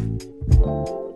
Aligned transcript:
Yo, 0.00 1.10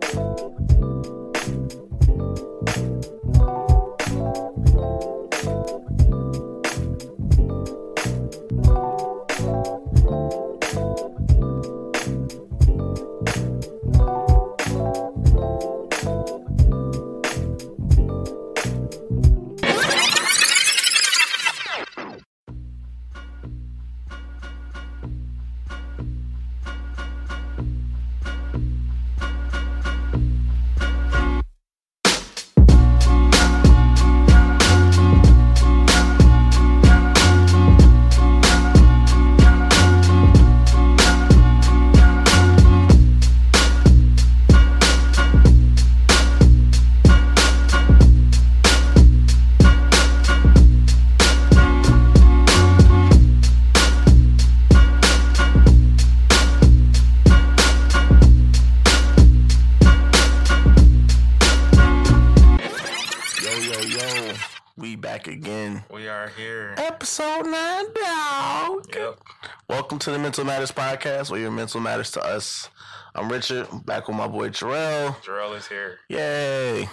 Mental 70.35 70.53
Matters 70.53 70.71
Podcast, 70.73 71.31
where 71.31 71.39
your 71.39 71.49
mental 71.49 71.79
matters 71.79 72.11
to 72.11 72.21
us. 72.21 72.69
I'm 73.15 73.31
Richard, 73.31 73.69
back 73.85 74.09
with 74.09 74.17
my 74.17 74.27
boy 74.27 74.49
Jarrell. 74.49 75.15
Jarrell 75.23 75.55
is 75.55 75.65
here. 75.65 75.99
Yay. 76.09 76.89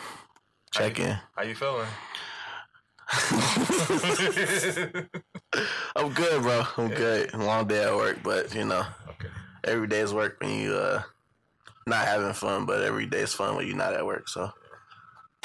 Check 0.71 1.01
in. 1.01 1.19
How 1.35 1.43
you 1.43 1.57
feeling? 1.57 1.89
I'm 5.97 6.13
good, 6.13 6.43
bro. 6.43 6.63
I'm 6.77 6.89
good. 6.91 7.35
Long 7.35 7.67
day 7.67 7.83
at 7.83 7.97
work, 7.97 8.19
but 8.23 8.55
you 8.55 8.65
know, 8.65 8.87
okay. 9.09 9.27
every 9.65 9.89
day 9.89 9.98
is 9.98 10.15
work 10.15 10.37
when 10.41 10.61
you 10.61 10.75
uh 10.75 11.03
not 11.89 12.07
having 12.07 12.35
fun, 12.35 12.65
but 12.65 12.85
every 12.85 13.07
day 13.07 13.23
is 13.23 13.35
fun 13.35 13.57
when 13.57 13.67
you're 13.67 13.77
not 13.77 13.93
at 13.93 14.07
work. 14.07 14.29
So 14.29 14.53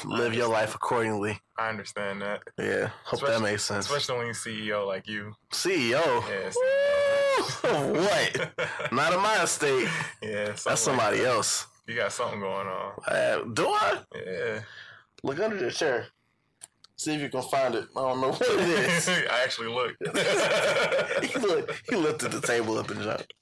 live 0.04 0.34
your 0.34 0.48
life 0.48 0.76
accordingly. 0.76 1.40
I 1.58 1.68
understand 1.68 2.22
that. 2.22 2.42
Yeah. 2.56 2.90
Hope 3.02 3.26
that 3.26 3.42
makes 3.42 3.64
sense. 3.64 3.86
Especially 3.86 4.18
when 4.18 4.26
you 4.28 4.34
CEO 4.34 4.86
like 4.86 5.08
you. 5.08 5.34
CEO. 5.50 6.22
Yes. 6.28 6.54
Woo! 6.54 7.07
What? 7.62 8.92
Not 8.92 9.12
in 9.12 9.20
my 9.20 9.42
estate. 9.42 9.88
Yeah. 10.22 10.46
That's 10.46 10.62
something 10.62 10.72
like 10.72 10.78
somebody 10.78 11.18
that. 11.18 11.28
else. 11.28 11.66
You 11.86 11.94
got 11.94 12.12
something 12.12 12.40
going 12.40 12.66
on. 12.66 12.92
Uh, 13.06 13.44
do 13.54 13.66
I? 13.68 13.98
Yeah. 14.14 14.60
Look 15.22 15.40
under 15.40 15.56
the 15.56 15.70
chair. 15.70 16.06
See 16.96 17.14
if 17.14 17.20
you 17.22 17.28
can 17.28 17.42
find 17.42 17.74
it. 17.76 17.86
I 17.96 18.00
don't 18.00 18.20
know 18.20 18.30
what 18.30 18.42
it 18.42 18.68
is. 18.68 19.08
I 19.08 19.42
actually 19.44 19.68
looked. 19.68 20.02
he, 21.24 21.38
looked, 21.38 21.82
he 21.88 21.96
lifted 21.96 22.32
the 22.32 22.40
table 22.40 22.76
up 22.76 22.90
and 22.90 23.00
jumped. 23.02 23.32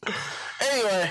Anyway, 0.61 1.11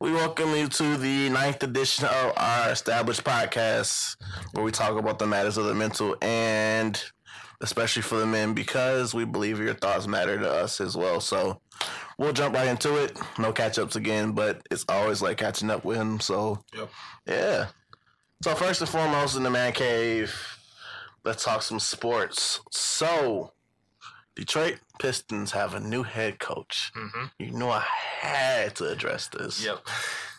we 0.00 0.12
welcome 0.12 0.50
you 0.56 0.68
to 0.68 0.96
the 0.96 1.28
ninth 1.28 1.62
edition 1.62 2.06
of 2.06 2.32
our 2.36 2.70
established 2.70 3.22
podcast, 3.24 4.16
where 4.52 4.64
we 4.64 4.72
talk 4.72 4.98
about 4.98 5.18
the 5.18 5.26
matters 5.26 5.58
of 5.58 5.66
the 5.66 5.74
mental 5.74 6.16
and 6.22 7.02
especially 7.60 8.02
for 8.02 8.16
the 8.16 8.26
men, 8.26 8.54
because 8.54 9.14
we 9.14 9.24
believe 9.24 9.58
your 9.60 9.74
thoughts 9.74 10.06
matter 10.06 10.38
to 10.38 10.50
us 10.50 10.80
as 10.80 10.96
well. 10.96 11.20
So 11.20 11.60
we'll 12.18 12.32
jump 12.32 12.54
right 12.54 12.68
into 12.68 12.96
it. 13.02 13.18
No 13.38 13.52
catch 13.52 13.78
ups 13.78 13.96
again, 13.96 14.32
but 14.32 14.62
it's 14.70 14.84
always 14.88 15.22
like 15.22 15.38
catching 15.38 15.70
up 15.70 15.84
with 15.84 15.96
him. 15.96 16.20
So 16.20 16.62
yep. 16.76 16.90
yeah. 17.26 17.66
So 18.42 18.54
first 18.54 18.80
and 18.80 18.88
foremost, 18.90 19.36
in 19.36 19.42
the 19.42 19.50
man 19.50 19.72
cave, 19.72 20.34
let's 21.24 21.42
talk 21.44 21.62
some 21.62 21.80
sports. 21.80 22.60
So, 22.70 23.52
Detroit 24.36 24.78
Pistons 25.00 25.50
have 25.50 25.74
a 25.74 25.80
new 25.80 26.04
head 26.04 26.38
coach. 26.38 26.92
Mm-hmm. 26.96 27.24
You 27.40 27.50
know, 27.50 27.70
I 27.70 27.84
had 28.20 28.76
to 28.76 28.88
address 28.88 29.26
this 29.26 29.64
Yep. 29.64 29.80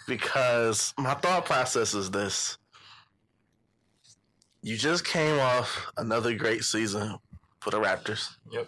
because 0.07 0.93
my 0.97 1.13
thought 1.15 1.43
process 1.45 1.93
is 1.93 2.09
this: 2.11 2.57
you 4.61 4.77
just 4.77 5.05
came 5.05 5.39
off 5.39 5.87
another 5.97 6.33
great 6.35 6.63
season 6.63 7.17
for 7.59 7.71
the 7.71 7.79
Raptors, 7.79 8.29
Yep. 8.51 8.67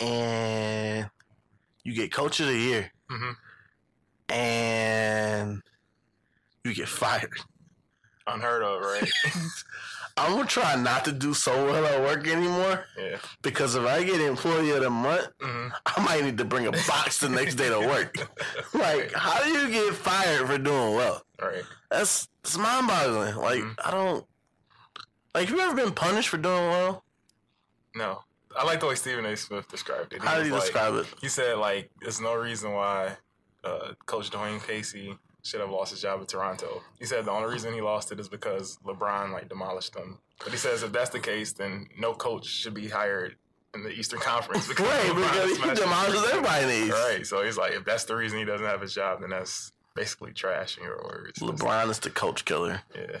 and 0.00 1.10
you 1.84 1.94
get 1.94 2.12
Coach 2.12 2.40
of 2.40 2.46
the 2.46 2.56
Year, 2.56 2.90
Mm-hmm. 3.10 3.32
and 4.34 5.62
you 6.64 6.74
get 6.74 6.88
fired. 6.88 7.32
Unheard 8.26 8.62
of, 8.62 8.80
right? 8.82 9.10
I'm 10.16 10.32
gonna 10.32 10.46
try 10.46 10.76
not 10.76 11.04
to 11.06 11.12
do 11.12 11.32
so 11.34 11.52
well 11.64 11.84
at 11.86 12.00
work 12.02 12.28
anymore 12.28 12.84
yeah. 12.98 13.16
because 13.40 13.74
if 13.74 13.84
I 13.86 14.04
get 14.04 14.20
employee 14.20 14.70
of 14.70 14.82
the 14.82 14.90
month, 14.90 15.26
Mm-hmm. 15.40 15.68
I 15.86 16.04
might 16.04 16.24
need 16.24 16.38
to 16.38 16.44
bring 16.44 16.66
a 16.66 16.72
box 16.72 17.18
the 17.20 17.28
next 17.28 17.54
day 17.56 17.68
to 17.70 17.78
work. 17.80 18.14
like, 18.74 19.12
how 19.12 19.42
do 19.42 19.50
you 19.50 19.68
get 19.70 19.94
fired 19.94 20.46
for 20.46 20.58
doing 20.58 20.94
well? 20.94 21.22
Right. 21.40 21.62
That's 21.90 22.28
it's 22.44 22.56
mind 22.58 22.86
boggling. 22.88 23.36
Like, 23.36 23.60
Mhm. 23.60 23.74
I 23.84 23.90
don't 23.90 24.24
like. 25.34 25.48
Have 25.48 25.56
you 25.56 25.62
ever 25.62 25.74
been 25.74 25.92
punished 25.92 26.28
for 26.28 26.36
doing 26.38 26.68
well? 26.68 27.04
No. 27.94 28.20
I 28.56 28.64
like 28.64 28.80
the 28.80 28.86
way 28.86 28.94
Stephen 28.94 29.24
A. 29.24 29.36
Smith 29.36 29.66
described 29.68 30.12
it. 30.12 30.20
He 30.22 30.28
How 30.28 30.36
did 30.36 30.46
he 30.46 30.52
like- 30.52 30.60
describe 30.62 30.94
it? 30.94 31.06
He 31.20 31.28
said 31.28 31.56
like 31.58 31.90
there's 32.00 32.20
no 32.20 32.34
reason 32.34 32.72
why 32.72 33.16
uh, 33.64 33.92
Coach 34.06 34.30
Dwane 34.30 34.62
Casey 34.66 35.16
should 35.42 35.60
have 35.60 35.70
lost 35.70 35.90
his 35.90 36.00
job 36.02 36.20
at 36.20 36.28
Toronto. 36.28 36.82
He 36.98 37.06
said 37.06 37.24
the 37.24 37.30
only 37.30 37.52
reason 37.52 37.72
he 37.72 37.80
lost 37.80 38.12
it 38.12 38.20
is 38.20 38.28
because 38.28 38.78
LeBron 38.84 39.32
like 39.32 39.48
demolished 39.48 39.94
them. 39.94 40.18
But 40.38 40.52
he 40.52 40.58
says 40.58 40.82
if 40.82 40.92
that's 40.92 41.10
the 41.10 41.18
case, 41.20 41.52
then 41.52 41.88
no 41.98 42.12
coach 42.14 42.46
should 42.46 42.74
be 42.74 42.88
hired 42.88 43.36
in 43.74 43.82
the 43.82 43.90
Eastern 43.90 44.20
Conference 44.32 44.68
because 44.68 44.86
Right, 44.86 45.14
because 45.14 45.56
he 45.56 45.74
demolishes 45.82 46.24
everybody 46.30 46.62
in 46.64 46.68
the 46.68 46.86
East. 46.86 46.92
Right, 46.92 47.26
so 47.26 47.42
he's 47.42 47.56
like, 47.56 47.72
if 47.72 47.84
that's 47.86 48.04
the 48.04 48.14
reason 48.16 48.38
he 48.38 48.44
doesn't 48.44 48.66
have 48.66 48.80
his 48.82 48.92
job, 48.94 49.20
then 49.22 49.30
that's 49.30 49.72
basically 49.94 50.32
trash 50.32 50.76
in 50.76 50.84
your 50.84 50.98
words. 51.02 51.38
LeBron 51.40 51.88
is 51.90 51.98
the 52.00 52.10
coach 52.10 52.44
killer. 52.44 52.82
Yeah, 52.94 53.16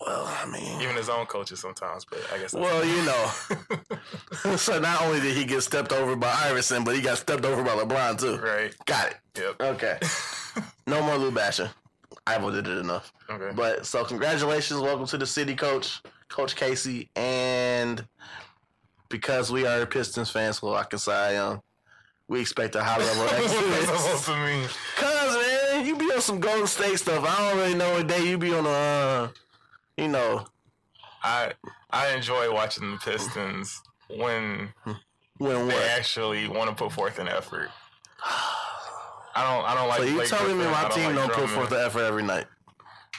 Well, 0.00 0.24
I 0.26 0.46
mean, 0.46 0.80
even 0.80 0.96
his 0.96 1.08
own 1.10 1.26
coaches 1.26 1.60
sometimes. 1.60 2.04
But 2.06 2.20
I 2.32 2.38
guess. 2.38 2.54
Well, 2.54 2.84
you 2.84 3.02
know. 3.04 4.56
so 4.56 4.78
not 4.80 5.02
only 5.02 5.20
did 5.20 5.36
he 5.36 5.44
get 5.44 5.62
stepped 5.62 5.92
over 5.92 6.16
by 6.16 6.32
Iverson, 6.44 6.84
but 6.84 6.96
he 6.96 7.02
got 7.02 7.18
stepped 7.18 7.44
over 7.44 7.62
by 7.62 7.72
LeBron 7.72 8.18
too. 8.18 8.36
right. 8.38 8.74
Got 8.86 9.10
it. 9.10 9.16
Yep. 9.38 9.60
Okay. 9.60 9.98
no 10.86 11.02
more 11.02 11.16
Lou 11.18 11.30
bashing. 11.30 11.68
Ivo 12.26 12.50
did 12.50 12.66
it 12.66 12.78
enough. 12.78 13.12
Okay. 13.28 13.50
But 13.54 13.84
so 13.86 14.04
congratulations, 14.04 14.80
welcome 14.80 15.06
to 15.06 15.18
the 15.18 15.26
city, 15.26 15.54
coach, 15.54 16.00
Coach 16.28 16.54
Casey, 16.56 17.08
and 17.16 18.04
because 19.08 19.50
we 19.50 19.66
are 19.66 19.84
Pistons 19.86 20.30
fans, 20.30 20.62
well, 20.62 20.74
I 20.74 20.84
can 20.84 20.98
say 20.98 21.12
I 21.12 21.32
am. 21.32 21.60
We 22.28 22.40
expect 22.40 22.76
a 22.76 22.82
high 22.82 22.98
level 22.98 23.22
of 23.24 23.32
excellence. 23.32 23.86
supposed 23.86 24.24
to 24.26 24.36
mean? 24.36 24.68
Cause 24.96 25.36
man, 25.36 25.86
you 25.86 25.96
be 25.96 26.04
on 26.12 26.20
some 26.20 26.38
Golden 26.40 26.66
State 26.66 26.98
stuff. 26.98 27.24
I 27.26 27.48
don't 27.50 27.58
really 27.58 27.74
know 27.74 27.92
what 27.94 28.06
day 28.06 28.28
you 28.28 28.38
be 28.38 28.54
on 28.54 28.64
the, 28.64 28.70
uh, 28.70 29.28
you 29.96 30.08
know, 30.08 30.46
I 31.22 31.52
I 31.90 32.14
enjoy 32.14 32.52
watching 32.52 32.90
the 32.90 32.98
Pistons 32.98 33.80
when 34.08 34.72
when 35.38 35.68
they 35.68 35.88
actually 35.90 36.48
want 36.48 36.70
to 36.70 36.76
put 36.76 36.92
forth 36.92 37.18
an 37.18 37.28
effort. 37.28 37.70
I 39.34 39.44
don't. 39.44 39.64
I 39.64 39.74
don't 39.74 39.88
like. 39.88 39.98
So 39.98 40.04
you 40.04 40.26
telling 40.26 40.58
me 40.58 40.64
my 40.64 40.72
I 40.72 40.82
don't 40.82 40.92
team 40.92 41.04
like 41.06 41.14
don't 41.14 41.32
put 41.32 41.50
forth 41.50 41.70
the 41.70 41.84
effort 41.84 42.02
every 42.02 42.22
night? 42.22 42.46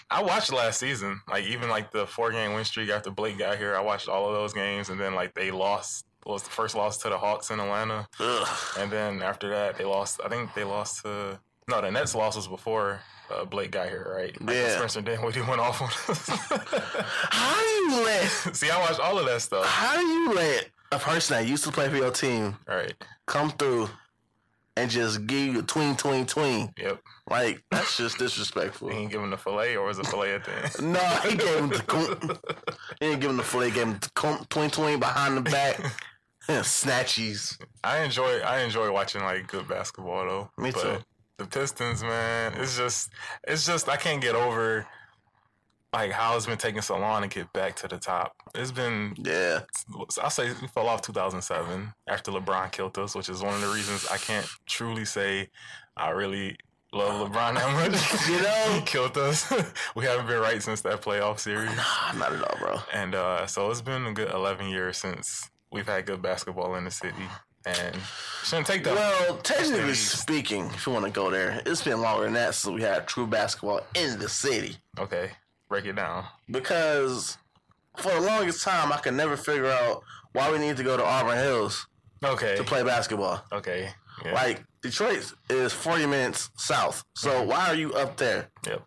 I 0.10 0.22
watched 0.22 0.52
last 0.52 0.80
season, 0.80 1.22
like 1.30 1.46
even 1.46 1.70
like 1.70 1.92
the 1.92 2.06
four 2.06 2.32
game 2.32 2.54
win 2.54 2.66
streak 2.66 2.90
after 2.90 3.10
Blake 3.12 3.38
got 3.38 3.58
here. 3.58 3.76
I 3.76 3.80
watched 3.80 4.10
all 4.10 4.28
of 4.28 4.34
those 4.34 4.54
games, 4.54 4.90
and 4.90 5.00
then 5.00 5.16
like 5.16 5.34
they 5.34 5.52
lost. 5.52 6.06
Was 6.24 6.44
the 6.44 6.52
first 6.52 6.76
loss 6.76 7.00
to 7.00 7.10
the 7.10 7.18
Hawks 7.18 7.50
in 7.50 7.60
Atlanta, 7.60 8.08
Ugh. 8.20 8.48
and 8.78 8.92
then 8.92 9.24
after 9.24 9.50
that 9.50 9.76
they 9.76 9.86
lost. 9.86 10.22
I 10.24 10.30
think 10.30 10.54
they 10.54 10.64
lost 10.64 11.02
to 11.02 11.40
no, 11.68 11.82
the 11.82 11.90
Nets 11.90 12.14
loss 12.14 12.36
was 12.36 12.48
before 12.48 13.00
uh, 13.32 13.46
Blake 13.46 13.72
got 13.72 13.88
here, 13.90 14.12
right? 14.16 14.40
Like, 14.42 14.56
Yeah. 14.56 14.76
Spencer 14.78 15.02
Dinwiddie 15.02 15.42
went 15.42 15.60
off 15.62 15.82
on 15.82 15.90
us. 16.14 16.30
How 17.32 17.60
do 17.60 17.68
you 17.96 18.04
let? 18.06 18.26
See, 18.56 18.70
I 18.70 18.80
watched 18.80 19.00
all 19.00 19.18
of 19.20 19.26
that 19.26 19.42
stuff. 19.42 19.66
How 19.66 19.96
do 19.98 20.06
you 20.06 20.34
let 20.34 20.70
a 20.92 21.00
person 21.00 21.38
that 21.38 21.48
used 21.50 21.64
to 21.64 21.72
play 21.72 21.90
for 21.90 21.96
your 21.98 22.12
team 22.12 22.56
Right. 22.68 22.94
come 23.28 23.52
through 23.52 23.90
and 24.78 24.90
just 24.90 25.26
give 25.28 25.54
you 25.54 25.60
a 25.60 25.64
tween, 25.64 25.96
tween, 25.96 26.26
tween? 26.26 26.72
Yep. 26.78 27.00
Like 27.30 27.64
that's 27.72 27.98
just 27.98 28.18
disrespectful. 28.18 28.90
He 28.90 28.98
ain't 28.98 29.12
giving 29.12 29.30
the 29.30 29.38
fillet, 29.38 29.76
or 29.78 29.86
was 29.86 30.00
it 30.00 30.08
fillet 30.08 30.34
at 30.36 30.44
the 30.46 30.52
end? 30.82 30.94
No, 30.94 31.00
he 31.30 31.36
gave 31.38 31.58
him 31.60 31.70
the 31.70 31.80
cum- 31.88 32.38
he 33.00 33.06
didn't 33.08 33.22
give 33.22 33.30
him 33.32 33.38
the 33.38 33.44
fillet. 33.44 33.68
He 33.70 33.72
gave 33.76 33.84
him 33.88 34.00
the 34.02 34.10
cum- 34.16 34.46
tween, 34.50 34.70
tween 34.70 35.00
behind 35.00 35.38
the 35.38 35.42
back, 35.42 35.80
snatchies. 36.48 37.58
I 37.84 38.00
enjoy 38.04 38.40
I 38.40 38.62
enjoy 38.62 38.92
watching 38.92 39.22
like 39.22 39.48
good 39.48 39.68
basketball 39.68 40.26
though. 40.26 40.50
Me 40.62 40.72
But 40.72 40.82
too. 40.82 40.98
The 41.42 41.48
Pistons, 41.48 42.04
man. 42.04 42.54
It's 42.58 42.78
just, 42.78 43.10
it's 43.48 43.66
just 43.66 43.90
I 43.90 43.98
can't 43.98 44.22
get 44.22 44.36
over 44.36 44.86
like 45.94 46.12
how 46.12 46.38
it's 46.38 46.46
been 46.46 46.58
taking 46.58 46.82
so 46.82 46.98
long 46.98 47.22
to 47.22 47.28
get 47.28 47.52
back 47.52 47.76
to 47.78 47.88
the 47.88 47.98
top. 47.98 48.34
It's 48.56 48.72
been, 48.72 49.14
Yeah. 49.18 49.62
I'll 50.22 50.30
say, 50.30 50.52
we 50.62 50.68
fell 50.70 50.88
off 50.88 51.02
2007 51.02 51.94
after 52.08 52.32
LeBron 52.32 52.72
killed 52.72 52.98
us, 52.98 53.14
which 53.14 53.28
is 53.28 53.42
one 53.42 53.54
of 53.56 53.62
the 53.62 53.68
reasons 53.68 54.08
I 54.10 54.18
can't 54.18 54.48
truly 54.66 55.04
say 55.04 55.50
I 55.98 56.12
really 56.12 56.56
love 56.94 57.30
LeBron 57.30 57.56
that 57.56 57.74
much. 57.92 58.30
You 58.30 58.42
know? 58.42 58.74
he 58.80 58.82
killed 58.86 59.18
us. 59.18 59.52
we 59.96 60.06
haven't 60.06 60.28
been 60.28 60.40
right 60.40 60.64
since 60.64 60.80
that 60.82 61.02
playoff 61.02 61.40
series, 61.40 61.76
Nah, 61.76 62.14
not 62.18 62.32
at 62.34 62.42
all, 62.42 62.58
bro. 62.60 62.78
and 62.94 63.14
uh, 63.14 63.46
so 63.48 63.70
it's 63.70 63.82
been 63.82 64.06
a 64.06 64.14
good 64.14 64.32
11 64.32 64.68
years 64.70 64.98
since 64.98 65.50
we've 65.74 65.88
had 65.88 66.06
good 66.06 66.22
basketball 66.22 66.76
in 66.76 66.86
the 66.86 66.92
city, 66.92 67.16
and 67.66 67.96
shouldn't 68.44 68.68
take 68.68 68.84
that. 68.86 68.96
Well, 68.96 69.38
technically 69.38 69.94
speaking, 69.94 70.66
if 70.74 70.86
you 70.88 70.94
want 70.94 71.06
to 71.06 71.12
go 71.12 71.30
there, 71.30 71.62
it's 71.66 71.84
been 71.84 72.02
longer 72.02 72.24
than 72.26 72.34
that 72.34 72.56
since 72.56 72.74
we 72.74 72.82
had 72.82 73.08
true 73.08 73.28
basketball 73.28 73.82
in 73.96 74.20
the 74.20 74.28
city. 74.30 74.78
Okay, 75.00 75.32
break 75.70 75.86
it 75.86 75.94
down. 75.96 76.26
Because 76.50 77.38
for 77.98 78.12
the 78.12 78.22
longest 78.22 78.64
time, 78.64 78.92
I 78.92 78.98
could 78.98 79.14
never 79.14 79.38
figure 79.38 79.68
out 79.68 80.04
why 80.34 80.52
we 80.52 80.58
need 80.60 80.78
to 80.78 80.84
go 80.84 80.98
to 80.98 81.04
Auburn 81.06 81.38
Hills 81.38 81.86
Okay, 82.24 82.56
to 82.56 82.64
play 82.64 82.84
basketball. 82.84 83.44
okay, 83.52 83.90
yeah. 84.26 84.34
Like 84.34 84.64
Detroit 84.82 85.34
is 85.50 85.74
40 85.74 86.06
minutes 86.08 86.50
south, 86.56 87.04
so 87.16 87.44
why 87.44 87.68
are 87.70 87.76
you 87.76 87.94
up 87.94 88.18
there? 88.18 88.50
Yep. 88.66 88.82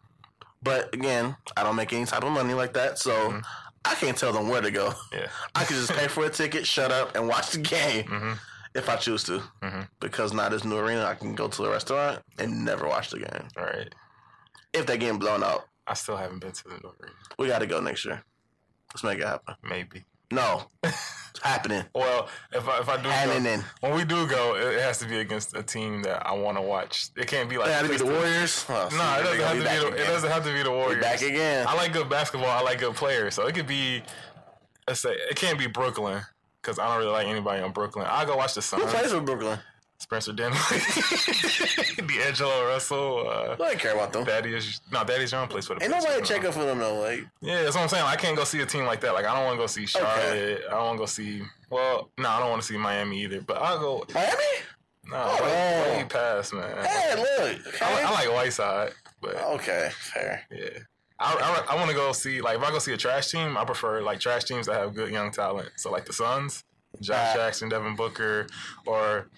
But 0.62 0.94
again, 0.94 1.36
I 1.56 1.62
don't 1.62 1.76
make 1.76 1.92
any 1.92 2.06
type 2.06 2.24
of 2.24 2.32
money 2.32 2.54
like 2.54 2.72
that, 2.74 2.98
so 2.98 3.40
I 3.84 3.94
can't 3.96 4.16
tell 4.16 4.32
them 4.32 4.48
where 4.48 4.62
to 4.62 4.70
go. 4.70 4.94
Yeah. 5.12 5.26
I 5.54 5.64
could 5.64 5.76
just 5.76 5.92
pay 5.92 6.08
for 6.08 6.24
a 6.24 6.30
ticket, 6.30 6.66
shut 6.66 6.90
up, 6.90 7.14
and 7.16 7.28
watch 7.28 7.50
the 7.50 7.58
game 7.58 8.04
Mhm. 8.04 8.38
If 8.74 8.88
I 8.88 8.96
choose 8.96 9.24
to. 9.24 9.42
Mhm. 9.62 9.88
Because 10.00 10.32
now 10.32 10.48
this 10.48 10.64
new 10.64 10.78
arena, 10.78 11.04
I 11.04 11.14
can 11.14 11.34
go 11.34 11.48
to 11.48 11.64
a 11.64 11.70
restaurant 11.70 12.22
and 12.38 12.64
never 12.64 12.86
watch 12.88 13.10
the 13.10 13.18
game. 13.20 13.48
All 13.56 13.64
right. 13.64 13.92
If 14.72 14.86
they 14.86 14.98
getting 14.98 15.18
blown 15.18 15.42
out, 15.44 15.66
I 15.86 15.94
still 15.94 16.16
haven't 16.16 16.40
been 16.40 16.52
to 16.52 16.64
the 16.64 16.78
North 16.82 17.00
Arena. 17.00 17.14
we 17.38 17.46
got 17.48 17.60
to 17.60 17.66
go 17.66 17.80
next 17.80 18.04
year. 18.04 18.22
Let's 18.92 19.04
make 19.04 19.18
it 19.18 19.26
happen. 19.26 19.54
Maybe. 19.62 20.04
No, 20.30 20.62
it's 20.82 21.40
happening. 21.42 21.84
Well, 21.94 22.28
if 22.50 22.66
I 22.66 22.78
if 22.80 22.88
I 22.88 22.96
do 23.00 23.08
Happening. 23.08 23.60
go, 23.60 23.64
when 23.88 23.94
we 23.94 24.04
do 24.04 24.26
go, 24.26 24.56
it 24.56 24.80
has 24.80 24.98
to 25.00 25.06
be 25.06 25.18
against 25.20 25.54
a 25.54 25.62
team 25.62 26.02
that 26.02 26.26
I 26.26 26.32
want 26.32 26.56
to 26.56 26.62
watch. 26.62 27.08
It 27.16 27.26
can't 27.28 27.48
be 27.48 27.58
like 27.58 27.68
It 27.68 27.72
had 27.74 27.82
to 27.84 27.88
be 27.90 27.98
the 27.98 28.06
Warriors. 28.06 28.64
Oh, 28.68 28.88
No, 28.92 29.20
it 29.20 29.22
doesn't 29.22 29.40
have 29.40 29.52
to 29.52 29.90
be. 29.90 29.96
The, 29.96 30.02
it 30.02 30.06
doesn't 30.06 30.30
have 30.30 30.44
to 30.44 30.52
be 30.52 30.62
the 30.62 30.70
Warriors. 30.70 31.02
back 31.04 31.22
again. 31.22 31.66
I 31.68 31.74
like 31.74 31.92
good 31.92 32.08
basketball. 32.08 32.48
I 32.50 32.62
like 32.62 32.80
good 32.80 32.94
players. 32.96 33.34
So 33.34 33.46
it 33.46 33.54
could 33.54 33.66
be. 33.66 34.02
Let's 34.88 35.00
say 35.00 35.12
it 35.12 35.36
can't 35.36 35.58
be 35.58 35.66
Brooklyn 35.66 36.22
because 36.64 36.78
I 36.78 36.88
don't 36.88 36.98
really 36.98 37.12
like 37.12 37.26
anybody 37.26 37.62
on 37.62 37.72
Brooklyn. 37.72 38.06
I'll 38.08 38.26
go 38.26 38.36
watch 38.36 38.54
the 38.54 38.62
Sun. 38.62 38.80
Who 38.80 38.86
plays 38.86 39.12
for 39.12 39.20
Brooklyn? 39.20 39.58
Spencer 39.98 40.32
Dinwiddie, 40.32 40.56
D'Angelo 42.18 42.66
Russell, 42.66 43.26
uh, 43.28 43.52
I 43.52 43.56
don't 43.56 43.78
care 43.78 43.94
about 43.94 44.12
them. 44.12 44.24
Thaddeus. 44.26 44.80
No, 44.92 44.98
Thaddeus 45.04 45.32
Young 45.32 45.46
plays 45.48 45.66
for 45.66 45.74
the. 45.76 45.84
Ain't 45.84 45.92
Pistons 45.94 46.12
nobody 46.14 46.26
checking 46.28 46.52
for 46.52 46.64
them 46.64 46.78
though. 46.78 47.00
Like, 47.00 47.24
Yeah, 47.40 47.62
that's 47.62 47.76
what 47.76 47.82
I'm 47.82 47.88
saying. 47.88 48.04
I 48.04 48.16
can't 48.16 48.36
go 48.36 48.44
see 48.44 48.60
a 48.60 48.66
team 48.66 48.84
like 48.86 49.00
that. 49.02 49.14
Like 49.14 49.24
I 49.24 49.34
don't 49.34 49.44
want 49.44 49.54
to 49.56 49.62
go 49.62 49.66
see 49.66 49.86
Charlotte. 49.86 50.62
I 50.68 50.70
don't 50.72 50.84
want 50.84 50.96
to 50.96 51.02
go 51.02 51.06
see. 51.06 51.42
Well, 51.70 52.10
no, 52.18 52.28
I 52.28 52.40
don't 52.40 52.50
want 52.50 52.60
to 52.62 52.66
see 52.68 52.76
Miami 52.76 53.22
either. 53.22 53.40
But 53.40 53.58
I'll 53.58 53.78
go. 53.78 54.04
Miami? 54.12 54.34
No, 55.06 55.16
Oh. 55.16 55.42
way, 55.44 55.98
way 55.98 56.04
past 56.08 56.52
man. 56.54 56.84
Hey, 56.84 57.14
look. 57.16 57.82
I, 57.82 58.02
I 58.02 58.10
like 58.10 58.32
Whiteside, 58.32 58.92
but 59.22 59.36
okay, 59.36 59.90
fair. 59.92 60.42
yeah. 60.50 60.80
I, 61.18 61.64
I, 61.68 61.74
I 61.74 61.76
want 61.76 61.90
to 61.90 61.96
go 61.96 62.12
see 62.12 62.40
like 62.40 62.58
if 62.58 62.64
I 62.64 62.70
go 62.70 62.78
see 62.78 62.92
a 62.92 62.96
trash 62.96 63.30
team, 63.30 63.56
I 63.56 63.64
prefer 63.64 64.02
like 64.02 64.20
trash 64.20 64.44
teams 64.44 64.66
that 64.66 64.74
have 64.74 64.94
good 64.94 65.10
young 65.10 65.30
talent. 65.30 65.70
So 65.76 65.90
like 65.90 66.06
the 66.06 66.12
Suns, 66.12 66.64
Josh. 67.00 67.34
Jackson, 67.34 67.68
Devin 67.68 67.96
Booker, 67.96 68.46
or 68.86 69.28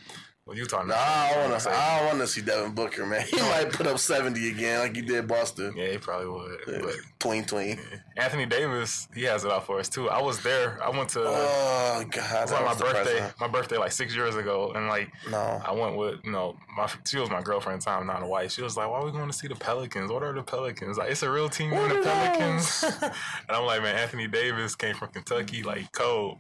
well 0.47 0.57
Utah. 0.57 0.85
No, 0.85 0.95
I 0.95 1.49
want 1.49 1.61
to. 1.61 1.71
I 1.71 1.99
don't 1.99 2.07
want 2.07 2.19
to 2.21 2.27
see 2.27 2.41
Devin 2.41 2.73
Booker, 2.73 3.05
man. 3.05 3.25
He 3.31 3.37
might 3.37 3.73
put 3.73 3.87
up 3.87 3.99
seventy 3.99 4.49
again, 4.51 4.81
like 4.81 4.95
he 4.95 5.03
did 5.03 5.27
Boston. 5.27 5.75
Yeah, 5.77 5.89
he 5.89 5.99
probably 5.99 6.29
would. 6.29 6.83
But 6.83 6.95
Tween, 7.19 7.45
tween. 7.45 7.81
Anthony 8.17 8.47
Davis, 8.47 9.09
he 9.15 9.25
has 9.25 9.45
it 9.45 9.51
out 9.51 9.67
for 9.67 9.81
us 9.81 9.89
too. 9.89 10.09
I 10.09 10.23
was 10.23 10.43
there. 10.43 10.79
I 10.83 10.91
went 10.91 11.11
to. 11.11 11.23
Oh 11.25 12.05
God, 12.11 12.49
that 12.49 12.51
like 12.51 12.65
my 12.65 12.73
was 12.73 12.81
birthday, 12.81 13.31
my 13.41 13.49
birthday 13.49 13.77
like 13.77 13.93
six 13.93 14.15
years 14.15 14.37
ago, 14.37 14.73
and 14.75 14.87
like 14.87 15.11
No, 15.31 15.61
I 15.65 15.73
went 15.73 15.97
with 15.97 16.21
you 16.25 16.31
know 16.31 16.57
my 16.77 16.89
she 17.07 17.19
was 17.19 17.31
my 17.31 17.43
girlfriend 17.43 17.81
at 17.81 17.85
the 17.85 17.91
time, 17.91 18.07
not 18.07 18.23
a 18.23 18.27
wife. 18.27 18.53
She 18.53 18.63
was 18.63 18.77
like, 18.77 18.89
"Why 18.89 19.01
are 19.01 19.05
we 19.05 19.11
going 19.11 19.27
to 19.27 19.37
see 19.37 19.49
the 19.49 19.57
Pelicans? 19.57 20.11
What 20.11 20.23
are 20.23 20.33
the 20.33 20.43
Pelicans? 20.43 20.99
Like, 20.99 21.11
it's 21.11 21.23
a 21.23 21.31
real 21.31 21.49
team 21.49 21.73
in 21.73 21.79
What 21.79 21.89
the 21.89 21.99
are 21.99 22.03
Pelicans." 22.03 22.85
and 23.03 23.13
I'm 23.49 23.65
like, 23.65 23.83
"Man, 23.83 23.97
Anthony 23.97 24.29
Davis 24.29 24.77
came 24.77 24.95
from 24.95 25.09
Kentucky, 25.09 25.63
like 25.65 25.91
cold. 25.93 26.39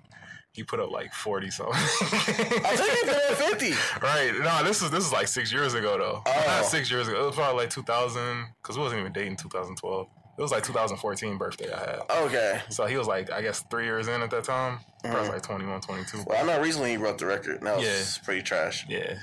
He 0.56 0.64
put 0.64 0.80
up 0.80 0.90
like 0.90 1.12
forty 1.12 1.50
something." 1.50 1.74
I'll 1.76 2.76
take 2.76 2.88
it 3.04 3.36
for 3.36 3.44
fifty. 3.44 3.72
right? 4.02 4.32
No, 4.40 4.64
this 4.64 4.82
is 4.82 4.90
this 4.90 5.04
is 5.06 5.12
like 5.12 5.28
six 5.28 5.52
years 5.52 5.74
ago 5.74 5.98
though. 5.98 6.22
Oh. 6.26 6.44
Not 6.46 6.64
six 6.64 6.90
years 6.90 7.06
ago. 7.08 7.22
It 7.22 7.26
was 7.26 7.34
probably 7.36 7.62
like 7.62 7.70
2000 7.70 8.46
because 8.62 8.76
we 8.76 8.82
wasn't 8.82 9.00
even 9.00 9.12
dating 9.12 9.36
2012. 9.36 10.06
It 10.38 10.42
was 10.42 10.50
like 10.50 10.64
2014 10.64 11.38
birthday 11.38 11.72
I 11.72 11.78
had. 11.78 12.00
Okay. 12.26 12.60
So 12.70 12.86
he 12.86 12.96
was 12.96 13.06
like, 13.06 13.30
I 13.30 13.40
guess 13.42 13.64
three 13.70 13.84
years 13.84 14.08
in 14.08 14.20
at 14.22 14.30
that 14.30 14.44
time. 14.44 14.80
Probably 15.02 15.28
Mhm. 15.28 15.32
like 15.32 15.42
21, 15.42 15.80
22. 15.80 16.24
Well, 16.26 16.42
I 16.42 16.46
know 16.46 16.60
recently 16.60 16.90
he 16.90 16.96
broke 16.98 17.18
the 17.18 17.26
record. 17.26 17.60
That 17.62 17.76
was 17.76 17.86
Yeah. 17.86 18.24
pretty 18.24 18.42
trash. 18.42 18.84
Yeah, 18.88 19.18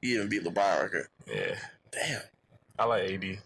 He 0.00 0.14
even 0.14 0.28
beat 0.28 0.44
LeBron 0.44 0.82
record. 0.82 1.08
yeah. 1.26 1.56
Damn. 1.92 2.20
I 2.78 2.84
like 2.84 3.10
AD. 3.10 3.40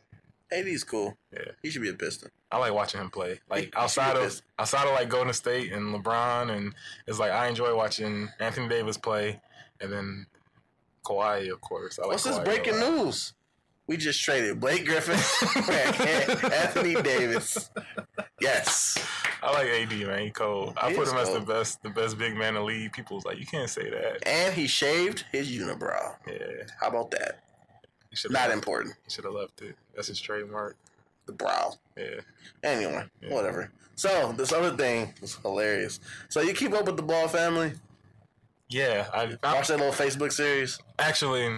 AD 0.52 0.68
is 0.68 0.84
cool. 0.84 1.16
Yeah. 1.32 1.52
He 1.62 1.70
should 1.70 1.82
be 1.82 1.88
a 1.88 1.94
Piston. 1.94 2.30
I 2.52 2.58
like 2.58 2.74
watching 2.74 3.00
him 3.00 3.10
play. 3.10 3.40
Like 3.48 3.72
outside 3.76 4.16
of 4.16 4.40
outside 4.58 4.86
of 4.86 4.92
like 4.92 5.08
Golden 5.08 5.32
State 5.32 5.72
and 5.72 5.94
LeBron, 5.94 6.54
and 6.54 6.74
it's 7.06 7.18
like 7.18 7.32
I 7.32 7.48
enjoy 7.48 7.74
watching 7.74 8.28
Anthony 8.38 8.68
Davis 8.68 8.98
play, 8.98 9.40
and 9.80 9.90
then 9.90 10.26
Kawhi, 11.04 11.50
of 11.50 11.62
course. 11.62 11.98
I 11.98 12.02
like 12.02 12.12
What's 12.12 12.24
this 12.24 12.36
Kawhi 12.36 12.42
a 12.42 12.44
breaking 12.44 12.78
news? 12.78 13.32
We 13.86 13.96
just 13.96 14.22
traded 14.22 14.60
Blake 14.60 14.84
Griffin 14.84 15.14
Anthony 16.52 16.94
Davis. 17.02 17.70
Yes. 18.40 19.04
I 19.42 19.50
like 19.50 19.66
AD, 19.66 20.06
man. 20.06 20.20
He 20.20 20.30
cold. 20.30 20.74
I 20.80 20.90
He 20.90 20.96
put 20.96 21.08
him 21.08 21.16
as 21.16 21.32
the 21.32 21.40
best, 21.40 21.82
the 21.82 21.90
best 21.90 22.16
big 22.16 22.36
man 22.36 22.50
in 22.50 22.54
the 22.54 22.62
league. 22.62 22.92
People's 22.92 23.24
like, 23.24 23.38
you 23.38 23.46
can't 23.46 23.68
say 23.68 23.90
that. 23.90 24.26
And 24.26 24.54
he 24.54 24.68
shaved 24.68 25.24
his 25.32 25.50
unibrow. 25.50 26.14
Yeah, 26.28 26.64
How 26.80 26.88
about 26.88 27.10
that? 27.10 27.40
Not 28.30 28.42
have 28.42 28.52
important. 28.52 28.94
He 29.04 29.10
should 29.10 29.24
have 29.24 29.34
left 29.34 29.62
it. 29.62 29.74
That's 29.96 30.08
his 30.08 30.20
trademark. 30.20 30.76
The 31.26 31.32
brow. 31.32 31.74
Yeah. 31.96 32.20
Anyway, 32.62 33.04
Yeah. 33.20 33.34
whatever. 33.34 33.70
So 33.94 34.32
this 34.32 34.52
other 34.52 34.76
thing 34.76 35.14
was 35.20 35.36
hilarious. 35.36 36.00
So 36.28 36.40
you 36.40 36.52
keep 36.54 36.72
up 36.72 36.86
with 36.86 36.96
the 36.96 37.02
Ball 37.02 37.28
family? 37.28 37.72
Yeah, 38.68 39.06
I, 39.12 39.36
I 39.42 39.54
Watch 39.54 39.68
that 39.68 39.78
little 39.78 39.92
Facebook 39.92 40.32
series. 40.32 40.78
actually 40.98 41.54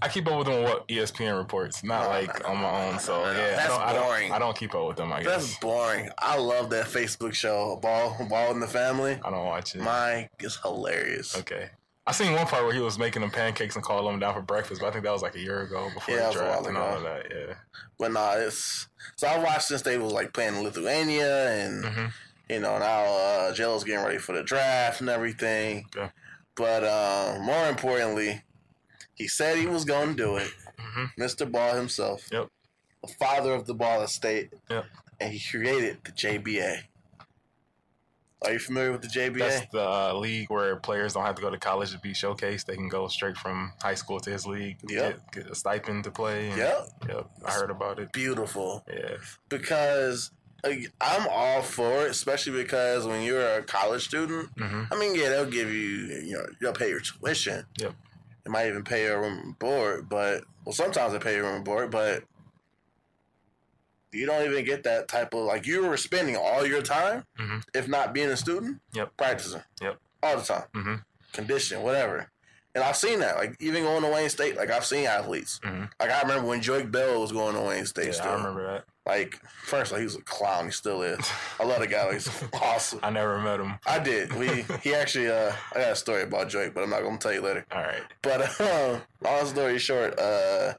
I 0.00 0.08
keep 0.08 0.28
up 0.28 0.38
with 0.38 0.46
them 0.46 0.62
with 0.62 0.70
what 0.72 0.86
ESPN 0.88 1.36
reports, 1.36 1.82
not 1.82 2.04
No, 2.04 2.08
like 2.10 2.42
no, 2.42 2.50
on 2.50 2.56
my 2.58 2.70
no, 2.70 2.92
own. 2.92 2.98
So 3.00 3.24
yeah, 3.24 3.56
That's 3.56 3.60
I 3.62 3.66
don't, 3.68 3.82
I 3.82 3.92
boring. 4.06 4.28
don't, 4.28 4.36
I 4.36 4.38
don't 4.38 4.56
keep 4.56 4.74
up 4.74 4.86
with 4.86 4.96
them. 4.98 5.12
I 5.12 5.22
guess 5.24 5.46
That's 5.46 5.58
boring. 5.58 6.10
I 6.18 6.38
love 6.38 6.70
that 6.70 6.86
Facebook 6.86 7.32
show, 7.34 7.76
Ball 7.82 8.16
Ball 8.28 8.52
in 8.52 8.60
the 8.60 8.68
Family. 8.68 9.18
I 9.24 9.30
don't 9.30 9.46
watch 9.46 9.74
it. 9.74 9.80
My 9.80 10.28
it's 10.38 10.56
hilarious. 10.56 11.36
Okay. 11.38 11.70
I 12.08 12.12
seen 12.12 12.32
one 12.32 12.46
part 12.46 12.64
where 12.64 12.72
he 12.74 12.80
was 12.80 12.98
making 12.98 13.20
them 13.20 13.30
pancakes 13.30 13.74
and 13.76 13.84
calling 13.84 14.06
them 14.12 14.18
down 14.18 14.32
for 14.34 14.40
breakfast, 14.40 14.80
but 14.80 14.86
I 14.88 14.90
think 14.90 15.04
that 15.04 15.12
was 15.12 15.20
like 15.22 15.34
a 15.34 15.40
year 15.40 15.60
ago 15.62 15.90
before 15.92 16.14
Yeah, 16.14 16.28
the 16.28 16.32
draft 16.32 16.66
and 16.66 16.76
all 16.78 16.96
of 16.96 17.02
that. 17.02 17.26
Yeah. 17.30 17.54
But 17.98 18.12
nah, 18.12 18.32
it's 18.32 18.88
so 19.16 19.26
I 19.26 19.38
watched 19.38 19.64
since 19.68 19.82
they 19.82 19.98
was 19.98 20.12
like 20.12 20.32
playing 20.32 20.54
in 20.56 20.62
Lithuania 20.62 21.50
and 21.50 21.84
Mhm. 21.84 22.12
you 22.48 22.60
know 22.60 22.78
now 22.78 23.04
uh 23.04 23.52
Jello's 23.54 23.84
getting 23.84 24.04
ready 24.04 24.16
for 24.18 24.32
the 24.34 24.42
draft 24.42 25.00
and 25.02 25.10
everything. 25.10 25.86
Yeah. 25.94 26.10
But 26.56 26.82
uh, 26.82 27.38
more 27.42 27.68
importantly, 27.68 28.42
he 29.14 29.28
said 29.28 29.58
he 29.58 29.66
was 29.66 29.84
going 29.84 30.10
to 30.10 30.14
do 30.16 30.36
it. 30.38 30.50
Mhm. 30.78 31.10
Mr. 31.18 31.50
Ball 31.50 31.74
himself, 31.74 32.26
Yep. 32.32 32.48
the 33.02 33.08
father 33.20 33.52
of 33.52 33.66
the 33.66 33.74
Ball 33.74 34.02
estate, 34.02 34.52
Yep. 34.70 34.86
and 35.20 35.32
he 35.34 35.40
created 35.50 35.98
the 36.04 36.12
JBA. 36.12 36.84
Are 38.42 38.52
you 38.52 38.58
familiar 38.60 38.92
with 38.92 39.02
the 39.02 39.08
JBA? 39.08 39.38
That's 39.38 39.66
the 39.72 39.80
uh, 39.88 40.12
league 40.14 40.48
where 40.48 40.76
players 40.76 41.12
don't 41.14 41.24
have 41.24 41.34
to 41.34 41.42
go 41.42 41.50
to 41.50 41.58
college 41.58 41.90
to 41.92 41.98
be 41.98 42.12
showcased. 42.12 42.66
They 42.66 42.76
can 42.76 42.88
go 42.88 43.08
straight 43.08 43.36
from 43.36 43.72
high 43.82 43.94
school 43.96 44.20
to 44.20 44.30
his 44.30 44.46
league, 44.46 44.78
Yep. 44.88 45.32
get, 45.32 45.44
get 45.44 45.50
a 45.50 45.54
stipend 45.56 46.04
to 46.04 46.10
play. 46.12 46.48
and- 46.50 46.56
Yep. 46.58 46.88
Yep. 47.08 47.30
I 47.44 47.50
heard 47.52 47.70
about 47.70 47.98
it. 47.98 48.12
Beautiful. 48.12 48.84
Yeah. 48.88 49.16
because 49.48 50.30
like, 50.64 50.90
I'm 51.00 51.26
all 51.30 51.62
for 51.62 52.04
it, 52.06 52.10
especially 52.10 52.60
because 52.62 53.06
when 53.06 53.22
you're 53.22 53.58
a 53.58 53.62
college 53.62 54.04
student, 54.06 54.50
hmm 54.58 54.84
I 54.90 54.96
mean, 54.98 55.14
yeah, 55.14 55.28
they'll 55.30 55.46
give 55.50 55.68
you, 55.72 55.88
you 56.24 56.32
know, 56.34 56.46
they'll 56.60 56.72
pay 56.72 56.88
your 56.90 57.00
tuition. 57.00 57.64
Yep. 57.78 57.92
They 58.44 58.50
might 58.50 58.68
even 58.68 58.82
pay 58.84 59.04
your 59.04 59.20
room 59.20 59.38
and 59.38 59.58
board, 59.58 60.08
but 60.08 60.44
well, 60.64 60.72
sometimes 60.72 61.12
they 61.12 61.18
pay 61.18 61.34
your 61.36 61.44
room 61.44 61.56
and 61.56 61.64
board, 61.64 61.90
but 61.90 62.24
you 64.12 64.26
don't 64.26 64.44
even 64.44 64.64
get 64.64 64.82
that 64.84 65.08
type 65.08 65.34
of 65.34 65.40
like 65.40 65.66
you 65.66 65.86
were 65.86 65.96
spending 65.96 66.36
all 66.36 66.66
your 66.66 66.82
time, 66.82 67.24
Mhm. 67.38 67.62
if 67.74 67.88
not 67.88 68.12
being 68.12 68.30
a 68.30 68.36
student, 68.36 68.80
Yep. 68.92 69.12
practicing, 69.16 69.62
Yep. 69.80 69.98
all 70.22 70.36
the 70.36 70.42
time, 70.44 70.64
hmm 70.74 70.94
condition, 71.32 71.82
whatever. 71.82 72.30
And 72.74 72.84
I've 72.84 72.96
seen 72.96 73.18
that, 73.20 73.36
like 73.36 73.54
even 73.60 73.82
going 73.84 74.02
to 74.02 74.08
Wayne 74.08 74.28
State, 74.28 74.56
like 74.56 74.70
I've 74.70 74.84
seen 74.86 75.06
athletes. 75.06 75.60
hmm 75.64 75.84
Like 76.00 76.10
I 76.10 76.20
remember 76.22 76.46
when 76.46 76.60
Joik 76.60 76.90
Bell 76.90 77.20
was 77.20 77.32
going 77.32 77.54
to 77.54 77.60
Wayne 77.62 77.86
State. 77.86 78.06
Yeah, 78.06 78.12
still. 78.12 78.30
I 78.30 78.34
remember 78.34 78.66
that. 78.66 78.84
Like 79.06 79.40
first, 79.64 79.90
like 79.90 80.00
he 80.00 80.04
was 80.04 80.16
a 80.16 80.20
clown. 80.22 80.66
He 80.66 80.70
still 80.70 81.02
is. 81.02 81.18
I 81.60 81.64
love 81.64 81.80
the 81.80 81.86
guy. 81.86 82.04
Like, 82.04 82.12
he's 82.14 82.30
awesome. 82.52 83.00
I 83.02 83.08
never 83.10 83.38
met 83.40 83.58
him. 83.58 83.78
I 83.86 83.98
did. 83.98 84.32
We 84.34 84.64
he 84.82 84.94
actually. 84.94 85.28
Uh, 85.30 85.52
I 85.74 85.78
got 85.80 85.92
a 85.92 85.96
story 85.96 86.22
about 86.22 86.50
Drake, 86.50 86.74
but 86.74 86.82
I'm 86.84 86.90
not 86.90 87.02
gonna 87.02 87.16
tell 87.18 87.32
you 87.32 87.40
later. 87.40 87.64
All 87.72 87.82
right. 87.82 88.02
But 88.22 88.60
um, 88.60 89.02
long 89.22 89.46
story 89.46 89.78
short, 89.78 90.18
uh, 90.18 90.74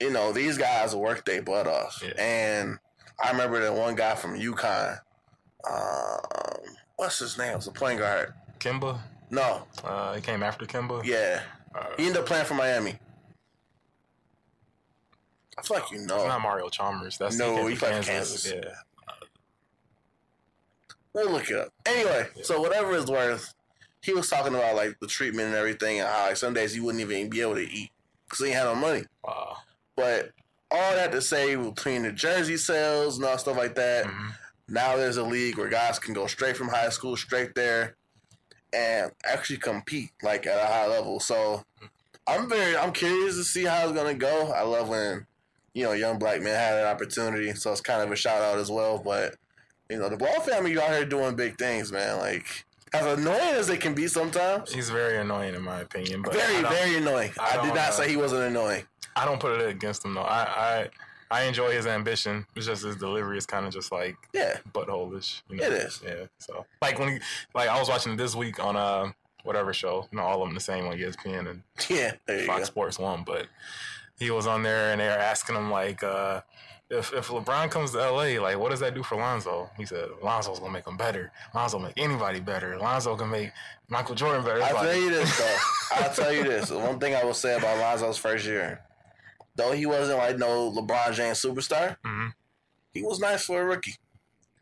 you 0.00 0.10
know, 0.10 0.32
these 0.32 0.56
guys 0.58 0.94
work 0.96 1.24
their 1.24 1.42
butt 1.42 1.66
off. 1.66 2.02
Yeah. 2.04 2.12
And 2.22 2.78
I 3.22 3.30
remember 3.30 3.60
that 3.60 3.74
one 3.74 3.94
guy 3.94 4.14
from 4.14 4.38
UConn, 4.38 4.98
um, 5.70 6.74
what's 6.96 7.18
his 7.18 7.36
name? 7.38 7.52
It 7.52 7.56
was 7.56 7.66
a 7.66 7.72
point 7.72 7.98
guard. 7.98 8.32
Kemba, 8.58 8.98
No, 9.30 9.62
uh, 9.84 10.14
he 10.14 10.20
came 10.20 10.42
after 10.42 10.64
Kemba. 10.66 11.04
yeah. 11.04 11.42
Uh, 11.74 11.84
He 11.96 12.06
ended 12.06 12.20
up 12.22 12.26
playing 12.26 12.46
for 12.46 12.54
Miami. 12.54 12.98
I 15.58 15.62
feel 15.62 15.76
like 15.78 15.90
you 15.90 15.98
It's 15.98 16.06
know. 16.06 16.26
not 16.26 16.40
Mario 16.40 16.68
Chalmers. 16.68 17.18
That's 17.18 17.36
No, 17.36 17.66
he 17.66 17.76
played 17.76 17.96
for 18.04 18.10
Kansas. 18.10 18.50
Yeah. 18.50 18.60
We'll 21.12 21.30
look 21.30 21.50
it 21.50 21.56
up. 21.56 21.72
Anyway, 21.86 22.28
so 22.42 22.60
whatever 22.60 22.94
it's 22.96 23.10
worth, 23.10 23.52
he 24.02 24.12
was 24.12 24.28
talking 24.30 24.54
about 24.54 24.76
like 24.76 24.98
the 25.00 25.06
treatment 25.08 25.48
and 25.48 25.56
everything, 25.56 25.98
and 26.00 26.08
how 26.08 26.26
like 26.28 26.36
some 26.36 26.54
days 26.54 26.72
he 26.72 26.80
wouldn't 26.80 27.02
even 27.02 27.28
be 27.28 27.40
able 27.40 27.56
to 27.56 27.68
eat 27.68 27.90
because 28.28 28.46
he 28.46 28.52
had 28.52 28.64
no 28.64 28.74
money. 28.76 29.04
Wow. 29.24 29.39
But 30.00 30.30
all 30.70 30.94
that 30.94 31.12
to 31.12 31.20
say, 31.20 31.54
between 31.56 32.02
the 32.02 32.12
jersey 32.12 32.56
sales 32.56 33.16
and 33.16 33.24
all 33.26 33.38
stuff 33.38 33.56
like 33.56 33.74
that, 33.74 34.06
Mhm. 34.06 34.34
now 34.68 34.96
there's 34.96 35.16
a 35.16 35.22
league 35.22 35.58
where 35.58 35.68
guys 35.68 35.98
can 35.98 36.14
go 36.14 36.26
straight 36.26 36.56
from 36.56 36.68
high 36.68 36.88
school 36.90 37.16
straight 37.16 37.54
there 37.54 37.96
and 38.72 39.10
actually 39.24 39.56
compete 39.58 40.10
like 40.22 40.46
at 40.46 40.58
a 40.58 40.66
high 40.72 40.86
level. 40.86 41.18
So 41.20 41.64
I'm 42.26 42.48
very 42.48 42.76
I'm 42.76 42.92
curious 42.92 43.34
to 43.36 43.44
see 43.44 43.64
how 43.64 43.84
it's 43.84 43.92
gonna 43.96 44.14
go. 44.14 44.52
I 44.52 44.62
love 44.62 44.88
when 44.88 45.26
you 45.74 45.84
know 45.84 45.92
young 45.92 46.18
black 46.18 46.40
men 46.40 46.54
have 46.54 46.78
an 46.78 46.86
opportunity, 46.86 47.52
so 47.54 47.72
it's 47.72 47.80
kind 47.80 48.02
of 48.02 48.10
a 48.12 48.16
shout 48.16 48.42
out 48.42 48.58
as 48.58 48.70
well. 48.70 48.98
But 48.98 49.34
you 49.88 49.98
know 49.98 50.08
the 50.08 50.16
Ball 50.16 50.40
family 50.40 50.78
out 50.80 50.90
here 50.90 51.04
doing 51.04 51.34
big 51.34 51.58
things, 51.58 51.90
man. 51.90 52.18
Like 52.18 52.64
as 52.92 53.04
annoying 53.18 53.54
as 53.56 53.66
they 53.66 53.76
can 53.76 53.94
be 53.94 54.06
sometimes, 54.06 54.72
He's 54.72 54.90
very 54.90 55.16
annoying 55.16 55.54
in 55.56 55.62
my 55.62 55.80
opinion. 55.80 56.22
But 56.22 56.34
very 56.34 56.62
very 56.62 56.96
annoying. 56.96 57.32
I 57.40 57.58
I, 57.58 57.64
did 57.64 57.74
not 57.74 57.88
uh, 57.88 57.92
say 57.92 58.08
he 58.08 58.16
wasn't 58.16 58.42
annoying. 58.42 58.84
I 59.16 59.24
don't 59.24 59.40
put 59.40 59.60
it 59.60 59.68
against 59.68 60.04
him 60.04 60.14
though. 60.14 60.22
I 60.22 60.42
I, 60.42 60.88
I 61.30 61.42
enjoy 61.44 61.70
his 61.72 61.86
ambition. 61.86 62.46
It's 62.56 62.66
just 62.66 62.84
his 62.84 62.96
delivery 62.96 63.38
is 63.38 63.46
kind 63.46 63.66
of 63.66 63.72
just 63.72 63.92
like 63.92 64.16
Yeah, 64.32 64.56
butthole-ish. 64.72 65.42
You 65.48 65.56
know? 65.58 65.64
It 65.64 65.72
is. 65.72 66.00
Yeah. 66.04 66.24
So 66.38 66.66
like 66.82 66.98
when 66.98 67.08
he, 67.14 67.18
like 67.54 67.68
I 67.68 67.78
was 67.78 67.88
watching 67.88 68.16
this 68.16 68.34
week 68.34 68.62
on 68.62 68.76
uh 68.76 69.12
whatever 69.44 69.72
show. 69.72 70.06
You 70.10 70.18
know, 70.18 70.24
all 70.24 70.42
of 70.42 70.48
them 70.48 70.54
the 70.54 70.60
same 70.60 70.86
on 70.86 70.96
ESPN 70.96 71.48
and 71.50 71.62
yeah. 71.88 72.12
Fox 72.46 72.60
go. 72.60 72.64
Sports 72.64 72.98
One, 72.98 73.22
but 73.24 73.46
he 74.18 74.30
was 74.30 74.46
on 74.46 74.62
there 74.62 74.92
and 74.92 75.00
they 75.00 75.06
were 75.06 75.12
asking 75.12 75.56
him 75.56 75.70
like, 75.70 76.02
uh, 76.04 76.42
if 76.90 77.12
if 77.14 77.28
LeBron 77.28 77.70
comes 77.70 77.92
to 77.92 77.98
LA, 77.98 78.40
like 78.42 78.58
what 78.58 78.70
does 78.70 78.80
that 78.80 78.94
do 78.94 79.02
for 79.04 79.16
Lonzo? 79.16 79.70
He 79.76 79.86
said 79.86 80.08
Lonzo's 80.22 80.58
gonna 80.58 80.72
make 80.72 80.86
him 80.86 80.96
better. 80.96 81.30
Lonzo 81.54 81.78
make 81.78 81.94
anybody 81.96 82.40
better. 82.40 82.76
Lonzo 82.78 83.14
can 83.16 83.30
make 83.30 83.52
Michael 83.88 84.16
Jordan 84.16 84.44
better. 84.44 84.62
I'll 84.62 84.74
like- 84.74 84.82
tell 84.90 84.96
you 84.96 85.10
this 85.10 85.38
though. 85.38 85.56
I'll 85.92 86.12
tell 86.12 86.32
you 86.32 86.42
this. 86.44 86.70
One 86.70 86.98
thing 86.98 87.14
I 87.14 87.22
will 87.24 87.32
say 87.34 87.56
about 87.56 87.78
Lonzo's 87.78 88.18
first 88.18 88.44
year, 88.44 88.80
though 89.56 89.72
he 89.72 89.86
wasn't 89.86 90.18
like 90.18 90.38
no 90.38 90.70
LeBron 90.70 91.12
James 91.14 91.40
superstar, 91.42 91.96
Mhm. 92.04 92.32
he 92.94 93.02
was 93.02 93.18
nice 93.20 93.44
for 93.44 93.60
a 93.60 93.64
rookie. 93.64 93.96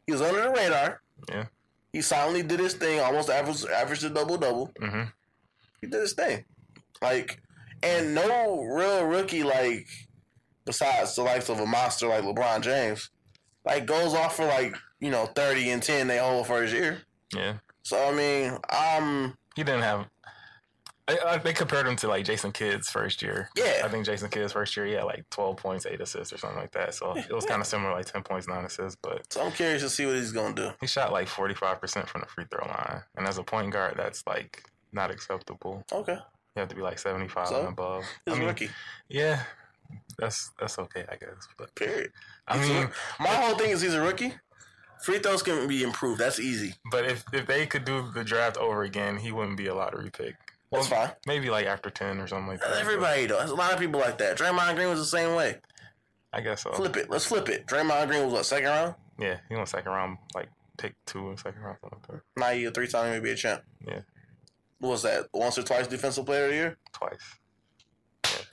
He 0.07 0.12
was 0.12 0.23
under 0.23 0.42
the 0.42 0.50
radar. 0.50 1.00
Yeah. 1.28 1.47
He 1.92 2.02
silently 2.02 2.42
did 2.42 2.61
his 2.61 2.75
thing, 2.75 3.00
almost 3.00 3.30
averaged 3.30 3.66
averaged 3.68 4.04
a 4.04 4.11
double 4.11 4.37
double. 4.38 4.71
hmm 4.80 5.04
He 5.80 5.87
did 5.87 6.00
his 6.00 6.12
thing. 6.14 6.45
Like 7.02 7.40
and 7.83 8.14
no 8.14 8.62
real 8.62 9.04
rookie 9.04 9.42
like 9.45 9.87
besides 10.64 11.14
the 11.14 11.23
likes 11.23 11.49
of 11.49 11.61
a 11.61 11.66
monster 11.66 12.07
like 12.09 12.25
LeBron 12.25 12.61
James, 12.62 13.11
like 13.64 13.87
goes 13.87 14.14
off 14.14 14.37
for 14.37 14.45
like, 14.47 14.75
you 15.00 15.11
know, 15.11 15.26
thirty 15.26 15.71
and 15.71 15.83
ten 15.83 16.07
they 16.09 16.18
whole 16.18 16.45
first 16.45 16.73
year. 16.75 17.02
Yeah. 17.35 17.59
So 17.83 18.09
I 18.09 18.12
mean, 18.12 18.59
um 18.71 19.37
He 19.57 19.62
didn't 19.64 19.83
have. 19.83 20.07
I, 21.09 21.19
I, 21.27 21.38
they 21.38 21.53
compared 21.55 21.87
him 21.87 21.97
to 21.97 22.09
like 22.09 22.25
Jason 22.27 22.53
Kidd's 22.53 22.91
first 22.91 23.23
year. 23.23 23.49
Yeah. 23.57 23.81
I 23.83 23.88
think 23.88 24.05
Jason 24.05 24.29
Kidd's 24.29 24.53
first 24.53 24.77
year 24.77 24.85
he 24.87 24.93
had 24.93 25.05
like 25.05 25.25
twelve 25.31 25.57
points, 25.57 25.87
eight 25.87 26.00
assists, 26.00 26.33
or 26.33 26.38
something 26.38 26.59
like 26.61 26.73
that. 26.73 26.95
So 26.95 27.17
it 27.17 27.33
was 27.33 27.47
kind 27.47 27.61
of 27.61 27.67
similar, 27.67 27.93
like 27.93 28.05
ten 28.07 28.23
points, 28.23 28.47
nine 28.47 28.65
assists. 28.65 28.99
But 29.03 29.33
so 29.33 29.43
I'm 29.43 29.53
curious 29.53 29.83
to 29.83 29.88
see 29.88 30.05
what 30.07 30.17
he's 30.17 30.33
gonna 30.33 30.55
do. 30.55 30.71
he 30.81 30.87
shot 30.87 31.11
like 31.12 31.27
forty 31.29 31.55
five 31.55 31.81
percent 31.81 32.09
from 32.09 32.21
the 32.21 32.27
free 32.27 32.45
throw 32.50 32.67
line, 32.67 33.03
and 33.17 33.27
as 33.27 33.38
a 33.38 33.43
point 33.43 33.73
guard, 33.73 33.95
that's 33.97 34.27
like 34.27 34.62
not 34.93 35.11
acceptable. 35.11 35.85
Okay. 35.93 36.15
You 36.57 36.61
have 36.61 36.69
to 36.69 36.77
be 36.77 36.83
like 36.83 36.99
seventy 36.99 37.29
five 37.29 37.49
So, 37.49 37.61
and 37.61 37.69
above. 37.69 38.05
He's 38.27 38.35
I 38.35 38.37
a 38.37 38.41
mean, 38.41 38.49
rookie. 38.49 38.71
yeah, 39.09 39.45
that's 40.19 40.50
that's 40.61 40.79
okay, 40.79 41.05
I 41.11 41.17
guess. 41.17 41.47
But 41.57 41.75
Period. 41.75 42.12
I 42.47 42.59
He's 42.59 42.69
mean, 42.69 42.88
my 43.21 43.29
whole 43.29 43.57
thing 43.57 43.71
is 43.71 43.81
he's 43.81 43.95
a 43.95 44.00
rookie. 44.00 44.35
Free 45.05 45.21
throws 45.21 45.43
can 45.45 45.69
be 45.69 45.85
improved. 45.85 46.21
That's 46.21 46.41
easy. 46.41 46.75
but 46.91 47.05
if 47.07 47.25
if 47.33 47.47
they 47.47 47.67
could 47.67 47.85
do 47.85 48.11
the 48.12 48.25
draft 48.25 48.57
over 48.57 48.83
again, 48.83 49.17
he 49.19 49.31
wouldn't 49.33 49.57
be 49.57 49.69
a 49.69 49.75
lottery 49.75 50.11
pick. 50.11 50.35
That's 50.71 50.89
fine. 50.89 51.11
Maybe 51.27 51.51
like 51.51 51.67
after 51.67 51.91
ten 51.91 52.19
or 52.19 52.27
something 52.27 52.49
like 52.49 52.61
that. 52.61 52.69
That's 52.71 52.81
but 52.81 52.87
everybody 52.87 53.27
though. 53.27 53.45
A 53.45 53.47
lot 53.55 53.73
of 53.73 53.79
people 53.79 54.01
like 54.01 54.19
that. 54.19 54.37
Draymond 54.37 54.75
Green 54.77 54.89
was 54.89 54.99
the 54.99 55.07
same 55.07 55.35
way. 55.35 55.57
I 56.33 56.41
guess 56.43 56.63
so. 56.63 56.73
Flip 56.73 56.97
it. 56.97 57.11
Let's 57.11 57.25
flip 57.25 57.49
it. 57.49 57.67
Draymond 57.67 58.09
Green 58.09 58.25
was 58.25 58.33
what 58.33 58.47
second 58.47 58.69
round? 58.69 58.95
Yeah, 59.19 59.39
he 59.49 59.57
went 59.57 59.69
second 59.69 59.91
round, 59.91 60.19
like 60.35 60.49
pick 60.77 60.95
two 61.07 61.31
in 61.31 61.37
second 61.37 61.63
round, 61.63 61.79
something 61.81 61.99
like 62.03 62.23
that. 62.23 62.41
Now 62.41 62.51
you 62.51 62.69
a 62.69 62.71
three 62.71 62.87
time 62.87 63.13
maybe 63.13 63.31
a 63.31 63.35
champ. 63.35 63.63
Yeah. 63.87 64.01
What 64.79 64.91
was 64.91 65.03
that? 65.03 65.27
Once 65.33 65.59
or 65.59 65.63
twice 65.63 65.87
defensive 65.87 66.27
player 66.27 66.45
of 66.45 66.51
the 66.51 66.57
year? 66.57 66.77
Twice. 66.93 68.45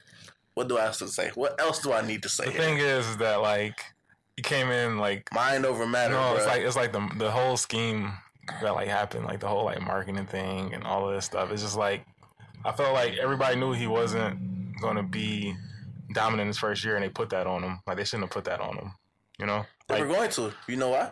What 0.55 0.69
do 0.69 0.77
I 0.77 0.83
have 0.83 0.97
to 0.97 1.07
say? 1.09 1.31
What 1.35 1.59
else 1.59 1.79
do 1.79 1.91
I 1.91 2.01
need 2.05 2.23
to 2.23 2.29
say? 2.29 2.45
The 2.45 2.51
here? 2.51 2.61
thing 2.61 2.77
is, 2.77 3.07
is 3.07 3.17
that 3.17 3.41
like 3.41 3.83
he 4.37 4.41
came 4.41 4.69
in 4.69 4.97
like 4.97 5.27
Mind 5.33 5.65
over 5.65 5.85
matter, 5.85 6.13
no, 6.13 6.29
bro. 6.31 6.37
it's 6.37 6.45
like 6.47 6.61
it's 6.61 6.75
like 6.75 6.93
the 6.93 7.09
the 7.17 7.29
whole 7.29 7.57
scheme 7.57 8.13
that 8.61 8.75
like 8.75 8.87
happened, 8.87 9.25
like 9.25 9.39
the 9.39 9.47
whole 9.47 9.65
like 9.65 9.81
marketing 9.81 10.25
thing 10.25 10.73
and 10.73 10.83
all 10.83 11.07
of 11.07 11.15
this 11.15 11.25
stuff. 11.25 11.51
It's 11.51 11.61
just 11.61 11.77
like 11.77 12.05
I 12.63 12.71
felt 12.71 12.93
like 12.93 13.17
everybody 13.17 13.55
knew 13.57 13.73
he 13.73 13.87
wasn't 13.87 14.79
gonna 14.81 15.03
be 15.03 15.55
dominant 16.13 16.47
his 16.47 16.57
first 16.57 16.83
year, 16.83 16.95
and 16.95 17.03
they 17.03 17.09
put 17.09 17.29
that 17.29 17.47
on 17.47 17.63
him. 17.63 17.79
Like 17.85 17.97
they 17.97 18.03
shouldn't 18.03 18.23
have 18.23 18.31
put 18.31 18.45
that 18.45 18.61
on 18.61 18.77
him. 18.77 18.91
You 19.39 19.45
know, 19.45 19.65
they 19.87 19.95
like 19.95 20.03
were 20.03 20.15
going 20.15 20.29
to. 20.31 20.53
You 20.67 20.77
know 20.77 20.89
why? 20.89 21.11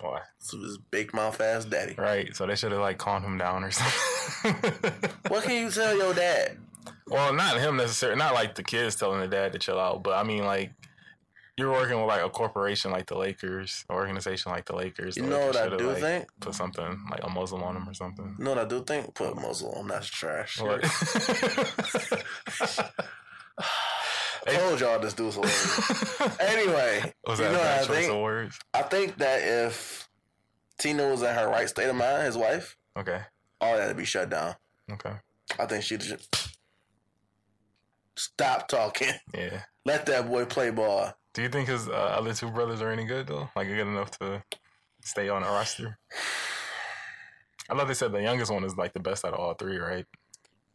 why? 0.00 0.20
It's 0.38 0.52
his 0.52 0.78
big 0.90 1.14
mouth 1.14 1.40
ass 1.40 1.64
daddy. 1.64 1.94
Right. 1.96 2.34
So 2.34 2.46
they 2.46 2.56
should 2.56 2.72
have 2.72 2.80
like 2.80 2.98
calmed 2.98 3.24
him 3.24 3.38
down 3.38 3.64
or 3.64 3.70
something. 3.70 4.00
What 5.28 5.44
can 5.44 5.62
you 5.62 5.70
tell 5.70 5.96
your 5.96 6.12
dad? 6.12 6.58
Well, 7.06 7.32
not 7.32 7.58
him 7.58 7.76
necessarily. 7.76 8.18
Not 8.18 8.34
like 8.34 8.54
the 8.54 8.62
kids 8.62 8.96
telling 8.96 9.20
the 9.20 9.28
dad 9.28 9.52
to 9.52 9.58
chill 9.58 9.78
out, 9.78 10.02
but 10.02 10.12
I 10.14 10.22
mean 10.22 10.44
like 10.44 10.72
you're 11.56 11.70
working 11.70 11.96
with 11.98 12.06
like 12.08 12.22
a 12.24 12.28
corporation 12.28 12.90
like 12.90 13.06
the 13.06 13.16
Lakers, 13.16 13.84
an 13.88 13.94
organization 13.96 14.50
like 14.52 14.64
the 14.64 14.74
Lakers. 14.74 15.16
You 15.16 15.22
The 15.24 15.28
know 15.30 15.38
Lakers 15.50 15.54
what 15.54 15.72
I 15.72 15.76
do 15.76 15.88
like, 15.88 15.98
think? 15.98 16.28
Put 16.40 16.54
something 16.54 16.98
like 17.10 17.20
a 17.22 17.28
muzzle 17.30 17.62
on 17.62 17.76
him 17.76 17.88
or 17.88 17.94
something. 17.94 18.34
You 18.38 18.44
know 18.44 18.50
what 18.50 18.58
I 18.58 18.64
do 18.64 18.82
think? 18.84 19.14
Put 19.14 19.32
a 19.32 19.34
muzzle 19.36 19.72
on. 19.76 19.86
That's 19.88 20.06
trash. 20.08 20.58
I 24.46 24.52
told 24.56 24.80
y'all 24.80 24.98
this 24.98 25.14
dude's 25.14 25.36
hilarious. 25.36 26.20
anyway, 26.40 27.14
Was 27.26 27.38
you 27.38 27.46
know 27.46 27.52
a 27.54 27.58
what 27.58 27.66
I 27.66 27.84
think? 27.86 28.12
words? 28.12 28.58
I 28.74 28.82
think 28.82 29.16
that 29.18 29.40
if 29.42 30.08
Tina 30.78 31.08
was 31.08 31.22
in 31.22 31.34
her 31.34 31.48
right 31.48 31.68
state 31.68 31.88
of 31.88 31.96
mind, 31.96 32.24
his 32.24 32.36
wife, 32.36 32.76
Okay. 32.96 33.20
all 33.60 33.76
that 33.76 33.88
would 33.88 33.96
be 33.96 34.04
shut 34.04 34.28
down. 34.30 34.54
Okay. 34.92 35.12
I 35.58 35.66
think 35.66 35.82
she'd 35.84 36.00
just 36.00 36.58
stop 38.16 38.68
talking. 38.68 39.12
Yeah. 39.32 39.62
Let 39.86 40.04
that 40.06 40.28
boy 40.28 40.44
play 40.44 40.70
ball. 40.70 41.12
Do 41.34 41.42
you 41.42 41.48
think 41.48 41.68
his 41.68 41.88
uh, 41.88 41.92
other 41.92 42.32
two 42.32 42.50
brothers 42.50 42.80
are 42.80 42.90
any 42.90 43.04
good 43.04 43.26
though? 43.26 43.48
Like 43.56 43.68
good 43.68 43.80
enough 43.80 44.10
to 44.18 44.42
stay 45.02 45.28
on 45.28 45.42
a 45.42 45.46
roster? 45.46 45.98
I 47.68 47.74
love 47.74 47.88
they 47.88 47.94
said 47.94 48.12
the 48.12 48.22
youngest 48.22 48.52
one 48.52 48.64
is 48.64 48.76
like 48.76 48.92
the 48.92 49.00
best 49.00 49.24
out 49.24 49.34
of 49.34 49.40
all 49.40 49.54
three, 49.54 49.78
right? 49.78 50.06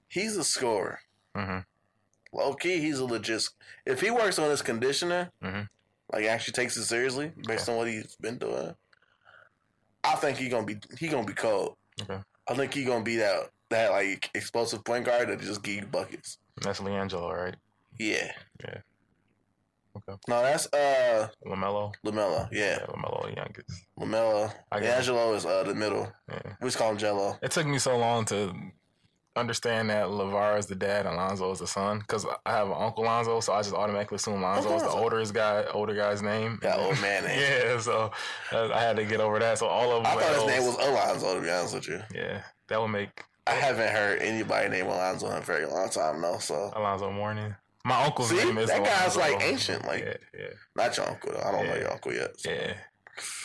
He's 0.07 0.35
a 0.37 0.43
scorer. 0.43 0.99
Mm-hmm. 1.35 1.59
Low 2.37 2.53
key, 2.53 2.79
he's 2.79 2.99
a 2.99 3.05
legit. 3.05 3.47
If 3.85 4.01
he 4.01 4.11
works 4.11 4.37
on 4.39 4.49
his 4.49 4.61
conditioning, 4.61 5.27
Mhm. 5.43 5.67
like 6.11 6.25
actually 6.25 6.53
takes 6.53 6.77
it 6.77 6.85
seriously 6.85 7.31
based 7.47 7.69
on 7.69 7.75
what 7.77 7.87
he's 7.87 8.15
been 8.17 8.37
doing, 8.37 8.75
I 10.03 10.15
think 10.15 10.37
he 10.37 10.49
gonna 10.49 10.65
be 10.65 10.77
he 10.97 11.07
gonna 11.07 11.25
be 11.25 11.33
cold. 11.33 11.77
Okay. 12.01 12.19
I 12.47 12.53
think 12.55 12.73
he 12.73 12.83
gonna 12.83 13.03
be 13.03 13.17
that 13.17 13.49
that 13.69 13.91
like 13.91 14.29
explosive 14.33 14.83
point 14.83 15.05
guard 15.05 15.29
that 15.29 15.39
just 15.41 15.63
give 15.63 15.75
you 15.75 15.85
buckets. 15.85 16.37
That's 16.61 16.79
LiAngelo, 16.81 17.31
right? 17.31 17.55
Yeah. 17.97 18.31
Yeah. 18.63 18.77
No, 20.27 20.41
that's 20.41 20.67
uh 20.73 21.27
LaMelo. 21.45 21.93
LaMelo. 22.05 22.49
Yeah, 22.51 22.79
Yeah, 22.79 22.85
LaMelo 22.87 23.35
youngest. 23.35 23.85
LaMelo. 23.99 24.53
I. 24.71 24.79
Angelo 24.79 25.33
is 25.33 25.45
uh 25.45 25.63
the 25.63 25.75
middle. 25.75 26.11
Yeah. 26.29 26.53
We 26.61 26.67
just 26.67 26.77
call 26.77 26.91
him 26.91 26.97
Jello. 26.97 27.37
It 27.41 27.51
took 27.51 27.67
me 27.67 27.77
so 27.79 27.97
long 27.97 28.25
to 28.25 28.53
understand 29.35 29.89
that 29.89 30.07
LeVar 30.07 30.57
is 30.57 30.65
the 30.65 30.75
dad 30.75 31.05
and 31.05 31.15
Lonzo 31.15 31.51
is 31.51 31.59
the 31.59 31.67
son 31.67 31.99
because 31.99 32.25
I 32.45 32.51
have 32.51 32.67
an 32.67 32.75
uncle 32.77 33.05
Lonzo, 33.05 33.39
so 33.39 33.53
I 33.53 33.61
just 33.61 33.73
automatically 33.73 34.15
assume 34.15 34.41
Lonzo 34.41 34.75
is 34.75 34.83
the 34.83 34.89
oldest 34.89 35.33
guy, 35.33 35.63
older 35.73 35.95
guy's 35.95 36.21
name. 36.21 36.59
That 36.61 36.79
old 36.79 36.99
man 37.01 37.23
name. 37.23 37.39
yeah, 37.39 37.79
so 37.79 38.11
uh, 38.51 38.69
I 38.73 38.81
had 38.81 38.97
to 38.97 39.05
get 39.05 39.21
over 39.21 39.39
that. 39.39 39.57
So 39.57 39.67
all 39.67 39.91
of 39.97 40.05
I 40.05 40.15
thought 40.15 40.35
his 40.35 40.45
name 40.45 40.65
was 40.65 40.75
Alonzo. 40.75 41.35
To 41.35 41.41
be 41.41 41.49
honest 41.49 41.75
with 41.75 41.87
you, 41.87 42.01
Yeah, 42.13 42.41
that 42.67 42.81
would 42.81 42.89
make 42.89 43.23
I 43.47 43.53
haven't 43.53 43.89
heard 43.89 44.21
anybody 44.21 44.69
name 44.69 44.85
Alonzo 44.85 45.27
in 45.31 45.37
a 45.37 45.41
very 45.41 45.65
long 45.65 45.89
time 45.89 46.21
though. 46.21 46.37
So 46.37 46.71
Alonzo 46.75 47.11
Mourning. 47.11 47.55
My 47.85 48.03
uncle's 48.05 48.29
See? 48.29 48.37
name 48.37 48.57
is 48.57 48.69
That 48.69 48.83
guy's, 48.83 49.15
like, 49.15 49.41
ancient, 49.41 49.85
like- 49.85 50.03
yeah, 50.03 50.17
yeah, 50.37 50.47
not 50.75 50.95
your 50.97 51.07
uncle. 51.09 51.31
Though. 51.31 51.39
I 51.41 51.51
don't 51.51 51.65
know 51.67 51.75
your 51.75 51.91
uncle 51.91 52.13
yet. 52.13 52.39
So 52.39 52.51
yeah. 52.51 52.73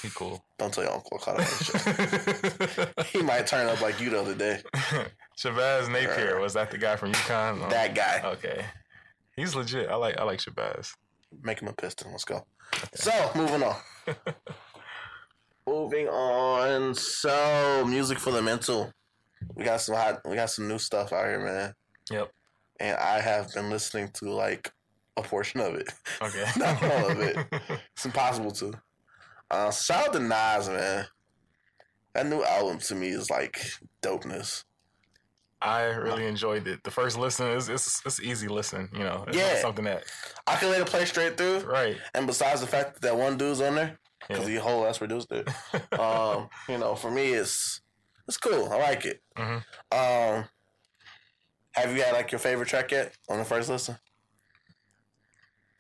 He 0.03 0.09
cool. 0.15 0.45
Don't 0.59 0.73
tell 0.73 0.85
your 0.85 0.93
uncle. 0.93 1.19
I 1.21 1.25
call 1.25 1.39
him 1.39 2.89
he 3.07 3.23
might 3.23 3.47
turn 3.47 3.67
up 3.67 3.81
like 3.81 4.01
you 4.01 4.11
the 4.11 4.21
other 4.21 4.35
day. 4.35 4.61
Shabazz 5.37 5.91
Napier 5.91 6.39
was 6.39 6.55
that 6.55 6.71
the 6.71 6.79
guy 6.79 6.95
from 6.95 7.13
UConn? 7.13 7.59
No. 7.61 7.69
That 7.69 7.95
guy. 7.95 8.23
Okay. 8.25 8.65
He's 9.37 9.57
legit. 9.57 9.89
I 9.89 9.97
like 9.97 10.17
I 10.19 10.23
like 10.23 10.39
Shabazz. 10.39 10.93
Make 11.43 11.61
him 11.61 11.67
a 11.69 11.73
piston. 11.73 12.13
Let's 12.13 12.25
go. 12.25 12.47
So 12.95 13.11
moving 13.35 13.65
on. 13.65 13.75
moving 15.67 16.09
on. 16.09 16.95
So 16.95 17.85
music 17.89 18.19
for 18.21 18.31
the 18.31 18.43
mental. 18.43 18.93
We 19.57 19.65
got 19.65 19.81
some 19.81 19.97
hot. 19.97 20.21
We 20.25 20.37
got 20.37 20.51
some 20.51 20.69
new 20.69 20.79
stuff 20.79 21.13
out 21.13 21.25
here, 21.27 21.41
man. 21.41 21.75
Yep. 22.13 22.31
And 22.81 22.97
I 22.97 23.21
have 23.21 23.53
been 23.55 23.71
listening 23.71 24.09
to 24.15 24.31
like 24.31 24.73
a 25.17 25.23
portion 25.23 25.61
of 25.61 25.75
it. 25.75 25.89
Okay. 26.21 26.45
Not 26.57 26.83
all 26.83 27.11
of 27.11 27.21
it. 27.21 27.37
It's 27.95 28.05
impossible 28.05 28.51
to. 28.53 28.73
Uh, 29.51 29.71
shout 29.71 30.09
out 30.09 30.13
to 30.15 30.19
Nas, 30.21 30.69
man. 30.69 31.07
That 32.15 32.27
new 32.27 32.43
album 32.43 32.79
to 32.79 32.95
me 32.95 33.09
is 33.09 33.31
like 33.31 33.61
dopeness. 34.03 34.65
I 35.63 35.85
really 35.85 36.27
enjoyed 36.27 36.67
it. 36.67 36.83
The 36.85 36.91
first 36.91 37.17
listen 37.17 37.47
is 37.49 37.69
it's 37.69 38.03
it's 38.05 38.21
easy 38.21 38.49
listen. 38.49 38.89
You 38.93 39.01
know, 39.05 39.25
it's 39.27 39.37
Yeah. 39.37 39.61
something 39.61 39.85
that 39.87 40.05
I 40.47 40.57
can 40.57 40.71
let 40.71 40.81
it 40.81 40.87
play 40.89 41.05
straight 41.07 41.37
through. 41.39 41.61
right. 41.61 41.97
And 42.15 42.27
besides 42.27 42.61
the 42.61 42.67
fact 42.67 42.95
that 42.95 43.03
that 43.03 43.17
one 43.17 43.37
dude's 43.39 43.61
on 43.61 43.77
there, 43.77 43.99
because 44.29 44.45
Yeah. 44.45 44.51
he 44.51 44.57
whole 44.57 44.87
ass 44.87 44.99
produced 44.99 45.33
it, 45.33 45.49
um, 45.99 46.49
you 46.69 46.77
know, 46.79 46.95
for 46.95 47.11
me, 47.11 47.33
it's 47.33 47.81
it's 48.29 48.37
cool. 48.37 48.71
I 48.73 48.77
like 48.77 49.05
it. 49.07 49.23
Mhm. 49.39 49.65
Um, 49.93 50.49
have 51.75 51.95
you 51.97 52.03
had 52.03 52.13
like 52.13 52.33
your 52.33 52.39
favorite 52.39 52.69
track 52.69 52.91
yet 52.91 53.13
on 53.29 53.39
the 53.39 53.45
first 53.45 53.69
listen? 53.69 53.97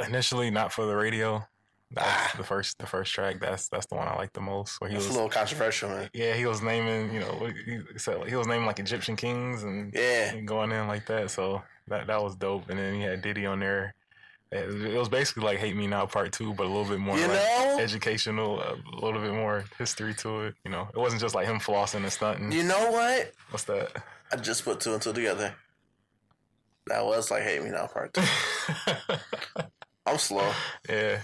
Initially, 0.06 0.50
not 0.50 0.72
for 0.72 0.86
the 0.86 0.96
radio. 0.96 1.46
That's 1.90 2.34
Ah. 2.34 2.36
the 2.36 2.42
first 2.44 2.78
the 2.78 2.86
first 2.86 3.12
track. 3.12 3.38
That's 3.40 3.68
that's 3.68 3.86
the 3.86 3.94
one 3.94 4.08
I 4.08 4.16
like 4.16 4.32
the 4.32 4.40
most. 4.40 4.80
Where 4.80 4.90
he 4.90 4.96
It's 4.96 5.04
was 5.06 5.14
a 5.14 5.18
little 5.18 5.30
controversial, 5.30 5.90
man. 5.90 6.10
yeah 6.12 6.34
he 6.34 6.46
was 6.46 6.60
naming 6.62 7.12
you 7.14 7.20
know 7.20 7.52
he 7.64 7.80
said 7.98 8.18
like, 8.18 8.28
he 8.28 8.34
was 8.34 8.48
naming 8.48 8.66
like 8.66 8.80
Egyptian 8.80 9.14
kings 9.14 9.62
and 9.62 9.92
Yeah, 9.94 10.32
and 10.34 10.48
going 10.48 10.72
in 10.72 10.88
like 10.88 11.06
that. 11.06 11.30
So 11.30 11.62
that 11.88 12.08
that 12.08 12.20
was 12.22 12.34
dope. 12.34 12.68
And 12.70 12.78
then 12.78 12.94
he 12.94 13.02
had 13.02 13.22
Diddy 13.22 13.46
on 13.46 13.60
there. 13.60 13.94
It 14.50 14.66
was, 14.66 14.74
it 14.84 14.94
was 14.98 15.08
basically 15.08 15.44
like 15.44 15.58
Hate 15.58 15.76
Me 15.76 15.86
Now 15.86 16.06
Part 16.06 16.32
Two, 16.32 16.52
but 16.54 16.64
a 16.64 16.68
little 16.68 16.84
bit 16.84 16.98
more 16.98 17.16
you 17.16 17.26
like 17.28 17.34
know, 17.34 17.76
educational, 17.78 18.60
a 18.60 18.76
little 19.00 19.20
bit 19.20 19.32
more 19.32 19.64
history 19.78 20.14
to 20.14 20.46
it. 20.46 20.54
You 20.64 20.72
know, 20.72 20.88
it 20.92 20.98
wasn't 20.98 21.20
just 21.22 21.34
like 21.36 21.46
him 21.46 21.60
flossing 21.60 22.02
and 22.02 22.12
stunting. 22.12 22.50
you 22.50 22.64
know 22.64 22.90
what? 22.90 23.32
What's 23.50 23.64
that? 23.64 23.92
I 24.32 24.36
just 24.36 24.64
put 24.64 24.80
two 24.80 24.92
and 24.94 25.02
two 25.02 25.12
together. 25.12 25.54
That 26.86 27.04
was 27.04 27.30
like 27.30 27.42
hate 27.42 27.62
me 27.62 27.70
now 27.70 27.86
part 27.86 28.12
two. 28.12 28.22
I'm 30.06 30.18
slow. 30.18 30.50
yeah. 30.88 31.20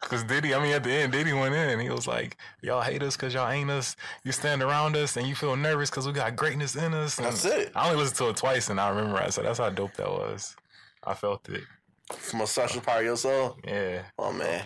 Cause 0.00 0.22
Diddy, 0.22 0.54
I 0.54 0.62
mean, 0.62 0.72
at 0.72 0.84
the 0.84 0.90
end, 0.92 1.12
Diddy 1.12 1.32
went 1.32 1.54
in. 1.54 1.80
He 1.80 1.90
was 1.90 2.06
like, 2.06 2.36
"Y'all 2.62 2.80
hate 2.80 3.02
us 3.02 3.16
cause 3.16 3.34
y'all 3.34 3.50
ain't 3.50 3.70
us. 3.70 3.96
You 4.24 4.30
stand 4.30 4.62
around 4.62 4.96
us 4.96 5.16
and 5.16 5.26
you 5.26 5.34
feel 5.34 5.56
nervous 5.56 5.90
cause 5.90 6.06
we 6.06 6.12
got 6.12 6.36
greatness 6.36 6.76
in 6.76 6.94
us." 6.94 7.18
And 7.18 7.26
That's 7.26 7.44
it. 7.44 7.72
I 7.74 7.86
only 7.86 7.98
listened 7.98 8.18
to 8.18 8.28
it 8.28 8.36
twice 8.36 8.68
and 8.70 8.80
I 8.80 8.88
remember 8.90 9.20
it. 9.22 9.32
So 9.32 9.42
that's 9.42 9.58
how 9.58 9.68
dope 9.70 9.94
that 9.94 10.08
was. 10.08 10.54
I 11.04 11.14
felt 11.14 11.48
it. 11.48 11.62
From 12.12 12.40
a 12.42 12.46
special 12.46 12.80
part 12.80 13.00
of 13.00 13.04
your 13.04 13.16
soul. 13.16 13.56
Yeah. 13.66 14.02
Oh 14.18 14.32
man. 14.32 14.64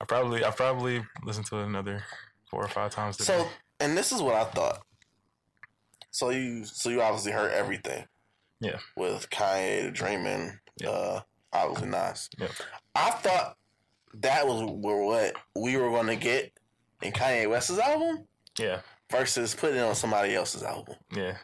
I 0.00 0.04
probably, 0.04 0.44
I 0.44 0.50
probably 0.50 1.02
listened 1.24 1.46
to 1.46 1.58
it 1.58 1.66
another 1.66 2.04
four 2.50 2.64
or 2.64 2.68
five 2.68 2.92
times. 2.92 3.16
Today. 3.16 3.38
So, 3.38 3.48
and 3.80 3.96
this 3.96 4.12
is 4.12 4.22
what 4.22 4.34
I 4.34 4.44
thought. 4.44 4.82
So 6.10 6.30
you, 6.30 6.64
so 6.64 6.90
you 6.90 7.02
obviously 7.02 7.32
heard 7.32 7.52
everything. 7.52 8.04
Yeah. 8.60 8.78
With 8.96 9.28
Kanye, 9.30 9.92
Dreaming, 9.92 10.58
Yeah. 10.78 10.88
uh, 10.90 11.20
obviously 11.52 11.88
Nas. 11.88 12.30
Yep. 12.38 12.50
I 12.94 13.10
thought 13.10 13.56
that 14.14 14.46
was 14.46 14.62
what 14.70 15.34
we 15.54 15.76
were 15.76 15.90
going 15.90 16.06
to 16.06 16.16
get 16.16 16.52
in 17.02 17.12
Kanye 17.12 17.48
West's 17.50 17.78
album 17.78 18.26
yeah, 18.58 18.80
versus 19.10 19.54
putting 19.54 19.76
it 19.76 19.82
on 19.82 19.94
somebody 19.94 20.34
else's 20.34 20.62
album. 20.62 20.96
yeah. 21.14 21.36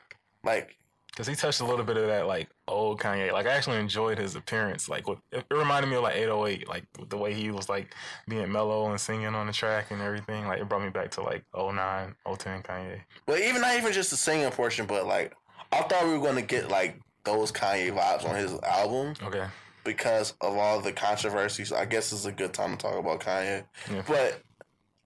Like, 0.44 0.76
Cause 1.14 1.26
he 1.26 1.34
touched 1.34 1.60
a 1.60 1.66
little 1.66 1.84
bit 1.84 1.98
of 1.98 2.06
that 2.06 2.26
like 2.26 2.48
old 2.66 2.98
Kanye. 2.98 3.30
Like 3.34 3.44
I 3.44 3.50
actually 3.50 3.76
enjoyed 3.76 4.16
his 4.16 4.34
appearance. 4.34 4.88
Like 4.88 5.06
what, 5.06 5.18
it 5.30 5.44
reminded 5.50 5.90
me 5.90 5.96
of 5.96 6.02
like 6.04 6.16
808. 6.16 6.66
Like 6.66 6.84
the 7.10 7.18
way 7.18 7.34
he 7.34 7.50
was 7.50 7.68
like 7.68 7.94
being 8.26 8.50
mellow 8.50 8.90
and 8.90 8.98
singing 8.98 9.26
on 9.34 9.46
the 9.46 9.52
track 9.52 9.90
and 9.90 10.00
everything. 10.00 10.46
Like 10.46 10.62
it 10.62 10.68
brought 10.70 10.82
me 10.82 10.88
back 10.88 11.10
to 11.10 11.22
like 11.22 11.44
09, 11.54 12.14
010 12.38 12.62
Kanye. 12.62 13.00
well, 13.28 13.36
even 13.38 13.60
not 13.60 13.76
even 13.76 13.92
just 13.92 14.08
the 14.10 14.16
singing 14.16 14.50
portion, 14.52 14.86
but 14.86 15.06
like, 15.06 15.34
I 15.72 15.82
thought 15.82 16.04
we 16.04 16.12
were 16.12 16.18
going 16.20 16.36
to 16.36 16.42
get 16.42 16.68
like 16.68 17.00
those 17.24 17.50
Kanye 17.52 17.92
vibes 17.96 18.28
on 18.28 18.34
his 18.36 18.52
album. 18.62 19.14
Okay. 19.22 19.46
because 19.84 20.34
of 20.40 20.56
all 20.56 20.80
the 20.80 20.92
controversies. 20.92 21.72
I 21.72 21.84
guess 21.86 22.12
it's 22.12 22.24
a 22.24 22.30
good 22.32 22.52
time 22.52 22.76
to 22.76 22.76
talk 22.76 22.96
about 22.98 23.18
Kanye. 23.20 23.64
Yeah. 23.92 24.02
But 24.06 24.40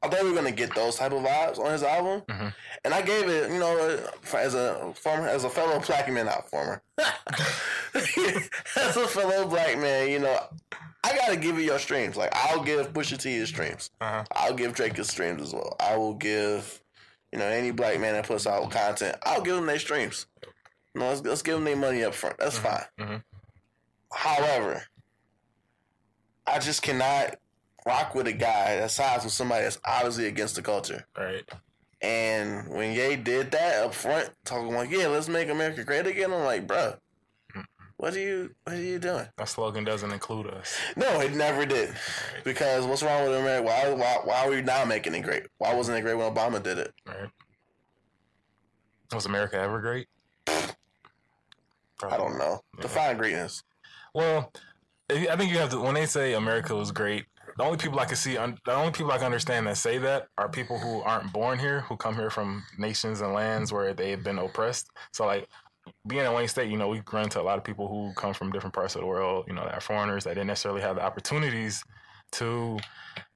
I 0.02 0.08
thought 0.08 0.22
we 0.22 0.28
were 0.28 0.36
gonna 0.36 0.52
get 0.52 0.74
those 0.74 0.96
type 0.96 1.12
of 1.12 1.22
vibes 1.22 1.58
on 1.58 1.72
his 1.72 1.82
album, 1.82 2.20
Mhm. 2.28 2.54
and 2.84 2.92
I 2.92 3.00
gave 3.00 3.26
it, 3.28 3.50
you 3.50 3.58
know, 3.58 3.98
as 4.34 4.54
a 4.54 4.92
former, 4.94 5.26
as 5.28 5.44
a 5.44 5.48
fellow 5.50 5.80
black 5.80 6.12
man, 6.12 6.26
not 6.26 6.48
former, 6.50 6.82
as 7.94 8.96
a 8.96 9.08
fellow 9.08 9.46
black 9.48 9.78
man, 9.78 10.10
you 10.10 10.18
know, 10.18 10.38
I 11.02 11.16
gotta 11.16 11.36
give 11.36 11.56
you 11.56 11.64
your 11.64 11.78
streams. 11.78 12.16
Like 12.16 12.30
I'll 12.34 12.62
give 12.62 12.92
Pusha 12.92 13.18
T 13.18 13.32
his 13.34 13.48
streams. 13.48 13.90
Uh 14.00 14.10
huh. 14.10 14.24
I'll 14.32 14.54
give 14.54 14.74
Drake 14.74 14.96
his 14.96 15.08
streams 15.08 15.40
as 15.42 15.52
well. 15.52 15.76
I 15.80 15.96
will 15.96 16.14
give, 16.14 16.80
you 17.32 17.38
know, 17.38 17.46
any 17.46 17.70
black 17.70 17.98
man 18.00 18.14
that 18.14 18.26
puts 18.26 18.46
out 18.46 18.70
content, 18.70 19.16
I'll 19.24 19.40
give 19.42 19.56
them 19.56 19.66
their 19.66 19.78
streams. 19.78 20.26
Know, 20.96 21.08
let's, 21.08 21.22
let's 21.22 21.42
give 21.42 21.54
them 21.56 21.64
their 21.64 21.76
money 21.76 22.02
up 22.04 22.14
front. 22.14 22.38
That's 22.38 22.58
fine. 22.58 22.84
mhm. 22.98 23.22
However, 24.12 24.82
I 26.46 26.58
just 26.58 26.82
cannot 26.82 27.36
rock 27.84 28.14
with 28.14 28.26
a 28.26 28.32
guy 28.32 28.76
that 28.76 28.90
sides 28.90 29.24
with 29.24 29.32
somebody 29.32 29.64
that's 29.64 29.78
obviously 29.84 30.26
against 30.26 30.56
the 30.56 30.62
culture. 30.62 31.06
Right. 31.16 31.48
And 32.00 32.68
when 32.68 32.92
Ye 32.92 33.16
did 33.16 33.50
that 33.52 33.84
up 33.84 33.94
front, 33.94 34.30
talking 34.44 34.74
like, 34.74 34.90
"Yeah, 34.90 35.08
let's 35.08 35.28
make 35.28 35.48
America 35.48 35.82
great 35.84 36.06
again," 36.06 36.32
I'm 36.32 36.44
like, 36.44 36.66
"Bruh, 36.66 36.98
what 37.96 38.14
are 38.14 38.18
you, 38.20 38.54
what 38.64 38.76
are 38.76 38.80
you 38.82 38.98
doing?" 38.98 39.26
That 39.36 39.48
slogan 39.48 39.84
doesn't 39.84 40.10
include 40.12 40.46
us. 40.48 40.78
No, 40.94 41.20
it 41.20 41.32
never 41.34 41.64
did. 41.66 41.94
Because 42.44 42.84
what's 42.86 43.02
wrong 43.02 43.24
with 43.28 43.38
America? 43.38 43.66
Why, 43.66 43.88
why, 43.94 44.18
why 44.24 44.44
are 44.46 44.50
we 44.50 44.62
now 44.62 44.84
making 44.84 45.14
it 45.14 45.22
great? 45.22 45.44
Why 45.58 45.74
wasn't 45.74 45.98
it 45.98 46.02
great 46.02 46.14
when 46.14 46.32
Obama 46.32 46.62
did 46.62 46.78
it? 46.78 46.92
Right. 47.06 47.30
Was 49.12 49.26
America 49.26 49.56
ever 49.58 49.80
great? 49.80 50.06
I 52.02 52.16
don't 52.16 52.38
know. 52.38 52.60
Define 52.80 53.16
greatness. 53.16 53.62
Well, 54.14 54.52
I 55.10 55.36
think 55.36 55.52
you 55.52 55.58
have 55.58 55.70
to. 55.70 55.80
When 55.80 55.94
they 55.94 56.06
say 56.06 56.34
America 56.34 56.74
was 56.74 56.90
great, 56.92 57.26
the 57.56 57.64
only 57.64 57.78
people 57.78 58.00
I 58.00 58.04
can 58.04 58.16
see, 58.16 58.36
un- 58.36 58.58
the 58.64 58.74
only 58.74 58.92
people 58.92 59.12
I 59.12 59.16
can 59.16 59.26
understand 59.26 59.66
that 59.66 59.76
say 59.76 59.98
that 59.98 60.28
are 60.36 60.48
people 60.48 60.78
who 60.78 61.00
aren't 61.02 61.32
born 61.32 61.58
here, 61.58 61.82
who 61.82 61.96
come 61.96 62.14
here 62.14 62.30
from 62.30 62.64
nations 62.78 63.20
and 63.20 63.32
lands 63.32 63.72
where 63.72 63.94
they've 63.94 64.22
been 64.22 64.38
oppressed. 64.38 64.90
So, 65.12 65.26
like 65.26 65.48
being 66.06 66.24
in 66.24 66.32
Wayne 66.32 66.48
State, 66.48 66.70
you 66.70 66.76
know, 66.76 66.88
we 66.88 67.02
run 67.12 67.24
into 67.24 67.40
a 67.40 67.42
lot 67.42 67.58
of 67.58 67.64
people 67.64 67.88
who 67.88 68.12
come 68.14 68.34
from 68.34 68.50
different 68.50 68.74
parts 68.74 68.94
of 68.94 69.00
the 69.00 69.06
world. 69.06 69.44
You 69.48 69.54
know, 69.54 69.64
that 69.64 69.74
are 69.74 69.80
foreigners 69.80 70.24
that 70.24 70.30
didn't 70.30 70.48
necessarily 70.48 70.80
have 70.82 70.96
the 70.96 71.04
opportunities 71.04 71.82
to, 72.32 72.78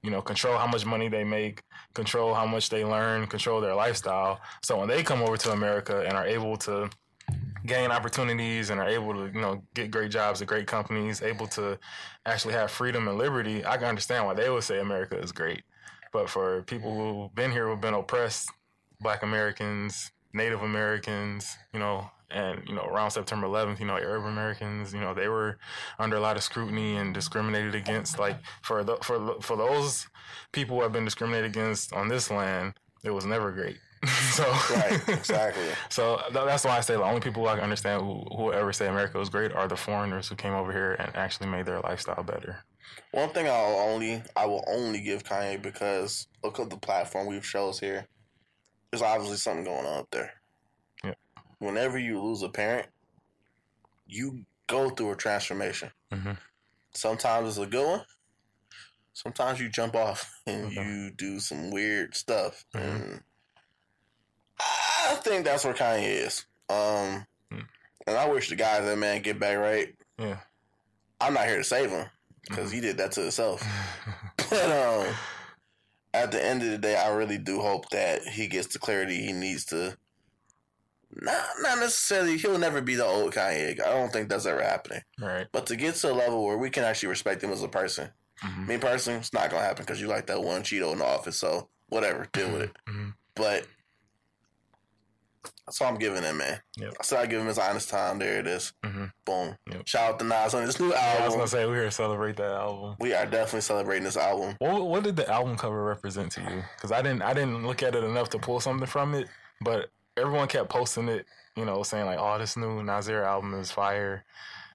you 0.03 0.11
know, 0.11 0.21
control 0.21 0.59
how 0.59 0.67
much 0.67 0.85
money 0.85 1.09
they 1.09 1.25
make, 1.25 1.63
control 1.95 2.35
how 2.35 2.47
much 2.47 2.69
they 2.69 2.85
learn, 2.85 3.27
control 3.27 3.61
their 3.61 3.75
lifestyle. 3.75 4.41
So 4.63 4.79
when 4.79 4.89
they 4.89 5.03
come 5.03 5.23
over 5.23 5.37
to 5.37 5.53
America 5.53 6.05
and 6.07 6.15
are 6.17 6.27
able 6.27 6.57
to 6.59 6.91
gain 7.71 7.93
opportunities 7.93 8.71
and 8.71 8.81
are 8.81 8.89
able 8.89 9.15
to, 9.15 9.33
you 9.33 9.41
know, 9.41 9.63
get 9.75 9.93
great 9.93 10.11
jobs 10.11 10.43
at 10.43 10.49
great 10.49 10.67
companies, 10.67 11.23
able 11.23 11.47
to 11.47 11.79
actually 12.27 12.53
have 12.53 12.69
freedom 12.69 13.07
and 13.07 13.17
liberty, 13.17 13.65
I 13.65 13.77
can 13.77 13.87
understand 13.87 14.27
why 14.27 14.35
they 14.35 14.51
would 14.51 14.65
say 14.65 14.81
America 14.81 15.17
is 15.17 15.31
great. 15.31 15.63
But 16.13 16.29
for 16.29 16.63
people 16.63 16.93
who've 16.93 17.35
been 17.35 17.53
here 17.53 17.69
who've 17.69 17.81
been 17.81 17.95
oppressed, 17.95 18.51
black 19.01 19.23
Americans, 19.23 20.11
Native 20.33 20.63
Americans, 20.63 21.57
you 21.73 21.79
know, 21.79 22.11
and 22.33 22.61
you 22.67 22.75
know, 22.75 22.83
around 22.83 23.13
September 23.13 23.47
11th, 23.47 23.79
you 23.79 23.87
know, 23.87 23.97
Arab 23.97 24.25
Americans, 24.25 24.93
you 24.93 25.01
know, 25.01 25.15
they 25.15 25.29
were 25.29 25.59
under 26.01 26.17
a 26.17 26.21
lot 26.21 26.37
of 26.37 26.43
scrutiny 26.43 26.97
and 26.97 27.15
discriminated 27.15 27.77
against. 27.77 28.19
Like 28.19 28.39
for 28.63 28.83
the, 28.83 28.97
for 28.97 29.41
for 29.41 29.57
those 29.57 30.09
people 30.51 30.77
who 30.77 30.83
have 30.83 30.93
been 30.93 31.05
discriminated 31.05 31.51
against 31.51 31.93
on 31.93 32.09
this 32.09 32.31
land, 32.31 32.75
it 33.05 33.11
was 33.11 33.25
never 33.25 33.53
great. 33.53 33.79
so 34.33 34.45
Right, 34.75 35.01
exactly. 35.09 35.63
so 35.91 36.21
that's 36.33 36.65
why 36.65 36.79
I 36.79 36.81
say 36.81 36.95
the 36.95 37.03
only 37.03 37.21
people 37.21 37.47
I 37.47 37.55
can 37.57 37.65
understand 37.65 38.03
who, 38.03 38.23
who 38.35 38.53
ever 38.53 38.73
say 38.73 38.87
America 38.87 39.19
was 39.19 39.29
great 39.29 39.53
are 39.53 39.69
the 39.69 39.77
foreigners 39.77 40.29
who 40.29 40.37
came 40.37 40.55
over 40.55 40.73
here 40.73 40.95
and 40.95 41.15
actually 41.15 41.49
made 41.49 41.67
their 41.67 41.81
lifestyle 41.81 42.23
better. 42.23 42.65
One 43.13 43.29
thing 43.31 43.47
I'll 43.47 43.79
only 43.91 44.23
I 44.37 44.47
will 44.47 44.65
only 44.69 45.01
give 45.01 45.23
Kanye 45.25 45.61
because 45.61 46.29
look 46.43 46.59
at 46.59 46.71
the 46.71 46.77
platform 46.79 47.27
we've 47.27 47.45
shows 47.45 47.79
here. 47.79 48.07
There's 48.91 49.03
obviously 49.03 49.37
something 49.37 49.65
going 49.65 49.85
on 49.87 49.99
up 50.01 50.11
there. 50.11 50.33
Yeah. 51.05 51.15
Whenever 51.59 51.99
you 51.99 52.21
lose 52.23 52.43
a 52.43 52.49
parent, 52.49 52.89
you 54.07 54.45
go 54.67 54.91
through 54.91 55.13
a 55.13 55.17
transformation. 55.17 55.91
Mhm. 56.13 56.39
Sometimes 56.95 57.49
it's 57.51 57.59
a 57.59 57.67
good 57.71 57.87
one. 57.87 58.05
Sometimes 59.13 59.61
you 59.61 59.69
jump 59.69 59.95
off 59.95 60.41
and 60.47 60.67
Okay. 60.67 60.75
you 60.83 61.11
do 61.11 61.39
some 61.41 61.71
weird 61.71 62.17
stuff. 62.17 62.65
Mhm. 62.75 62.81
And 62.81 63.23
I 65.09 65.15
think 65.23 65.45
that's 65.45 65.65
where 65.65 65.75
Kanye 65.75 66.27
is. 66.27 66.45
Um, 66.69 67.27
Mm. 67.53 67.67
and 68.07 68.17
I 68.17 68.29
wish 68.29 68.49
the 68.49 68.55
guys 68.57 68.85
that 68.85 68.97
man 68.97 69.23
get 69.23 69.41
back 69.41 69.59
right. 69.59 69.95
Yeah. 70.19 70.39
I'm 71.21 71.35
not 71.35 71.47
here 71.47 71.57
to 71.59 71.65
save 71.65 71.91
him 71.91 72.07
because 72.49 72.71
he 72.71 72.81
did 72.81 72.97
that 72.99 73.13
to 73.13 73.23
himself. 73.23 73.63
But 74.51 74.71
um, 74.71 75.15
at 76.15 76.33
the 76.33 76.45
end 76.45 76.63
of 76.63 76.71
the 76.71 76.79
day, 76.79 76.97
I 76.97 77.09
really 77.15 77.39
do 77.39 77.61
hope 77.61 77.89
that 77.91 78.23
he 78.23 78.47
gets 78.49 78.69
the 78.69 78.79
clarity 78.81 79.23
he 79.23 79.33
needs 79.33 79.65
to 79.67 79.97
not 81.13 81.45
not 81.61 81.79
necessarily. 81.79 82.37
He'll 82.39 82.59
never 82.59 82.81
be 82.81 82.95
the 82.95 83.05
old 83.05 83.33
Kanye. 83.35 83.81
I 83.81 83.91
don't 83.91 84.13
think 84.13 84.29
that's 84.29 84.47
ever 84.47 84.63
happening. 84.63 85.03
Right. 85.21 85.47
But 85.53 85.67
to 85.67 85.77
get 85.77 85.95
to 85.97 86.13
a 86.13 86.15
level 86.15 86.45
where 86.45 86.57
we 86.59 86.71
can 86.71 86.85
actually 86.85 87.09
respect 87.11 87.43
him 87.43 87.51
as 87.53 87.63
a 87.63 87.69
person, 87.69 88.11
Mhm. 88.45 88.67
me 88.69 88.79
personally, 88.79 89.19
it's 89.21 89.33
not 89.33 89.51
gonna 89.51 89.63
happen 89.65 89.85
because 89.85 90.01
you 90.01 90.07
like 90.09 90.27
that 90.27 90.43
one 90.43 90.63
Cheeto 90.63 90.93
in 90.93 90.99
the 90.99 91.05
office. 91.07 91.37
So 91.37 91.69
whatever, 91.89 92.27
deal 92.33 92.51
with 92.51 92.63
it. 92.63 92.73
Mhm. 92.89 93.15
But 93.35 93.67
that's 95.67 95.81
all 95.81 95.89
I'm 95.89 95.99
giving 95.99 96.23
him, 96.23 96.37
man. 96.39 96.61
Yep. 96.77 96.95
I 97.01 97.03
said 97.03 97.19
I 97.21 97.27
give 97.27 97.41
him 97.41 97.47
his 97.47 97.59
honest 97.59 97.89
time. 97.89 98.19
There 98.19 98.39
it 98.39 98.47
is. 98.47 98.73
Mhm. 98.85 99.13
Boom. 99.25 99.57
Yep. 99.71 99.87
Shout 99.87 100.13
out 100.15 100.19
to 100.19 100.25
Nas 100.25 100.55
on 100.55 100.65
this 100.67 100.79
new 100.81 100.91
Yeah, 100.91 101.19
I 101.21 101.27
was 101.27 101.35
gonna 101.35 101.47
say 101.49 101.65
we're 101.67 101.77
here 101.77 101.85
to 101.85 101.91
celebrate 101.91 102.37
that 102.37 102.51
album. 102.53 102.97
we 102.99 103.13
are 103.15 103.25
definitely 103.27 103.61
celebrating 103.63 104.05
this 104.05 104.17
album. 104.17 104.57
What 104.59 104.87
what 104.89 105.05
did 105.05 105.17
the 105.17 105.29
album 105.31 105.57
cover 105.57 105.85
represent 105.85 106.33
to 106.33 106.41
you? 106.43 106.63
Because 106.77 106.93
I 106.93 107.03
didn't 107.03 107.23
I 107.23 107.33
didn't 107.35 107.67
look 107.67 107.83
at 107.83 107.95
it 107.95 108.05
enough 108.05 108.31
to 108.31 108.39
pull 108.39 108.61
something 108.61 108.87
from 108.87 109.15
it, 109.15 109.29
but 109.61 109.91
everyone 110.17 110.49
kept 110.49 110.69
posting 110.71 111.09
it. 111.09 111.27
You 111.57 111.65
know, 111.65 111.83
saying 111.83 112.07
like, 112.07 112.19
"Oh, 112.21 112.39
this 112.39 112.57
new 112.57 112.83
Nasir 112.83 113.23
album 113.23 113.55
is 113.55 113.71
fire," 113.71 114.25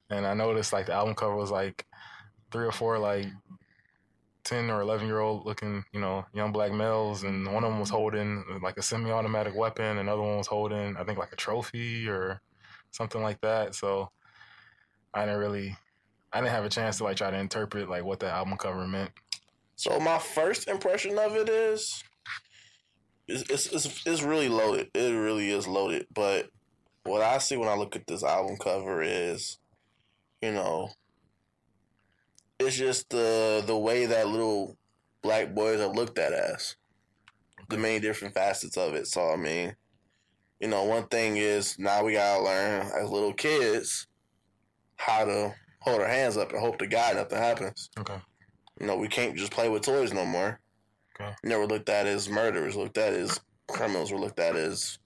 and 0.10 0.26
I 0.28 0.34
noticed 0.34 0.74
like 0.74 0.88
the 0.88 0.94
album 0.94 1.16
cover 1.16 1.36
was 1.36 1.50
like 1.52 1.86
three 2.52 2.66
or 2.66 2.72
four 2.72 3.00
like 3.00 3.28
ten 4.46 4.70
or 4.70 4.80
eleven 4.80 5.08
year 5.08 5.20
old 5.20 5.46
looking, 5.46 5.84
you 5.92 6.00
know, 6.00 6.26
young 6.34 6.54
black 6.54 6.72
males, 6.72 7.24
and 7.24 7.46
one 7.46 7.66
of 7.66 7.72
them 7.72 7.80
was 7.80 7.90
mm-hmm. 7.90 7.98
holding 7.98 8.60
like 8.62 8.78
a 8.78 8.82
semi 8.82 9.12
automatic 9.12 9.54
weapon, 9.54 9.98
another 9.98 10.22
one 10.22 10.38
was 10.38 10.48
holding 10.48 10.96
I 10.96 11.04
think 11.04 11.18
like 11.18 11.34
a 11.34 11.36
trophy 11.36 12.08
or 12.08 12.42
something 12.92 13.22
like 13.22 13.42
that. 13.42 13.76
So 13.76 14.12
I 15.14 15.26
didn't 15.26 15.40
really. 15.40 15.76
I 16.32 16.40
didn't 16.40 16.52
have 16.52 16.66
a 16.66 16.70
chance 16.70 16.98
to 16.98 17.06
like 17.06 17.16
try 17.16 17.32
to 17.32 17.38
interpret 17.38 17.90
like 17.90 18.04
what 18.04 18.20
the 18.20 18.30
album 18.30 18.58
cover 18.58 18.86
meant. 18.86 19.12
So 19.78 20.00
my 20.00 20.20
first 20.20 20.68
impression 20.68 21.18
of 21.18 21.34
it 21.36 21.48
is, 21.48 22.04
it's 23.28 23.50
it's 23.50 23.68
it's, 23.68 24.06
it's 24.06 24.22
really 24.22 24.50
loaded. 24.50 24.90
It 24.94 25.14
really 25.14 25.50
is 25.50 25.66
loaded. 25.66 26.08
But 26.14 26.50
what 27.04 27.22
I 27.22 27.38
see 27.38 27.56
when 27.56 27.70
I 27.70 27.76
look 27.76 27.96
at 27.96 28.08
this 28.08 28.24
album 28.24 28.58
cover 28.58 29.02
is, 29.02 29.60
you 30.42 30.52
know, 30.52 30.90
it's 32.60 32.76
just 32.76 33.10
the 33.10 33.64
the 33.66 33.78
way 33.78 34.06
that 34.06 34.28
little 34.28 34.78
black 35.22 35.54
boys 35.54 35.80
are 35.80 35.94
looked 35.94 36.18
at 36.18 36.34
as, 36.34 36.76
the 37.70 37.78
many 37.78 38.00
different 38.00 38.34
facets 38.34 38.78
of 38.78 38.94
it. 38.94 39.08
So 39.08 39.30
I 39.30 39.36
mean, 39.36 39.76
you 40.60 40.68
know, 40.68 40.84
one 40.84 41.08
thing 41.08 41.38
is 41.38 41.78
now 41.80 42.04
we 42.04 42.14
gotta 42.14 42.44
learn 42.44 42.92
as 42.96 43.10
little 43.10 43.34
kids 43.34 44.08
how 44.98 45.26
to 45.26 45.54
hold 45.82 46.02
our 46.02 46.08
hands 46.08 46.38
up 46.38 46.52
and 46.52 46.60
hope 46.60 46.80
to 46.80 46.88
God 46.88 47.16
nothing 47.16 47.38
happens. 47.38 47.90
Okay. 48.00 48.20
You 48.80 48.88
know, 48.88 48.98
we 48.98 49.08
can't 49.08 49.38
just 49.38 49.52
play 49.52 49.70
with 49.70 49.84
toys 49.84 50.14
no 50.14 50.26
more. 50.26 50.60
Okay. 51.20 51.34
Never 51.44 51.66
looked 51.66 51.90
at 51.90 52.08
as 52.08 52.28
murderers, 52.30 52.76
looked 52.76 52.98
at 52.98 53.14
as 53.14 53.40
criminals, 53.68 54.12
were 54.12 54.20
looked 54.20 54.40
at 54.40 54.56
as 54.56 55.00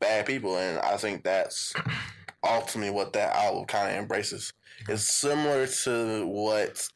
bad 0.00 0.26
people, 0.26 0.58
and 0.58 0.78
I 0.80 0.96
think 0.96 1.22
that's 1.22 1.74
ultimately 2.42 2.90
what 2.90 3.12
that 3.12 3.34
album 3.34 3.64
kind 3.66 3.90
of 3.90 3.96
embraces. 3.96 4.52
It's 4.88 5.08
similar 5.08 5.66
to 5.66 6.26
what 6.26 6.88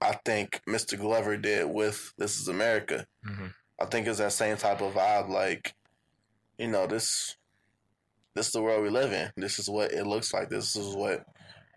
I 0.00 0.18
think 0.24 0.62
Mr. 0.66 0.98
Glover 0.98 1.36
did 1.36 1.66
with 1.68 2.12
"This 2.18 2.40
Is 2.40 2.48
America." 2.48 3.06
hmm 3.24 3.48
I 3.78 3.86
think 3.86 4.06
it's 4.06 4.18
that 4.18 4.32
same 4.34 4.58
type 4.58 4.82
of 4.82 4.92
vibe. 4.92 5.30
Like, 5.30 5.74
you 6.58 6.68
know, 6.68 6.86
this 6.86 7.36
this 8.34 8.46
is 8.48 8.52
the 8.52 8.60
world 8.62 8.82
we 8.82 8.90
live 8.90 9.12
in. 9.12 9.30
This 9.36 9.58
is 9.58 9.70
what 9.70 9.92
it 9.92 10.06
looks 10.06 10.34
like. 10.34 10.50
This 10.50 10.76
is 10.76 10.94
what 10.94 11.24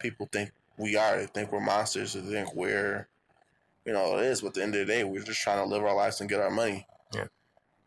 people 0.01 0.27
think 0.31 0.51
we 0.77 0.97
are. 0.97 1.17
They 1.17 1.27
think 1.27 1.51
we're 1.51 1.61
monsters. 1.61 2.13
They 2.13 2.21
think 2.21 2.53
we're, 2.55 3.07
you 3.85 3.93
know, 3.93 4.17
it 4.17 4.25
is. 4.25 4.41
But 4.41 4.47
at 4.49 4.53
the 4.55 4.63
end 4.63 4.75
of 4.75 4.79
the 4.85 4.93
day, 4.93 5.03
we're 5.05 5.23
just 5.23 5.41
trying 5.41 5.59
to 5.63 5.65
live 5.65 5.81
our 5.83 5.95
lives 5.95 6.19
and 6.19 6.29
get 6.29 6.41
our 6.41 6.51
money. 6.51 6.85
Yeah. 7.13 7.27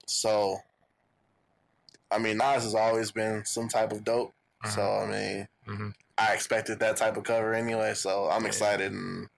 So, 0.06 0.58
I 2.10 2.18
mean, 2.18 2.38
Nas 2.38 2.64
has 2.64 2.74
always 2.74 3.12
been 3.12 3.44
some 3.44 3.68
type 3.68 3.92
of 3.92 4.02
dope. 4.02 4.34
So, 4.70 4.82
I 4.82 5.06
mean, 5.06 5.48
Mhm. 5.66 5.94
I 6.18 6.32
expected 6.34 6.78
that 6.80 6.96
type 6.96 7.16
of 7.16 7.24
cover 7.24 7.54
anyway. 7.54 7.94
So 7.94 8.28
I'm 8.30 8.42
Yeah. 8.42 8.48
excited 8.48 8.92
and. 8.92 9.28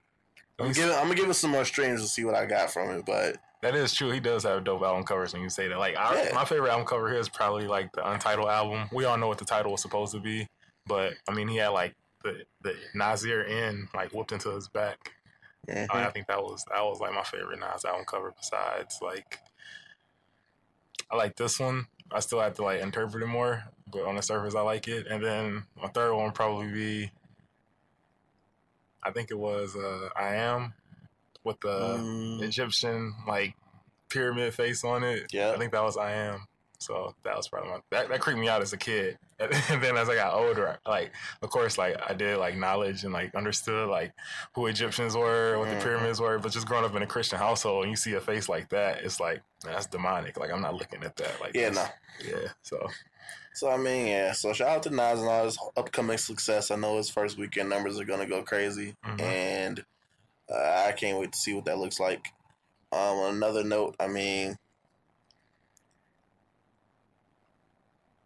I'm 0.61 0.73
giving, 0.73 0.91
I'm 0.93 1.03
gonna 1.03 1.15
give 1.15 1.29
it 1.29 1.35
some 1.35 1.51
more 1.51 1.63
streams 1.63 2.01
to 2.01 2.07
see 2.07 2.25
what 2.25 2.35
I 2.35 2.45
got 2.45 2.69
from 2.71 2.89
it, 2.91 3.05
but 3.05 3.37
That 3.61 3.75
is 3.75 3.93
true. 3.93 4.11
He 4.11 4.19
does 4.19 4.43
have 4.43 4.63
dope 4.65 4.81
album 4.81 5.03
covers 5.05 5.31
when 5.33 5.41
you 5.41 5.49
say 5.49 5.67
that. 5.69 5.77
Like 5.79 5.97
our, 5.97 6.15
Yeah. 6.15 6.33
my 6.33 6.43
favorite 6.45 6.69
album 6.71 6.85
cover 6.85 7.09
here 7.09 7.19
is 7.19 7.29
probably 7.29 7.65
like 7.67 7.91
the 7.93 8.09
Untitled 8.09 8.49
album. 8.49 8.89
We 8.91 9.05
all 9.05 9.17
know 9.17 9.27
what 9.27 9.37
the 9.37 9.45
title 9.45 9.71
was 9.71 9.81
supposed 9.81 10.13
to 10.13 10.19
be, 10.19 10.47
but 10.85 11.13
I 11.29 11.33
mean 11.33 11.47
he 11.47 11.57
had 11.57 11.69
like 11.69 11.95
the 12.23 12.43
the 12.61 12.75
Nasir 12.93 13.41
in 13.43 13.87
like 13.93 14.11
whooped 14.13 14.31
into 14.33 14.49
his 14.51 14.67
back. 14.67 15.11
mhm. 15.69 15.87
I, 15.89 16.07
I 16.07 16.11
think 16.11 16.27
that 16.27 16.41
was 16.41 16.65
that 16.73 16.81
was 16.83 16.99
like 16.99 17.13
my 17.13 17.23
favorite 17.23 17.59
Nas 17.59 17.85
album 17.85 18.03
cover. 18.05 18.33
Besides 18.37 18.99
like, 19.01 19.39
I 21.09 21.15
like 21.15 21.35
this 21.37 21.57
one. 21.59 21.87
I 22.11 22.19
still 22.19 22.39
have 22.39 22.55
to 22.55 22.63
like 22.63 22.81
interpret 22.81 23.23
it 23.23 23.27
more, 23.27 23.63
but 23.91 24.05
on 24.05 24.15
the 24.15 24.21
surface 24.21 24.55
I 24.55 24.61
like 24.61 24.87
it. 24.87 25.07
And 25.07 25.23
then 25.23 25.63
my 25.81 25.89
third 25.89 26.13
one 26.13 26.25
would 26.25 26.35
probably 26.35 26.71
be, 26.71 27.11
I 29.03 29.11
think 29.11 29.31
it 29.31 29.37
was 29.37 29.75
uh, 29.75 30.09
I 30.15 30.35
am 30.35 30.73
with 31.43 31.59
the. 31.61 31.97
Mm. 31.99 32.41
Egyptian 32.41 33.13
like 33.27 33.55
pyramid 34.09 34.53
face 34.53 34.83
on 34.83 35.03
it. 35.03 35.27
Yeah. 35.31 35.51
I 35.51 35.57
think 35.57 35.71
that 35.71 35.83
was 35.83 35.97
I 35.97 36.11
am. 36.13 36.47
So 36.79 37.13
that 37.23 37.35
was 37.35 37.47
probably 37.49 37.71
my 37.71 37.79
that, 37.91 38.07
that 38.09 38.21
creeped 38.21 38.39
me 38.39 38.47
out 38.47 38.61
as 38.61 38.71
a 38.73 38.77
kid. 38.77 39.17
And 39.39 39.81
then 39.81 39.95
as 39.97 40.09
I 40.09 40.15
got 40.15 40.33
older, 40.33 40.79
like 40.87 41.11
of 41.41 41.49
course 41.49 41.77
like 41.77 41.95
I 42.09 42.13
did 42.13 42.37
like 42.37 42.55
knowledge 42.57 43.03
and 43.03 43.13
like 43.13 43.35
understood 43.35 43.89
like 43.89 44.13
who 44.55 44.67
Egyptians 44.67 45.15
were, 45.15 45.57
what 45.59 45.67
Mhm. 45.67 45.77
the 45.79 45.83
pyramids 45.85 46.19
were, 46.19 46.39
but 46.39 46.51
just 46.51 46.67
growing 46.67 46.85
up 46.85 46.95
in 46.95 47.01
a 47.01 47.07
Christian 47.07 47.37
household 47.39 47.83
and 47.83 47.91
you 47.91 47.95
see 47.97 48.13
a 48.13 48.21
face 48.21 48.47
like 48.49 48.69
that, 48.69 49.03
it's 49.03 49.19
like 49.19 49.41
man, 49.65 49.73
that's 49.73 49.85
demonic. 49.87 50.37
Like 50.39 50.51
I'm 50.51 50.61
not 50.61 50.73
looking 50.75 51.03
at 51.03 51.15
that. 51.17 51.39
Like 51.41 51.55
Yeah, 51.55 51.69
no, 51.69 51.85
Yeah. 52.25 52.49
So 52.63 52.87
So 53.53 53.69
I 53.69 53.77
mean, 53.77 54.07
yeah. 54.07 54.31
So 54.31 54.53
shout 54.53 54.69
out 54.69 54.83
to 54.83 54.89
Nas 54.89 55.19
and 55.19 55.27
all 55.29 55.45
his 55.45 55.57
upcoming 55.75 56.17
success. 56.17 56.71
I 56.71 56.75
know 56.77 56.95
his 56.97 57.09
first 57.09 57.37
weekend 57.37 57.69
numbers 57.69 57.99
are 57.99 58.05
gonna 58.05 58.25
go 58.25 58.41
crazy, 58.43 58.95
Mhm. 59.05 59.21
and 59.21 59.85
uh, 60.49 60.85
I 60.87 60.93
can't 60.93 61.19
wait 61.19 61.31
to 61.33 61.37
see 61.37 61.53
what 61.53 61.65
that 61.65 61.77
looks 61.77 61.99
like. 61.99 62.27
Um, 62.91 62.99
on 63.19 63.35
another 63.35 63.63
note, 63.63 63.95
I 63.99 64.07
mean, 64.07 64.57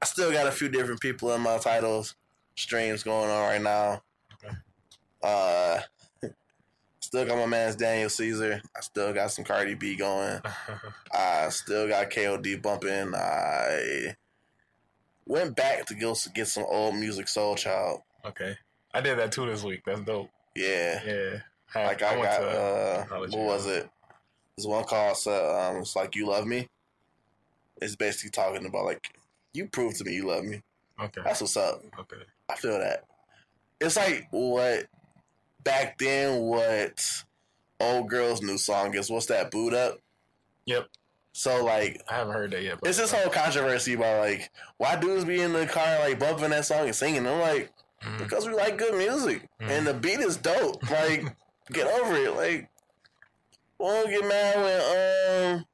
I 0.04 0.06
still 0.06 0.34
got 0.34 0.48
a 0.48 0.52
few 0.52 0.68
different 0.68 1.00
people 1.00 1.32
in 1.34 1.40
my 1.40 1.58
titles 1.60 2.16
streams 2.56 3.04
going 3.04 3.30
on 3.30 3.42
right 3.48 3.62
now. 3.62 4.02
Okay. 4.34 4.54
Uh, 5.24 5.80
still 7.00 7.26
got 7.26 7.38
my 7.38 7.46
man's 7.46 7.78
Daniel 7.78 8.10
Caesar. 8.10 8.62
I 8.76 8.82
still 8.82 9.14
got 9.14 9.32
some 9.32 9.46
Cardi 9.46 9.76
B 9.76 9.96
going. 9.96 10.42
I 11.14 11.48
still 11.52 11.88
got 11.88 12.10
KOD 12.10 12.62
bumping. 12.62 13.16
I 13.16 14.18
went 15.26 15.56
back 15.56 15.86
to 15.86 15.96
go 15.96 16.18
get 16.36 16.48
some 16.50 16.66
old 16.68 16.96
Musiq 16.96 17.30
Soulchild. 17.34 18.02
okay. 18.26 18.58
I 18.94 19.00
did 19.00 19.18
that 19.20 19.32
too 19.32 19.46
this 19.46 19.64
week. 19.64 19.84
That's 19.86 20.02
dope. 20.02 20.30
Yeah. 20.54 21.02
Yeah. 21.06 21.38
I, 21.74 21.86
Like 21.86 22.04
I, 22.04 22.18
went 22.18 22.24
got 22.30 22.40
to- 22.40 22.46
uh 22.50 23.06
I'll 23.10 23.22
what 23.22 23.32
was 23.38 23.68
it? 23.68 23.90
There's 24.58 24.68
one 24.68 24.84
called 24.84 25.16
uh, 25.26 25.58
um 25.70 25.78
it's 25.78 25.96
like 25.96 26.14
You 26.14 26.28
Love 26.28 26.46
Me. 26.46 26.68
It's 27.82 27.96
basically 27.96 28.32
talking 28.32 28.66
about 28.66 28.84
like 28.84 29.10
you 29.54 29.68
prove 29.68 29.98
to 29.98 30.04
me 30.04 30.14
you 30.14 30.28
love 30.28 30.44
me. 30.44 30.62
Okay. 31.02 31.22
That's 31.24 31.42
what's 31.42 31.58
up. 31.58 31.82
Okay. 32.00 32.24
I 32.50 32.56
feel 32.56 32.78
that. 32.80 33.04
It's 33.80 33.96
like 33.96 34.28
what 34.32 34.86
back 35.64 35.98
then 35.98 36.42
what 36.42 37.24
old 37.80 38.10
girl's 38.10 38.42
new 38.42 38.58
song 38.58 38.94
is. 38.96 39.10
What's 39.10 39.26
that 39.28 39.52
Boo'd 39.52 39.74
Up? 39.74 39.98
Yep. 40.66 40.88
So 41.34 41.64
like 41.66 42.02
I 42.10 42.16
haven't 42.16 42.34
heard 42.34 42.52
that 42.52 42.64
yet. 42.64 42.80
But 42.80 42.90
It's 42.90 42.98
this 43.00 43.12
whole 43.12 43.30
controversy 43.32 43.94
about 43.94 44.20
like 44.20 44.50
why 44.78 44.96
dudes 44.96 45.26
be 45.26 45.42
in 45.42 45.54
the 45.54 45.66
car 45.66 46.00
like 46.00 46.20
bumping 46.20 46.52
that 46.52 46.66
song 46.66 46.86
and 46.86 46.96
singing. 46.96 47.28
I'm 47.28 47.40
like, 47.40 47.72
Mhm. 48.04 48.18
because 48.20 48.46
we 48.48 48.54
like 48.54 48.78
good 48.78 48.96
music 48.96 49.48
and 49.60 49.88
the 49.88 49.94
beat 49.94 50.20
is 50.20 50.36
dope. 50.38 50.88
Like, 50.90 51.24
get 51.72 51.88
over 51.88 52.16
it. 52.16 52.36
Like, 52.36 52.70
won't 53.80 54.10
get 54.10 54.28
mad 54.28 54.56
when 54.58 55.56
um, 55.58 55.66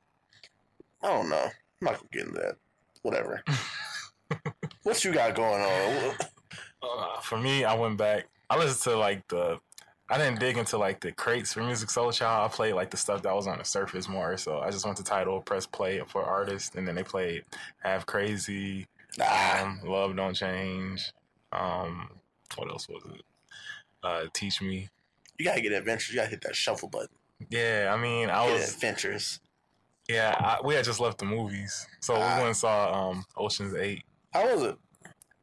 I 1.02 1.08
don't 1.08 1.30
know. 1.30 1.46
I'm 1.82 1.86
not 1.86 1.94
gonna 1.96 2.10
get 2.12 2.28
into 2.28 2.40
that. 2.40 2.56
Whatever. 3.02 3.44
what 4.84 5.04
you 5.04 5.14
got 5.14 5.36
going 5.36 5.62
on? 5.62 6.16
Uh, 6.82 7.20
for 7.22 7.38
me, 7.38 7.64
I 7.64 7.74
went 7.76 7.98
back. 7.98 8.28
I 8.50 8.58
listened 8.58 8.82
to 8.94 8.98
like 8.98 9.28
the. 9.28 9.60
I 10.12 10.18
didn't 10.18 10.40
dig 10.40 10.58
into 10.58 10.78
like 10.78 11.02
the 11.02 11.12
crates 11.12 11.54
for 11.54 11.62
Musiq 11.62 11.86
Soulchild. 11.86 12.46
I 12.46 12.48
played 12.48 12.74
like 12.74 12.90
the 12.90 12.98
stuff 12.98 13.22
that 13.22 13.36
was 13.36 13.46
on 13.46 13.60
the 13.60 13.64
surface 13.64 14.10
more. 14.10 14.38
So 14.38 14.60
I 14.60 14.72
just 14.72 14.84
went 14.86 14.98
to 14.98 15.04
Tidal, 15.04 15.42
press 15.42 15.68
play 15.68 16.02
for 16.08 16.24
artists, 16.24 16.76
and 16.76 16.88
then 16.88 16.96
they 16.96 17.04
played 17.04 17.44
Halfcrazy, 17.86 18.88
Ah, 19.22 19.64
um, 19.64 19.80
Love 19.84 20.16
Don't 20.16 20.34
Change. 20.34 21.12
Um, 21.52 22.10
what 22.56 22.70
else 22.70 22.88
was 22.90 23.04
it? 23.14 23.22
Uh, 24.02 24.24
Teach 24.34 24.62
Me. 24.62 24.90
you 25.38 25.46
gotta 25.46 25.62
get 25.62 25.74
adventures. 25.74 26.10
You 26.10 26.16
gotta 26.22 26.30
hit 26.32 26.42
that 26.42 26.56
shuffle 26.56 26.90
button. 26.90 27.10
Yeah, 27.50 27.92
I 27.96 28.02
mean, 28.02 28.30
I 28.30 28.48
Get 28.48 28.54
was 28.54 28.74
adventures. 28.74 29.40
Yeah. 30.10 30.36
I, 30.38 30.66
we 30.66 30.74
had 30.76 30.84
just 30.84 31.00
left 31.00 31.20
the 31.20 31.26
movies, 31.26 31.88
so 32.02 32.16
we 32.16 32.22
Ah. 32.22 32.36
went 32.36 32.48
and 32.48 32.58
saw 32.58 33.10
um, 33.12 33.26
Ocean's 33.38 33.76
Eight. 33.76 34.04
How 34.34 34.54
was 34.54 34.64
it? 34.64 34.78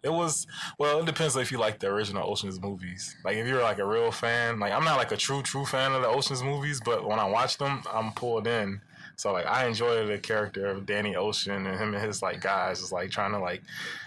It 0.02 0.12
was 0.12 0.46
well. 0.78 1.00
It 1.00 1.06
depends 1.06 1.34
if 1.36 1.50
you 1.50 1.58
like 1.58 1.78
the 1.80 1.88
original 1.88 2.30
Ocean's 2.30 2.60
movies. 2.60 3.16
Like 3.24 3.36
if 3.36 3.46
you're 3.46 3.62
like 3.62 3.78
a 3.78 3.86
real 3.86 4.12
fan, 4.12 4.60
like 4.60 4.72
I'm 4.72 4.84
not 4.84 4.98
like 4.98 5.10
a 5.12 5.16
true 5.16 5.42
true 5.42 5.64
fan 5.64 5.92
of 5.92 6.02
the 6.02 6.08
Ocean's 6.08 6.42
movies, 6.44 6.80
but 6.84 7.08
when 7.08 7.18
I 7.18 7.24
watch 7.24 7.56
them, 7.58 7.82
I'm 7.92 8.12
pulled 8.12 8.46
in. 8.46 8.80
So 9.16 9.32
like 9.32 9.46
I 9.46 9.66
enjoy 9.66 10.06
the 10.06 10.18
character 10.18 10.66
of 10.66 10.86
Danny 10.86 11.16
Ocean 11.16 11.66
and 11.66 11.80
him 11.80 11.94
and 11.94 12.04
his 12.04 12.22
like 12.22 12.40
guys 12.40 12.80
is 12.80 12.92
like 12.92 13.10
trying 13.10 13.32
to 13.32 13.38
like 13.40 13.62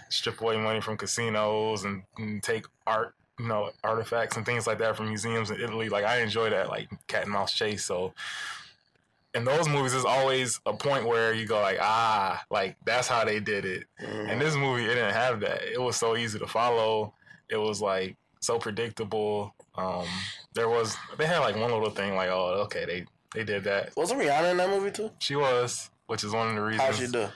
strip 0.08 0.40
away 0.40 0.56
money 0.56 0.80
from 0.80 0.96
casinos 0.96 1.84
and, 1.84 2.02
and 2.16 2.42
take 2.42 2.64
art 2.86 3.14
you 3.38 3.46
know 3.48 3.70
artifacts 3.84 4.36
and 4.36 4.46
things 4.46 4.66
like 4.66 4.78
that 4.78 4.96
from 4.96 5.08
museums 5.08 5.50
in 5.50 5.60
Italy. 5.60 5.88
Like 5.90 6.04
I 6.04 6.20
enjoy 6.22 6.48
that 6.50 6.68
like 6.68 6.88
cat 7.08 7.24
and 7.24 7.32
mouse 7.32 7.52
chase. 7.52 7.84
So 7.84 8.14
in 9.34 9.44
those 9.44 9.68
movies, 9.68 9.92
there's 9.92 10.04
always 10.04 10.60
a 10.66 10.72
point 10.72 11.06
where 11.06 11.32
you 11.32 11.46
go 11.46 11.60
like, 11.60 11.78
ah, 11.80 12.42
like 12.50 12.76
that's 12.84 13.06
how 13.08 13.24
they 13.24 13.40
did 13.40 13.64
it. 13.64 13.84
Mhm. 14.02 14.28
And 14.30 14.40
this 14.40 14.56
movie, 14.56 14.84
it 14.84 14.94
didn't 14.94 15.12
have 15.14 15.40
that. 15.40 15.62
It 15.62 15.80
was 15.80 15.96
so 15.96 16.16
easy 16.16 16.38
to 16.38 16.46
follow. 16.46 17.14
It 17.48 17.56
was 17.56 17.80
like 17.80 18.16
so 18.40 18.58
predictable. 18.58 19.54
Um, 19.76 20.06
there 20.54 20.68
was 20.68 20.96
they 21.18 21.26
had 21.26 21.38
like 21.38 21.56
one 21.56 21.70
little 21.70 21.90
thing 21.90 22.16
like, 22.16 22.30
oh, 22.30 22.62
okay, 22.64 22.84
they 22.84 23.06
they 23.34 23.44
did 23.44 23.64
that. 23.64 23.96
Wasn't 23.96 24.20
Rihanna 24.20 24.50
in 24.52 24.56
that 24.56 24.68
movie 24.70 24.90
too? 24.90 25.10
She 25.20 25.36
was, 25.36 25.90
which 26.06 26.24
is 26.24 26.32
one 26.32 26.48
of 26.48 26.54
the 26.56 26.62
reasons 26.62 26.82
How'd 26.82 26.94
she 26.96 27.06
do? 27.06 27.28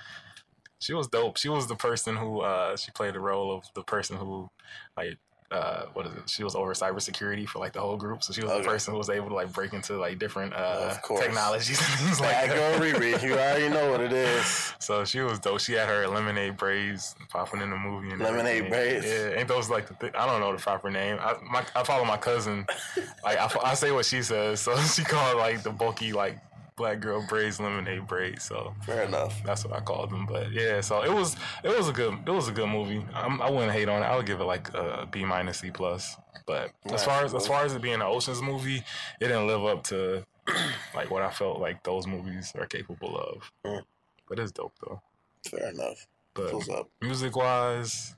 she 0.80 0.92
was 0.92 1.06
dope. 1.08 1.36
She 1.38 1.48
was 1.48 1.66
the 1.68 1.76
person 1.76 2.16
who 2.16 2.40
uh 2.40 2.76
she 2.76 2.90
played 2.90 3.14
the 3.14 3.20
role 3.20 3.56
of 3.56 3.64
the 3.74 3.82
person 3.84 4.16
who 4.16 4.48
like 4.96 5.18
uh 5.54 5.86
what 5.94 6.06
is 6.06 6.12
it? 6.12 6.28
She 6.28 6.42
was 6.44 6.54
over 6.54 6.72
cybersecurity 6.74 7.46
for 7.48 7.58
like 7.60 7.72
the 7.72 7.80
whole 7.80 7.96
group. 7.96 8.22
So 8.24 8.32
she 8.32 8.42
was 8.42 8.50
Okay. 8.50 8.62
the 8.62 8.68
person 8.68 8.92
who 8.92 8.98
was 8.98 9.08
able 9.08 9.28
to 9.28 9.34
like 9.34 9.52
break 9.52 9.72
into 9.72 9.96
like 9.96 10.18
different 10.18 10.52
uh 10.54 10.94
technologies 11.18 11.78
and 11.90 12.00
things 12.00 12.20
like 12.20 12.32
that. 12.32 12.48
girl 12.48 12.80
Riri. 12.80 13.22
You 13.22 13.34
already 13.34 13.68
know 13.68 13.90
what 13.90 14.00
it 14.00 14.12
is. 14.12 14.72
So 14.84 15.04
she 15.04 15.20
was 15.20 15.38
dope. 15.38 15.60
She 15.60 15.72
had 15.72 15.88
her 15.88 16.06
lemonade 16.06 16.58
braids 16.58 17.14
popping 17.30 17.62
in 17.62 17.70
the 17.70 17.76
movie. 17.76 18.10
And 18.10 18.20
Lemonade 18.20 18.64
everything. 18.66 18.70
braids? 18.70 19.06
Yeah, 19.06 19.38
ain't 19.38 19.48
those 19.48 19.70
like 19.70 19.86
the 19.88 19.94
th- 19.94 20.12
I 20.14 20.26
don't 20.26 20.40
know 20.40 20.52
the 20.52 20.58
proper 20.60 20.90
name. 20.90 21.16
I 21.20 21.36
my, 21.50 21.64
I 21.74 21.82
follow 21.84 22.04
my 22.04 22.18
cousin. 22.18 22.66
like 23.24 23.38
I, 23.38 23.48
I 23.70 23.74
say 23.74 23.92
what 23.92 24.04
she 24.04 24.20
says, 24.22 24.60
so 24.60 24.76
she 24.76 25.02
called 25.04 25.38
like 25.38 25.62
the 25.62 25.70
bulky 25.70 26.12
like 26.12 26.38
black 26.76 27.00
girl 27.00 27.24
braids 27.28 27.60
lemonade 27.60 28.06
braids. 28.06 28.44
So 28.44 28.74
Fair 28.84 29.02
enough. 29.02 29.42
that's 29.44 29.64
what 29.64 29.74
I 29.74 29.80
called 29.80 30.10
them. 30.10 30.26
But 30.26 30.52
yeah, 30.52 30.80
so 30.80 31.02
it 31.02 31.12
was 31.12 31.36
it 31.62 31.76
was 31.76 31.88
a 31.88 31.92
good 31.92 32.18
it 32.26 32.30
was 32.30 32.48
a 32.48 32.52
good 32.52 32.68
movie. 32.68 33.04
I'm, 33.14 33.40
I 33.40 33.50
wouldn't 33.50 33.72
hate 33.72 33.88
on 33.88 34.02
it. 34.02 34.06
I 34.06 34.16
would 34.16 34.26
give 34.26 34.40
it 34.40 34.44
like 34.44 34.72
a 34.74 35.08
B 35.10 35.24
minus 35.24 35.58
C 35.58 35.70
plus. 35.70 36.16
But 36.46 36.72
as 36.86 37.04
far 37.04 37.24
as 37.24 37.34
as 37.34 37.46
far 37.46 37.64
as 37.64 37.74
it 37.74 37.82
being 37.82 37.94
an 37.96 38.02
Ocean's 38.02 38.42
movie, 38.42 38.78
it 39.20 39.28
didn't 39.28 39.46
live 39.46 39.64
up 39.64 39.84
to 39.84 40.24
like 40.94 41.10
what 41.10 41.22
I 41.22 41.30
felt 41.30 41.60
like 41.60 41.82
those 41.82 42.06
movies 42.06 42.52
are 42.58 42.66
capable 42.66 43.16
of. 43.16 43.52
Mm. 43.64 43.82
But 44.28 44.38
it's 44.38 44.52
dope 44.52 44.74
though. 44.80 45.00
Fair 45.48 45.70
enough. 45.70 46.06
But 46.34 46.86
music 47.00 47.36
wise, 47.36 48.16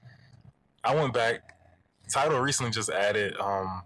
I 0.82 0.94
went 0.94 1.12
back. 1.12 1.52
Tidal 2.08 2.38
recently 2.38 2.70
just 2.70 2.88
added 2.88 3.36
um 3.38 3.82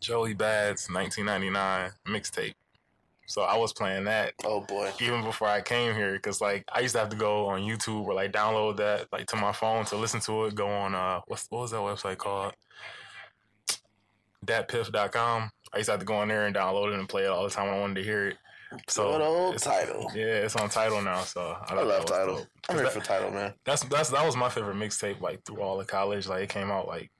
Joey 0.00 0.34
Bad's 0.34 0.88
1999 0.90 1.92
mixtape. 2.08 2.54
So 3.26 3.42
I 3.42 3.56
was 3.56 3.72
playing 3.72 4.04
that 4.04 4.34
Oh 4.44 4.60
boy. 4.60 4.90
even 5.00 5.24
before 5.24 5.48
I 5.48 5.60
came 5.62 5.94
here 5.94 6.12
because 6.12 6.40
like 6.40 6.64
I 6.72 6.80
used 6.80 6.94
to 6.94 6.98
have 7.00 7.08
to 7.08 7.16
go 7.16 7.46
on 7.46 7.62
YouTube 7.62 8.04
or 8.06 8.14
like 8.14 8.32
download 8.32 8.76
that 8.76 9.06
like 9.12 9.26
to 9.28 9.36
my 9.36 9.52
phone 9.52 9.84
to 9.86 9.96
listen 9.96 10.20
to 10.20 10.44
it. 10.44 10.54
Go 10.54 10.68
on 10.68 10.94
uh 10.94 11.20
what's 11.26 11.46
what 11.50 11.60
was 11.62 11.70
that 11.70 11.78
website 11.78 12.18
called? 12.18 12.52
Datpiff.com. 14.44 15.50
I 15.72 15.76
used 15.78 15.86
to 15.86 15.92
have 15.92 16.00
to 16.00 16.06
go 16.06 16.14
on 16.16 16.28
there 16.28 16.46
and 16.46 16.54
download 16.54 16.92
it 16.92 16.98
and 16.98 17.08
play 17.08 17.24
it 17.24 17.28
all 17.30 17.44
the 17.44 17.50
time 17.50 17.66
when 17.68 17.76
I 17.76 17.80
wanted 17.80 17.94
to 17.96 18.02
hear 18.04 18.28
it. 18.28 18.36
So 18.88 19.12
Good 19.12 19.20
old 19.22 19.54
it's- 19.54 19.62
Tidal. 19.64 20.10
Yeah, 20.14 20.24
it's 20.44 20.56
on 20.56 20.68
Tidal 20.68 21.00
now. 21.02 21.20
So 21.22 21.56
I, 21.68 21.74
I 21.76 21.82
love 21.82 22.04
Tidal. 22.06 22.46
I'm 22.68 22.76
here 22.76 22.84
that- 22.84 22.92
for 22.92 23.00
Tidal, 23.00 23.30
man. 23.30 23.54
that's 23.64 23.84
that's 23.84 24.10
that 24.10 24.24
was 24.26 24.36
my 24.36 24.48
favorite 24.48 24.76
mixtape 24.76 25.20
like 25.20 25.44
through 25.44 25.60
all 25.60 25.80
of 25.80 25.86
college. 25.86 26.26
Like 26.26 26.42
it 26.44 26.48
came 26.50 26.70
out 26.70 26.86
like 26.88 27.10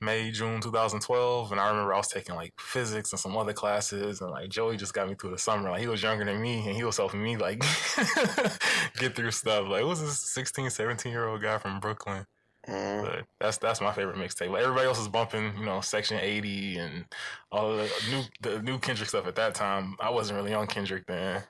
May 0.00 0.30
June 0.30 0.60
2012, 0.60 1.52
and 1.52 1.60
I 1.60 1.68
remember 1.68 1.94
I 1.94 1.98
was 1.98 2.08
taking 2.08 2.34
like 2.34 2.52
physics 2.58 3.12
and 3.12 3.20
some 3.20 3.36
other 3.36 3.52
classes, 3.52 4.20
and 4.20 4.30
like 4.30 4.48
Joey 4.48 4.76
just 4.76 4.94
got 4.94 5.08
me 5.08 5.14
through 5.14 5.30
the 5.30 5.38
summer. 5.38 5.70
Like 5.70 5.80
he 5.80 5.86
was 5.86 6.02
younger 6.02 6.24
than 6.24 6.40
me, 6.40 6.66
and 6.66 6.76
he 6.76 6.84
was 6.84 6.96
helping 6.96 7.22
me 7.22 7.36
like 7.36 7.60
get 8.98 9.14
through 9.14 9.30
stuff. 9.30 9.68
Like 9.68 9.82
it 9.82 9.86
was 9.86 10.00
this 10.00 10.18
16, 10.18 10.70
17 10.70 11.12
year 11.12 11.26
old 11.26 11.42
guy 11.42 11.58
from 11.58 11.80
Brooklyn. 11.80 12.26
Mm. 12.66 13.02
But 13.02 13.24
that's 13.40 13.58
that's 13.58 13.80
my 13.80 13.92
favorite 13.92 14.16
mixtape. 14.16 14.50
Like 14.50 14.62
everybody 14.62 14.86
else 14.86 15.00
is 15.00 15.08
bumping, 15.08 15.56
you 15.58 15.64
know, 15.64 15.80
Section 15.80 16.18
80 16.20 16.78
and 16.78 17.04
all 17.50 17.76
the 17.76 17.90
new 18.10 18.22
the 18.42 18.62
new 18.62 18.78
Kendrick 18.78 19.08
stuff 19.08 19.26
at 19.26 19.36
that 19.36 19.54
time. 19.54 19.96
I 20.00 20.10
wasn't 20.10 20.38
really 20.38 20.54
on 20.54 20.66
Kendrick 20.66 21.06
then. 21.06 21.42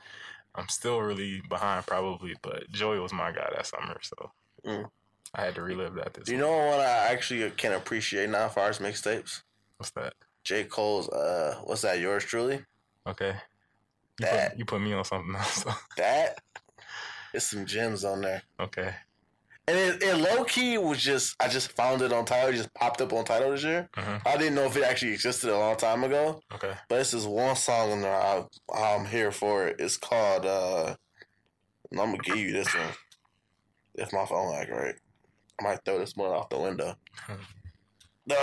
I'm 0.54 0.68
still 0.68 1.00
really 1.00 1.42
behind 1.48 1.86
probably, 1.86 2.34
but 2.42 2.70
Joey 2.70 2.98
was 2.98 3.12
my 3.12 3.32
guy 3.32 3.48
that 3.54 3.66
summer, 3.66 3.98
so 4.02 4.32
Mm. 4.66 4.90
I 5.34 5.44
had 5.44 5.54
to 5.56 5.62
relive 5.62 5.94
that. 5.94 6.14
This 6.14 6.24
Do 6.24 6.32
you 6.32 6.38
know 6.38 6.50
what 6.56 6.80
I 6.80 7.08
actually 7.12 7.48
can 7.50 7.72
appreciate 7.72 8.30
now 8.30 8.48
far 8.48 8.70
mixtapes? 8.70 9.42
what's 9.76 9.90
that? 9.92 10.14
J. 10.44 10.64
Cole's 10.64 11.08
uh 11.10 11.60
what's 11.64 11.82
that, 11.82 12.00
yours 12.00 12.24
truly? 12.24 12.64
Okay, 13.06 13.34
you 14.20 14.26
That. 14.26 14.50
put, 14.50 14.58
you 14.58 14.64
put 14.64 14.80
me 14.80 14.92
on 14.92 15.04
something 15.04 15.34
else. 15.34 15.62
so- 15.62 15.70
That 15.96 16.38
is 17.34 17.44
some 17.46 17.66
gems 17.66 18.04
on 18.04 18.22
there. 18.22 18.42
okay, 18.58 18.94
And 19.66 19.76
it, 19.76 20.02
it 20.02 20.14
low 20.16 20.44
key 20.44 20.78
was 20.78 20.98
just 21.02 21.36
I 21.40 21.48
just 21.48 21.72
found 21.72 22.00
it 22.02 22.12
on 22.12 22.24
Tidal, 22.24 22.48
it 22.50 22.56
just 22.56 22.72
popped 22.74 23.00
up 23.02 23.12
on 23.12 23.24
Tidal 23.24 23.50
this 23.50 23.64
year. 23.64 23.88
Mhm. 23.96 24.22
I 24.26 24.36
didn't 24.38 24.54
know 24.54 24.64
if 24.64 24.76
it 24.76 24.82
actually 24.84 25.12
existed 25.12 25.50
a 25.50 25.58
long 25.58 25.76
time 25.76 26.02
ago. 26.04 26.40
okay. 26.54 26.72
But 26.88 27.00
it's 27.00 27.10
this 27.10 27.24
one 27.26 27.54
song 27.56 27.90
in 27.92 28.00
there 28.00 28.14
I, 28.16 28.44
I'm 28.74 29.04
here 29.04 29.30
for 29.30 29.66
it. 29.68 29.76
It's 29.78 29.98
called 29.98 30.46
uh 30.46 30.96
I'm 31.92 31.98
gonna 31.98 32.18
give 32.18 32.36
you 32.38 32.52
this 32.52 32.74
one. 32.74 32.88
If 33.94 34.12
my 34.12 34.24
phone 34.26 34.54
act 34.54 34.70
right. 34.70 34.94
I 35.60 35.62
might 35.64 35.84
throw 35.84 35.98
this 35.98 36.14
one 36.16 36.30
off 36.30 36.48
the 36.50 36.58
window. 36.58 36.94
No. 38.30 38.36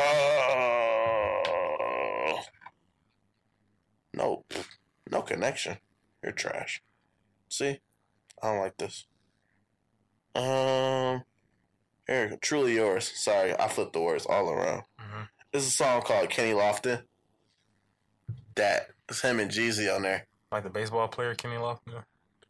Nope. 4.15 4.53
No 5.11 5.21
connection. 5.21 5.77
You're 6.23 6.31
trash. 6.31 6.81
See? 7.49 7.79
I 8.41 8.47
don't 8.51 8.59
like 8.61 8.77
this. 8.77 9.05
Um 10.33 11.23
here. 12.07 12.35
Truly 12.41 12.73
yours. 12.75 13.11
Sorry, 13.15 13.53
I 13.59 13.67
flipped 13.67 13.93
the 13.93 14.01
words 14.01 14.25
all 14.25 14.49
around. 14.49 14.83
Mhm. 14.99 15.27
This 15.51 15.63
is 15.63 15.69
a 15.69 15.71
song 15.71 16.01
called 16.01 16.29
Kenny 16.29 16.53
Lofton. 16.53 17.03
That 18.55 18.87
it's 19.09 19.21
him 19.21 19.39
and 19.39 19.51
Jeezy 19.51 19.93
on 19.93 20.01
there. 20.01 20.25
Like 20.51 20.63
the 20.63 20.69
baseball 20.69 21.07
player 21.07 21.35
Kenny 21.35 21.55
Lofton. 21.57 22.03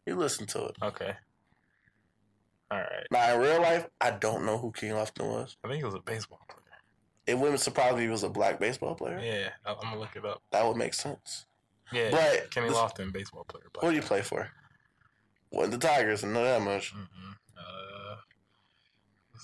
You 0.06 0.16
listen 0.16 0.46
to 0.46 0.66
it. 0.66 0.76
Okay. 0.82 1.14
All 2.70 2.78
right. 2.78 3.06
Now 3.10 3.34
in 3.34 3.40
real 3.40 3.60
life, 3.60 3.86
I 4.00 4.10
don't 4.10 4.44
know 4.44 4.58
who 4.58 4.72
Kenny 4.72 4.92
Lofton 4.92 5.26
was. 5.30 5.56
I 5.64 5.68
think 5.68 5.78
he 5.78 5.84
was 5.84 5.94
a 5.94 6.00
baseball 6.00 6.40
player. 6.48 6.62
It 7.26 7.38
wouldn't 7.38 7.60
surprise 7.60 7.92
me 7.94 7.98
if 7.98 8.02
he 8.04 8.08
was 8.08 8.22
a 8.22 8.28
black 8.28 8.58
baseball 8.60 8.94
player. 8.94 9.18
Yeah, 9.20 9.50
I- 9.64 9.72
I'm 9.74 9.80
gonna 9.80 9.98
look 9.98 10.16
it 10.16 10.24
up. 10.24 10.42
That 10.50 10.64
would 10.66 10.76
make 10.76 10.94
sense. 10.94 11.46
Yeah, 11.92 12.10
But 12.10 12.50
Kenny 12.50 12.68
this- 12.68 12.76
Lofton, 12.76 13.12
baseball 13.12 13.44
player. 13.44 13.64
Who 13.80 13.90
do 13.90 13.96
you 13.96 14.02
play 14.02 14.22
for? 14.22 14.50
Wasn't 15.52 15.80
the 15.80 15.86
Tigers, 15.86 16.24
I 16.24 16.28
know 16.28 16.42
that 16.44 16.60
much. 16.62 16.92
Mm-mm. 16.94 17.34
Uh, 17.56 18.16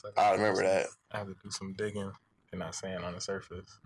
like 0.05 0.19
I 0.19 0.23
have 0.25 0.39
remember 0.39 0.63
that. 0.63 0.87
I 1.13 1.19
have 1.19 1.29
to 1.29 1.35
do 1.43 1.51
some 1.51 1.73
digging. 1.75 2.11
You're 2.53 2.59
not 2.59 2.75
saying 2.75 2.99
on 3.03 3.15
the 3.15 3.21
surface. 3.21 3.79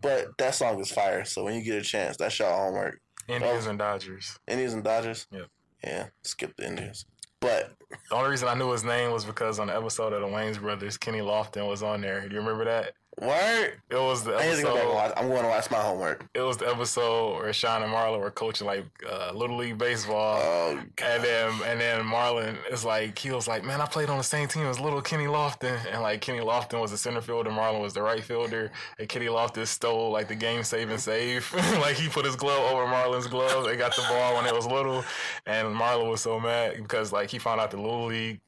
But 0.00 0.36
that 0.38 0.54
song 0.54 0.80
is 0.80 0.90
fire, 0.92 1.24
so 1.24 1.44
when 1.44 1.54
you 1.54 1.62
get 1.62 1.78
a 1.80 1.82
chance, 1.82 2.16
that's 2.16 2.38
your 2.38 2.50
homework. 2.50 3.00
Indians 3.28 3.66
and 3.66 3.78
Dodgers. 3.78 4.38
Indians 4.46 4.74
and 4.74 4.84
Dodgers? 4.84 5.26
Yep. 5.30 5.46
Yeah, 5.84 6.08
skip 6.22 6.56
the 6.56 6.66
Indians. 6.66 7.06
But 7.42 7.76
The 8.08 8.14
only 8.14 8.30
reason 8.30 8.48
I 8.48 8.54
knew 8.54 8.70
his 8.70 8.84
name 8.84 9.10
was 9.10 9.24
because 9.24 9.58
on 9.58 9.66
the 9.66 9.76
episode 9.76 10.12
of 10.12 10.20
the 10.20 10.28
Wayans 10.28 10.60
Brothers, 10.60 10.96
Kenny 10.96 11.18
Lofton 11.18 11.68
was 11.68 11.82
on 11.82 12.00
there. 12.00 12.26
Do 12.28 12.34
you 12.34 12.40
remember 12.40 12.64
that? 12.64 12.94
Word, 13.20 13.74
It 13.90 13.96
was 13.96 14.24
the 14.24 14.36
I 14.36 14.48
need 14.48 14.56
to 14.56 14.62
go 14.62 14.76
and 14.76 14.88
watch. 14.88 15.12
I'm 15.16 15.28
going 15.28 15.42
to 15.42 15.48
watch 15.48 15.70
my 15.70 15.78
homework. 15.78 16.26
It 16.34 16.40
was 16.40 16.56
the 16.56 16.68
episode 16.68 17.36
where 17.36 17.52
Sean 17.52 17.82
and 17.82 17.92
Marlon 17.92 18.20
were 18.20 18.30
coaching 18.30 18.66
like 18.66 18.86
uh, 19.08 19.32
little 19.34 19.56
league 19.56 19.78
baseball. 19.78 20.40
Oh, 20.42 20.78
And 21.02 21.22
then 21.22 21.52
and 21.66 21.80
then 21.80 22.04
Marlon 22.04 22.56
is 22.70 22.84
like 22.84 23.18
he 23.18 23.30
was 23.30 23.46
like, 23.46 23.64
Man, 23.64 23.80
I 23.80 23.86
played 23.86 24.08
on 24.08 24.18
the 24.18 24.24
same 24.24 24.48
team 24.48 24.66
as 24.66 24.80
little 24.80 25.02
Kenny 25.02 25.26
Lofton. 25.26 25.78
And 25.92 26.02
like 26.02 26.20
Kenny 26.20 26.40
Lofton 26.40 26.80
was 26.80 26.90
the 26.90 26.98
center 26.98 27.20
fielder, 27.20 27.50
Marlon 27.50 27.82
was 27.82 27.94
the 27.94 28.02
right 28.02 28.24
fielder, 28.24 28.70
and 28.98 29.08
Kenny 29.08 29.26
Lofton 29.26 29.66
stole 29.66 30.10
like 30.10 30.28
the 30.28 30.34
game 30.34 30.62
saving 30.64 30.98
save. 30.98 31.52
like 31.80 31.96
he 31.96 32.08
put 32.08 32.24
his 32.24 32.36
glove 32.36 32.72
over 32.72 32.86
Marlon's 32.86 33.26
glove. 33.26 33.64
They 33.64 33.76
got 33.76 33.94
the 33.94 34.02
ball 34.08 34.36
when 34.36 34.46
it 34.46 34.54
was 34.54 34.66
little. 34.66 35.04
And 35.46 35.68
Marlon 35.68 36.10
was 36.10 36.22
so 36.22 36.40
mad 36.40 36.76
because 36.76 37.12
like 37.12 37.30
he 37.30 37.38
found 37.38 37.60
out 37.60 37.70
the 37.70 37.76
little 37.76 38.06
league 38.06 38.40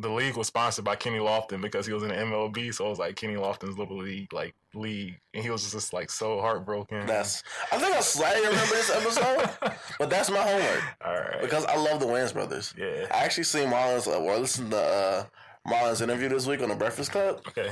the 0.00 0.08
league 0.08 0.36
was 0.36 0.46
sponsored 0.46 0.84
by 0.84 0.96
Kenny 0.96 1.18
Lofton 1.18 1.60
because 1.60 1.86
he 1.86 1.92
was 1.92 2.02
in 2.02 2.08
the 2.08 2.14
MLB, 2.14 2.72
so 2.74 2.86
it 2.86 2.90
was 2.90 2.98
like 2.98 3.16
Kenny 3.16 3.34
Lofton's 3.34 3.76
little 3.78 3.98
league, 3.98 4.32
like 4.32 4.54
league, 4.74 5.20
and 5.34 5.44
he 5.44 5.50
was 5.50 5.70
just 5.70 5.92
like 5.92 6.10
so 6.10 6.40
heartbroken. 6.40 7.06
that's. 7.06 7.42
I 7.70 7.78
think 7.78 7.94
I 7.94 8.00
slightly 8.00 8.46
remember 8.48 8.74
this 8.74 8.90
episode, 8.90 9.72
but 9.98 10.10
that's 10.10 10.30
my 10.30 10.38
homework 10.40 10.82
all 11.04 11.14
right. 11.14 11.40
because 11.42 11.64
I 11.66 11.76
love 11.76 12.00
the 12.00 12.06
Wayans 12.06 12.32
brothers. 12.32 12.74
yeah. 12.78 13.06
I 13.12 13.24
actually 13.24 13.44
seen 13.44 13.68
Marlon's 13.68 14.06
uh, 14.06 14.18
or 14.18 14.38
listened 14.38 14.70
to 14.70 14.78
uh, 14.78 15.24
Marlon's 15.68 16.00
interview 16.00 16.28
this 16.28 16.46
week 16.46 16.62
on 16.62 16.68
the 16.70 16.76
Breakfast 16.76 17.12
Club. 17.12 17.42
Okay. 17.48 17.70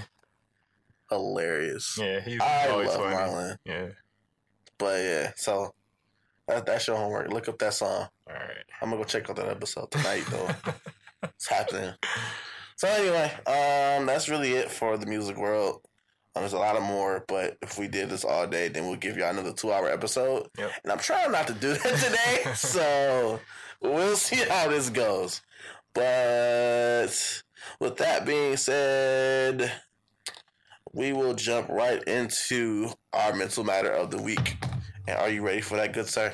Hilarious. 1.10 1.98
Yeah. 2.00 2.20
He's 2.20 2.40
I 2.40 2.68
always 2.68 2.88
love 2.88 2.98
funny. 3.00 3.16
Marlon, 3.16 3.56
Yeah. 3.64 3.86
but 4.76 5.00
yeah. 5.00 5.32
So 5.36 5.72
that, 6.46 6.66
that's 6.66 6.86
your 6.86 6.96
homework. 6.96 7.30
Look 7.32 7.48
up 7.48 7.58
that 7.58 7.74
song. 7.74 8.08
All 8.28 8.34
right. 8.34 8.64
I'm 8.82 8.90
gonna 8.90 9.00
go 9.02 9.04
check 9.04 9.28
out 9.30 9.36
that 9.36 9.48
episode 9.48 9.90
tonight 9.90 10.24
though. 10.30 10.48
it's 11.22 11.48
happening. 11.48 11.92
So 12.76 12.88
anyway, 12.88 13.32
um, 13.46 14.06
that's 14.06 14.28
really 14.28 14.52
it 14.52 14.70
for 14.70 14.96
the 14.96 15.06
music 15.06 15.36
world. 15.36 15.80
Um, 16.34 16.42
there's 16.42 16.52
a 16.52 16.58
lot 16.58 16.76
of 16.76 16.82
more, 16.82 17.24
but 17.26 17.56
if 17.62 17.78
we 17.78 17.88
did 17.88 18.10
this 18.10 18.24
all 18.24 18.46
day, 18.46 18.68
then 18.68 18.86
we'll 18.86 18.96
give 18.96 19.16
y'all 19.16 19.30
another 19.30 19.52
two 19.52 19.72
hour 19.72 19.90
episode. 19.90 20.48
Yep. 20.56 20.70
And 20.84 20.92
I'm 20.92 20.98
trying 20.98 21.32
not 21.32 21.48
to 21.48 21.54
do 21.54 21.72
that 21.74 21.82
today, 21.82 22.52
so 22.54 23.40
we'll 23.80 24.16
see 24.16 24.36
how 24.36 24.68
this 24.68 24.90
goes. 24.90 25.42
But 25.94 27.42
with 27.80 27.96
that 27.96 28.24
being 28.24 28.56
said, 28.56 29.72
we 30.92 31.12
will 31.12 31.34
jump 31.34 31.68
right 31.68 32.02
into 32.04 32.90
our 33.12 33.34
mental 33.34 33.64
matter 33.64 33.90
of 33.90 34.10
the 34.10 34.22
week. 34.22 34.58
And 35.08 35.18
are 35.18 35.30
you 35.30 35.42
ready 35.42 35.60
for 35.60 35.76
that, 35.76 35.92
good 35.92 36.06
sir? 36.06 36.32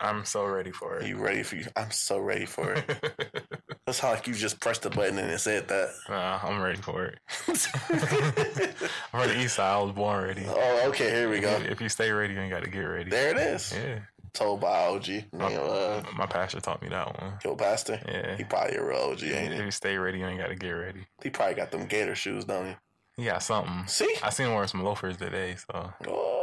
I'm 0.00 0.24
so 0.24 0.44
ready 0.44 0.72
for 0.72 0.96
it. 0.96 1.04
Are 1.04 1.06
you 1.06 1.18
ready 1.18 1.42
for 1.42 1.56
you? 1.56 1.66
I'm 1.76 1.90
so 1.90 2.18
ready 2.18 2.46
for 2.46 2.72
it. 2.72 3.44
That's 3.86 3.98
how 3.98 4.10
like 4.10 4.26
you 4.28 4.34
just 4.34 4.60
pressed 4.60 4.82
the 4.82 4.90
button 4.90 5.18
and 5.18 5.30
it 5.30 5.38
said 5.40 5.66
that. 5.68 5.90
nah, 6.08 6.38
I'm 6.42 6.60
ready 6.62 6.80
for 6.80 7.04
it. 7.06 7.18
I'm 9.12 9.20
ready. 9.28 9.40
east 9.40 9.56
side. 9.56 9.72
I 9.74 9.82
was 9.82 9.92
born 9.92 10.24
ready. 10.24 10.44
oh, 10.48 10.88
okay, 10.90 11.10
here 11.10 11.28
we 11.28 11.40
go. 11.40 11.50
If 11.50 11.80
you 11.80 11.88
stay 11.88 12.10
ready, 12.12 12.34
you 12.34 12.40
ain't 12.40 12.50
got 12.52 12.62
to 12.64 12.70
get 12.70 12.80
ready. 12.80 13.10
There 13.10 13.30
it 13.30 13.38
is. 13.38 13.72
Yeah. 13.76 13.98
Told 14.34 14.60
by 14.60 14.86
OG. 14.86 15.08
You 15.08 15.24
know, 15.34 15.46
uh, 15.46 16.02
My 16.16 16.26
pastor 16.26 16.60
taught 16.60 16.80
me 16.80 16.88
that 16.88 17.20
one. 17.20 17.34
your 17.44 17.56
pastor. 17.56 18.00
Yeah. 18.08 18.36
He 18.36 18.44
probably 18.44 18.76
a 18.76 18.84
real 18.84 18.98
OG, 18.98 19.22
ain't 19.24 19.52
If 19.52 19.58
he? 19.58 19.64
you 19.66 19.70
stay 19.70 19.96
ready, 19.98 20.20
you 20.20 20.26
ain't 20.26 20.38
got 20.40 20.48
to 20.48 20.54
get 20.56 20.70
ready. 20.70 21.00
He 21.22 21.28
probably 21.30 21.54
got 21.56 21.70
them 21.70 21.86
gator 21.86 22.14
shoes, 22.14 22.44
don't 22.44 22.66
he? 22.68 22.74
He 23.16 23.24
got 23.26 23.42
something. 23.42 23.86
See? 23.88 24.14
I 24.22 24.30
seen 24.30 24.46
him 24.46 24.52
wearing 24.54 24.68
some 24.68 24.82
loafers 24.84 25.18
today, 25.18 25.56
so 25.56 25.92
Oh, 26.06 26.06
yeah, 26.06 26.41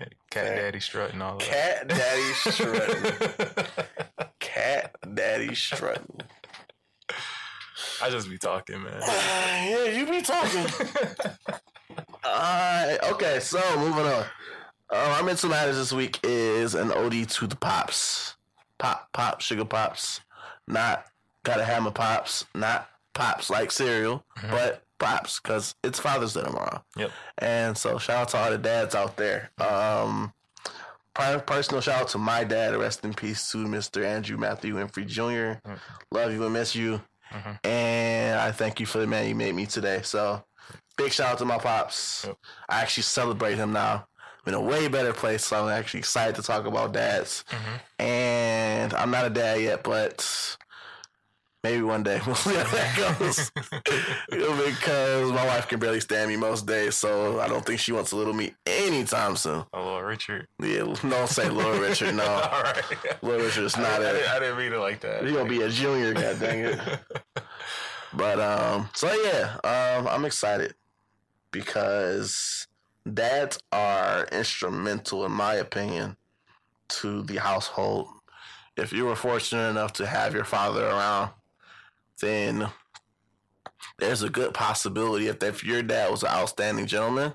cat 0.30 0.56
daddy 0.56 0.80
strutting 0.80 1.20
all 1.22 1.38
that. 1.38 1.46
cat 1.48 1.88
daddy 1.88 2.32
strutting. 2.32 3.12
cat 4.40 4.96
daddy 5.14 5.54
strutting. 5.54 6.20
I 8.02 8.10
just 8.10 8.30
be 8.30 8.38
talking, 8.38 8.82
man. 8.82 9.00
yeah, 9.02 9.84
you 9.86 10.06
be 10.06 10.22
talking. 10.22 10.66
Alright, 12.24 12.98
okay, 13.12 13.40
so 13.40 13.60
moving 13.76 14.04
on. 14.06 14.24
Uh, 14.90 15.14
our 15.16 15.22
mental 15.22 15.50
matters 15.50 15.76
this 15.76 15.92
week 15.92 16.18
is 16.22 16.74
an 16.74 16.92
ode 16.92 17.28
to 17.28 17.46
the 17.46 17.56
pops. 17.56 18.36
Pop, 18.78 19.08
pop, 19.12 19.40
sugar 19.40 19.64
pops. 19.64 20.20
Not 20.66 21.04
gotta 21.42 21.64
hammer 21.64 21.90
pops. 21.90 22.46
Not 22.54 22.88
pops 23.14 23.50
like 23.50 23.70
cereal, 23.72 24.24
but 24.50 24.84
pops, 24.98 25.40
because 25.40 25.74
it's 25.82 25.98
Father's 25.98 26.34
Day 26.34 26.42
tomorrow. 26.42 26.82
Yep. 26.96 27.10
And 27.38 27.78
so 27.78 27.98
shout 27.98 28.16
out 28.16 28.28
to 28.30 28.36
all 28.38 28.50
the 28.50 28.58
dads 28.58 28.94
out 28.94 29.16
there. 29.16 29.50
Um 29.58 30.32
personal 31.46 31.80
shout 31.80 32.02
out 32.02 32.08
to 32.08 32.18
my 32.18 32.44
dad, 32.44 32.76
rest 32.76 33.04
in 33.04 33.12
peace 33.12 33.50
to 33.50 33.58
Mr. 33.58 34.04
Andrew 34.04 34.36
Matthew 34.36 34.76
Winfrey 34.76 35.06
Jr. 35.06 35.58
Mm-hmm. 35.66 35.74
Love 36.12 36.32
you 36.32 36.44
and 36.44 36.52
miss 36.52 36.74
you. 36.76 37.00
Mm-hmm. 37.32 37.68
And 37.68 38.40
I 38.40 38.52
thank 38.52 38.80
you 38.80 38.86
for 38.86 38.98
the 38.98 39.06
man 39.06 39.28
you 39.28 39.34
made 39.34 39.54
me 39.54 39.66
today. 39.66 40.00
So 40.02 40.42
big 40.96 41.12
shout 41.12 41.32
out 41.32 41.38
to 41.38 41.44
my 41.44 41.58
pops. 41.58 42.24
Yep. 42.26 42.36
I 42.68 42.80
actually 42.82 43.02
celebrate 43.02 43.56
him 43.56 43.72
now. 43.72 44.06
I'm 44.46 44.54
in 44.54 44.54
a 44.54 44.60
way 44.60 44.88
better 44.88 45.12
place, 45.12 45.44
so 45.44 45.64
I'm 45.64 45.68
actually 45.70 46.00
excited 46.00 46.36
to 46.36 46.42
talk 46.42 46.66
about 46.66 46.92
dads. 46.92 47.44
Mm-hmm. 47.50 48.02
And 48.02 48.94
I'm 48.94 49.10
not 49.10 49.26
a 49.26 49.30
dad 49.30 49.60
yet, 49.60 49.82
but 49.82 50.56
maybe 51.64 51.82
one 51.82 52.02
day 52.02 52.20
we'll 52.26 52.34
see 52.34 52.54
how 52.54 52.64
that 52.64 53.18
goes. 53.18 53.50
because 54.30 55.32
my 55.32 55.46
wife 55.46 55.68
can 55.68 55.78
barely 55.78 56.00
stand 56.00 56.30
me 56.30 56.36
most 56.36 56.66
days, 56.66 56.96
so 56.96 57.40
I 57.40 57.48
don't 57.48 57.64
think 57.64 57.80
she 57.80 57.92
wants 57.92 58.12
a 58.12 58.16
little 58.16 58.32
me 58.34 58.54
anytime 58.66 59.36
soon. 59.36 59.64
Oh, 59.72 59.84
Lord 59.84 60.06
Richard. 60.06 60.46
Yeah, 60.62 60.94
don't 61.08 61.28
say 61.28 61.48
Lord 61.48 61.80
Richard. 61.80 62.14
No, 62.14 62.24
All 62.52 62.62
right. 62.62 63.22
Lord 63.22 63.42
Richard 63.42 63.64
is 63.64 63.76
I, 63.76 63.82
not 63.82 64.02
I, 64.02 64.10
it. 64.10 64.12
didn't, 64.12 64.28
I 64.30 64.38
didn't 64.38 64.58
mean 64.58 64.72
it 64.72 64.78
like 64.78 65.00
that. 65.00 65.22
You're 65.24 65.32
gonna 65.32 65.48
be 65.48 65.62
a 65.62 65.68
junior, 65.68 66.14
god 66.14 66.40
dang 66.40 66.60
it. 66.60 66.80
But 68.12 68.40
um, 68.40 68.88
so 68.94 69.12
yeah, 69.22 69.56
um, 69.64 70.08
I'm 70.08 70.24
excited 70.24 70.74
because 71.50 72.66
dads 73.12 73.58
are 73.72 74.26
instrumental, 74.32 75.24
in 75.26 75.32
my 75.32 75.54
opinion, 75.54 76.16
to 76.88 77.22
the 77.22 77.36
household. 77.36 78.08
If 78.76 78.92
you 78.92 79.06
were 79.06 79.16
fortunate 79.16 79.68
enough 79.70 79.92
to 79.94 80.06
have 80.06 80.34
your 80.34 80.44
father 80.44 80.86
around, 80.86 81.30
then 82.20 82.68
there's 83.98 84.22
a 84.22 84.28
good 84.30 84.54
possibility 84.54 85.28
if, 85.28 85.42
if 85.42 85.64
your 85.64 85.82
dad 85.82 86.10
was 86.10 86.22
an 86.22 86.28
outstanding 86.30 86.86
gentleman, 86.86 87.34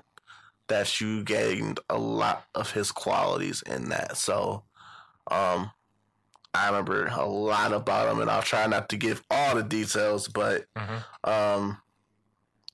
that 0.68 1.00
you 1.00 1.22
gained 1.24 1.80
a 1.90 1.98
lot 1.98 2.44
of 2.54 2.72
his 2.72 2.90
qualities 2.90 3.62
in 3.66 3.90
that. 3.90 4.16
So, 4.16 4.64
um, 5.30 5.70
I 6.54 6.66
remember 6.68 7.06
a 7.06 7.26
lot 7.26 7.72
about 7.72 8.10
him, 8.10 8.20
and 8.20 8.30
I'll 8.30 8.40
try 8.42 8.66
not 8.66 8.88
to 8.90 8.96
give 8.96 9.22
all 9.30 9.56
the 9.56 9.62
details, 9.62 10.28
but 10.28 10.66
Mhm. 10.76 11.04
um, 11.24 11.82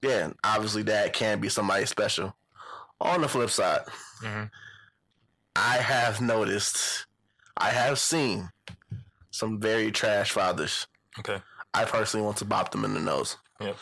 yeah, 0.02 0.30
obviously 0.44 0.82
dad 0.84 1.12
can 1.12 1.40
be 1.40 1.48
somebody 1.48 1.86
special. 1.86 2.36
On 3.00 3.22
the 3.22 3.28
flip 3.28 3.50
side, 3.50 3.86
Mhm. 4.20 4.50
I 5.56 5.78
have 5.78 6.20
noticed, 6.20 7.06
I 7.56 7.70
have 7.70 7.98
seen 7.98 8.50
some 9.30 9.58
very 9.58 9.90
trash 9.90 10.30
fathers. 10.32 10.86
Okay. 11.18 11.42
I 11.74 11.84
personally 11.84 12.24
want 12.24 12.38
to 12.38 12.44
bop 12.44 12.72
them 12.72 12.84
in 12.84 12.94
the 12.94 13.00
nose, 13.00 13.36
Yep. 13.60 13.76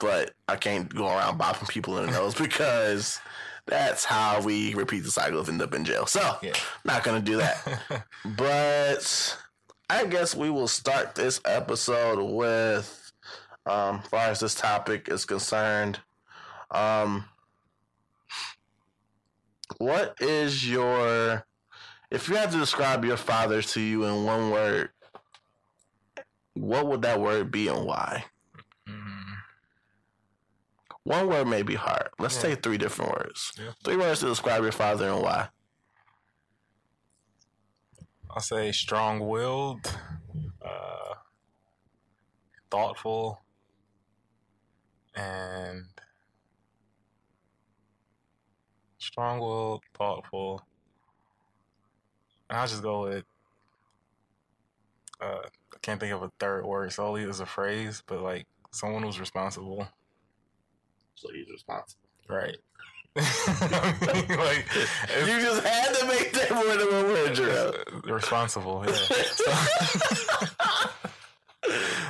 but 0.00 0.32
I 0.48 0.56
can't 0.56 0.92
go 0.94 1.06
around 1.06 1.38
bopping 1.38 1.68
people 1.68 1.98
in 1.98 2.06
the 2.06 2.12
nose 2.12 2.34
because 2.34 3.20
that's 3.66 4.04
how 4.04 4.40
we 4.42 4.74
repeat 4.74 5.00
the 5.00 5.10
cycle 5.10 5.38
of 5.40 5.48
end 5.48 5.62
up 5.62 5.74
in 5.74 5.84
jail. 5.84 6.06
So, 6.06 6.38
Yeah. 6.42 6.54
not 6.84 7.04
gonna 7.04 7.20
do 7.20 7.36
that. 7.38 8.04
but 8.24 9.38
I 9.90 10.06
guess 10.06 10.34
we 10.34 10.48
will 10.50 10.68
start 10.68 11.14
this 11.14 11.40
episode 11.44 12.22
with, 12.22 13.12
um, 13.66 14.00
as 14.02 14.08
far 14.08 14.20
as 14.28 14.40
this 14.40 14.54
topic 14.54 15.08
is 15.08 15.24
concerned, 15.24 16.00
um, 16.70 17.24
what 19.78 20.14
is 20.20 20.68
your, 20.68 21.44
if 22.10 22.28
you 22.28 22.36
had 22.36 22.50
to 22.52 22.58
describe 22.58 23.04
your 23.04 23.16
father 23.16 23.60
to 23.62 23.80
you 23.80 24.04
in 24.04 24.24
one 24.24 24.50
word, 24.50 24.90
what 26.54 26.86
would 26.86 27.02
that 27.02 27.20
word 27.20 27.50
be 27.50 27.68
and 27.68 27.84
why? 27.86 28.24
Mm, 28.88 29.36
One 31.04 31.28
word 31.28 31.46
may 31.48 31.62
be 31.62 31.74
hard. 31.74 32.08
Let's 32.18 32.36
Yeah. 32.36 32.42
take 32.54 32.62
three 32.62 32.78
different 32.78 33.12
words. 33.12 33.52
Yeah. 33.58 33.72
Three 33.84 33.96
words 33.96 34.20
to 34.20 34.26
describe 34.26 34.62
your 34.62 34.72
father 34.72 35.08
and 35.10 35.20
why. 35.22 35.48
I'll 38.30 38.40
say 38.40 38.72
strong-willed, 38.72 39.86
uh, 40.64 41.14
thoughtful, 42.70 43.44
and 45.14 45.84
strong-willed, 48.98 49.82
thoughtful. 49.94 50.62
And 52.48 52.58
I'll 52.58 52.66
just 52.66 52.82
go 52.82 53.02
with. 53.04 53.24
Uh, 55.20 55.42
can't 55.84 56.00
think 56.00 56.12
of 56.12 56.22
a 56.22 56.30
third 56.40 56.64
word 56.64 56.92
solely 56.92 57.24
as 57.24 57.40
a 57.40 57.46
phrase, 57.46 58.02
but 58.06 58.20
like 58.22 58.46
someone 58.72 59.02
who's 59.02 59.20
responsible, 59.20 59.86
So 61.14 61.28
he's 61.32 61.48
responsible. 61.50 62.00
right? 62.28 62.56
I 63.16 63.16
mean, 64.28 64.28
like 64.38 64.66
if- 64.74 65.28
You 65.28 65.40
just 65.40 65.62
had 65.64 65.94
to 65.94 66.06
make 66.06 66.32
that 66.32 66.50
more 66.50 66.76
than 66.76 66.92
one 66.92 67.06
word, 67.12 67.38
responsible. 68.10 68.84
Yeah. 68.86 68.94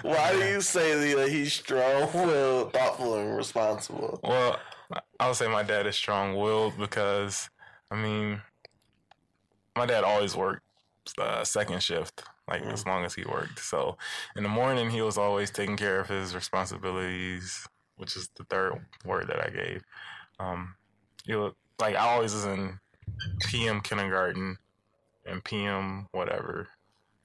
Why 0.02 0.32
do 0.32 0.38
you 0.38 0.60
say 0.60 1.14
that 1.14 1.28
he's 1.28 1.52
strong 1.52 2.10
willed, 2.12 2.72
thoughtful, 2.72 3.16
and 3.18 3.36
responsible? 3.36 4.18
Well, 4.22 4.58
I 5.20 5.26
would 5.28 5.36
say 5.36 5.48
my 5.48 5.62
dad 5.62 5.86
is 5.86 5.96
strong 5.96 6.36
willed 6.36 6.76
because, 6.78 7.48
I 7.90 7.96
mean, 7.96 8.40
my 9.76 9.86
dad 9.86 10.04
always 10.04 10.36
worked 10.36 10.62
uh, 11.18 11.44
second 11.44 11.82
shift, 11.82 12.22
like 12.48 12.62
as 12.62 12.86
long 12.86 13.04
as 13.04 13.14
he 13.14 13.24
worked. 13.24 13.58
So 13.58 13.96
in 14.36 14.42
the 14.42 14.48
morning, 14.48 14.90
he 14.90 15.02
was 15.02 15.18
always 15.18 15.50
taking 15.50 15.76
care 15.76 16.00
of 16.00 16.08
his 16.08 16.34
responsibilities, 16.34 17.66
which 17.96 18.16
is 18.16 18.28
the 18.36 18.44
third 18.44 18.84
word 19.04 19.28
that 19.28 19.44
I 19.44 19.50
gave. 19.50 19.82
Um, 20.38 20.74
was, 21.28 21.52
like, 21.80 21.94
I 21.96 22.14
always 22.14 22.34
was 22.34 22.44
in 22.44 22.78
PM 23.40 23.80
kindergarten 23.80 24.58
and 25.26 25.42
PM 25.44 26.08
whatever, 26.12 26.68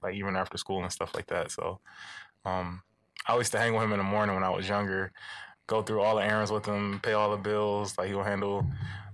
like 0.01 0.15
even 0.15 0.35
after 0.35 0.57
school 0.57 0.81
and 0.81 0.91
stuff 0.91 1.13
like 1.13 1.27
that. 1.27 1.51
So 1.51 1.79
um, 2.45 2.81
I 3.27 3.35
used 3.35 3.51
to 3.51 3.59
hang 3.59 3.73
with 3.73 3.83
him 3.83 3.91
in 3.91 3.97
the 3.97 4.03
morning 4.03 4.35
when 4.35 4.43
I 4.43 4.49
was 4.49 4.69
younger 4.69 5.11
go 5.69 5.83
through 5.83 6.01
all 6.01 6.15
the 6.15 6.23
errands 6.23 6.51
with 6.51 6.65
him, 6.65 6.99
pay 7.01 7.13
all 7.13 7.31
the 7.31 7.37
bills. 7.37 7.97
Like 7.97 8.07
he'll 8.07 8.23
handle 8.23 8.65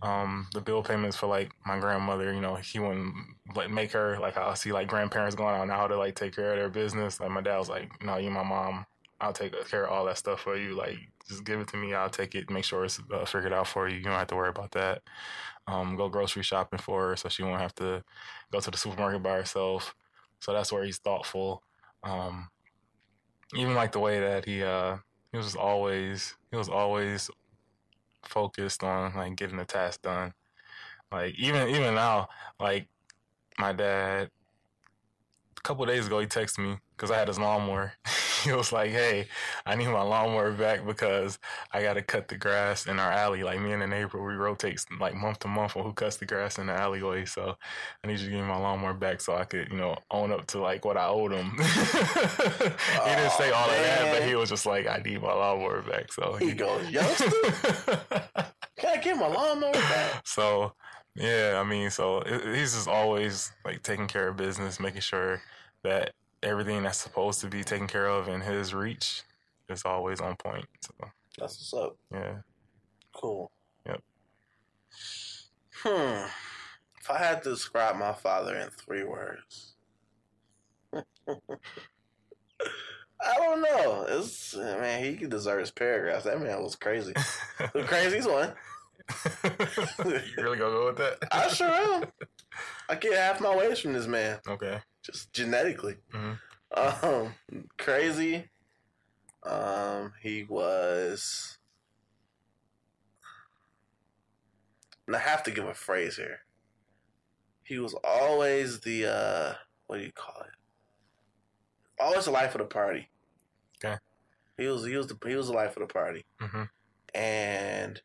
um, 0.01 0.47
the 0.53 0.61
bill 0.61 0.83
payments 0.83 1.17
for 1.17 1.27
like 1.27 1.51
my 1.65 1.79
grandmother. 1.79 2.33
You 2.33 2.41
know, 2.41 2.55
he 2.55 2.79
wouldn't 2.79 3.15
like 3.55 3.69
make 3.69 3.91
her 3.91 4.17
like 4.19 4.37
I 4.37 4.53
see 4.53 4.71
like 4.71 4.87
grandparents 4.87 5.35
going 5.35 5.55
out 5.55 5.67
now 5.67 5.87
to 5.87 5.97
like 5.97 6.15
take 6.15 6.35
care 6.35 6.51
of 6.51 6.57
their 6.57 6.69
business. 6.69 7.19
Like 7.19 7.31
my 7.31 7.41
dad 7.41 7.57
was 7.57 7.69
like, 7.69 8.03
"No, 8.03 8.17
you, 8.17 8.29
my 8.29 8.43
mom, 8.43 8.85
I'll 9.21 9.33
take 9.33 9.53
care 9.69 9.85
of 9.85 9.91
all 9.91 10.05
that 10.05 10.17
stuff 10.17 10.41
for 10.41 10.57
you. 10.57 10.75
Like 10.75 10.97
just 11.27 11.43
give 11.43 11.59
it 11.59 11.67
to 11.69 11.77
me. 11.77 11.93
I'll 11.93 12.09
take 12.09 12.35
it. 12.35 12.49
Make 12.49 12.65
sure 12.65 12.85
it's 12.85 12.99
uh, 13.13 13.25
figured 13.25 13.53
out 13.53 13.67
for 13.67 13.87
you. 13.87 13.97
You 13.97 14.03
don't 14.03 14.13
have 14.13 14.27
to 14.27 14.35
worry 14.35 14.49
about 14.49 14.71
that. 14.71 15.01
Um, 15.67 15.95
go 15.95 16.09
grocery 16.09 16.43
shopping 16.43 16.79
for 16.79 17.09
her 17.09 17.15
so 17.15 17.27
she 17.29 17.43
won't 17.43 17.61
have 17.61 17.73
to 17.75 18.03
go 18.51 18.59
to 18.59 18.71
the 18.71 18.77
supermarket 18.77 19.23
by 19.23 19.37
herself. 19.37 19.95
So 20.39 20.53
that's 20.53 20.71
where 20.71 20.83
he's 20.83 20.99
thoughtful. 20.99 21.63
Um, 22.03 22.49
even 23.55 23.73
like 23.73 23.91
the 23.91 23.99
way 23.99 24.19
that 24.19 24.45
he 24.45 24.63
uh, 24.63 24.97
he 25.31 25.37
was 25.37 25.55
always 25.55 26.35
he 26.51 26.57
was 26.57 26.69
always 26.69 27.29
focused 28.27 28.83
on 28.83 29.15
like 29.15 29.35
getting 29.35 29.57
the 29.57 29.65
task 29.65 30.01
done. 30.01 30.33
Like 31.11 31.35
even 31.37 31.69
even 31.69 31.95
now, 31.95 32.27
like 32.59 32.87
my 33.57 33.73
dad, 33.73 34.29
a 35.57 35.61
couple 35.61 35.85
days 35.85 36.07
ago, 36.07 36.19
he 36.19 36.27
texted 36.27 36.59
me 36.59 36.77
because 36.95 37.11
I 37.11 37.17
had 37.17 37.27
his 37.27 37.39
lawnmower. 37.39 37.93
he 38.43 38.51
was 38.51 38.71
like, 38.71 38.91
"Hey, 38.91 39.27
I 39.65 39.75
need 39.75 39.87
my 39.87 40.01
lawnmower 40.01 40.51
back 40.51 40.85
because 40.85 41.39
I 41.71 41.81
got 41.81 41.93
to 41.93 42.01
cut 42.01 42.27
the 42.27 42.37
grass 42.37 42.85
in 42.85 42.99
our 42.99 43.11
alley. 43.11 43.43
Like 43.43 43.59
me 43.59 43.71
and 43.71 43.81
the 43.81 43.87
neighbor, 43.87 44.23
we 44.23 44.33
rotate 44.33 44.83
like 44.99 45.15
month 45.15 45.39
to 45.39 45.47
month 45.47 45.75
on 45.75 45.83
who 45.83 45.93
cuts 45.93 46.17
the 46.17 46.25
grass 46.25 46.57
in 46.57 46.67
the 46.67 46.73
alleyway. 46.73 47.25
So 47.25 47.57
I 48.03 48.07
need 48.07 48.19
you 48.19 48.25
to 48.25 48.31
give 48.31 48.41
me 48.41 48.47
my 48.47 48.57
lawnmower 48.57 48.93
back 48.93 49.21
so 49.21 49.35
I 49.35 49.45
could, 49.45 49.69
you 49.69 49.77
know, 49.77 49.97
own 50.11 50.31
up 50.31 50.45
to 50.47 50.59
like 50.59 50.85
what 50.85 50.97
I 50.97 51.07
owed 51.07 51.31
him." 51.31 51.51
he 51.57 53.09
didn't 53.15 53.31
say 53.31 53.51
all 53.51 53.69
of 53.69 53.77
that, 53.77 54.13
but 54.13 54.27
he 54.27 54.35
was 54.35 54.49
just 54.49 54.65
like, 54.65 54.87
"I 54.87 55.01
need 55.03 55.21
my 55.21 55.33
lawnmower 55.33 55.81
back." 55.81 56.13
So 56.13 56.35
he, 56.35 56.49
he 56.49 56.53
goes, 56.53 56.89
"Youngster, 56.89 57.29
can 58.77 58.89
I 58.89 58.97
get 59.01 59.17
my 59.17 59.27
lawnmower 59.27 59.73
back?" 59.73 60.21
So 60.25 60.73
yeah, 61.15 61.61
I 61.63 61.67
mean, 61.67 61.89
so 61.89 62.23
he's 62.53 62.73
just 62.73 62.87
always 62.87 63.51
like 63.63 63.81
taking 63.83 64.07
care 64.07 64.27
of 64.27 64.37
business, 64.37 64.79
making 64.79 65.01
sure 65.01 65.41
that 65.83 66.11
everything 66.43 66.83
that's 66.83 66.99
supposed 66.99 67.41
to 67.41 67.47
be 67.47 67.63
taken 67.63 67.87
care 67.87 68.07
of 68.07 68.27
in 68.27 68.41
his 68.41 68.73
reach 68.73 69.23
is 69.69 69.83
always 69.85 70.21
on 70.21 70.35
point. 70.35 70.65
So 70.81 70.93
that's 71.37 71.59
what's 71.59 71.73
up. 71.73 71.97
Yeah. 72.11 72.37
Cool. 73.13 73.51
Yep. 73.85 74.01
Hmm. 75.83 76.25
If 77.01 77.11
I 77.11 77.17
had 77.17 77.43
to 77.43 77.51
describe 77.51 77.97
my 77.97 78.13
father 78.13 78.55
in 78.55 78.69
three 78.69 79.03
words, 79.03 79.73
I 80.93 81.03
don't 83.37 83.61
know. 83.61 84.05
It's 84.09 84.55
man, 84.55 85.03
he 85.03 85.25
deserves 85.25 85.69
his 85.69 85.71
paragraphs. 85.71 86.25
That 86.25 86.41
man 86.41 86.63
was 86.63 86.75
crazy. 86.75 87.13
the 87.73 87.83
craziest 87.87 88.29
one. 88.29 88.53
you 90.03 90.43
really 90.43 90.57
gonna 90.57 90.71
go 90.71 90.87
with 90.87 90.97
that? 90.97 91.19
I 91.31 91.47
sure 91.47 91.67
am. 91.67 92.05
I 92.89 92.95
get 92.95 93.13
half 93.13 93.39
my 93.39 93.55
ways 93.55 93.79
from 93.79 93.93
this 93.93 94.07
man. 94.07 94.39
Okay 94.47 94.79
just 95.05 95.31
genetically. 95.33 95.97
Mm-hmm. 96.13 97.05
Um, 97.05 97.33
crazy. 97.77 98.49
Um, 99.43 100.13
he 100.21 100.43
was. 100.43 101.57
And 105.07 105.15
I 105.15 105.19
have 105.19 105.43
to 105.43 105.51
give 105.51 105.65
a 105.65 105.73
phrase 105.73 106.15
here. 106.15 106.39
He 107.63 107.77
was 107.77 107.95
always 108.03 108.79
the 108.79 109.05
uh, 109.05 109.53
what 109.87 109.97
do 109.97 110.03
you 110.03 110.11
call 110.11 110.41
it? 110.41 112.01
Always 112.01 112.25
the 112.25 112.31
life 112.31 112.55
of 112.55 112.59
the 112.59 112.65
party. 112.65 113.09
Okay. 113.83 113.97
He 114.57 114.67
was 114.67 114.85
he 114.85 114.95
was 114.95 115.07
the 115.07 115.17
he 115.25 115.35
was 115.35 115.47
the 115.47 115.53
life 115.53 115.77
of 115.77 115.87
the 115.87 115.93
party, 115.93 116.25
mm-hmm. 116.41 116.63
and 117.13 118.01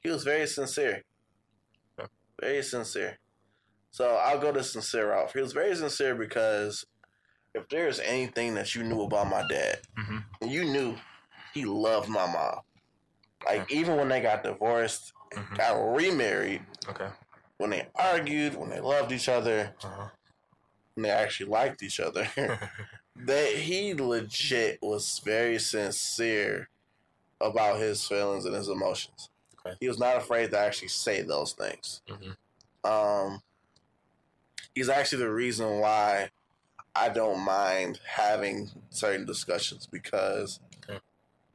he 0.00 0.10
was 0.10 0.24
very 0.24 0.46
sincere. 0.46 1.02
Okay. 1.98 2.08
Very 2.40 2.62
sincere. 2.62 3.18
So 3.96 4.20
I'll 4.22 4.38
go 4.38 4.52
the 4.52 4.62
sincere 4.62 5.08
route. 5.08 5.32
He 5.32 5.40
was 5.40 5.54
very 5.54 5.74
sincere 5.74 6.14
because 6.14 6.84
if 7.54 7.66
there's 7.70 7.98
anything 7.98 8.52
that 8.56 8.74
you 8.74 8.82
knew 8.82 9.00
about 9.00 9.30
my 9.30 9.42
dad, 9.48 9.78
mm-hmm. 9.98 10.46
you 10.46 10.66
knew 10.66 10.96
he 11.54 11.64
loved 11.64 12.06
my 12.06 12.30
mom. 12.30 12.58
Like 13.46 13.62
okay. 13.62 13.74
even 13.74 13.96
when 13.96 14.10
they 14.10 14.20
got 14.20 14.42
divorced, 14.42 15.14
mm-hmm. 15.32 15.54
got 15.54 15.96
remarried. 15.96 16.60
Okay. 16.86 17.08
When 17.56 17.70
they 17.70 17.88
argued, 17.94 18.54
when 18.54 18.68
they 18.68 18.80
loved 18.80 19.12
each 19.12 19.30
other, 19.30 19.74
uh-huh. 19.82 20.08
when 20.92 21.04
they 21.04 21.10
actually 21.10 21.48
liked 21.48 21.82
each 21.82 21.98
other, 21.98 22.28
that 23.16 23.48
he 23.54 23.94
legit 23.94 24.78
was 24.82 25.22
very 25.24 25.58
sincere 25.58 26.68
about 27.40 27.80
his 27.80 28.06
feelings 28.06 28.44
and 28.44 28.54
his 28.54 28.68
emotions. 28.68 29.30
Okay. 29.58 29.74
He 29.80 29.88
was 29.88 29.98
not 29.98 30.18
afraid 30.18 30.50
to 30.50 30.58
actually 30.58 30.88
say 30.88 31.22
those 31.22 31.54
things. 31.54 32.02
Mm-hmm. 32.10 32.92
Um, 32.92 33.40
he's 34.76 34.88
actually 34.90 35.18
the 35.18 35.32
reason 35.32 35.80
why 35.80 36.30
I 36.94 37.08
don't 37.08 37.40
mind 37.40 37.98
having 38.06 38.70
certain 38.90 39.26
discussions 39.26 39.88
because 39.90 40.60
okay. 40.88 41.00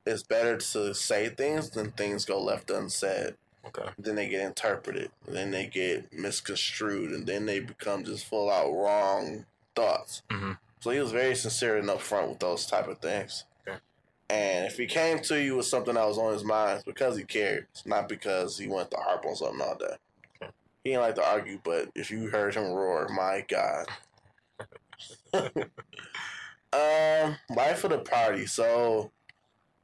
it's 0.06 0.24
better 0.24 0.58
to 0.58 0.94
say 0.94 1.30
things 1.30 1.70
than 1.70 1.92
things 1.92 2.26
go 2.26 2.42
left 2.42 2.70
unsaid. 2.70 3.36
Okay. 3.66 3.90
Then 3.98 4.16
they 4.16 4.28
get 4.28 4.42
interpreted, 4.42 5.12
then 5.28 5.52
they 5.52 5.68
get 5.68 6.12
misconstrued, 6.12 7.12
and 7.12 7.28
then 7.28 7.46
they 7.46 7.60
become 7.60 8.04
just 8.04 8.26
full 8.26 8.50
out 8.50 8.74
wrong 8.74 9.46
thoughts. 9.76 10.24
Mm-hmm. 10.32 10.54
So 10.80 10.90
he 10.90 11.00
was 11.00 11.12
very 11.12 11.36
sincere 11.36 11.78
and 11.78 11.88
upfront 11.88 12.30
with 12.30 12.40
those 12.40 12.66
type 12.66 12.88
of 12.88 12.98
things. 12.98 13.46
Okay. 13.68 13.78
And 14.32 14.66
if 14.66 14.78
he 14.78 14.88
came 14.88 15.20
to 15.20 15.40
you 15.40 15.58
with 15.58 15.68
something 15.68 15.94
that 15.94 16.08
was 16.08 16.18
on 16.18 16.34
his 16.34 16.44
mind, 16.44 16.78
it's 16.78 16.86
because 16.86 17.16
he 17.16 17.24
cared. 17.24 17.68
It's 17.70 17.86
not 17.86 18.10
because 18.10 18.58
he 18.58 18.68
wanted 18.68 18.90
to 18.92 18.98
harp 18.98 19.26
on 19.28 19.36
something 19.36 19.62
all 19.62 19.76
day. 19.76 19.96
He 20.84 20.92
didn't 20.92 21.04
like 21.04 21.16
to 21.16 21.28
argue, 21.28 21.60
but 21.64 21.90
if 21.94 22.10
you 22.10 22.30
heard 22.30 22.56
him 22.56 22.72
roar, 22.72 23.08
my 23.10 23.46
God. 23.48 23.86
um, 25.34 27.36
life 27.56 27.84
of 27.84 27.92
the 27.92 28.00
party. 28.00 28.48
So, 28.48 29.12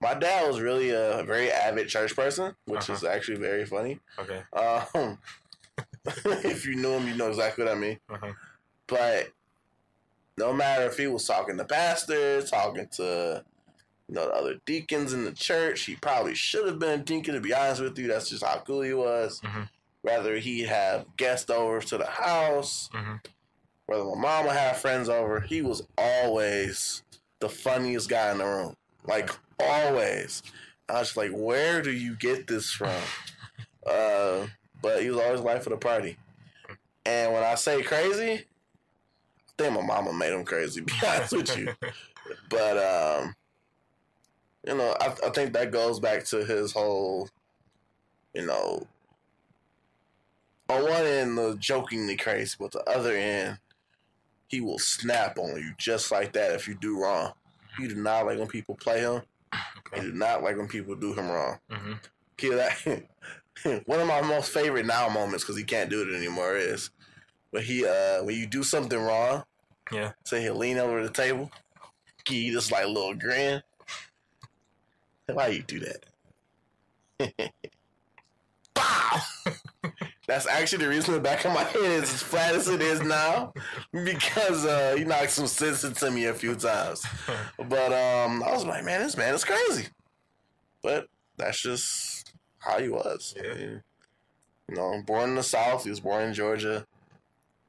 my 0.01 0.15
dad 0.15 0.47
was 0.47 0.59
really 0.59 0.89
a 0.89 1.23
very 1.23 1.51
avid 1.51 1.87
church 1.87 2.15
person, 2.15 2.55
which 2.65 2.89
uh-huh. 2.89 2.93
is 2.93 3.03
actually 3.03 3.37
very 3.37 3.65
funny. 3.65 3.99
Okay. 4.17 4.41
Um, 4.53 5.19
if 6.25 6.65
you 6.65 6.75
knew 6.75 6.93
him, 6.93 7.07
you 7.07 7.15
know 7.15 7.29
exactly 7.29 7.63
what 7.63 7.73
I 7.73 7.79
mean. 7.79 7.99
Uh-huh. 8.09 8.33
But 8.87 9.29
no 10.37 10.51
matter 10.51 10.85
if 10.85 10.97
he 10.97 11.05
was 11.05 11.27
talking 11.27 11.57
to 11.57 11.65
pastors, 11.65 12.49
talking 12.49 12.87
to 12.93 13.43
you 14.07 14.15
know 14.15 14.27
the 14.27 14.33
other 14.33 14.55
deacons 14.65 15.13
in 15.13 15.25
the 15.25 15.31
church, 15.31 15.83
he 15.83 15.95
probably 15.95 16.33
should 16.33 16.65
have 16.65 16.79
been 16.79 17.01
a 17.01 17.03
deacon. 17.03 17.35
To 17.35 17.41
be 17.41 17.53
honest 17.53 17.81
with 17.81 17.99
you, 17.99 18.07
that's 18.07 18.29
just 18.29 18.43
how 18.43 18.63
cool 18.65 18.81
he 18.81 18.93
was. 18.93 19.41
Mm-hmm 19.41 19.63
whether 20.07 20.37
he'd 20.37 20.67
have 20.67 21.05
guests 21.17 21.49
over 21.49 21.81
to 21.81 21.97
the 21.97 22.05
house, 22.05 22.89
mm-hmm. 22.93 23.15
whether 23.87 24.05
my 24.05 24.15
mom 24.15 24.45
would 24.45 24.55
have 24.55 24.77
friends 24.77 25.09
over, 25.09 25.41
he 25.41 25.61
was 25.61 25.85
always 25.97 27.03
the 27.39 27.49
funniest 27.49 28.07
guy 28.07 28.31
in 28.31 28.37
the 28.37 28.45
room. 28.45 28.73
Like 29.05 29.29
always. 29.59 30.43
I 30.87 30.99
was 30.99 31.17
like, 31.17 31.31
where 31.31 31.81
do 31.81 31.91
you 31.91 32.15
get 32.15 32.47
this 32.47 32.71
from? 32.71 33.01
uh, 33.85 34.47
but 34.81 35.01
he 35.01 35.09
was 35.09 35.19
always 35.19 35.41
life 35.41 35.67
of 35.67 35.71
the 35.71 35.77
party. 35.77 36.15
And 37.05 37.33
when 37.33 37.43
I 37.43 37.55
say 37.55 37.83
crazy, 37.83 38.31
I 38.31 39.51
think 39.57 39.73
my 39.73 39.85
mama 39.85 40.13
made 40.13 40.31
him 40.31 40.45
crazy, 40.45 40.81
be 40.85 40.93
honest 41.05 41.33
with 41.33 41.57
you. 41.57 41.73
But 42.49 42.77
um, 42.77 43.35
you 44.65 44.75
know, 44.75 44.93
I, 44.99 45.15
I 45.25 45.29
think 45.29 45.53
that 45.53 45.71
goes 45.71 46.01
back 46.01 46.25
to 46.25 46.43
his 46.43 46.73
whole, 46.73 47.29
you 48.33 48.45
know, 48.45 48.85
on 50.69 50.83
one 50.83 51.05
end, 51.05 51.37
the 51.37 51.55
jokingly 51.59 52.17
crazy, 52.17 52.55
but 52.59 52.71
the 52.71 52.83
other 52.89 53.13
end, 53.13 53.57
he 54.47 54.61
will 54.61 54.79
snap 54.79 55.37
on 55.37 55.57
you 55.57 55.73
just 55.77 56.11
like 56.11 56.33
that 56.33 56.53
if 56.53 56.67
you 56.67 56.75
do 56.75 57.01
wrong. 57.01 57.33
He 57.77 57.87
do 57.87 57.95
not 57.95 58.25
like 58.25 58.39
when 58.39 58.47
people 58.47 58.75
play 58.75 59.01
him. 59.01 59.21
Okay. 59.77 60.01
He 60.01 60.11
do 60.11 60.13
not 60.13 60.43
like 60.43 60.57
when 60.57 60.67
people 60.67 60.95
do 60.95 61.13
him 61.13 61.29
wrong. 61.29 61.57
Mm-hmm. 61.71 62.57
that 62.57 63.03
one 63.85 63.99
of 63.99 64.07
my 64.07 64.21
most 64.21 64.51
favorite 64.51 64.85
now 64.85 65.09
moments 65.09 65.43
because 65.43 65.57
he 65.57 65.63
can't 65.63 65.89
do 65.89 66.01
it 66.01 66.15
anymore 66.15 66.55
is 66.55 66.89
when 67.51 67.63
he 67.63 67.85
uh 67.85 68.23
when 68.23 68.35
you 68.35 68.45
do 68.45 68.63
something 68.63 68.99
wrong. 68.99 69.43
Yeah. 69.91 70.11
Say 70.25 70.41
he'll 70.41 70.55
lean 70.55 70.77
over 70.77 71.03
the 71.03 71.11
table, 71.11 71.51
give 72.25 72.37
you 72.37 72.53
this 72.53 72.71
like 72.71 72.87
little 72.87 73.15
grin. 73.15 73.61
Why 75.27 75.47
you 75.47 75.63
do 75.63 75.81
that? 77.19 77.51
Bow. 78.73 79.19
That's 80.27 80.45
actually 80.45 80.83
the 80.83 80.89
reason 80.89 81.13
the 81.13 81.21
back 81.21 81.45
of 81.45 81.53
my 81.53 81.63
head 81.63 82.03
is 82.03 82.13
as 82.13 82.21
flat 82.21 82.53
as 82.53 82.67
it 82.67 82.81
is 82.81 83.01
now 83.01 83.53
because 83.93 84.65
uh, 84.65 84.95
he 84.97 85.05
knocked 85.05 85.31
some 85.31 85.47
sense 85.47 85.85
into 85.85 86.11
me 86.11 86.25
a 86.25 86.33
few 86.33 86.55
times. 86.55 87.05
But 87.57 87.91
um, 87.93 88.43
I 88.43 88.51
was 88.51 88.65
like, 88.65 88.83
man, 88.83 89.01
this 89.01 89.17
man 89.17 89.33
is 89.33 89.43
crazy. 89.43 89.87
But 90.83 91.07
that's 91.37 91.61
just 91.61 92.33
how 92.59 92.79
he 92.79 92.89
was. 92.89 93.33
Yeah. 93.37 93.53
you 93.53 93.81
know, 94.75 95.01
born 95.05 95.29
in 95.29 95.35
the 95.35 95.43
South. 95.43 95.83
He 95.83 95.89
was 95.89 95.99
born 95.99 96.23
in 96.23 96.33
Georgia. 96.33 96.85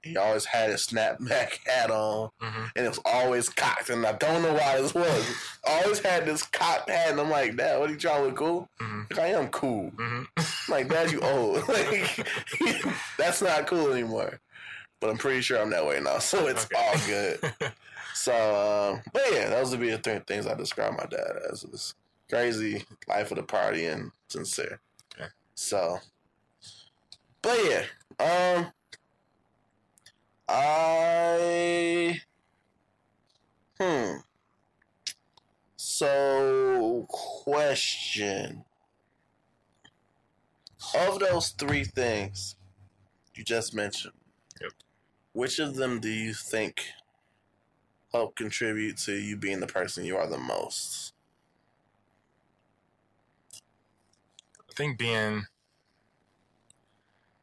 He 0.03 0.17
always 0.17 0.45
had 0.45 0.71
his 0.71 0.87
snapback 0.87 1.59
hat 1.67 1.91
on, 1.91 2.31
mm-hmm. 2.41 2.65
and 2.77 2.87
it 2.87 2.89
was 2.89 3.01
always 3.05 3.49
cocked. 3.49 3.91
And 3.91 4.07
I 4.07 4.13
don't 4.13 4.43
know 4.43 4.55
why 4.55 4.81
this 4.81 4.95
was. 4.95 5.37
always 5.67 5.99
had 5.99 6.25
this 6.25 6.43
cocked 6.45 6.89
hat, 6.89 7.11
and 7.11 7.21
I'm 7.21 7.31
like, 7.31 7.57
Dad, 7.57 7.79
what 7.81 7.91
are 7.91 7.93
you 7.93 7.99
trying 7.99 8.21
to 8.23 8.27
look 8.29 8.37
cool? 8.37 8.69
Mm-hmm. 8.81 9.03
Like, 9.11 9.21
I 9.21 9.27
am 9.29 9.49
cool. 9.49 9.91
Mm-hmm. 9.91 10.43
like, 10.73 10.89
Dad, 10.89 11.11
you 11.11 11.21
old. 11.21 11.67
like, 11.69 12.27
that's 13.19 13.43
not 13.43 13.67
cool 13.67 13.93
anymore. 13.93 14.41
But 15.01 15.11
I'm 15.11 15.19
pretty 15.19 15.43
sure 15.43 15.61
I'm 15.61 15.71
that 15.71 15.87
way 15.87 16.01
now, 16.01 16.19
so 16.19 16.47
it's 16.49 16.65
Okay. 16.67 16.77
all 16.77 17.07
good. 17.07 17.73
so, 18.15 18.33
um, 18.95 19.03
but 19.13 19.23
yeah, 19.33 19.49
those 19.49 19.71
would 19.71 19.81
be 19.81 19.91
the 19.91 19.99
three 19.99 20.21
things 20.27 20.47
I 20.47 20.55
describe 20.55 20.93
my 20.97 21.07
dad 21.07 21.39
as: 21.51 21.63
is 21.65 21.95
crazy, 22.29 22.85
life 23.07 23.31
of 23.31 23.37
the 23.37 23.45
party, 23.45 23.85
and 23.87 24.11
sincere. 24.29 24.81
Okay. 25.17 25.29
So, 25.55 25.99
but 27.43 27.59
yeah, 27.65 27.85
um. 28.57 28.73
I 30.49 32.21
hmm. 33.79 34.13
So 35.77 37.07
question. 37.09 38.65
Of 40.95 41.19
those 41.19 41.51
three 41.51 41.85
things 41.85 42.57
you 43.35 43.45
just 43.45 43.75
mentioned, 43.75 44.15
Yep. 44.61 44.73
which 45.33 45.59
of 45.59 45.75
them 45.77 46.01
do 46.01 46.09
you 46.09 46.33
think 46.33 46.87
help 48.13 48.37
contribute 48.37 48.97
to 48.99 49.13
you 49.13 49.37
being 49.37 49.61
the 49.61 49.67
person 49.67 50.05
you 50.05 50.17
are 50.17 50.27
the 50.27 50.39
most? 50.39 51.13
I 54.71 54.73
think 54.75 54.99
being 54.99 55.45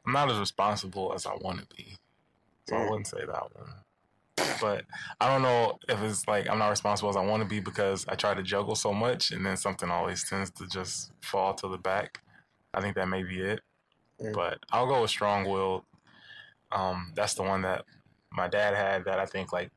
I'm 0.05 0.13
not 0.13 0.31
as 0.31 0.39
responsible 0.39 1.13
as 1.13 1.25
I 1.25 1.33
want 1.35 1.59
to 1.59 1.75
be. 1.75 1.97
So 2.67 2.75
I 2.75 2.89
wouldn't 2.89 3.07
say 3.07 3.19
that 3.19 3.49
one. 3.53 3.69
But 4.59 4.85
I 5.19 5.29
don't 5.29 5.41
know 5.41 5.77
if 5.87 6.01
it's 6.01 6.27
like 6.27 6.49
I'm 6.49 6.59
not 6.59 6.69
responsible 6.69 7.09
as 7.09 7.15
I 7.15 7.25
want 7.25 7.43
to 7.43 7.49
be 7.49 7.59
because 7.59 8.05
I 8.07 8.15
try 8.15 8.33
to 8.33 8.43
juggle 8.43 8.75
so 8.75 8.93
much 8.93 9.31
and 9.31 9.45
then 9.45 9.57
something 9.57 9.89
always 9.89 10.27
tends 10.27 10.51
to 10.51 10.67
just 10.67 11.11
fall 11.21 11.53
to 11.55 11.67
the 11.67 11.77
back. 11.77 12.21
I 12.73 12.81
think 12.81 12.95
that 12.95 13.07
may 13.07 13.23
be 13.23 13.39
it. 13.41 13.61
Mm. 14.21 14.33
But 14.33 14.59
I'll 14.71 14.87
go 14.87 15.01
with 15.01 15.09
strong 15.09 15.45
willed. 15.45 15.83
Um, 16.71 17.11
that's 17.15 17.35
the 17.35 17.43
one 17.43 17.61
that 17.61 17.85
my 18.31 18.47
dad 18.47 18.75
had 18.75 19.05
that 19.05 19.19
I 19.19 19.25
think 19.25 19.53
like 19.53 19.71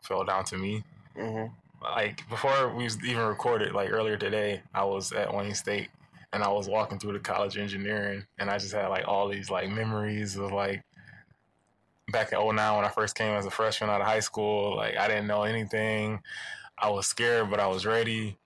fell 0.00 0.24
down 0.24 0.44
to 0.46 0.56
me. 0.56 0.82
Mm-hmm. 1.16 1.52
Like 1.82 2.28
before 2.28 2.74
we 2.74 2.86
even 2.86 3.22
recorded, 3.22 3.72
like 3.72 3.90
earlier 3.90 4.16
today, 4.16 4.62
I 4.74 4.84
was 4.84 5.12
at 5.12 5.32
Wayne 5.32 5.54
State 5.54 5.88
and 6.32 6.42
I 6.42 6.48
was 6.48 6.68
walking 6.68 6.98
through 6.98 7.14
the 7.14 7.20
college 7.20 7.58
engineering 7.58 8.24
and 8.38 8.50
I 8.50 8.58
just 8.58 8.72
had 8.72 8.88
like 8.88 9.08
all 9.08 9.28
these 9.28 9.50
like 9.50 9.70
memories 9.70 10.36
of 10.36 10.52
like 10.52 10.82
back 12.10 12.32
in 12.32 12.38
09 12.38 12.76
when 12.76 12.84
I 12.84 12.88
first 12.88 13.14
came 13.14 13.34
as 13.34 13.46
a 13.46 13.50
freshman 13.50 13.90
out 13.90 14.00
of 14.00 14.06
high 14.06 14.20
school. 14.20 14.76
Like 14.76 14.96
I 14.96 15.08
didn't 15.08 15.26
know 15.26 15.42
anything. 15.42 16.20
I 16.78 16.90
was 16.90 17.06
scared, 17.06 17.50
but 17.50 17.60
I 17.60 17.66
was 17.66 17.86
ready. 17.86 18.38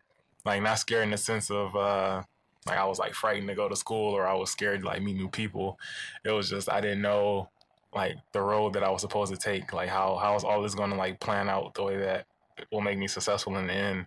Like 0.45 0.63
not 0.63 0.79
scared 0.79 1.05
in 1.05 1.11
the 1.11 1.17
sense 1.17 1.51
of 1.51 1.75
uh 1.75 2.23
like 2.67 2.79
I 2.79 2.85
was 2.87 2.99
like 2.99 3.15
frightened 3.15 3.49
to 3.49 3.55
go 3.55 3.69
to 3.69 3.77
school 3.77 4.13
or 4.13 4.27
I 4.27 4.35
was 4.35 4.51
scared 4.51 4.81
to 4.81 4.87
like 4.87 5.03
meet 5.03 5.17
new 5.17 5.29
people. 5.29 5.79
It 6.25 6.31
was 6.31 6.51
just 6.51 6.71
I 6.71 6.81
didn't 6.81 7.03
know 7.03 7.51
like 7.95 8.17
the 8.33 8.41
road 8.41 8.73
that 8.75 8.83
I 8.83 8.91
was 8.91 9.01
supposed 9.01 9.33
to 9.33 9.39
take. 9.39 9.73
Like 9.73 9.89
how 9.89 10.17
how 10.17 10.35
is 10.35 10.45
all 10.45 10.63
this 10.63 10.75
gonna 10.75 10.97
like 10.97 11.21
plan 11.21 11.49
out 11.49 11.75
the 11.75 11.85
way 11.85 11.97
that 11.99 12.27
will 12.71 12.81
make 12.81 12.99
me 12.99 13.09
successful 13.09 13.57
in 13.57 13.67
the 13.67 13.73
end. 13.73 14.07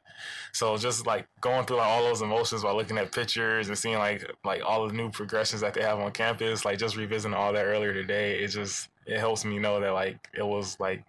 So 0.54 0.78
just 0.78 1.06
like 1.06 1.28
going 1.42 1.66
through 1.66 1.78
like 1.78 1.88
all 1.88 2.04
those 2.04 2.22
emotions 2.22 2.64
while 2.64 2.76
looking 2.76 2.98
at 2.98 3.12
pictures 3.12 3.68
and 3.68 3.78
seeing 3.78 3.98
like 3.98 4.30
like 4.44 4.62
all 4.66 4.88
the 4.88 4.94
new 4.94 5.10
progressions 5.10 5.62
that 5.62 5.74
they 5.74 5.82
have 5.82 6.00
on 6.00 6.12
campus, 6.12 6.66
like 6.66 6.80
just 6.80 6.96
revisiting 6.96 7.36
all 7.36 7.54
that 7.54 7.66
earlier 7.66 7.94
today, 7.94 8.40
it 8.44 8.48
just 8.50 8.90
it 9.06 9.20
helps 9.20 9.46
me 9.46 9.60
know 9.60 9.80
that 9.80 9.94
like 9.94 10.30
it 10.34 10.46
was 10.46 10.80
like 10.80 11.04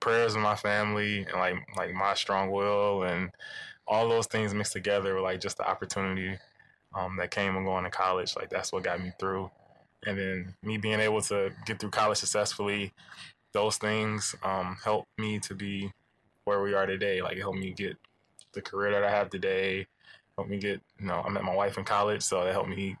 prayers 0.00 0.34
of 0.34 0.42
my 0.42 0.54
family 0.54 1.20
and 1.20 1.34
like 1.34 1.56
like 1.76 1.94
my 1.94 2.14
strong 2.14 2.50
will 2.50 3.04
and 3.04 3.30
all 3.86 4.08
those 4.08 4.26
things 4.26 4.54
mixed 4.54 4.72
together 4.72 5.14
were 5.14 5.20
like 5.20 5.40
just 5.40 5.56
the 5.58 5.68
opportunity 5.68 6.38
um, 6.94 7.16
that 7.16 7.30
came 7.30 7.56
and 7.56 7.66
going 7.66 7.84
to 7.84 7.90
college. 7.90 8.34
Like 8.36 8.50
that's 8.50 8.72
what 8.72 8.82
got 8.82 9.02
me 9.02 9.12
through. 9.18 9.50
And 10.06 10.18
then 10.18 10.54
me 10.62 10.76
being 10.76 11.00
able 11.00 11.22
to 11.22 11.50
get 11.66 11.80
through 11.80 11.90
college 11.90 12.18
successfully, 12.18 12.92
those 13.52 13.76
things 13.76 14.34
um, 14.42 14.76
helped 14.84 15.08
me 15.18 15.38
to 15.40 15.54
be 15.54 15.92
where 16.44 16.62
we 16.62 16.74
are 16.74 16.86
today. 16.86 17.22
Like 17.22 17.36
it 17.36 17.40
helped 17.40 17.58
me 17.58 17.72
get 17.72 17.96
the 18.52 18.62
career 18.62 18.92
that 18.92 19.04
I 19.04 19.10
have 19.10 19.30
today. 19.30 19.86
Helped 20.36 20.50
me 20.50 20.58
get, 20.58 20.80
you 20.98 21.06
know, 21.06 21.22
I 21.24 21.28
met 21.30 21.44
my 21.44 21.54
wife 21.54 21.78
in 21.78 21.84
college, 21.84 22.22
so 22.22 22.42
it 22.42 22.52
helped 22.52 22.68
me 22.68 22.96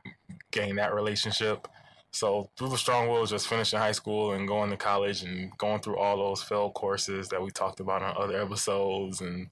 gain 0.50 0.76
that 0.76 0.94
relationship. 0.94 1.66
So 2.12 2.48
through 2.56 2.68
the 2.68 2.78
strong 2.78 3.08
will, 3.08 3.26
just 3.26 3.48
finishing 3.48 3.78
high 3.78 3.92
school 3.92 4.32
and 4.32 4.46
going 4.46 4.70
to 4.70 4.76
college 4.76 5.24
and 5.24 5.50
going 5.58 5.80
through 5.80 5.96
all 5.96 6.16
those 6.16 6.42
failed 6.44 6.74
courses 6.74 7.28
that 7.30 7.42
we 7.42 7.50
talked 7.50 7.80
about 7.80 8.02
on 8.02 8.14
other 8.16 8.40
episodes, 8.40 9.20
and 9.20 9.50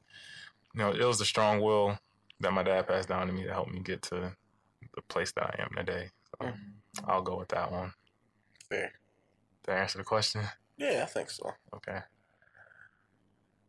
you 0.74 0.78
know, 0.78 0.92
it 0.92 1.04
was 1.04 1.18
the 1.18 1.24
strong 1.24 1.60
will 1.60 1.98
that 2.40 2.52
my 2.52 2.62
dad 2.62 2.86
passed 2.86 3.08
down 3.08 3.26
to 3.26 3.32
me 3.32 3.44
that 3.44 3.52
helped 3.52 3.72
me 3.72 3.80
get 3.80 4.02
to 4.02 4.32
the 4.94 5.02
place 5.02 5.32
that 5.32 5.44
I 5.58 5.62
am 5.62 5.70
today. 5.76 6.10
So 6.40 6.48
Mm. 6.48 6.54
I'll 7.06 7.22
go 7.22 7.38
with 7.38 7.48
that 7.48 7.70
one. 7.70 7.92
Fair. 8.68 8.92
Did 9.64 9.74
I 9.74 9.78
answer 9.78 9.98
the 9.98 10.04
question? 10.04 10.42
Yeah, 10.76 11.02
I 11.02 11.06
think 11.06 11.30
so. 11.30 11.52
Okay. 11.74 12.00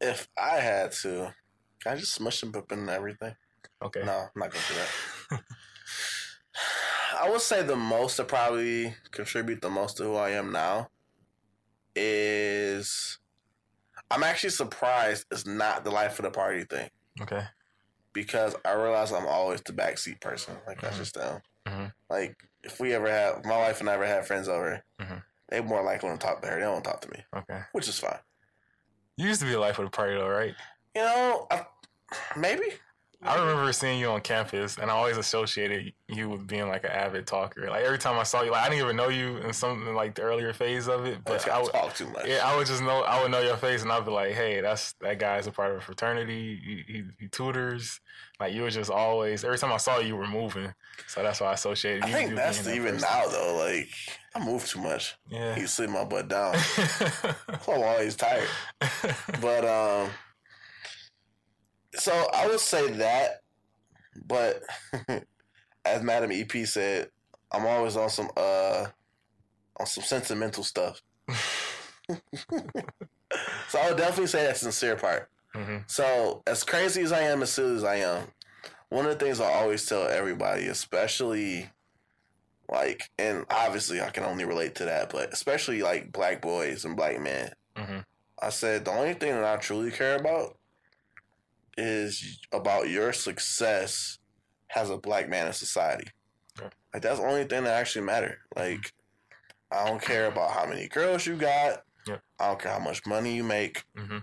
If 0.05 0.27
I 0.37 0.55
had 0.59 0.91
to, 1.03 1.33
can 1.81 1.93
I 1.93 1.95
just 1.95 2.13
smush 2.13 2.41
them 2.41 2.53
up 2.55 2.71
and 2.71 2.89
everything? 2.89 3.35
Okay. 3.81 4.03
No, 4.03 4.11
I'm 4.11 4.29
not 4.35 4.51
gonna 4.51 4.65
do 4.67 4.75
that. 4.75 5.41
I 7.21 7.29
would 7.29 7.41
say 7.41 7.63
the 7.63 7.75
most 7.75 8.17
to 8.17 8.23
probably 8.25 8.95
contribute 9.11 9.61
the 9.61 9.69
most 9.69 9.97
to 9.97 10.03
who 10.03 10.15
I 10.15 10.31
am 10.31 10.51
now 10.51 10.89
is 11.95 13.19
I'm 14.11 14.23
actually 14.23 14.49
surprised 14.49 15.25
it's 15.31 15.45
not 15.45 15.83
the 15.83 15.91
life 15.91 16.19
of 16.19 16.23
the 16.23 16.31
party 16.31 16.63
thing 16.65 16.89
Okay. 17.21 17.43
because 18.13 18.55
I 18.65 18.73
realize 18.73 19.11
I'm 19.11 19.27
always 19.27 19.61
the 19.61 19.73
backseat 19.73 20.19
person. 20.21 20.55
Like 20.67 20.81
that's 20.81 20.95
Mhm. 20.95 20.99
just 20.99 21.13
them. 21.15 21.41
Mhm. 21.67 21.93
Like 22.09 22.35
if 22.63 22.79
we 22.79 22.93
ever 22.93 23.09
have 23.09 23.45
my 23.45 23.57
wife 23.57 23.79
and 23.79 23.89
I 23.89 23.93
ever 23.93 24.05
have 24.05 24.27
friends 24.27 24.47
over, 24.47 24.83
Mhm. 24.99 25.23
they 25.49 25.61
more 25.61 25.83
likely 25.83 26.09
to 26.09 26.17
talk 26.17 26.41
to 26.41 26.47
her. 26.49 26.55
They 26.55 26.61
don't 26.61 26.83
talk 26.83 27.01
to 27.01 27.09
me, 27.11 27.25
Okay. 27.35 27.61
which 27.71 27.87
is 27.87 27.99
fine. 27.99 28.19
You 29.17 29.27
used 29.27 29.41
to 29.41 29.47
be 29.47 29.53
a 29.53 29.59
life 29.59 29.77
of 29.79 29.85
the 29.85 29.91
party, 29.91 30.15
though, 30.15 30.27
right? 30.27 30.55
You 30.95 31.01
know, 31.01 31.47
I, 31.51 31.65
maybe. 32.37 32.65
I 33.25 33.39
remember 33.39 33.71
seeing 33.73 33.99
you 33.99 34.07
on 34.09 34.21
campus, 34.21 34.77
and 34.77 34.91
I 34.91 34.93
always 34.93 35.17
associated 35.17 35.93
you 36.07 36.29
with 36.29 36.45
being 36.47 36.67
like 36.67 36.83
an 36.83 36.91
avid 36.91 37.25
talker. 37.25 37.69
Like 37.69 37.83
every 37.83 37.97
time 37.97 38.17
I 38.19 38.23
saw 38.23 38.41
you, 38.41 38.51
like 38.51 38.65
I 38.65 38.69
didn't 38.69 38.83
even 38.83 38.95
know 38.95 39.09
you 39.09 39.37
in 39.37 39.53
some 39.53 39.95
like 39.95 40.15
the 40.15 40.23
earlier 40.23 40.53
phase 40.53 40.87
of 40.87 41.05
it, 41.05 41.23
but 41.23 41.43
I 41.43 41.47
gotta 41.47 41.63
would, 41.63 41.71
talk 41.71 41.93
too 41.95 42.07
much. 42.07 42.27
yeah, 42.27 42.41
I 42.43 42.55
would 42.55 42.67
just 42.67 42.81
know, 42.81 43.01
I 43.01 43.21
would 43.21 43.31
know 43.31 43.41
your 43.41 43.57
face, 43.57 43.81
and 43.81 43.91
I'd 43.91 44.05
be 44.05 44.11
like, 44.11 44.33
hey, 44.33 44.61
that's 44.61 44.93
that 45.01 45.19
guy's 45.19 45.47
a 45.47 45.51
part 45.51 45.71
of 45.71 45.77
a 45.77 45.81
fraternity. 45.81 46.59
He, 46.63 46.93
he, 46.93 47.03
he 47.19 47.27
tutors. 47.29 47.99
Like 48.39 48.53
you 48.53 48.63
were 48.63 48.69
just 48.69 48.89
always. 48.91 49.43
Every 49.43 49.57
time 49.57 49.71
I 49.71 49.77
saw 49.77 49.99
you, 49.99 50.07
you 50.07 50.15
were 50.17 50.27
moving, 50.27 50.73
so 51.07 51.23
that's 51.23 51.39
why 51.39 51.47
I 51.47 51.53
associated. 51.53 52.03
I 52.03 52.07
you, 52.07 52.13
think 52.13 52.29
you 52.31 52.35
that's 52.35 52.61
that 52.63 52.75
even 52.75 52.93
person. 52.95 53.07
now 53.09 53.27
though. 53.27 53.55
Like 53.55 53.89
I 54.35 54.43
move 54.43 54.65
too 54.67 54.79
much. 54.81 55.15
Yeah. 55.29 55.57
You 55.57 55.67
sit 55.67 55.89
my 55.89 56.03
butt 56.03 56.27
down. 56.27 56.55
I'm 57.47 57.59
always 57.67 58.15
tired. 58.15 58.47
But 59.41 59.65
um, 59.65 60.09
so 61.95 62.27
I 62.33 62.47
would 62.47 62.59
say 62.59 62.91
that. 62.93 63.41
But 64.27 64.61
as 65.85 66.03
Madam 66.03 66.31
EP 66.31 66.51
said, 66.67 67.09
I'm 67.51 67.65
always 67.65 67.97
on 67.97 68.09
some 68.09 68.29
uh 68.37 68.87
on 69.79 69.85
some 69.85 70.03
sentimental 70.03 70.63
stuff. 70.63 71.01
so 73.69 73.79
I 73.79 73.87
would 73.89 73.97
definitely 73.97 74.27
say 74.27 74.45
that 74.45 74.57
sincere 74.57 74.95
part. 74.95 75.29
hmm 75.53 75.77
So, 75.87 76.43
as 76.45 76.63
crazy 76.63 77.01
as 77.01 77.11
I 77.11 77.21
am, 77.21 77.41
as 77.41 77.51
silly 77.51 77.75
as 77.75 77.83
I 77.83 77.95
am, 77.97 78.27
one 78.89 79.05
of 79.05 79.17
the 79.17 79.25
things 79.25 79.39
I 79.39 79.51
always 79.51 79.85
tell 79.85 80.07
everybody, 80.07 80.67
especially 80.67 81.69
like, 82.69 83.09
and 83.17 83.45
obviously 83.49 84.01
I 84.01 84.09
can 84.09 84.23
only 84.23 84.45
relate 84.45 84.75
to 84.75 84.85
that, 84.85 85.11
but 85.11 85.33
especially 85.33 85.81
like 85.81 86.11
black 86.11 86.41
boys 86.41 86.85
and 86.85 86.95
black 86.95 87.19
men, 87.19 87.51
hmm 87.75 87.99
I 88.41 88.49
said 88.49 88.83
the 88.85 88.91
only 88.91 89.13
thing 89.13 89.33
that 89.33 89.43
I 89.45 89.57
truly 89.57 89.89
care 89.91 90.17
about 90.17 90.57
is 91.77 92.39
about 92.51 92.89
your 92.89 93.13
success 93.13 94.19
as 94.75 94.89
a 94.89 94.97
black 94.97 95.29
man 95.29 95.47
in 95.47 95.53
society. 95.53 96.07
Okay. 96.59 96.69
Like 96.93 97.01
that's 97.03 97.19
the 97.19 97.25
only 97.25 97.43
thing 97.45 97.63
that 97.63 97.73
actually 97.79 98.05
matter. 98.05 98.39
Like 98.55 98.93
I 99.71 99.87
don't 99.87 100.01
care 100.01 100.27
about 100.27 100.51
how 100.51 100.65
many 100.65 100.87
girls 100.87 101.25
you 101.25 101.35
got. 101.35 101.83
I 102.39 102.47
don't 102.47 102.59
care 102.59 102.73
how 102.73 102.79
much 102.79 103.05
money 103.05 103.35
you 103.35 103.43
make. 103.43 103.83
hmm 103.95 104.19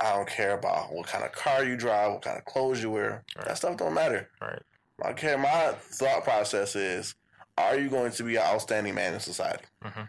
I 0.00 0.14
don't 0.16 0.28
care 0.28 0.54
about 0.58 0.92
what 0.92 1.06
kind 1.06 1.22
of 1.24 1.30
car 1.30 1.62
you 1.62 1.76
drive, 1.76 2.12
what 2.12 2.22
kind 2.22 2.36
of 2.36 2.44
clothes 2.44 2.82
you 2.82 2.90
wear. 2.90 3.22
Right. 3.36 3.46
That 3.46 3.56
stuff 3.58 3.76
don't 3.76 3.94
matter. 3.94 4.28
Right. 4.40 4.60
I 5.04 5.12
care. 5.12 5.38
My 5.38 5.72
thought 5.78 6.24
process 6.24 6.74
is: 6.74 7.14
Are 7.56 7.78
you 7.78 7.88
going 7.88 8.10
to 8.12 8.24
be 8.24 8.34
an 8.36 8.42
outstanding 8.42 8.94
man 8.96 9.14
in 9.14 9.20
society? 9.20 9.64
Mhm. 9.84 10.08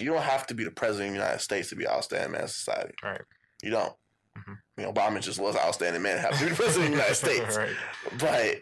You 0.00 0.06
don't 0.12 0.22
have 0.22 0.46
to 0.48 0.54
be 0.54 0.62
the 0.64 0.70
president 0.70 1.08
of 1.10 1.14
the 1.14 1.20
United 1.20 1.40
States 1.40 1.68
to 1.70 1.76
be 1.76 1.84
an 1.84 1.90
outstanding 1.90 2.32
man 2.32 2.42
in 2.42 2.48
society. 2.48 2.94
Right. 3.02 3.22
You 3.62 3.70
don't. 3.70 3.94
Mhm. 4.38 4.58
You 4.76 4.84
know, 4.84 4.92
Obama 4.92 5.20
just 5.20 5.38
was 5.38 5.54
an 5.54 5.60
outstanding 5.60 6.02
man. 6.02 6.18
Have 6.18 6.38
to 6.38 6.44
be 6.44 6.50
the 6.50 6.56
president 6.56 6.84
of 6.84 6.90
the 6.90 6.96
United 6.96 7.14
States. 7.16 7.56
right. 7.56 7.76
But 8.18 8.56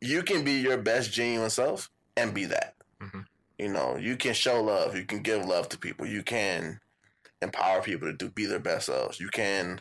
you 0.00 0.22
can 0.22 0.44
be 0.44 0.52
your 0.60 0.76
best 0.78 1.12
genuine 1.12 1.50
self 1.50 1.90
and 2.16 2.34
be 2.34 2.44
that. 2.46 2.74
Mhm. 3.00 3.24
You 3.58 3.68
know, 3.68 3.96
you 3.96 4.16
can 4.16 4.34
show 4.34 4.62
love. 4.62 4.96
You 4.96 5.04
can 5.04 5.22
give 5.22 5.44
love 5.44 5.68
to 5.70 5.78
people. 5.78 6.06
You 6.06 6.22
can 6.22 6.80
empower 7.40 7.80
people 7.82 8.08
to 8.10 8.16
do 8.16 8.28
be 8.30 8.46
their 8.46 8.58
best 8.58 8.86
selves. 8.86 9.18
You 9.20 9.28
can, 9.28 9.80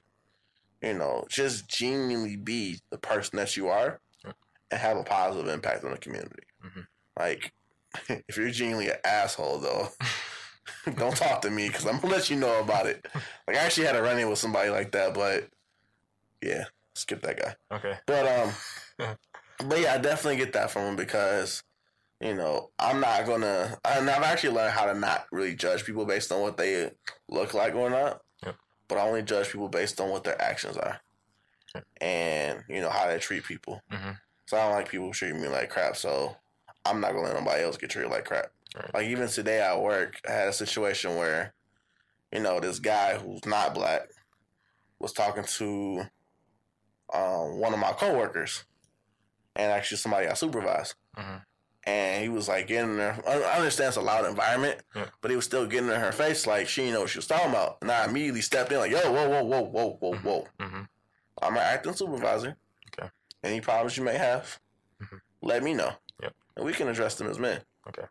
you 0.81 0.93
know, 0.93 1.25
just 1.29 1.67
genuinely 1.67 2.35
be 2.37 2.79
the 2.91 2.97
person 2.97 3.37
that 3.37 3.57
you 3.57 3.67
are 3.67 3.99
and 4.23 4.79
have 4.79 4.97
a 4.97 5.03
positive 5.03 5.47
impact 5.51 5.83
on 5.83 5.91
the 5.91 5.97
community. 5.97 6.43
Mhm. 6.63 6.85
Like, 7.19 7.51
if 8.27 8.37
you're 8.37 8.49
genuinely 8.51 8.89
an 8.89 8.97
asshole, 9.03 9.59
though, 9.59 9.89
don't 10.97 11.15
talk 11.15 11.41
to 11.41 11.49
me 11.49 11.67
because 11.67 11.85
I'm 11.85 11.99
gonna 11.99 12.13
let 12.13 12.29
you 12.29 12.37
know 12.37 12.59
about 12.61 12.85
it. 12.87 13.05
Like, 13.47 13.57
I 13.57 13.59
actually 13.59 13.87
had 13.87 13.95
a 13.95 14.01
run 14.01 14.17
in 14.19 14.29
with 14.29 14.39
somebody 14.39 14.69
like 14.69 14.91
that, 14.91 15.13
but 15.13 15.49
yeah, 16.41 16.65
skip 16.95 17.21
that 17.21 17.39
guy. 17.39 17.55
Okay. 17.75 17.97
But 18.05 18.27
um, 18.27 19.17
but 19.67 19.79
yeah, 19.79 19.93
I 19.93 19.97
definitely 19.97 20.37
get 20.37 20.53
that 20.53 20.71
from 20.71 20.83
him 20.83 20.95
because 20.95 21.63
you 22.19 22.35
know 22.35 22.69
I'm 22.79 22.99
not 22.99 23.25
gonna. 23.25 23.77
And 23.85 24.09
I've 24.09 24.23
actually 24.23 24.55
learned 24.55 24.73
how 24.73 24.85
to 24.85 24.93
not 24.97 25.25
really 25.31 25.55
judge 25.55 25.85
people 25.85 26.05
based 26.05 26.31
on 26.31 26.41
what 26.41 26.57
they 26.57 26.91
look 27.29 27.53
like 27.53 27.75
or 27.75 27.89
not. 27.89 28.21
Yep. 28.45 28.55
But 28.87 28.97
I 28.97 29.07
only 29.07 29.23
judge 29.23 29.49
people 29.51 29.69
based 29.69 29.99
on 30.01 30.09
what 30.09 30.23
their 30.23 30.41
actions 30.41 30.77
are, 30.77 30.99
and 31.99 32.63
you 32.67 32.81
know 32.81 32.89
how 32.89 33.07
they 33.07 33.19
treat 33.19 33.43
people. 33.43 33.81
Mhm. 33.91 34.17
So 34.47 34.57
I 34.57 34.63
don't 34.63 34.73
like 34.73 34.89
people 34.89 35.11
treating 35.13 35.41
me 35.41 35.47
like 35.47 35.69
crap. 35.69 35.95
So 35.95 36.35
I'm 36.85 36.99
not 36.99 37.11
gonna 37.13 37.23
let 37.27 37.35
nobody 37.35 37.63
else 37.63 37.77
get 37.77 37.89
treated 37.91 38.11
like 38.11 38.25
crap. 38.25 38.51
Right. 38.75 38.93
Like 38.93 39.05
even 39.07 39.27
today 39.27 39.61
at 39.61 39.81
work, 39.81 40.19
I 40.27 40.31
had 40.31 40.47
a 40.47 40.53
situation 40.53 41.15
where, 41.15 41.53
you 42.31 42.39
know, 42.39 42.59
this 42.59 42.79
guy 42.79 43.17
who's 43.17 43.45
not 43.45 43.73
black 43.73 44.03
was 44.99 45.11
talking 45.13 45.43
to 45.43 46.03
um, 47.13 47.59
one 47.59 47.73
of 47.73 47.79
my 47.79 47.91
coworkers, 47.91 48.63
and 49.55 49.71
actually 49.71 49.97
somebody 49.97 50.27
I 50.27 50.33
supervised, 50.33 50.95
Mhm. 51.17 51.43
and 51.83 52.23
he 52.23 52.29
was 52.29 52.47
like 52.47 52.67
getting 52.67 52.95
there. 52.95 53.19
I 53.27 53.57
understand 53.57 53.89
it's 53.89 53.97
a 53.97 54.01
loud 54.01 54.25
environment, 54.25 54.81
Yeah. 54.95 55.09
but 55.19 55.29
he 55.29 55.35
was 55.35 55.43
still 55.43 55.65
getting 55.67 55.89
in 55.89 55.99
her 55.99 56.13
face 56.13 56.47
like 56.47 56.69
she 56.69 56.81
didn't 56.83 56.93
know 56.93 57.01
what 57.01 57.09
she 57.09 57.17
was 57.17 57.27
talking 57.27 57.49
about, 57.49 57.79
and 57.81 57.91
I 57.91 58.05
immediately 58.05 58.39
stepped 58.41 58.71
in 58.71 58.77
like, 58.77 58.91
"Yo, 58.91 58.99
whoa, 59.11 59.27
whoa, 59.27 59.43
whoa, 59.43 59.61
whoa, 59.63 59.93
whoa, 59.99 60.15
whoa! 60.19 60.47
Mhm. 60.59 60.87
I'm 61.41 61.53
an 61.57 61.59
acting 61.63 61.93
supervisor. 61.95 62.55
Okay. 62.97 63.09
Any 63.43 63.59
problems 63.59 63.97
you 63.97 64.03
may 64.03 64.17
have, 64.17 64.57
Mhm. 65.01 65.19
let 65.41 65.63
me 65.63 65.73
know, 65.73 65.97
Yep. 66.21 66.33
and 66.55 66.65
we 66.65 66.71
can 66.71 66.87
address 66.87 67.15
them 67.15 67.27
as 67.29 67.39
men." 67.39 67.65
Okay. 67.89 68.05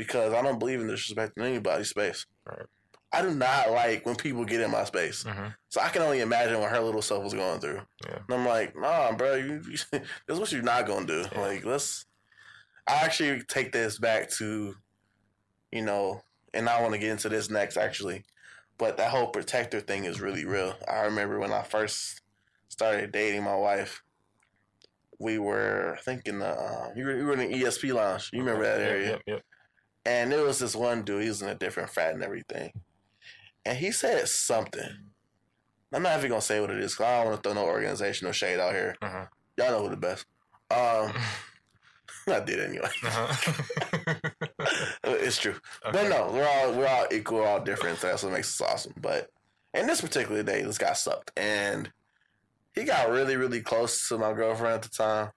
Because 0.00 0.32
I 0.32 0.40
don't 0.40 0.58
believe 0.58 0.80
in 0.80 0.88
disrespecting 0.88 1.42
anybody's 1.44 1.90
space. 1.90 2.24
Right. 2.46 2.64
I 3.12 3.20
do 3.22 3.34
not 3.34 3.70
like 3.70 4.06
when 4.06 4.14
people 4.16 4.44
get 4.46 4.60
in 4.62 4.70
my 4.70 4.84
space. 4.84 5.24
Mhm. 5.24 5.54
So 5.68 5.80
I 5.80 5.88
can 5.90 6.00
only 6.00 6.20
imagine 6.20 6.58
what 6.58 6.70
her 6.70 6.80
little 6.80 7.02
self 7.02 7.22
was 7.22 7.34
going 7.34 7.60
through. 7.60 7.82
Yeah. 8.06 8.18
And 8.28 8.34
I'm 8.40 8.46
like, 8.46 8.74
nah, 8.76 9.12
bro, 9.12 9.34
you, 9.34 9.62
you, 9.68 9.76
this 9.92 10.02
is 10.28 10.38
what 10.38 10.52
you're 10.52 10.62
not 10.62 10.86
gonna 10.86 11.06
do. 11.06 11.24
Yeah. 11.32 11.40
Like, 11.40 11.64
let's. 11.66 12.06
I 12.88 12.94
actually 13.04 13.42
take 13.42 13.72
this 13.72 13.98
back 13.98 14.30
to, 14.38 14.74
you 15.70 15.82
know, 15.82 16.22
and 16.54 16.68
I 16.68 16.80
want 16.80 16.94
to 16.94 16.98
get 16.98 17.10
into 17.10 17.28
this 17.28 17.50
next 17.50 17.76
actually, 17.76 18.24
but 18.78 18.96
that 18.96 19.10
whole 19.10 19.26
protector 19.28 19.80
thing 19.80 20.04
is 20.04 20.20
really 20.20 20.44
real. 20.46 20.74
I 20.88 21.00
remember 21.02 21.38
when 21.38 21.52
I 21.52 21.62
first 21.62 22.22
started 22.68 23.12
dating 23.12 23.42
my 23.44 23.54
wife. 23.56 24.02
We 25.18 25.38
were, 25.38 25.96
I 25.98 26.00
think, 26.00 26.26
in 26.26 26.38
the 26.38 26.48
uh, 26.48 26.88
you 26.96 27.04
were, 27.04 27.16
you 27.16 27.24
were 27.26 27.34
in 27.34 27.50
the 27.50 27.62
ESP 27.62 27.92
lounge. 27.92 28.30
You 28.32 28.38
remember 28.40 28.62
that 28.64 28.78
Yep, 28.80 28.88
area? 28.88 29.10
Yep. 29.10 29.22
Yep. 29.26 29.42
And 30.06 30.32
there 30.32 30.42
was 30.44 30.58
this 30.58 30.74
one 30.74 31.02
dude, 31.02 31.22
he 31.22 31.28
was 31.28 31.42
in 31.42 31.48
a 31.48 31.54
different 31.54 31.90
frat 31.90 32.14
and 32.14 32.22
everything. 32.22 32.72
And 33.64 33.76
he 33.76 33.92
said 33.92 34.26
something. 34.28 34.88
I'm 35.92 36.02
not 36.02 36.18
even 36.18 36.30
gonna 36.30 36.40
say 36.40 36.60
what 36.60 36.70
it 36.70 36.78
is 36.78 36.92
because 36.92 37.06
I 37.06 37.16
don't 37.18 37.26
want 37.32 37.42
to 37.42 37.48
throw 37.50 37.62
no 37.62 37.68
organizational 37.68 38.32
shade 38.32 38.60
out 38.60 38.72
here. 38.72 38.94
Uh-huh. 39.02 39.26
Y'all 39.58 39.70
know 39.70 39.82
who 39.82 39.90
the 39.90 39.96
best. 39.96 40.24
Um, 40.70 41.12
I 42.28 42.40
did 42.40 42.60
anyway. 42.60 42.88
Uh-huh. 43.04 44.14
it's 45.04 45.38
true, 45.38 45.56
Okay. 45.84 45.92
but 45.92 46.08
no, 46.08 46.30
we're 46.32 46.46
all 46.46 46.72
we're 46.74 46.86
all 46.86 47.06
equal, 47.12 47.38
we're 47.38 47.46
all 47.46 47.60
different. 47.60 47.98
So 47.98 48.06
that's 48.06 48.22
what 48.22 48.32
makes 48.32 48.60
us 48.60 48.66
awesome. 48.70 48.94
But 49.00 49.30
in 49.74 49.86
this 49.86 50.00
particular 50.00 50.42
day, 50.42 50.62
this 50.62 50.78
guy 50.78 50.92
sucked, 50.92 51.32
and 51.36 51.90
he 52.74 52.84
got 52.84 53.10
really, 53.10 53.36
really 53.36 53.60
close 53.60 54.08
to 54.08 54.18
my 54.18 54.32
girlfriend 54.32 54.74
at 54.76 54.82
the 54.82 54.88
time. 54.90 55.30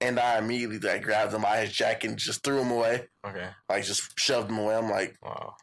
And 0.00 0.18
I 0.20 0.38
immediately 0.38 0.78
like 0.78 1.02
grabbed 1.02 1.34
him 1.34 1.42
by 1.42 1.60
his 1.60 1.72
jacket 1.72 2.08
and 2.10 2.18
just 2.18 2.44
threw 2.44 2.60
him 2.60 2.70
away. 2.70 3.08
Okay. 3.26 3.48
Like 3.68 3.84
just 3.84 4.16
shoved 4.18 4.50
him 4.50 4.58
away. 4.58 4.76
I'm 4.76 4.88
like, 4.90 5.16
Wow. 5.22 5.54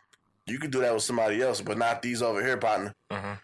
you 0.46 0.60
could 0.60 0.72
do 0.72 0.82
that 0.82 0.94
with 0.94 1.04
somebody 1.04 1.42
else, 1.42 1.62
but 1.62 1.78
not 1.78 2.02
these 2.02 2.22
over 2.22 2.44
here, 2.46 2.58
partner. 2.58 2.94
Mhm. 3.12 3.40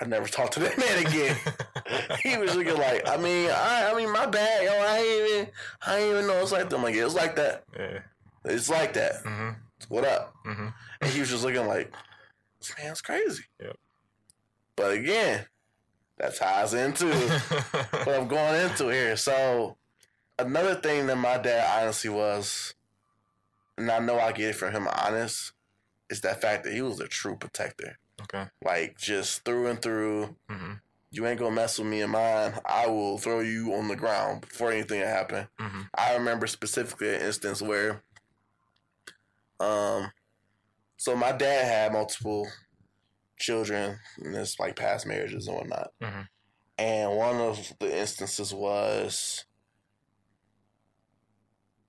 I 0.00 0.04
never 0.06 0.26
talked 0.26 0.54
to 0.54 0.60
that 0.60 0.78
man 0.78 1.06
again. 1.06 1.36
he 2.22 2.38
was 2.38 2.56
looking 2.56 2.78
like, 2.78 3.06
I 3.06 3.18
mean, 3.18 3.50
I, 3.50 3.90
I 3.92 3.94
mean, 3.94 4.10
my 4.10 4.24
bad, 4.24 4.64
yo. 4.64 4.72
I 4.72 4.96
ain't 4.98 5.30
even, 5.30 5.48
I 5.86 5.98
ain't 5.98 6.10
even 6.12 6.26
know 6.26 6.40
it's 6.40 6.50
like 6.52 6.70
that. 6.70 6.76
I'm 6.76 6.82
like, 6.82 6.94
yeah, 6.94 7.04
it's 7.04 7.14
like 7.14 7.36
that. 7.36 7.64
yeah. 7.78 7.98
It's 8.46 8.70
like 8.70 8.94
that. 8.94 9.22
Mhm. 9.24 9.56
What 9.88 10.04
up? 10.04 10.32
Mhm. 10.46 10.72
And 11.02 11.10
he 11.10 11.20
was 11.20 11.28
just 11.28 11.44
looking 11.44 11.66
like, 11.66 11.92
this 12.58 12.72
man's 12.78 13.02
crazy. 13.02 13.44
Yep. 13.60 13.76
But 14.76 14.92
again, 14.92 15.44
that 16.16 16.36
ties 16.36 16.72
into 16.72 17.06
what 17.92 18.08
I'm 18.08 18.28
going 18.28 18.62
into 18.62 18.88
here. 18.88 19.16
So 19.16 19.76
another 20.38 20.74
thing 20.74 21.06
that 21.06 21.16
my 21.16 21.38
dad 21.38 21.82
honestly 21.82 22.10
was, 22.10 22.74
and 23.78 23.90
I 23.90 23.98
know 23.98 24.18
I 24.18 24.32
get 24.32 24.50
it 24.50 24.56
from 24.56 24.72
him 24.72 24.88
honest, 24.88 25.52
is 26.10 26.20
that 26.22 26.40
fact 26.40 26.64
that 26.64 26.72
he 26.72 26.82
was 26.82 27.00
a 27.00 27.08
true 27.08 27.36
protector. 27.36 27.98
okay. 28.22 28.46
Like 28.64 28.96
just 28.98 29.44
through 29.44 29.66
and 29.68 29.82
through. 29.82 30.36
Mhm. 30.48 30.80
You 31.10 31.26
ain't 31.26 31.38
gonna 31.40 31.54
mess 31.54 31.78
with 31.78 31.88
me 31.88 32.00
and 32.02 32.12
mine. 32.12 32.54
I 32.64 32.86
will 32.86 33.18
throw 33.18 33.40
you 33.40 33.74
on 33.74 33.88
the 33.88 33.96
ground 33.96 34.42
before 34.42 34.70
anything 34.72 35.00
happened. 35.00 35.48
Mhm. 35.58 35.88
I 35.94 36.14
remember 36.14 36.46
specifically 36.46 37.14
an 37.14 37.20
instance 37.22 37.60
where, 37.60 38.02
um, 39.60 40.12
so 40.96 41.16
my 41.16 41.32
dad 41.32 41.64
had 41.66 41.92
multiple 41.92 42.48
children 43.38 43.98
in 44.24 44.32
this 44.32 44.58
like 44.60 44.76
past 44.76 45.04
marriages 45.06 45.46
and 45.48 45.56
whatnot, 45.56 45.92
Mhm. 46.00 46.28
and 46.78 47.16
one 47.16 47.36
of 47.40 47.72
the 47.80 47.94
instances 47.98 48.54
was 48.54 49.44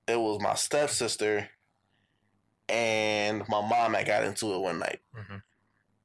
it 0.08 0.20
was 0.20 0.39
my 0.41 0.56
stepsister 0.56 1.49
and 2.70 3.43
my 3.47 3.62
mom 3.62 3.93
that 3.93 4.06
got 4.08 4.24
into 4.24 4.54
it 4.54 4.60
one 4.60 4.80
night. 4.80 5.01
Mhm. 5.16 5.41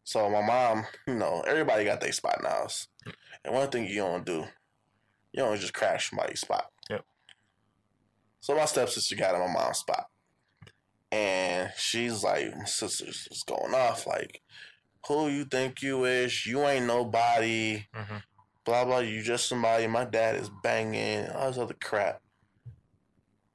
So 0.05 0.29
my 0.31 0.43
mom, 0.43 0.87
you 1.07 1.15
know, 1.15 1.43
everybody 1.43 1.85
got 1.85 2.01
their 2.01 2.13
spot 2.13 2.37
in 2.39 2.45
the 2.45 2.51
house. 2.51 2.89
And 3.45 3.55
one 3.55 3.71
thing 3.71 3.87
you 3.87 3.97
don't 3.97 4.25
do, 4.25 4.47
you 5.33 5.43
don't 5.43 5.59
just 5.61 5.75
crash 5.75 6.11
somebody's 6.11 6.41
spot. 6.41 6.71
Yep. 6.91 7.05
So 8.41 8.55
my 8.57 8.65
stepsister 8.65 9.17
got 9.17 9.35
in 9.35 9.41
my 9.41 9.53
mom's 9.53 9.79
spot. 9.79 10.11
And 11.11 11.73
she's 11.77 12.23
like, 12.23 12.55
my 12.57 12.65
sister's 12.65 13.25
just 13.25 13.47
going 13.47 13.75
off, 13.75 14.07
like, 14.07 14.43
who 15.07 15.29
you 15.29 15.45
think 15.45 15.81
you 15.83 16.05
is? 16.05 16.45
You 16.45 16.67
ain't 16.67 16.87
nobody. 16.87 17.87
Mhm. 17.95 18.23
Blah 18.65 18.85
blah. 18.85 18.99
You 18.99 19.23
just 19.23 19.49
somebody. 19.49 19.87
My 19.87 20.05
dad 20.05 20.37
is 20.37 20.51
banging. 20.63 21.29
All 21.31 21.49
this 21.49 21.57
other 21.59 21.75
crap. 21.75 22.21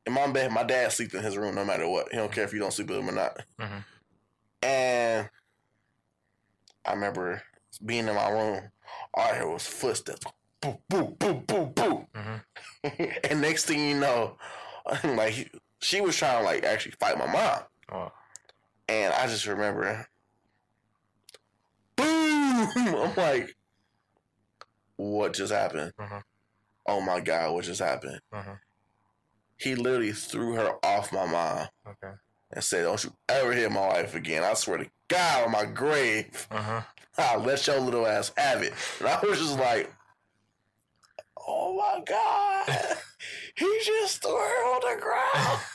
In 0.05 0.13
my 0.13 0.27
bed, 0.31 0.51
my 0.51 0.63
dad 0.63 0.91
sleeps 0.91 1.13
in 1.13 1.23
his 1.23 1.37
room 1.37 1.55
no 1.55 1.63
matter 1.63 1.87
what. 1.87 2.09
He 2.11 2.17
don't 2.17 2.31
care 2.31 2.43
if 2.43 2.53
you 2.53 2.59
don't 2.59 2.73
sleep 2.73 2.89
with 2.89 2.99
him 2.99 3.09
or 3.09 3.13
not. 3.13 3.45
Mhm. 3.59 3.85
And 4.63 5.29
I 6.85 6.93
remember 6.93 7.41
being 7.85 8.07
in 8.07 8.15
my 8.15 8.29
room. 8.29 8.71
All 9.13 9.23
I 9.23 9.35
heard 9.35 9.51
was 9.51 9.65
footsteps. 9.65 10.25
Boo, 10.61 10.77
boo, 10.89 11.15
boo, 11.19 11.33
boo, 11.35 11.65
boo. 11.67 12.07
Mhm. 12.13 12.43
and 13.29 13.41
next 13.41 13.65
thing 13.65 13.79
you 13.89 13.97
know, 13.99 14.37
like 15.03 15.51
she 15.79 16.01
was 16.01 16.15
trying 16.17 16.39
to 16.39 16.43
like 16.43 16.63
actually 16.63 16.95
fight 16.99 17.17
my 17.17 17.25
mom. 17.27 17.61
Oh. 17.91 18.11
And 18.89 19.13
I 19.13 19.27
just 19.27 19.45
remember, 19.47 20.05
boom! 21.95 22.69
I'm 22.75 23.15
like, 23.15 23.55
what 24.97 25.33
just 25.33 25.53
happened? 25.53 25.93
Mhm. 25.97 26.23
Oh 26.85 26.99
my 27.01 27.21
God, 27.21 27.53
what 27.53 27.63
just 27.63 27.79
happened? 27.81 28.19
He 29.63 29.75
literally 29.75 30.11
threw 30.11 30.53
her 30.55 30.73
off 30.83 31.11
my 31.13 31.25
mom 31.25 31.67
Okay. 31.87 32.13
and 32.51 32.63
said, 32.63 32.83
Don't 32.83 33.03
you 33.03 33.13
ever 33.29 33.53
hit 33.53 33.71
my 33.71 33.87
wife 33.87 34.13
again. 34.15 34.43
I 34.43 34.53
swear 34.55 34.77
to 34.79 34.89
God 35.07 35.45
on 35.45 35.51
my 35.51 35.65
grave, 35.65 36.47
Uh-huh. 36.51 36.81
I'll 37.17 37.39
let 37.39 37.65
your 37.67 37.79
little 37.79 38.05
ass 38.05 38.31
have 38.37 38.61
it. 38.63 38.73
And 38.99 39.07
I 39.07 39.19
was 39.21 39.39
just 39.39 39.57
like, 39.59 39.91
Oh 41.47 41.75
my 41.75 42.03
God. 42.05 42.97
he 43.55 43.79
just 43.85 44.21
threw 44.21 44.31
her 44.35 44.73
on 44.75 44.81
the 44.95 45.01
ground. 45.01 45.59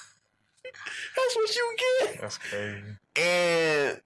That's 1.17 1.37
what 1.37 1.57
you 1.57 1.77
get. 2.01 2.21
That's 2.21 2.39
crazy. 2.39 2.83
And 3.17 4.01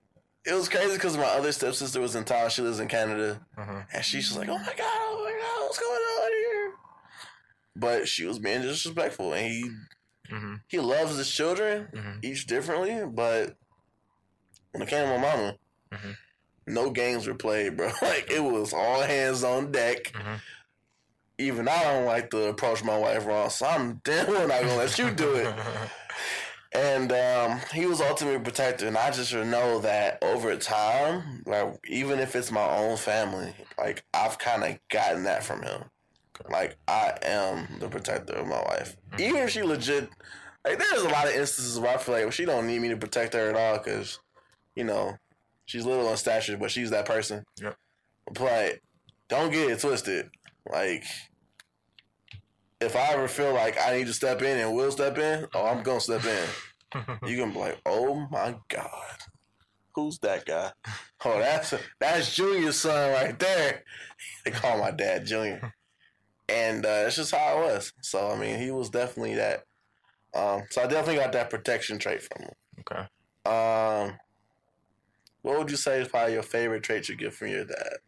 it 0.45 0.55
was 0.55 0.69
crazy 0.69 0.95
because 0.95 1.17
my 1.17 1.25
other 1.25 1.53
stepsister 1.53 2.01
was 2.01 2.15
in 2.17 2.25
town. 2.25 2.51
She 2.51 2.63
lives 2.63 2.81
in 2.81 2.89
Canada. 2.89 3.41
Mhm. 3.59 3.87
And 3.93 4.05
she's 4.05 4.27
just 4.29 4.39
like, 4.39 4.49
oh 4.49 4.59
my 4.59 4.65
God, 4.65 4.79
oh 4.81 5.23
my 5.25 5.33
God, 5.41 5.63
what's 5.65 5.79
going 5.79 5.93
on? 5.93 6.12
But 7.75 8.09
she 8.09 8.25
was 8.27 8.39
being 8.39 8.63
disrespectful. 8.63 9.33
And 9.33 9.47
he, 9.47 9.71
Mhm. 10.31 10.61
he 10.69 10.79
loves 10.81 11.17
his 11.17 11.31
children, 11.31 11.89
Mhm. 11.95 12.25
each 12.25 12.47
differently. 12.47 13.05
But 13.07 13.57
when 14.73 14.83
it 14.83 14.89
came 14.89 15.05
to 15.07 15.19
my 15.19 15.19
mama, 15.19 15.57
Mhm. 15.93 16.17
no 16.67 16.91
games 16.91 17.27
were 17.27 17.35
played, 17.35 17.77
bro. 17.77 17.91
Like, 18.03 18.31
it 18.31 18.41
was 18.41 18.73
all 18.73 19.03
hands 19.03 19.43
on 19.45 19.73
deck. 19.73 20.13
Mhm. 20.13 20.41
Even 21.39 21.67
I 21.69 21.83
don't 21.85 22.05
like 22.05 22.31
to 22.31 22.45
approach 22.49 22.85
my 22.85 22.97
wife 22.97 23.27
wrong, 23.27 23.51
so 23.51 23.67
I'm 23.67 23.95
damn 24.05 24.27
well 24.29 24.47
not 24.49 24.61
gonna 24.61 24.77
let 24.77 24.99
you 24.99 25.11
do 25.11 25.35
it. 25.35 25.55
And 26.75 27.13
um, 27.13 27.61
he 27.75 27.85
was 27.85 28.01
ultimately 28.01 28.39
protector, 28.41 28.87
and 28.87 28.97
I 28.97 29.11
just 29.11 29.31
know 29.35 29.81
that 29.81 30.17
over 30.23 30.57
time, 30.57 31.43
like 31.45 31.79
even 31.87 32.19
if 32.19 32.35
it's 32.35 32.51
my 32.51 32.67
own 32.67 32.97
family, 32.97 33.55
like 33.77 34.07
I've 34.15 34.39
kind 34.39 34.65
of 34.65 34.79
gotten 34.89 35.25
that 35.25 35.45
from 35.45 35.63
him. 35.63 35.85
Like 36.51 36.77
I 36.89 37.17
am 37.23 37.79
the 37.79 37.89
protector 37.89 38.35
of 38.35 38.47
my 38.47 38.63
wife, 38.63 38.97
even 39.19 39.37
if 39.37 39.51
she 39.51 39.63
legit. 39.63 40.09
Like 40.65 40.79
there's 40.79 41.03
a 41.03 41.09
lot 41.09 41.27
of 41.27 41.35
instances 41.35 41.79
where 41.79 41.95
I 41.95 41.99
feel 41.99 42.15
like 42.15 42.33
she 42.33 42.45
don't 42.45 42.67
need 42.67 42.81
me 42.81 42.89
to 42.89 42.97
protect 42.97 43.35
her 43.35 43.51
at 43.51 43.57
all 43.57 43.79
because, 43.79 44.21
you 44.77 44.85
know, 44.85 45.17
she's 45.67 45.85
little 45.85 46.09
in 46.09 46.17
stature, 46.17 46.57
but 46.57 46.71
she's 46.71 46.91
that 46.91 47.07
person. 47.07 47.45
Yep. 47.61 47.77
But 48.35 48.79
don't 49.29 49.51
get 49.51 49.71
it 49.71 49.81
twisted. 49.81 50.31
Like 50.71 51.05
if 52.83 52.97
I 52.97 53.13
ever 53.13 53.29
feel 53.29 53.55
like 53.55 53.79
I 53.81 53.97
need 53.97 54.07
to 54.09 54.13
step 54.13 54.43
in 54.43 54.59
and 54.59 54.75
will 54.75 54.91
step 54.91 55.17
in, 55.19 55.47
oh, 55.55 55.67
I'm 55.67 55.83
gonna 55.83 56.01
step 56.01 56.25
in. 56.25 56.45
You 57.27 57.39
can 57.39 57.53
be 57.53 57.59
like, 57.59 57.81
oh 57.87 58.27
my 58.31 58.55
god, 58.69 59.17
who's 59.95 60.19
that 60.19 60.45
guy? 60.45 60.73
Oh, 61.25 61.39
that's 61.39 61.73
that's 61.99 62.35
Junior's 62.35 62.77
son 62.81 63.13
right 63.13 63.39
there. 63.39 63.83
They 64.45 64.51
call 64.51 64.79
my 64.79 64.91
dad 64.91 65.25
Junior, 65.25 65.73
and 66.53 66.85
uh, 66.85 67.03
that's 67.03 67.17
just 67.17 67.35
how 67.35 67.59
it 67.59 67.61
was. 67.67 67.93
So 68.03 68.31
I 68.31 68.37
mean, 68.37 68.59
he 68.59 68.71
was 68.71 68.91
definitely 68.91 69.35
that 69.37 69.65
Um, 70.35 70.63
so 70.71 70.83
I 70.83 70.87
definitely 70.87 71.23
got 71.23 71.33
that 71.33 71.51
protection 71.51 71.99
trait 71.99 72.23
from 72.23 72.45
him. 72.45 72.55
Okay. 72.81 73.07
Um, 73.45 74.19
what 75.43 75.59
would 75.59 75.71
you 75.71 75.77
say 75.77 76.01
is 76.01 76.09
probably 76.09 76.35
your 76.35 76.43
favorite 76.43 76.83
trait 76.83 77.09
you 77.09 77.17
get 77.17 77.35
from 77.35 77.49
your 77.49 77.65
dad? 77.65 77.99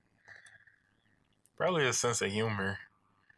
Probably 1.56 1.86
a 1.86 1.92
sense 1.92 2.22
of 2.22 2.30
humor. 2.30 2.78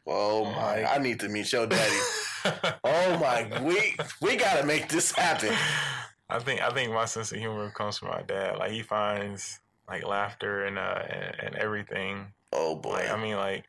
Oh 0.05 0.45
my! 0.45 0.85
I 0.85 0.99
need 0.99 1.19
to 1.19 1.29
meet 1.29 1.51
your 1.51 1.67
daddy. 1.67 1.99
oh 2.83 3.17
my! 3.19 3.61
We 3.61 3.95
we 4.21 4.35
gotta 4.37 4.65
make 4.65 4.87
this 4.89 5.11
happen. 5.11 5.53
I 6.29 6.39
think 6.39 6.61
I 6.61 6.69
think 6.71 6.93
my 6.93 7.05
sense 7.05 7.31
of 7.31 7.39
humor 7.39 7.69
comes 7.71 7.97
from 7.97 8.09
my 8.09 8.21
dad. 8.21 8.57
Like 8.57 8.71
he 8.71 8.83
finds 8.83 9.59
like 9.87 10.05
laughter 10.05 10.65
and 10.65 10.77
uh 10.77 11.01
and, 11.09 11.35
and 11.39 11.55
everything. 11.55 12.27
Oh 12.53 12.75
boy! 12.75 12.91
Like 12.91 13.11
I 13.11 13.21
mean, 13.21 13.35
like 13.35 13.65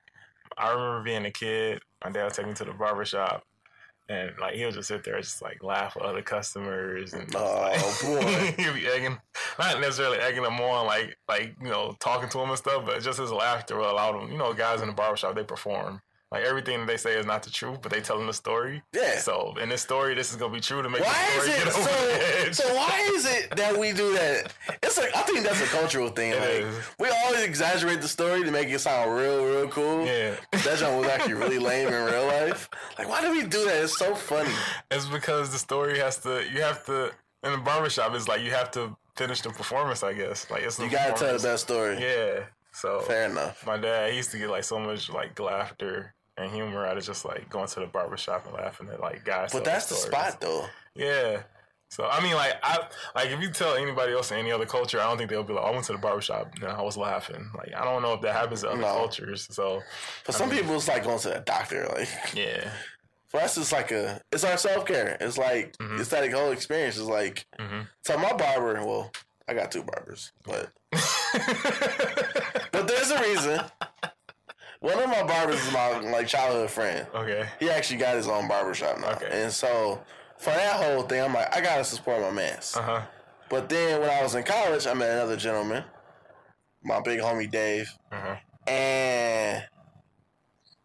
I 0.59 0.72
remember 0.72 1.02
being 1.02 1.24
a 1.24 1.30
kid. 1.30 1.80
My 2.04 2.11
dad 2.11 2.24
would 2.24 2.34
take 2.34 2.46
me 2.46 2.54
to 2.54 2.64
the 2.64 2.72
barber 2.72 3.04
shop, 3.04 3.44
and 4.09 4.32
like 4.40 4.54
he'll 4.54 4.70
just 4.70 4.88
sit 4.88 5.04
there, 5.04 5.16
and 5.16 5.24
just 5.24 5.42
like 5.42 5.62
laugh 5.62 5.96
at 5.96 6.02
other 6.02 6.22
customers, 6.22 7.12
and 7.14 7.34
oh 7.34 7.61
like, 7.61 7.80
boy, 8.02 8.54
he'll 8.62 8.74
be 8.74 8.86
egging, 8.86 9.18
not 9.59 9.80
necessarily 9.80 10.18
egging 10.18 10.42
them 10.42 10.61
on, 10.61 10.86
like 10.86 11.16
like 11.28 11.54
you 11.61 11.68
know 11.68 11.96
talking 12.00 12.28
to 12.28 12.38
them 12.38 12.48
and 12.48 12.59
stuff, 12.59 12.84
but 12.86 13.02
just 13.02 13.18
his 13.20 13.32
laughter 13.32 13.76
will 13.76 13.90
allow 13.90 14.18
them. 14.18 14.30
You 14.32 14.38
know, 14.38 14.52
guys 14.52 14.80
in 14.80 14.88
the 14.88 14.94
barbershop 14.94 15.34
they 15.34 15.44
perform. 15.44 16.00
Like 16.31 16.45
everything 16.45 16.85
they 16.85 16.99
say 16.99 17.18
is 17.18 17.24
not 17.24 17.43
the 17.43 17.51
truth, 17.51 17.79
but 17.81 17.91
they 17.91 18.01
telling 18.01 18.26
the 18.26 18.35
story. 18.35 18.83
Yeah. 18.93 19.18
So 19.18 19.55
in 19.62 19.70
this 19.70 19.81
story, 19.81 20.14
this 20.14 20.31
is 20.31 20.37
gonna 20.37 20.53
be 20.53 20.61
true 20.61 20.83
to 20.83 20.89
make. 20.91 21.01
Why 21.01 21.31
the 21.37 21.43
is 21.43 21.49
it 21.49 21.64
get 21.64 21.74
over 21.74 22.07
the 22.07 22.47
edge. 22.47 22.55
so? 22.55 22.64
So 22.64 22.74
why 22.74 23.11
is 23.14 23.24
it 23.24 23.57
that 23.57 23.79
we 23.79 23.93
do 23.93 24.12
that? 24.12 24.53
It's 24.83 24.99
like 24.99 25.16
I 25.16 25.22
think 25.22 25.43
that's 25.43 25.62
a 25.62 25.66
cultural 25.66 26.11
thing. 26.11 26.33
Like 26.33 26.66
we 26.99 27.09
always 27.24 27.43
exaggerate 27.45 28.03
the 28.03 28.09
story 28.09 28.45
to 28.45 28.51
make 28.51 28.68
it 28.68 28.79
sound 28.79 29.14
real, 29.16 29.43
real 29.43 29.68
cool. 29.68 30.05
Yeah. 30.05 30.35
That 30.53 30.79
joke 30.79 31.01
was 31.01 31.09
actually 31.09 31.35
really 31.35 31.59
lame 31.59 31.89
in 31.89 32.05
real 32.05 32.26
life. 32.26 32.68
Like, 32.99 33.09
why 33.09 33.22
do 33.22 33.31
we 33.31 33.45
do 33.45 33.64
that? 33.64 33.85
It's 33.85 33.99
so 33.99 34.14
funny. 34.14 34.53
It's 34.91 35.07
because 35.07 35.51
the 35.51 35.59
story 35.59 35.99
has 35.99 36.18
to. 36.18 36.45
You 36.53 36.61
have 36.61 36.85
to 36.87 37.11
in 37.43 37.53
the 37.53 37.59
barbershop. 37.59 38.14
It's 38.14 38.29
like 38.29 38.43
you 38.43 38.51
have 38.51 38.70
to 38.72 38.95
finish 39.16 39.41
the 39.41 39.49
performance. 39.49 40.03
I 40.03 40.12
guess. 40.12 40.51
Like 40.51 40.62
it's 40.64 40.79
You 40.79 40.91
gotta 40.91 41.14
tell 41.14 41.35
the 41.39 41.43
best 41.43 41.62
story. 41.64 41.99
Yeah. 42.03 42.41
So 42.72 43.01
Fair 43.01 43.31
enough. 43.31 43.66
my 43.66 43.76
dad 43.76 44.11
he 44.11 44.18
used 44.18 44.31
to 44.33 44.39
get 44.39 44.51
like 44.51 44.62
so 44.62 44.79
much 44.79 45.11
like 45.11 45.41
laughter 45.41 46.14
and 46.39 46.51
humor 46.53 46.86
out 46.86 46.97
of 46.97 47.05
just 47.05 47.24
like 47.24 47.49
going 47.51 47.66
to 47.68 47.80
the 47.80 47.86
barbershop 47.86 48.47
and 48.47 48.55
laughing 48.55 48.89
at 48.89 49.01
like 49.01 49.24
guys. 49.24 49.53
But 49.53 49.64
that's 49.64 49.86
the 49.86 49.95
spot, 49.97 50.41
though. 50.41 50.66
Yeah. 50.95 51.43
So 51.91 52.05
I 52.07 52.22
mean, 52.22 52.34
like 52.34 52.53
I 52.62 52.80
like 53.14 53.30
if 53.30 53.41
you 53.41 53.51
tell 53.51 53.74
anybody 53.74 54.12
else 54.12 54.30
in 54.30 54.36
any 54.39 54.53
other 54.53 54.66
culture, 54.66 55.01
I 55.01 55.05
don't 55.05 55.16
think 55.16 55.30
they'll 55.30 55.43
be 55.43 55.55
like, 55.55 55.64
I 55.64 55.70
went 55.70 55.84
to 55.86 55.93
the 55.93 55.99
barbershop 55.99 56.53
and 56.61 56.64
I 56.70 56.82
was 56.82 56.99
laughing. 56.99 57.51
Like 57.57 57.72
I 57.74 57.82
don't 57.84 58.03
know 58.03 58.12
if 58.12 58.20
that 58.20 58.34
happens 58.34 58.62
in 58.62 58.68
other 58.68 58.78
No. 58.82 58.86
cultures. 58.95 59.49
So 59.51 59.82
For 60.24 60.32
some 60.32 60.51
people, 60.51 60.74
it's 60.76 60.86
like 60.86 61.05
going 61.05 61.18
to 61.20 61.28
the 61.30 61.41
doctor. 61.41 61.89
Like, 61.97 62.09
yeah, 62.34 62.70
for 63.28 63.41
us, 63.41 63.57
it's 63.57 63.72
like 63.72 63.91
a, 63.91 64.20
it's 64.30 64.45
our 64.45 64.59
self 64.59 64.84
care. 64.84 65.16
It's 65.18 65.39
like, 65.39 65.76
Mhm. 65.78 65.99
it's 65.99 66.11
that 66.11 66.30
whole 66.30 66.51
experience. 66.53 66.99
It's 66.99 67.07
like, 67.07 67.47
hmm 67.59 67.80
so 68.05 68.18
my 68.18 68.34
barber, 68.34 68.84
well, 68.84 69.11
I 69.49 69.55
got 69.55 69.72
two 69.72 69.82
barbers, 69.82 70.30
but, 70.45 70.70
but 72.72 72.86
there's 72.86 73.11
a 73.11 73.20
reason. 73.22 73.61
One 74.81 74.99
of 75.03 75.09
my 75.09 75.22
barbers 75.24 75.64
is 75.66 75.72
my 75.72 75.99
like 76.11 76.29
childhood 76.29 76.70
friend. 76.70 77.07
okay. 77.14 77.49
He 77.59 77.68
actually 77.70 77.99
got 77.99 78.14
his 78.16 78.29
own 78.29 78.47
barbershop 78.49 78.99
now. 79.01 79.11
Okay. 79.12 79.29
And 79.31 79.53
so 79.53 80.01
for 80.39 80.51
that 80.51 80.76
whole 80.83 81.03
thing, 81.03 81.20
I'm 81.22 81.35
like, 81.35 81.55
I 81.55 81.61
gotta 81.61 81.85
support 81.85 82.20
my 82.20 82.31
mans. 82.31 82.74
Uh 82.76 82.83
huh. 82.83 83.01
But 83.51 83.68
then 83.68 84.01
when 84.01 84.11
I 84.11 84.22
was 84.22 84.35
in 84.35 84.45
college, 84.45 84.87
I 84.87 84.95
met 84.95 85.11
another 85.11 85.37
gentleman, 85.37 85.83
my 86.85 87.01
big 87.01 87.18
homie 87.20 87.51
Dave, 87.51 87.91
Uh 88.12 88.20
huh. 88.20 88.37
and 88.70 89.64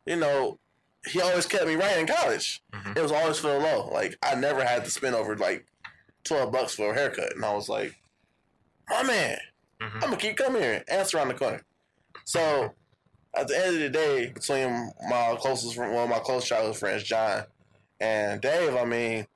you 0.06 0.16
know, 0.16 0.58
he 1.06 1.22
always 1.22 1.46
kept 1.46 1.68
me 1.68 1.76
right 1.76 1.98
in 2.00 2.08
college. 2.08 2.64
Mhm. 2.74 2.98
It 2.98 3.02
was 3.02 3.12
always 3.12 3.38
for 3.38 3.48
the 3.50 3.60
low. 3.60 3.90
Like 3.94 4.18
I 4.24 4.36
never 4.36 4.64
had 4.64 4.86
to 4.86 4.92
spend 4.92 5.14
over 5.16 5.36
like 5.38 5.66
twelve 6.24 6.52
bucks 6.52 6.74
for 6.76 6.92
a 6.92 6.94
haircut, 6.96 7.36
and 7.36 7.46
I 7.46 7.54
was 7.54 7.70
like, 7.70 7.94
my 8.90 9.04
man, 9.04 9.38
Mhm. 9.82 9.94
I'm 9.96 10.00
gonna 10.02 10.18
keep 10.18 10.38
coming 10.38 10.62
here. 10.64 10.84
And 10.88 11.02
it's 11.02 11.14
around 11.14 11.28
the 11.28 11.34
corner. 11.36 11.62
So 12.26 12.74
at 13.36 13.48
the 13.48 13.58
end 13.58 13.76
of 13.76 13.82
the 13.82 13.90
day, 13.90 14.32
between 14.34 14.92
my 15.10 15.36
closest 15.40 15.76
friend, 15.76 15.94
one 15.94 16.04
of 16.04 16.10
my 16.10 16.20
close 16.20 16.46
childhood 16.48 16.78
friends, 16.78 17.04
John 17.04 17.44
and 18.00 18.42
Dave, 18.42 18.76
I 18.76 18.86
mean, 18.86 19.28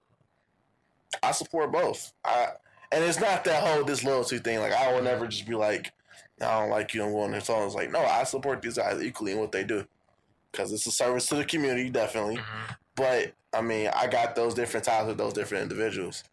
I 1.23 1.31
support 1.31 1.71
both. 1.71 2.13
I 2.23 2.49
and 2.91 3.03
it's 3.03 3.19
not 3.19 3.43
that 3.43 3.63
whole 3.63 3.83
this 3.83 4.03
loyalty 4.03 4.39
thing. 4.39 4.59
Like 4.59 4.73
I 4.73 4.93
will 4.93 5.01
never 5.01 5.27
just 5.27 5.47
be 5.47 5.55
like, 5.55 5.91
I 6.41 6.59
don't 6.61 6.69
like 6.69 6.93
you 6.93 7.03
and 7.03 7.13
going 7.13 7.31
their 7.31 7.41
songs. 7.41 7.75
Like 7.75 7.91
no, 7.91 7.99
I 7.99 8.23
support 8.23 8.61
these 8.61 8.77
guys 8.77 9.01
equally 9.01 9.31
in 9.33 9.39
what 9.39 9.51
they 9.51 9.63
do 9.63 9.85
because 10.51 10.71
it's 10.71 10.85
a 10.85 10.91
service 10.91 11.25
to 11.27 11.35
the 11.35 11.45
community, 11.45 11.89
definitely. 11.89 12.37
Mhm. 12.37 12.75
But 12.95 13.33
I 13.53 13.61
mean, 13.61 13.89
I 13.93 14.07
got 14.07 14.35
those 14.35 14.53
different 14.53 14.85
times 14.85 15.07
with 15.07 15.17
those 15.17 15.33
different 15.33 15.63
individuals, 15.63 16.23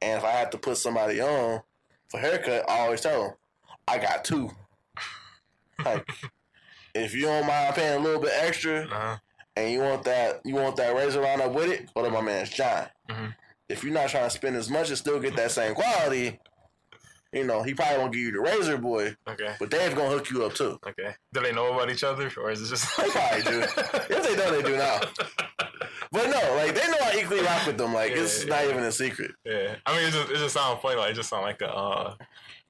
and 0.00 0.18
if 0.18 0.24
I 0.24 0.30
had 0.30 0.50
to 0.52 0.58
put 0.58 0.76
somebody 0.78 1.20
on 1.20 1.62
for 2.08 2.18
haircut, 2.18 2.68
I 2.68 2.80
always 2.80 3.00
tell 3.00 3.22
them, 3.22 3.32
I 3.86 3.98
got 3.98 4.24
two. 4.24 4.50
Like, 5.84 6.06
if 6.94 7.14
you 7.14 7.22
don't 7.22 7.46
mind 7.46 7.74
paying 7.74 7.98
a 8.00 8.02
little 8.04 8.20
bit 8.20 8.32
extra, 8.34 8.82
Uh-huh. 8.84 9.16
and 9.56 9.70
you 9.70 9.80
want 9.80 10.04
that, 10.04 10.40
you 10.44 10.54
want 10.54 10.76
that 10.76 10.94
razor 10.94 11.20
line 11.20 11.40
up 11.40 11.52
with 11.52 11.70
it, 11.70 11.92
go 11.94 12.02
to 12.04 12.10
my 12.10 12.20
man's 12.20 12.50
John. 12.50 12.88
Mhm. 13.08 13.34
If 13.68 13.82
you're 13.84 13.92
not 13.94 14.10
trying 14.10 14.24
to 14.24 14.30
spend 14.30 14.56
as 14.56 14.68
much 14.70 14.88
and 14.88 14.98
still 14.98 15.18
get 15.18 15.34
that 15.36 15.50
same 15.50 15.74
quality, 15.74 16.38
you 17.32 17.44
know, 17.44 17.62
he 17.62 17.72
probably 17.72 17.96
won't 17.98 18.12
give 18.12 18.20
you 18.20 18.32
the 18.32 18.40
razor 18.40 18.76
boy, 18.76 19.16
Okay. 19.26 19.54
but 19.58 19.70
Dave 19.70 19.94
gonna 19.96 20.10
hook 20.10 20.28
you 20.30 20.44
up 20.44 20.54
too. 20.54 20.78
Okay. 20.86 21.14
Do 21.32 21.40
they 21.40 21.52
know 21.52 21.72
about 21.72 21.88
each 21.90 22.04
other, 22.04 22.30
or 22.36 22.50
is 22.50 22.60
it 22.60 22.66
just? 22.68 22.94
They 22.98 23.08
probably 23.08 23.42
do. 23.42 23.60
if 24.10 24.22
they 24.22 24.36
don't, 24.36 24.52
they 24.52 24.62
do 24.62 24.76
now. 24.76 25.00
But 26.10 26.28
no, 26.28 26.54
like 26.56 26.74
they 26.74 26.86
know 26.88 26.98
I 27.02 27.16
equally 27.18 27.40
rock 27.40 27.66
with 27.66 27.78
them. 27.78 27.94
Like 27.94 28.10
Yeah, 28.10 28.18
it's 28.22 28.44
yeah. 28.44 28.50
not 28.54 28.64
even 28.64 28.82
a 28.84 28.92
secret. 28.92 29.30
Yeah, 29.46 29.76
I 29.86 29.96
mean, 29.96 30.08
it 30.08 30.10
just 30.12 30.30
it 30.30 30.36
just 30.36 30.52
sounds 30.54 30.82
funny. 30.82 30.96
Like 30.96 31.12
it 31.12 31.14
just 31.14 31.30
sound 31.30 31.42
like 31.44 31.62
a 31.62 31.72
uh, 31.74 32.14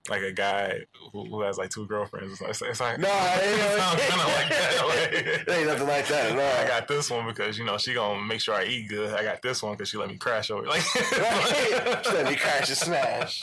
like 0.08 0.22
a 0.22 0.32
guy 0.32 0.80
who, 1.12 1.42
has 1.42 1.58
like 1.58 1.70
two 1.70 1.86
girlfriends. 1.86 2.40
It's, 2.40 2.60
it's 2.62 2.80
like 2.80 2.98
No, 2.98 3.08
it 3.08 3.60
ain't, 3.60 3.78
sounds 3.78 4.02
kind 4.02 4.20
of 4.20 4.26
like 4.26 4.48
that. 4.48 4.84
Like, 4.88 5.12
it 5.48 5.48
ain't 5.50 5.66
nothing 5.68 5.86
like 5.86 6.08
that 6.08 6.32
at 6.32 6.64
I 6.64 6.68
got 6.68 6.88
this 6.88 7.08
one 7.10 7.26
because 7.26 7.56
you 7.56 7.64
know 7.64 7.78
she 7.78 7.94
gonna 7.94 8.20
make 8.20 8.40
sure 8.40 8.54
I 8.54 8.64
eat 8.64 8.88
good. 8.88 9.14
I 9.14 9.22
got 9.22 9.42
this 9.42 9.62
one 9.62 9.72
because 9.74 9.88
she 9.88 9.98
let 9.98 10.08
me 10.08 10.16
crash 10.16 10.50
over. 10.50 10.66
Like, 10.66 10.82
Right? 11.12 12.00
Just 12.02 12.12
Let 12.14 12.26
me 12.30 12.36
crash 12.36 12.68
and 12.68 12.78
smash. 12.78 13.42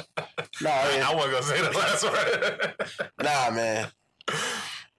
Nah, 0.61 0.69
I 0.69 0.97
man. 0.99 1.15
wasn't 1.17 1.31
gonna 1.33 1.43
say 1.43 1.61
the 1.61 1.77
last 1.77 2.03
word. 2.03 2.75
nah, 3.23 3.51
man. 3.51 3.87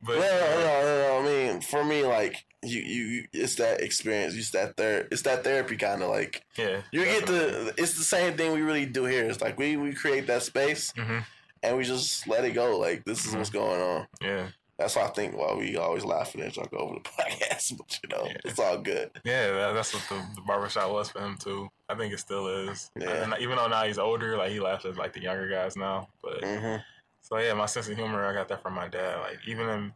but 0.03 0.17
Well, 0.19 0.61
no, 0.61 1.21
no, 1.21 1.23
no, 1.23 1.31
I 1.31 1.51
mean, 1.53 1.61
for 1.61 1.85
me, 1.85 2.05
like 2.05 2.45
you, 2.63 2.81
you, 2.81 3.25
it's 3.33 3.57
that 3.57 3.81
experience. 3.83 4.35
It's 4.35 4.51
that 4.53 4.77
ther- 4.77 5.09
It's 5.11 5.23
that 5.23 5.45
therapy 5.45 5.77
kind 5.77 6.03
of 6.03 6.09
like 6.09 6.43
yeah, 6.57 6.81
you 6.91 7.05
get 7.05 7.27
the. 7.27 7.75
It's 7.77 7.99
the 7.99 8.05
same 8.05 8.37
thing 8.37 8.53
we 8.53 8.63
really 8.63 8.87
do 8.87 9.05
here. 9.05 9.25
It's 9.25 9.41
like 9.43 9.59
we 9.59 9.77
we 9.77 9.93
create 9.93 10.27
that 10.29 10.43
space 10.43 10.93
hmm 10.97 11.19
and 11.63 11.77
we 11.77 11.85
just 11.85 12.27
let 12.29 12.45
it 12.45 12.53
go. 12.53 12.79
Like 12.79 13.05
this 13.05 13.27
is 13.27 13.35
Mhm. 13.35 13.39
what's 13.39 13.51
going 13.51 13.81
on. 13.81 14.07
yeah, 14.23 14.49
That's 14.79 14.97
why 14.97 15.05
I 15.05 15.09
think 15.09 15.37
why 15.37 15.55
we 15.55 15.77
always 15.77 16.05
laugh 16.05 16.35
and 16.35 16.53
joke 16.53 16.73
over 16.73 16.95
the 16.95 17.01
podcast. 17.11 17.77
But 17.77 17.99
you 18.03 18.09
know, 18.09 18.25
Yeah. 18.27 18.37
it's 18.45 18.59
all 18.59 18.79
good. 18.79 19.11
yeah. 19.25 19.51
That, 19.51 19.73
that's 19.75 19.93
what 19.95 20.03
the, 20.09 20.25
the 20.37 20.41
barbershop 20.43 20.91
was 20.91 21.11
for 21.11 21.21
him 21.21 21.37
too. 21.37 21.69
I 21.89 21.95
think 21.95 22.13
it 22.15 22.19
still 22.21 22.47
is. 22.69 22.91
Yeah. 22.97 23.11
And 23.11 23.35
even 23.41 23.57
though 23.57 23.69
now 23.69 23.85
he's 23.85 23.99
older, 23.99 24.37
like 24.37 24.51
he 24.53 24.61
laughs 24.61 24.85
at 24.85 24.97
like 24.97 25.13
the 25.13 25.21
younger 25.23 25.49
guys 25.49 25.77
now. 25.77 26.09
But 26.23 26.43
hmm 26.45 26.77
So 27.21 27.39
yeah, 27.39 27.53
my 27.55 27.67
sense 27.67 27.89
of 27.89 27.97
humor, 27.97 28.25
I 28.25 28.33
got 28.33 28.49
that 28.49 28.63
from 28.63 28.75
my 28.75 28.89
dad. 28.89 29.19
Like 29.21 29.39
even 29.47 29.69
in, 29.69 29.93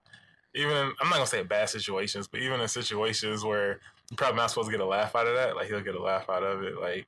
even 0.54 0.72
in, 0.76 0.92
I'm 1.00 1.08
not 1.08 1.14
gonna 1.14 1.26
say 1.26 1.42
bad 1.42 1.68
situations, 1.70 2.28
but 2.28 2.40
even 2.40 2.60
in 2.60 2.68
situations 2.68 3.42
where 3.44 3.80
you're 4.10 4.16
probably 4.16 4.36
not 4.36 4.50
supposed 4.50 4.68
to 4.68 4.72
get 4.72 4.80
a 4.80 4.86
laugh 4.86 5.16
out 5.16 5.26
of 5.26 5.34
that, 5.34 5.56
like 5.56 5.68
he'll 5.68 5.80
get 5.80 5.94
a 5.96 6.02
laugh 6.02 6.28
out 6.28 6.42
of 6.42 6.62
it. 6.62 6.78
Like 6.78 7.06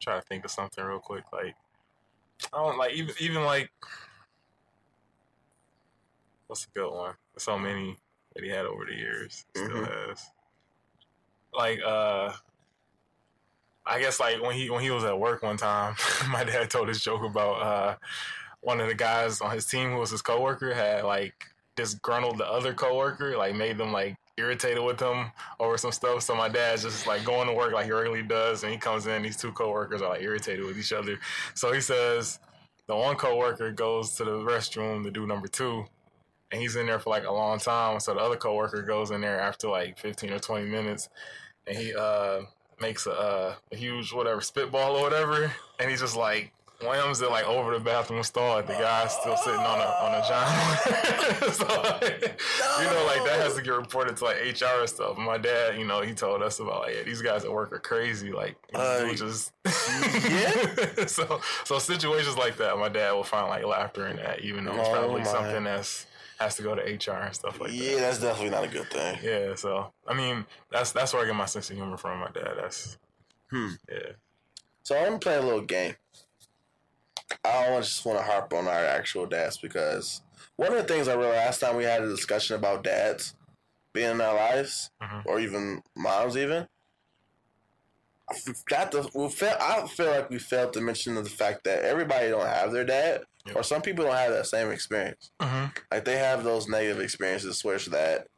try 0.00 0.16
to 0.16 0.22
think 0.22 0.44
of 0.44 0.50
something 0.50 0.84
real 0.84 0.98
quick. 0.98 1.24
Like 1.32 1.56
I 2.52 2.58
don't 2.58 2.78
like 2.78 2.94
even 2.94 3.14
even 3.20 3.44
like 3.44 3.70
what's 6.46 6.66
a 6.66 6.78
good 6.78 6.90
one? 6.90 7.14
There's 7.34 7.44
so 7.44 7.58
many 7.58 7.96
that 8.34 8.44
he 8.44 8.50
had 8.50 8.66
over 8.66 8.84
the 8.84 8.94
years. 8.94 9.44
Still 9.54 9.68
Mhm. 9.68 10.08
has. 10.08 10.26
Like 11.52 11.80
uh. 11.84 12.32
I 13.86 13.98
guess 13.98 14.20
like 14.20 14.40
when 14.42 14.54
he 14.54 14.70
when 14.70 14.82
he 14.82 14.90
was 14.90 15.04
at 15.04 15.18
work 15.18 15.42
one 15.42 15.56
time, 15.56 15.96
my 16.30 16.44
dad 16.44 16.70
told 16.70 16.88
this 16.88 17.02
joke 17.02 17.22
about 17.24 17.62
uh, 17.62 17.96
one 18.60 18.78
of 18.80 18.86
the 18.88 18.94
guys 18.94 19.40
on 19.40 19.50
his 19.52 19.66
team 19.66 19.90
who 19.90 19.96
was 19.96 20.10
his 20.10 20.22
coworker 20.22 20.74
had 20.74 21.02
like 21.04 21.46
disgruntled 21.76 22.38
the 22.38 22.46
other 22.46 22.74
coworker, 22.74 23.36
like 23.36 23.54
made 23.54 23.78
them 23.78 23.90
like 23.90 24.16
irritated 24.36 24.82
with 24.82 25.00
him 25.00 25.32
over 25.58 25.76
some 25.76 25.92
stuff. 25.92 26.22
So 26.22 26.34
my 26.34 26.48
dad's 26.48 26.82
just 26.82 27.06
like 27.06 27.24
going 27.24 27.48
to 27.48 27.54
work 27.54 27.72
like 27.72 27.86
he 27.86 27.92
regularly 27.92 28.22
does, 28.22 28.62
and 28.62 28.72
he 28.72 28.78
comes 28.78 29.06
in. 29.06 29.22
These 29.22 29.36
two 29.36 29.52
coworkers 29.52 30.02
are 30.02 30.10
like 30.10 30.22
irritated 30.22 30.64
with 30.64 30.78
each 30.78 30.92
other. 30.92 31.18
So 31.54 31.72
he 31.72 31.80
says 31.80 32.38
the 32.86 32.96
one 32.96 33.16
coworker 33.16 33.70
goes 33.72 34.14
to 34.16 34.24
the 34.24 34.32
restroom 34.32 35.04
to 35.04 35.10
do 35.10 35.26
number 35.26 35.48
two, 35.48 35.84
and 36.50 36.60
he's 36.60 36.76
in 36.76 36.86
there 36.86 36.98
for 36.98 37.10
like 37.10 37.24
a 37.24 37.32
long 37.32 37.58
time. 37.58 38.00
So 38.00 38.14
the 38.14 38.20
other 38.20 38.36
coworker 38.36 38.82
goes 38.82 39.10
in 39.10 39.20
there 39.20 39.40
after 39.40 39.68
like 39.68 39.98
fifteen 39.98 40.32
or 40.32 40.38
twenty 40.38 40.68
minutes, 40.68 41.08
and 41.66 41.76
he 41.76 41.94
uh 41.94 42.40
makes 42.80 43.06
a, 43.06 43.12
uh, 43.12 43.54
a 43.72 43.76
huge 43.76 44.10
whatever 44.10 44.40
spitball 44.40 44.96
or 44.96 45.02
whatever, 45.02 45.52
and 45.78 45.90
he's 45.90 46.00
just 46.00 46.16
like 46.16 46.50
Whams 46.82 47.20
it 47.20 47.30
like 47.30 47.46
over 47.46 47.72
the 47.72 47.80
bathroom 47.84 48.22
stall. 48.22 48.56
The 48.62 48.72
guy's 48.72 49.12
still 49.12 49.36
sitting 49.36 49.60
on 49.60 49.78
a 49.78 49.84
on 49.84 50.14
a 50.14 50.22
john. 50.26 51.52
so 51.52 51.66
you 52.80 52.86
know, 52.90 53.04
like 53.06 53.24
that 53.24 53.38
has 53.40 53.54
to 53.56 53.62
get 53.62 53.74
reported 53.74 54.16
to 54.16 54.24
like 54.24 54.36
HR 54.38 54.80
and 54.80 54.88
stuff. 54.88 55.18
My 55.18 55.36
dad, 55.38 55.78
you 55.78 55.86
know, 55.86 56.00
he 56.00 56.14
told 56.14 56.42
us 56.42 56.58
about 56.58 56.80
like, 56.82 56.94
yeah, 56.96 57.02
these 57.02 57.20
guys 57.22 57.44
at 57.44 57.52
work 57.52 57.72
are 57.72 57.78
crazy. 57.78 58.32
Like, 58.32 58.56
Uh, 58.74 59.12
just 59.14 59.52
yeah. 59.66 61.04
so 61.06 61.40
so 61.64 61.78
situations 61.78 62.36
like 62.38 62.56
that, 62.56 62.76
my 62.78 62.88
dad 62.88 63.12
will 63.12 63.24
find 63.24 63.48
like 63.48 63.64
laughter 63.64 64.06
in 64.08 64.16
that, 64.16 64.40
even 64.40 64.64
though 64.64 64.74
it's 64.74 64.88
Oh, 64.88 64.92
probably 64.92 65.24
something 65.24 65.64
that's 65.64 66.06
has 66.38 66.56
to 66.56 66.62
go 66.62 66.74
to 66.74 66.80
HR 66.82 67.18
and 67.20 67.34
stuff 67.34 67.60
like 67.60 67.70
yeah, 67.72 67.78
that. 67.84 67.90
Yeah, 67.92 68.00
that's 68.00 68.18
definitely 68.20 68.50
not 68.50 68.64
a 68.64 68.68
good 68.68 68.88
thing. 68.90 69.18
Yeah, 69.22 69.54
so 69.54 69.92
I 70.08 70.14
mean, 70.14 70.46
that's 70.70 70.92
that's 70.92 71.12
where 71.12 71.22
I 71.22 71.26
get 71.26 71.34
my 71.36 71.44
sense 71.44 71.68
of 71.70 71.76
humor 71.76 71.98
from. 71.98 72.20
My 72.20 72.30
dad. 72.30 72.52
That's 72.56 72.96
Hmm. 73.50 73.68
yeah. 73.90 74.12
So 74.82 74.96
I'm 74.96 75.04
gonna 75.04 75.18
play 75.18 75.36
a 75.36 75.42
little 75.42 75.60
game. 75.60 75.94
I 77.44 77.66
don't 77.68 77.82
just 77.82 78.04
want 78.04 78.18
to 78.18 78.24
harp 78.24 78.52
on 78.52 78.66
our 78.66 78.84
actual 78.84 79.26
dads 79.26 79.56
because 79.58 80.22
one 80.56 80.72
of 80.72 80.78
the 80.78 80.84
things 80.92 81.08
I 81.08 81.14
realized 81.14 81.36
last 81.36 81.60
time 81.60 81.76
we 81.76 81.84
had 81.84 82.02
a 82.02 82.08
discussion 82.08 82.56
about 82.56 82.84
dads 82.84 83.34
being 83.92 84.10
in 84.12 84.20
our 84.20 84.34
lives, 84.34 84.90
Mhm. 85.02 85.26
or 85.26 85.40
even 85.40 85.82
moms, 85.96 86.36
even. 86.36 86.68
I 88.28 88.34
forgot 88.38 88.92
to. 88.92 89.10
We 89.14 89.28
feel, 89.30 89.56
I 89.60 89.86
feel 89.88 90.06
like 90.10 90.30
we 90.30 90.38
failed 90.38 90.72
to 90.74 90.80
mention 90.80 91.16
the 91.16 91.24
fact 91.24 91.64
that 91.64 91.82
everybody 91.84 92.28
don't 92.28 92.46
have 92.46 92.70
their 92.70 92.84
dad, 92.84 93.22
Yeah. 93.46 93.54
or 93.54 93.64
some 93.64 93.82
people 93.82 94.04
don't 94.04 94.14
have 94.14 94.30
that 94.32 94.46
same 94.46 94.70
experience. 94.70 95.32
Mm-hmm. 95.40 95.66
Like 95.90 96.04
they 96.04 96.18
have 96.18 96.44
those 96.44 96.68
negative 96.68 97.00
experiences, 97.00 97.64
which 97.64 97.86
that 97.86 98.28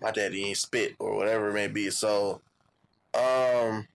my 0.00 0.12
daddy 0.12 0.44
ain't 0.44 0.58
spit 0.58 0.94
or 1.00 1.16
whatever 1.16 1.48
it 1.48 1.54
may 1.54 1.66
be. 1.66 1.90
So, 1.90 2.42
um, 3.14 3.88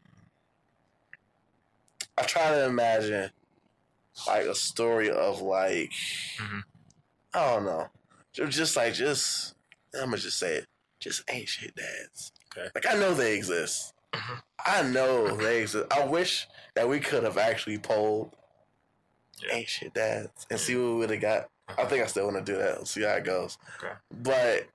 I 2.17 2.23
try 2.23 2.49
to 2.49 2.65
imagine 2.65 3.31
like 4.27 4.45
a 4.45 4.55
story 4.55 5.09
of 5.09 5.41
like 5.41 5.91
Mhm. 6.37 6.63
I 7.33 7.51
don't 7.53 7.65
know, 7.65 7.89
Ju- 8.33 8.47
just 8.47 8.75
like 8.75 8.93
just 8.93 9.55
I'm 9.93 10.05
gonna 10.05 10.17
just 10.17 10.37
say 10.39 10.55
it, 10.55 10.65
just 10.99 11.23
ain't 11.29 11.47
shit 11.49 11.75
dads. 11.75 12.31
Okay. 12.51 12.69
Like 12.75 12.85
I 12.87 12.95
know 12.95 13.13
they 13.13 13.35
exist. 13.35 13.93
Mhm. 14.13 14.41
I 14.65 14.83
know 14.83 15.35
they 15.35 15.61
exist. 15.61 15.87
I 15.91 16.03
wish 16.05 16.47
that 16.75 16.87
we 16.89 16.99
could 16.99 17.23
have 17.23 17.37
actually 17.37 17.77
polled 17.77 18.35
Yeah. 19.37 19.55
ain't 19.55 19.69
shit 19.69 19.93
dads 19.93 20.45
and 20.49 20.59
see 20.59 20.75
what 20.75 20.85
we 20.91 20.95
would 20.95 21.09
have 21.11 21.21
got. 21.21 21.49
I 21.77 21.85
think 21.85 22.03
I 22.03 22.07
still 22.07 22.25
want 22.25 22.43
to 22.43 22.51
do 22.51 22.57
that. 22.57 22.87
See 22.87 23.03
how 23.03 23.13
it 23.13 23.23
goes. 23.23 23.57
Okay. 23.77 23.93
But 24.11 24.67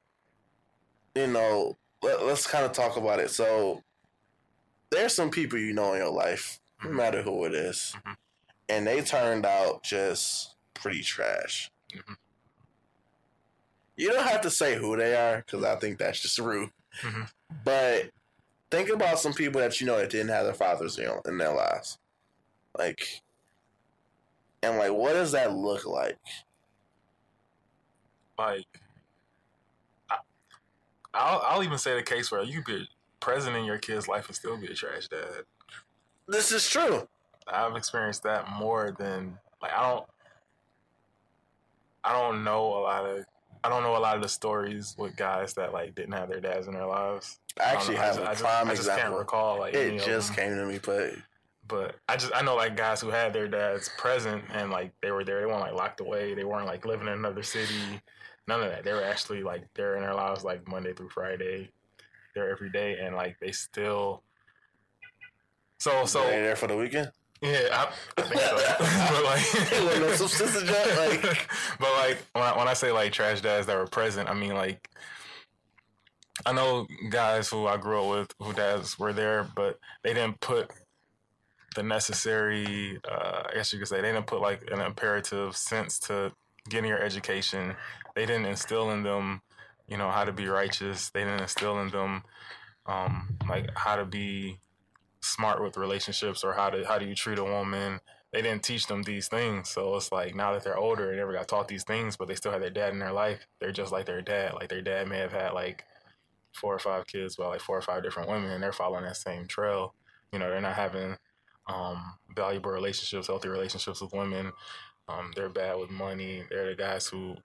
you 1.17 1.27
know, 1.29 1.77
let, 2.03 2.19
us 2.21 2.47
kind 2.47 2.65
of 2.65 2.73
talk 2.73 2.97
about 2.97 3.21
it. 3.21 3.31
So 3.31 3.83
there's 4.91 5.15
some 5.15 5.31
people 5.31 5.59
you 5.59 5.73
know 5.73 5.93
in 5.93 5.99
your 6.01 6.11
life, 6.11 6.61
no 6.83 6.91
Mhm. 6.91 6.95
matter 6.95 7.23
who 7.23 7.45
it 7.45 7.55
is, 7.55 7.95
Mhm. 8.05 8.17
And 8.69 8.87
they 8.87 9.03
turned 9.03 9.47
out 9.47 9.83
just 9.83 10.55
pretty 10.75 11.03
trash. 11.03 11.71
Mhm. 11.93 12.17
You 13.97 14.11
don't 14.13 14.27
have 14.27 14.41
to 14.43 14.51
say 14.51 14.77
who 14.77 14.97
they 14.97 15.15
are 15.15 15.39
because 15.39 15.63
I 15.65 15.77
think 15.77 15.99
that's 15.99 16.21
just 16.21 16.39
rude. 16.39 16.71
Mhm. 17.01 17.31
But 17.65 18.11
think 18.71 18.89
about 18.89 19.21
some 19.21 19.33
people 19.33 19.61
that 19.61 19.81
you 19.81 19.87
know 19.87 19.97
that 19.99 20.11
didn't 20.11 20.29
have 20.29 20.45
their 20.45 20.55
fathers 20.55 20.97
you 20.99 21.05
know, 21.05 21.21
in 21.27 21.39
their 21.39 21.55
lives, 21.55 21.99
like, 22.77 23.23
and 24.63 24.79
like, 24.79 24.93
what 24.93 25.13
does 25.13 25.33
that 25.33 25.53
look 25.55 25.87
like? 25.87 26.19
like 28.39 28.67
I, 30.11 30.19
I'll 31.13 31.41
I'll 31.41 31.63
even 31.63 31.79
say 31.79 31.95
the 31.95 32.03
case 32.03 32.31
where 32.33 32.43
you 32.43 32.63
could 32.63 32.81
be 32.83 32.89
present 33.21 33.57
in 33.57 33.65
your 33.65 33.79
kid's 33.79 34.09
life 34.09 34.27
and 34.27 34.35
still 34.37 34.57
be 34.57 34.67
a 34.67 34.75
trash 34.75 35.09
dad. 35.09 35.45
This 36.27 36.51
is 36.53 36.69
true. 36.69 37.09
I've 37.47 37.77
experienced 37.77 38.23
that 38.25 38.51
more 38.51 38.95
than 38.99 39.39
like 39.61 39.73
I 39.73 39.91
don't 39.91 40.07
I 42.03 42.13
don't 42.13 42.45
know 42.45 42.67
a 42.67 42.81
lot 42.81 43.05
of 43.07 43.25
I 43.63 43.69
don't 43.71 43.83
know 43.83 43.97
a 43.97 43.99
lot 43.99 44.17
of 44.17 44.23
the 44.23 44.29
stories 44.29 44.95
with 44.99 45.17
guys 45.17 45.55
that 45.55 45.73
like 45.73 45.95
didn't 45.95 46.13
have 46.13 46.29
their 46.29 46.41
dads 46.41 46.67
in 46.67 46.75
their 46.75 46.87
lives. 46.87 47.39
I 47.59 47.63
I 47.63 47.73
actually. 47.73 47.97
I 47.99 48.05
have 48.07 48.17
just- 48.17 48.27
a 48.27 48.29
I 48.29 48.33
just, 48.33 48.43
prime 48.43 48.69
I 48.71 48.75
just 48.75 48.89
can't 48.89 49.15
recall 49.15 49.59
like 49.61 49.75
It 49.75 50.05
just 50.05 50.35
came 50.35 50.55
to 50.55 50.67
me, 50.67 50.79
but 50.85 51.15
But 51.67 51.97
I 52.09 52.17
just 52.17 52.33
I 52.35 52.43
know 52.43 52.57
like 52.57 52.77
guys 52.77 53.01
who 53.01 53.09
had 53.11 53.33
their 53.33 53.49
dads 53.49 53.89
present 53.97 54.45
and 54.53 54.71
like 54.71 54.93
they 55.01 55.11
were 55.11 55.25
there. 55.25 55.41
They 55.41 55.47
weren't 55.47 55.61
like 55.61 55.73
locked 55.75 56.01
away. 56.01 56.35
They 56.35 56.45
weren't 56.45 56.67
like 56.67 56.85
living 56.85 57.07
in 57.07 57.15
another 57.15 57.43
city. 57.43 58.03
None 58.47 58.63
of 58.63 58.71
that. 58.71 58.85
They 58.85 58.93
were 58.93 59.03
actually 59.05 59.43
like 59.43 59.63
they're 59.75 59.97
in 59.97 60.03
their 60.03 60.15
lives 60.15 60.45
like 60.45 60.69
Monday 60.69 60.93
through 60.93 61.09
Friday. 61.09 61.71
They're 62.35 62.51
every 62.51 62.69
day 62.71 62.99
and 63.01 63.15
like 63.17 63.39
they 63.41 63.53
still. 63.53 64.23
So 65.79 66.05
so 66.05 66.25
they 66.25 66.43
there 66.43 66.57
for 66.57 66.67
the 66.67 66.77
weekend. 66.77 67.11
Yeah, 67.45 67.69
I, 67.73 67.93
I 68.19 68.23
think 68.23 68.41
so. 68.41 68.57
but 68.79 69.25
like, 69.25 69.45
no 69.85 69.95
like- 70.03 71.49
but 71.79 71.93
like 71.99 72.19
when 72.33 72.43
I, 72.45 72.57
when 72.59 72.69
I 72.69 72.73
say 72.75 72.91
like 72.91 73.13
trash 73.13 73.41
dads 73.41 73.67
that 73.67 73.77
were 73.77 73.87
present, 73.87 74.29
I 74.29 74.35
mean 74.35 74.55
like 74.55 74.89
I 76.47 76.53
know 76.53 76.87
guys 77.11 77.49
who 77.49 77.67
I 77.67 77.77
grew 77.77 78.03
up 78.03 78.11
with 78.11 78.35
who 78.41 78.53
dads 78.53 78.99
were 78.99 79.13
there, 79.13 79.47
but 79.55 79.79
they 80.03 80.15
didn't 80.15 80.41
put 80.41 80.71
the 81.77 81.83
necessary. 81.83 82.99
Uh, 83.09 83.43
I 83.51 83.55
guess 83.55 83.73
you 83.73 83.79
could 83.79 83.89
say 83.89 84.01
they 84.01 84.13
didn't 84.13 84.27
put 84.27 84.41
like 84.41 84.63
an 84.71 84.81
imperative 84.81 85.57
sense 85.57 85.99
to 86.01 86.33
getting 86.69 86.89
your 86.89 87.01
education. 87.01 87.75
They 88.15 88.27
didn't 88.27 88.47
instill 88.47 88.91
in 88.91 89.03
them, 89.03 89.43
you 89.87 89.97
know, 89.97 90.11
how 90.11 90.25
to 90.25 90.33
be 90.33 90.47
righteous. 90.49 91.11
They 91.11 91.21
didn't 91.25 91.43
instill 91.43 91.79
in 91.81 91.91
them, 91.91 92.23
um, 92.87 93.37
like 93.49 93.71
how 93.77 93.97
to 93.97 94.05
be 94.05 94.59
smart 95.25 95.63
with 95.63 95.77
relationships 95.77 96.45
or 96.45 96.53
how 96.53 96.71
to 96.71 96.85
how 96.87 96.99
do 96.99 97.07
you 97.07 97.15
treat 97.15 97.39
a 97.39 97.45
woman. 97.45 98.01
They 98.33 98.43
didn't 98.43 98.65
teach 98.65 98.89
them 98.89 99.05
these 99.05 99.29
things, 99.29 99.71
so 99.71 99.95
it's 99.97 100.11
like 100.11 100.35
now 100.35 100.53
that 100.53 100.65
they're 100.65 100.77
older, 100.77 101.11
they 101.11 101.17
never 101.17 101.33
got 101.33 101.47
taught 101.47 101.69
these 101.69 101.85
things, 101.85 102.17
but 102.17 102.27
they 102.27 102.35
still 102.35 102.51
have 102.51 102.61
their 102.61 102.71
dad 102.71 102.93
in 102.93 102.99
their 102.99 103.13
life. 103.13 103.47
They're 103.61 103.73
just 103.73 103.93
like 103.93 104.07
their 104.07 104.23
dad. 104.23 104.55
Like 104.55 104.69
their 104.69 104.83
dad 104.83 105.09
may 105.09 105.19
have 105.19 105.33
had 105.33 105.53
like 105.53 105.85
four 106.53 106.75
or 106.75 106.79
five 106.79 107.07
kids 107.07 107.37
by 107.37 107.47
like 107.47 107.61
four 107.61 107.79
or 107.79 107.83
five 107.83 108.03
different 108.03 108.29
women, 108.29 108.51
and 108.51 108.63
they're 108.63 108.73
following 108.73 109.05
that 109.05 109.17
same 109.17 109.47
trail. 109.47 109.95
You 110.33 110.41
know, 110.41 110.51
they're 110.51 110.61
not 110.61 110.75
having 110.75 111.17
um, 111.69 112.03
valuable 112.35 112.71
relationships, 112.71 113.29
healthy 113.29 113.49
relationships 113.49 114.01
with 114.01 114.13
women. 114.13 114.53
Um, 115.09 115.33
they're 115.37 115.49
bad 115.49 115.79
with 115.79 115.91
money. 115.91 116.45
They're 116.51 116.71
the 116.71 116.75
guys 116.75 117.07
who, 117.07 117.37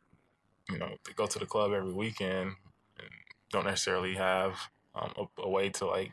you 0.70 0.78
know, 0.78 0.90
they 1.06 1.14
go 1.14 1.28
to 1.28 1.40
the 1.40 1.46
club 1.46 1.72
every 1.74 1.94
weekend 1.94 2.56
and 2.98 3.10
don't 3.52 3.66
necessarily 3.66 4.16
have 4.16 4.58
um, 4.96 5.14
a, 5.18 5.42
a 5.42 5.50
way 5.50 5.70
to 5.70 5.86
like 5.86 6.12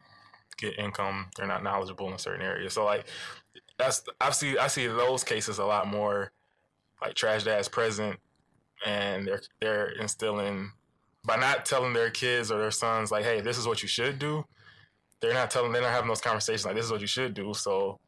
get 0.56 0.78
income. 0.78 1.26
They're 1.36 1.46
not 1.46 1.62
knowledgeable 1.62 2.08
in 2.08 2.14
a 2.14 2.18
certain 2.18 2.44
area. 2.44 2.70
So 2.70 2.84
like 2.84 3.06
that's 3.78 4.02
I 4.20 4.30
see 4.30 4.58
I 4.58 4.68
see 4.68 4.86
those 4.86 5.24
cases 5.24 5.58
a 5.58 5.64
lot 5.64 5.86
more 5.86 6.32
like 7.02 7.14
trash 7.14 7.44
dads 7.44 7.68
present 7.68 8.18
and 8.84 9.26
they're 9.26 9.42
they're 9.60 9.88
instilling 10.00 10.72
by 11.24 11.36
not 11.36 11.64
telling 11.64 11.92
their 11.92 12.10
kids 12.10 12.50
or 12.50 12.58
their 12.58 12.70
sons 12.70 13.10
like, 13.10 13.24
hey, 13.24 13.40
this 13.40 13.58
is 13.58 13.66
what 13.66 13.82
you 13.82 13.88
should 13.88 14.18
do. 14.18 14.44
They're 15.20 15.34
not 15.34 15.50
telling 15.50 15.72
they're 15.72 15.82
not 15.82 15.90
having 15.92 16.08
those 16.08 16.20
conversations 16.20 16.64
like 16.64 16.76
this 16.76 16.84
is 16.84 16.92
what 16.92 17.00
you 17.00 17.06
should 17.06 17.34
do. 17.34 17.52
So 17.54 17.98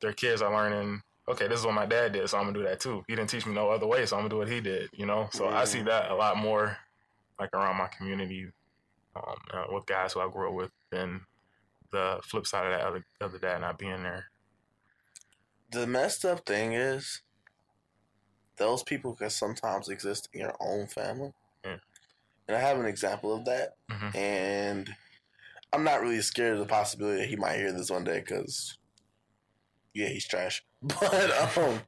their 0.00 0.12
kids 0.12 0.42
are 0.42 0.52
learning, 0.52 1.02
okay, 1.28 1.48
this 1.48 1.60
is 1.60 1.66
what 1.66 1.74
my 1.74 1.86
dad 1.86 2.12
did, 2.12 2.28
so 2.28 2.38
I'm 2.38 2.44
gonna 2.44 2.58
do 2.58 2.64
that 2.64 2.80
too. 2.80 3.04
He 3.06 3.14
didn't 3.14 3.30
teach 3.30 3.46
me 3.46 3.54
no 3.54 3.70
other 3.70 3.86
way, 3.86 4.06
so 4.06 4.16
I'm 4.16 4.22
gonna 4.22 4.30
do 4.30 4.38
what 4.38 4.48
he 4.48 4.60
did, 4.60 4.88
you 4.92 5.06
know? 5.06 5.28
So 5.32 5.48
I 5.48 5.64
see 5.64 5.82
that 5.82 6.10
a 6.10 6.14
lot 6.14 6.36
more 6.36 6.76
like 7.38 7.50
around 7.54 7.76
my 7.76 7.88
community 7.88 8.46
um, 9.14 9.36
uh, 9.52 9.64
with 9.72 9.86
guys 9.86 10.12
who 10.12 10.20
I 10.20 10.28
grew 10.28 10.48
up 10.48 10.54
with 10.54 10.70
than 10.90 11.20
the 11.90 12.20
flip 12.22 12.46
side 12.46 12.66
of 12.66 12.72
that 12.72 12.86
other, 12.86 13.04
of 13.20 13.32
the 13.32 13.38
dad 13.38 13.60
not 13.60 13.78
being 13.78 14.02
there. 14.02 14.26
the 15.70 15.86
messed 15.86 16.24
up 16.24 16.46
thing 16.46 16.72
is 16.72 17.20
those 18.56 18.82
people 18.82 19.14
can 19.14 19.30
sometimes 19.30 19.88
exist 19.88 20.28
in 20.32 20.40
your 20.40 20.54
own 20.60 20.86
family. 20.86 21.32
Yeah. 21.64 21.76
And 22.48 22.56
I 22.56 22.60
have 22.60 22.78
an 22.80 22.86
example 22.86 23.34
of 23.34 23.44
that. 23.44 23.76
Mhm. 23.90 24.14
And 24.16 24.96
I'm 25.72 25.84
not 25.84 26.00
really 26.00 26.22
scared 26.22 26.54
of 26.54 26.60
the 26.60 26.66
possibility 26.66 27.20
that 27.20 27.28
he 27.28 27.36
might 27.36 27.56
hear 27.58 27.70
this 27.72 27.90
one 27.90 28.04
day 28.04 28.20
because, 28.20 28.78
yeah, 29.94 30.08
he's 30.08 30.26
trash. 30.26 30.64
But, 30.82 31.58
um, 31.58 31.82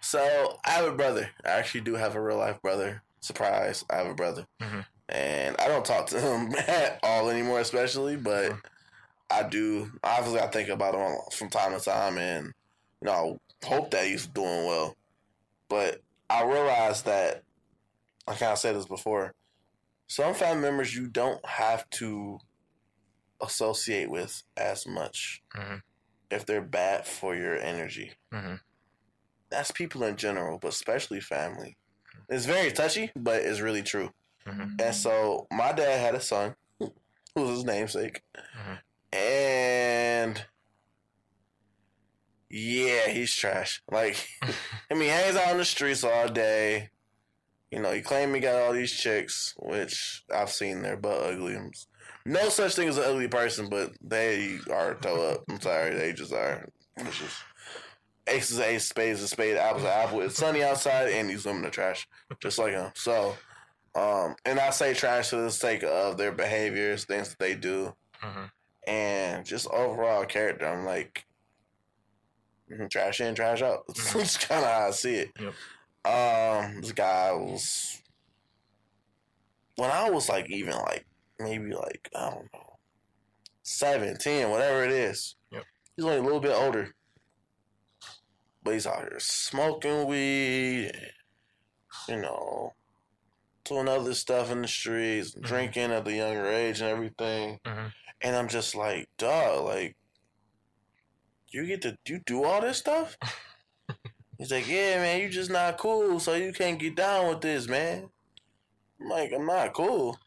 so 0.00 0.58
I 0.64 0.70
have 0.70 0.86
a 0.86 0.96
brother. 0.96 1.30
I 1.44 1.50
actually 1.50 1.82
do 1.82 1.94
have 1.94 2.16
a 2.16 2.20
real 2.20 2.38
life 2.38 2.60
brother. 2.60 3.02
Surprise, 3.20 3.84
I 3.88 3.96
have 3.96 4.06
a 4.08 4.14
brother. 4.14 4.46
Mhm. 4.60 4.84
And 5.08 5.56
I 5.58 5.68
don't 5.68 5.84
talk 5.84 6.06
to 6.08 6.20
him 6.20 6.54
at 6.68 6.98
all 7.02 7.30
anymore, 7.30 7.60
especially, 7.60 8.16
but 8.16 8.50
Mhm. 8.52 8.60
I 9.30 9.42
do. 9.42 9.90
Obviously, 10.02 10.40
I 10.40 10.46
think 10.48 10.68
about 10.68 10.94
him 10.94 11.16
from 11.32 11.48
time 11.50 11.76
to 11.76 11.84
time, 11.84 12.18
and 12.18 12.46
you 13.00 13.06
know, 13.06 13.38
I 13.62 13.66
hope 13.66 13.90
that 13.92 14.06
he's 14.06 14.26
doing 14.26 14.66
well. 14.66 14.94
But 15.68 16.00
I 16.30 16.44
realize 16.44 17.02
that, 17.02 17.42
I 18.28 18.34
kind 18.34 18.52
of 18.52 18.58
said 18.58 18.76
this 18.76 18.86
before, 18.86 19.34
some 20.06 20.34
family 20.34 20.62
members 20.62 20.94
you 20.94 21.08
don't 21.08 21.44
have 21.46 21.88
to 21.90 22.38
associate 23.40 24.10
with 24.10 24.42
as 24.56 24.86
much 24.86 25.42
Mhm. 25.54 25.82
if 26.30 26.46
they're 26.46 26.62
bad 26.62 27.06
for 27.06 27.34
your 27.34 27.56
energy. 27.56 28.12
Mhm. 28.32 28.60
That's 29.50 29.70
people 29.70 30.02
in 30.04 30.16
general, 30.16 30.58
but 30.58 30.68
especially 30.68 31.20
family. 31.20 31.76
It's 32.28 32.46
very 32.46 32.72
touchy, 32.72 33.10
but 33.16 33.42
it's 33.42 33.60
really 33.60 33.82
true. 33.82 34.12
Mhm. 34.46 34.80
And 34.80 34.94
so 34.94 35.46
my 35.50 35.72
dad 35.72 35.98
had 36.00 36.14
a 36.14 36.20
son 36.20 36.54
who 36.78 36.92
was 37.36 37.50
his 37.50 37.64
namesake. 37.64 38.22
And 39.24 40.44
yeah, 42.50 43.08
he's 43.08 43.34
trash. 43.34 43.82
Like, 43.90 44.16
I 44.90 44.94
mean, 44.94 45.02
he 45.02 45.08
hangs 45.08 45.36
out 45.36 45.52
on 45.52 45.58
the 45.58 45.64
streets 45.64 46.04
all 46.04 46.28
day. 46.28 46.90
You 47.70 47.80
know, 47.80 47.92
he 47.92 48.02
claimed 48.02 48.34
he 48.34 48.40
got 48.40 48.60
all 48.62 48.72
these 48.72 48.92
chicks, 48.92 49.54
which 49.58 50.22
I've 50.32 50.50
seen 50.50 50.82
their 50.82 50.96
butt 50.96 51.22
ugly. 51.22 51.58
No 52.24 52.48
such 52.48 52.74
thing 52.76 52.88
as 52.88 52.98
an 52.98 53.04
ugly 53.04 53.26
person, 53.28 53.68
but 53.68 53.92
they 54.00 54.58
are 54.72 54.94
toe 54.94 55.30
up. 55.32 55.44
I'm 55.48 55.60
sorry, 55.60 55.94
they 55.94 56.12
just 56.12 56.32
are. 56.32 56.68
It's 56.96 57.18
just 57.18 57.36
ace 58.28 58.50
is 58.52 58.60
ace, 58.60 58.88
spade 58.88 59.10
is 59.12 59.22
a 59.22 59.28
spade, 59.28 59.56
apple 59.56 59.80
is 59.80 59.84
apple. 59.86 60.20
It's 60.20 60.36
sunny 60.36 60.62
outside, 60.62 61.08
and 61.08 61.28
these 61.28 61.44
women 61.44 61.64
are 61.66 61.70
trash, 61.70 62.06
just 62.40 62.58
like 62.58 62.72
him. 62.72 62.92
So, 62.94 63.34
um, 63.96 64.36
and 64.44 64.60
I 64.60 64.70
say 64.70 64.94
trash 64.94 65.30
for 65.30 65.36
the 65.36 65.50
sake 65.50 65.82
of 65.82 66.16
their 66.16 66.32
behaviors, 66.32 67.04
things 67.04 67.30
that 67.30 67.38
they 67.40 67.54
do, 67.54 67.94
Mhm. 68.22 68.50
And 68.86 69.44
just 69.44 69.66
overall 69.68 70.24
character. 70.24 70.66
I'm 70.66 70.84
like, 70.84 71.24
mhm, 72.70 72.90
trash 72.90 73.20
in, 73.20 73.34
trash 73.34 73.62
out. 73.62 73.84
It's 73.88 74.36
kind 74.36 74.64
of 74.64 74.70
how 74.70 74.88
I 74.88 74.90
see 74.90 75.14
it. 75.16 75.30
Yep. 75.38 75.54
Um, 76.06 76.80
this 76.82 76.92
guy 76.92 77.32
was 77.32 78.00
when 79.76 79.90
I 79.90 80.10
was 80.10 80.28
like 80.28 80.50
even 80.50 80.74
like 80.76 81.06
maybe 81.38 81.72
like 81.74 82.08
I 82.14 82.30
don't 82.30 82.52
know 82.52 82.76
seven, 83.62 84.16
ten, 84.18 84.50
whatever 84.50 84.84
it 84.84 84.90
is. 84.92 85.36
Yep. 85.50 85.62
He's 85.96 86.04
only 86.04 86.18
a 86.18 86.22
little 86.22 86.40
bit 86.40 86.52
older, 86.54 86.94
but 88.62 88.74
he's 88.74 88.86
out 88.86 89.00
here 89.00 89.18
smoking 89.18 90.06
weed, 90.06 90.92
and, 92.08 92.16
you 92.16 92.22
know, 92.22 92.74
doing 93.64 93.88
other 93.88 94.12
stuff 94.12 94.50
in 94.50 94.60
the 94.62 94.68
streets, 94.68 95.34
Mhm. 95.34 95.42
drinking 95.42 95.92
at 95.92 96.04
the 96.04 96.12
younger 96.14 96.46
age 96.46 96.80
and 96.82 96.90
everything. 96.90 97.60
Mhm. 97.64 97.92
And 98.24 98.34
I'm 98.34 98.48
just 98.48 98.74
like, 98.74 99.08
duh, 99.18 99.62
like, 99.62 99.96
you 101.50 101.66
get 101.66 101.82
to 101.82 101.96
you 102.08 102.20
do 102.24 102.42
all 102.42 102.62
this 102.62 102.78
stuff? 102.78 103.18
He's 104.38 104.50
like, 104.50 104.66
yeah, 104.66 104.96
man, 104.96 105.20
you 105.20 105.28
just 105.28 105.50
not 105.50 105.78
cool, 105.78 106.18
so 106.18 106.34
you 106.34 106.52
can't 106.52 106.78
get 106.78 106.96
down 106.96 107.28
with 107.28 107.42
this, 107.42 107.68
man. 107.68 108.08
I'm 109.00 109.08
like, 109.08 109.30
I'm 109.32 109.46
not 109.46 109.74
cool. 109.74 110.18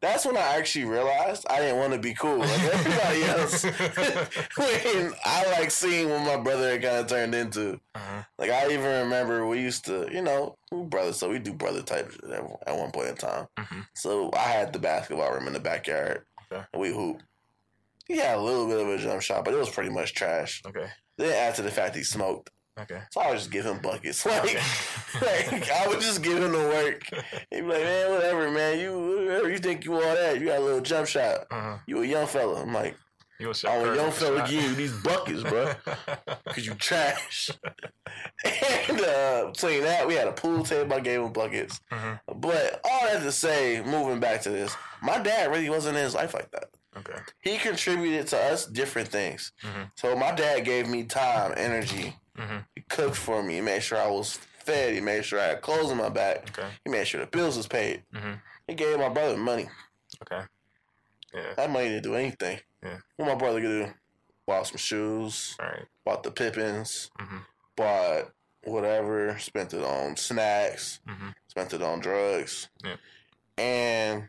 That's 0.00 0.24
when 0.24 0.36
I 0.36 0.56
actually 0.56 0.84
realized 0.84 1.46
I 1.48 1.58
didn't 1.58 1.78
want 1.78 1.94
to 1.94 1.98
be 1.98 2.14
cool 2.14 2.38
like 2.38 2.62
everybody 2.62 3.24
else. 3.24 3.64
when 4.56 5.12
I 5.24 5.50
like 5.58 5.70
seeing 5.70 6.08
what 6.08 6.20
my 6.20 6.36
brother 6.36 6.70
had 6.70 6.82
kind 6.82 6.96
of 6.98 7.06
turned 7.08 7.34
into. 7.34 7.80
Uh-huh. 7.94 8.22
Like 8.38 8.50
I 8.50 8.66
even 8.66 9.04
remember 9.04 9.46
we 9.46 9.60
used 9.60 9.86
to, 9.86 10.08
you 10.12 10.22
know, 10.22 10.58
we 10.70 10.82
brothers, 10.84 11.18
so 11.18 11.30
we 11.30 11.38
do 11.38 11.54
brother 11.54 11.82
type 11.82 12.12
at, 12.30 12.76
one 12.76 12.92
point 12.92 13.08
in 13.08 13.16
time. 13.16 13.46
Mhm. 13.58 13.86
So 13.94 14.30
I 14.34 14.42
had 14.48 14.72
the 14.72 14.78
basketball 14.78 15.32
room 15.32 15.46
in 15.46 15.54
the 15.54 15.60
backyard, 15.60 16.24
And 16.50 16.80
we 16.80 16.88
hoop. 16.92 17.22
He 18.06 18.18
had 18.18 18.38
a 18.38 18.40
little 18.40 18.66
bit 18.68 18.80
of 18.80 18.88
a 18.88 18.98
jump 18.98 19.22
shot, 19.22 19.44
but 19.44 19.52
it 19.54 19.56
was 19.58 19.68
pretty 19.70 19.90
much 19.90 20.14
trash. 20.14 20.62
Okay. 20.66 20.86
Then 21.18 21.32
add 21.32 21.54
to 21.56 21.62
the 21.62 21.70
fact 21.70 21.96
he 21.96 22.02
smoked, 22.04 22.50
Okay. 22.78 23.00
so 23.10 23.20
I 23.20 23.28
would 23.30 23.38
just 23.38 23.50
give 23.50 23.64
him 23.64 23.78
buckets. 23.80 24.24
Like, 24.26 24.44
Okay. 24.44 25.48
like 25.52 25.70
I 25.70 25.88
would 25.88 26.00
just 26.00 26.22
give 26.22 26.36
him 26.42 26.52
the 26.52 26.58
work. 26.58 27.02
He'd 27.50 27.62
be 27.62 27.66
like, 27.66 27.82
man, 27.82 28.10
whatever, 28.12 28.50
man. 28.50 28.78
You 28.78 29.24
whatever 29.26 29.50
you 29.50 29.58
think 29.58 29.84
you 29.84 29.94
all 29.94 30.00
that. 30.00 30.38
You 30.38 30.46
got 30.46 30.58
a 30.58 30.62
little 30.64 30.80
jump 30.82 31.08
shot. 31.08 31.46
Uh-huh. 31.50 31.78
You 31.86 32.02
a 32.02 32.06
young 32.06 32.26
fella. 32.26 32.60
I'm 32.62 32.72
like, 32.72 32.96
You 33.38 33.50
a 33.50 33.54
shot 33.54 33.72
I'm 33.72 33.80
a 33.80 33.84
Curry 33.84 33.96
young 33.96 34.10
for 34.12 34.20
fella 34.24 34.48
give 34.48 34.62
you 34.62 34.74
these 34.74 34.92
buckets, 35.02 35.42
bro. 35.42 35.74
Cause 36.46 36.66
you 36.66 36.74
trash. 36.74 37.50
and 38.44 39.00
uh 39.00 39.46
between 39.52 39.82
that, 39.82 40.06
we 40.06 40.14
had 40.14 40.28
a 40.28 40.32
pool 40.32 40.62
table. 40.64 40.94
I 40.94 41.00
gave 41.00 41.20
him 41.20 41.32
buckets. 41.32 41.80
Mhm. 41.92 42.20
But 42.36 42.80
all 42.84 43.06
that 43.06 43.22
to 43.22 43.32
say, 43.32 43.82
moving 43.84 44.20
back 44.20 44.42
to 44.42 44.50
this, 44.50 44.74
my 45.02 45.18
dad 45.18 45.50
really 45.50 45.68
wasn't 45.70 45.96
in 45.96 46.04
his 46.04 46.14
life 46.14 46.34
like 46.34 46.50
that. 46.52 46.68
Okay. 46.96 47.18
He 47.40 47.58
contributed 47.58 48.26
to 48.28 48.38
us 48.38 48.64
different 48.66 49.08
things. 49.08 49.52
Mhm. 49.62 49.90
So 49.96 50.16
my 50.16 50.32
dad 50.32 50.60
gave 50.64 50.88
me 50.88 51.04
time, 51.04 51.52
energy. 51.56 52.16
Mhm. 52.38 52.64
He 52.74 52.82
cooked 52.88 53.16
for 53.16 53.42
me. 53.42 53.54
He 53.56 53.60
made 53.60 53.82
sure 53.82 53.98
I 54.00 54.06
was 54.08 54.38
fed. 54.60 54.94
He 54.94 55.00
made 55.00 55.24
sure 55.24 55.38
I 55.40 55.44
had 55.48 55.60
clothes 55.62 55.90
on 55.90 55.98
my 55.98 56.08
back. 56.08 56.48
Okay. 56.58 56.68
He 56.84 56.90
made 56.90 57.06
sure 57.06 57.20
the 57.20 57.26
bills 57.26 57.56
was 57.56 57.66
paid. 57.68 58.02
Mhm. 58.14 58.40
He 58.66 58.74
gave 58.74 58.98
my 58.98 59.10
brother 59.10 59.36
money. 59.36 59.68
Okay. 60.22 60.42
Yeah. 61.34 61.52
That 61.56 61.70
money 61.70 61.88
didn't 61.88 62.04
do 62.04 62.14
anything. 62.14 62.60
Yeah. 62.86 62.98
What 63.16 63.26
my 63.28 63.34
brother 63.34 63.60
could 63.60 63.86
do? 63.86 63.92
Bought 64.46 64.66
some 64.68 64.76
shoes. 64.76 65.56
All 65.58 65.66
right. 65.66 65.86
Bought 66.04 66.22
the 66.22 66.30
Pippens. 66.30 67.10
Mhm. 67.18 67.44
Bought 67.76 68.32
whatever. 68.64 69.38
Spent 69.38 69.74
it 69.74 69.82
on 69.82 70.16
snacks. 70.16 71.00
Mhm. 71.08 71.34
Spent 71.48 71.72
it 71.72 71.82
on 71.82 72.00
drugs. 72.00 72.68
Yeah. 72.84 72.96
And 73.58 74.28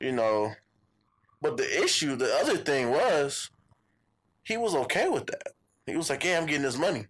you 0.00 0.12
know, 0.12 0.54
but 1.40 1.56
the 1.56 1.82
issue, 1.84 2.16
the 2.16 2.34
other 2.36 2.56
thing 2.58 2.90
was, 2.90 3.50
he 4.42 4.56
was 4.56 4.74
okay 4.74 5.08
with 5.08 5.26
that. 5.26 5.52
He 5.86 5.96
was 5.96 6.10
like, 6.10 6.24
"Yeah, 6.24 6.38
I'm 6.38 6.46
getting 6.46 6.62
this 6.62 6.76
money." 6.76 7.06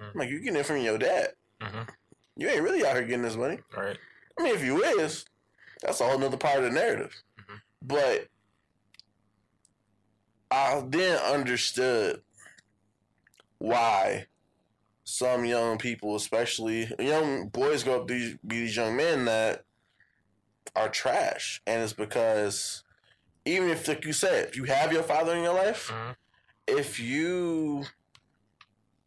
Mm. 0.00 0.10
I'm 0.12 0.18
like, 0.18 0.28
"You 0.30 0.40
getting 0.40 0.56
it 0.60 0.66
from 0.66 0.78
your 0.78 0.98
dad? 0.98 1.34
Mhm. 1.60 1.88
You 2.36 2.48
ain't 2.48 2.62
really 2.62 2.84
out 2.84 2.96
here 2.96 3.04
getting 3.04 3.22
this 3.22 3.36
money." 3.36 3.58
All 3.76 3.82
right. 3.84 3.98
I 4.38 4.42
mean, 4.42 4.54
if 4.54 4.62
you 4.64 4.82
is, 4.82 5.24
that's 5.82 6.00
a 6.00 6.08
whole 6.08 6.18
nother 6.18 6.36
part 6.36 6.58
of 6.58 6.64
the 6.64 6.70
narrative. 6.70 7.14
Mhm. 7.38 7.60
But 7.82 8.28
I 10.50 10.82
then 10.86 11.18
understood 11.18 12.22
why 13.58 14.26
some 15.04 15.44
young 15.44 15.78
people, 15.78 16.14
especially 16.16 16.92
young 16.98 17.48
boys, 17.48 17.82
grow 17.84 18.02
up 18.02 18.08
to 18.08 18.14
these- 18.14 18.36
be 18.46 18.60
these 18.60 18.76
young 18.76 18.96
men 18.96 19.24
that 19.24 19.64
are 20.76 20.88
trash, 20.88 21.62
and 21.66 21.82
it's 21.82 21.92
because 21.92 22.84
even 23.44 23.70
if, 23.70 23.88
like 23.88 24.04
you 24.04 24.12
said, 24.12 24.48
if 24.48 24.56
you 24.56 24.64
have 24.64 24.92
your 24.92 25.02
father 25.02 25.34
in 25.34 25.42
your 25.42 25.54
life, 25.54 25.88
Mhm. 25.88 26.16
if 26.66 27.00
you 27.00 27.86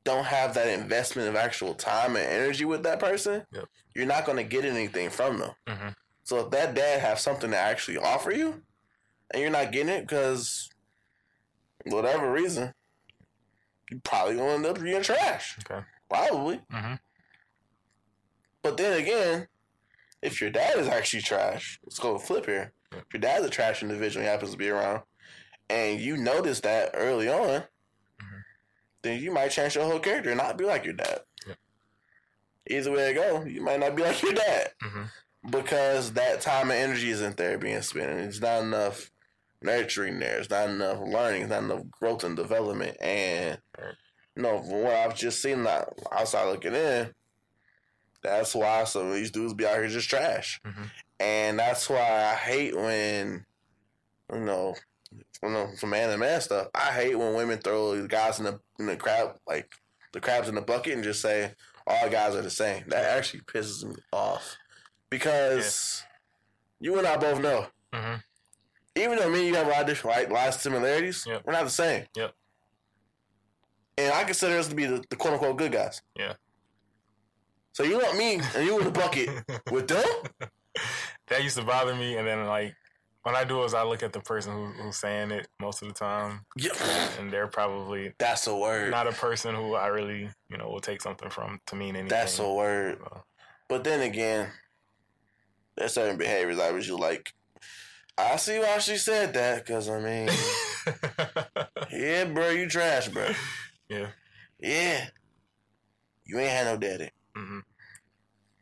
don't 0.03 0.25
have 0.25 0.55
that 0.55 0.67
investment 0.67 1.29
of 1.29 1.35
actual 1.35 1.75
time 1.75 2.15
and 2.15 2.25
energy 2.25 2.65
with 2.65 2.81
that 2.81 2.99
person, 2.99 3.45
Yep. 3.51 3.65
you're 3.93 4.07
not 4.07 4.25
going 4.25 4.37
to 4.37 4.43
get 4.43 4.65
anything 4.65 5.11
from 5.11 5.37
them. 5.37 5.53
Mhm. 5.67 5.95
So 6.23 6.39
if 6.39 6.49
that 6.51 6.73
dad 6.73 7.01
has 7.01 7.21
something 7.21 7.51
to 7.51 7.57
actually 7.57 7.97
offer 7.97 8.31
you, 8.31 8.63
and 9.29 9.41
you're 9.41 9.51
not 9.51 9.71
getting 9.71 9.89
it 9.89 10.01
because 10.01 10.70
whatever 11.85 12.31
reason, 12.31 12.73
you 13.89 13.99
probably 14.03 14.35
gonna 14.35 14.53
end 14.53 14.65
up 14.65 14.81
being 14.81 15.01
trash. 15.01 15.57
Okay. 15.59 15.83
Probably. 16.09 16.61
Mhm. 16.71 16.99
But 18.61 18.77
then 18.77 18.99
again, 18.99 19.47
if 20.21 20.39
your 20.39 20.49
dad 20.49 20.77
is 20.77 20.87
actually 20.87 21.23
trash, 21.23 21.79
let's 21.83 21.99
go 21.99 22.17
flip 22.19 22.45
here. 22.45 22.73
Yep. 22.91 23.03
If 23.07 23.13
your 23.13 23.21
dad's 23.21 23.45
a 23.45 23.49
trash 23.49 23.81
individual, 23.81 24.23
he 24.23 24.29
happens 24.29 24.51
to 24.51 24.57
be 24.57 24.69
around, 24.69 25.01
and 25.69 25.99
you 25.99 26.17
notice 26.17 26.59
that 26.61 26.91
early 26.93 27.27
on, 27.29 27.61
Mhm. 28.19 28.43
then 29.01 29.19
you 29.19 29.31
might 29.31 29.49
change 29.49 29.75
your 29.75 29.85
whole 29.85 29.99
character 29.99 30.29
and 30.29 30.37
not 30.37 30.57
be 30.57 30.65
like 30.65 30.83
your 30.83 30.93
dad. 30.93 31.21
Yep. 31.47 31.57
Either 32.69 32.91
way 32.91 33.11
it 33.11 33.13
go, 33.15 33.43
you 33.45 33.61
might 33.61 33.79
not 33.79 33.95
be 33.95 34.03
like 34.03 34.21
your 34.21 34.33
dad 34.33 34.73
Mhm. 34.83 35.11
because 35.49 36.13
that 36.13 36.41
time 36.41 36.69
and 36.69 36.79
energy 36.79 37.09
isn't 37.09 37.37
there 37.37 37.57
being 37.57 37.81
spent. 37.81 38.11
and 38.11 38.19
It's 38.21 38.39
not 38.39 38.61
enough 38.61 39.10
nurturing 39.61 40.19
there. 40.19 40.39
It's 40.39 40.49
not 40.49 40.69
enough 40.69 40.99
learning. 41.01 41.43
It's 41.43 41.49
not 41.51 41.63
enough 41.63 41.83
growth 41.91 42.23
and 42.23 42.35
development. 42.35 42.97
And 43.01 43.59
you 44.35 44.43
know, 44.43 44.61
from 44.61 44.83
what 44.83 44.93
I've 44.93 45.15
just 45.15 45.41
seen 45.41 45.63
that 45.63 45.89
outside 46.11 46.45
looking 46.45 46.73
in, 46.75 47.13
that's 48.23 48.53
why 48.55 48.83
some 48.85 49.07
of 49.07 49.13
these 49.15 49.31
dudes 49.31 49.53
be 49.53 49.65
out 49.65 49.75
here 49.77 49.87
just 49.87 50.09
trash. 50.09 50.59
Mhm. 50.65 50.89
And 51.19 51.59
that's 51.59 51.89
why 51.89 51.99
I 52.31 52.35
hate 52.35 52.75
when 52.75 53.45
you 54.33 54.39
know, 54.39 54.75
you 55.43 55.49
know, 55.49 55.69
some 55.75 55.89
man 55.89 56.09
to 56.09 56.17
man 56.17 56.39
stuff. 56.41 56.67
I 56.73 56.91
hate 56.93 57.15
when 57.15 57.35
women 57.35 57.59
throw 57.59 57.95
these 57.95 58.07
guys 58.07 58.39
in 58.39 58.45
the 58.45 58.59
in 58.79 58.85
the 58.85 58.95
crab 58.95 59.37
like 59.47 59.73
the 60.13 60.19
crabs 60.21 60.47
in 60.49 60.55
the 60.55 60.61
bucket 60.61 60.93
and 60.93 61.03
just 61.03 61.21
say 61.21 61.53
all 61.87 62.09
guys 62.09 62.35
are 62.35 62.41
the 62.41 62.49
same. 62.49 62.85
That 62.87 63.05
actually 63.17 63.41
pisses 63.41 63.83
me 63.83 63.95
off 64.13 64.55
because 65.09 66.03
you 66.79 66.97
and 66.97 67.05
I 67.07 67.17
both 67.17 67.39
know, 67.41 67.67
Mhm. 67.93 68.23
Even 68.95 69.17
though 69.17 69.29
me 69.29 69.39
and 69.39 69.47
you 69.47 69.55
have 69.55 69.67
a 69.67 69.69
lot 69.69 69.81
of 69.81 69.87
different, 69.87 70.17
like, 70.17 70.29
a 70.29 70.33
lot 70.33 70.47
of 70.49 70.53
similarities, 70.55 71.25
Yep. 71.27 71.43
we're 71.45 71.53
not 71.53 71.63
the 71.63 71.69
same. 71.69 72.05
Yep. 72.15 72.33
And 73.97 74.13
I 74.13 74.23
consider 74.23 74.57
us 74.57 74.67
to 74.67 74.75
be 74.75 74.85
the, 74.85 75.03
the 75.09 75.15
quote 75.15 75.33
unquote 75.33 75.57
good 75.57 75.71
guys. 75.71 76.01
Yeah. 76.15 76.33
So 77.73 77.83
you 77.83 77.97
want 77.99 78.17
me 78.17 78.41
and 78.55 78.65
you 78.65 78.77
in 78.79 78.83
the 78.85 78.91
bucket 78.91 79.29
with 79.71 79.87
them? 79.87 80.03
that 81.27 81.43
used 81.43 81.57
to 81.57 81.63
bother 81.63 81.95
me, 81.95 82.17
and 82.17 82.27
then 82.27 82.45
like 82.45 82.75
what 83.23 83.35
I 83.35 83.43
do 83.43 83.63
is 83.63 83.73
I 83.73 83.83
look 83.83 84.01
at 84.03 84.11
the 84.13 84.19
person 84.19 84.51
who, 84.53 84.65
who's 84.83 84.97
saying 84.97 85.31
it 85.31 85.47
most 85.59 85.81
of 85.81 85.87
the 85.87 85.93
time, 85.93 86.41
Yeah. 86.57 86.71
and 87.19 87.31
they're 87.31 87.47
probably 87.47 88.13
That's 88.17 88.47
a 88.47 88.55
word. 88.55 88.89
not 88.91 89.07
a 89.07 89.11
person 89.11 89.53
who 89.55 89.75
I 89.75 89.87
really 89.87 90.29
you 90.49 90.57
know 90.57 90.67
will 90.69 90.79
take 90.81 91.01
something 91.01 91.29
from 91.29 91.59
to 91.67 91.75
mean 91.75 91.89
anything. 91.95 92.07
That's 92.09 92.39
a 92.39 92.51
word. 92.51 92.97
So, 93.03 93.23
But 93.69 93.83
then 93.83 94.01
again, 94.01 94.49
there's 95.77 95.93
certain 95.93 96.17
behaviors 96.17 96.59
I 96.59 96.71
was 96.71 96.87
you 96.87 96.97
like. 96.97 97.33
I 98.21 98.35
see 98.37 98.59
why 98.59 98.77
she 98.79 98.97
said 98.97 99.33
that 99.33 99.65
because 99.65 99.89
I 99.89 99.99
mean, 99.99 100.29
yeah, 101.91 102.25
bro, 102.25 102.49
you 102.49 102.67
trash, 102.67 103.07
bro. 103.09 103.29
yeah. 103.89 104.07
Yeah, 104.59 105.07
you 106.23 106.37
ain't 106.39 106.51
had 106.51 106.65
no 106.67 106.77
daddy. 106.77 107.09
hmm 107.35 107.59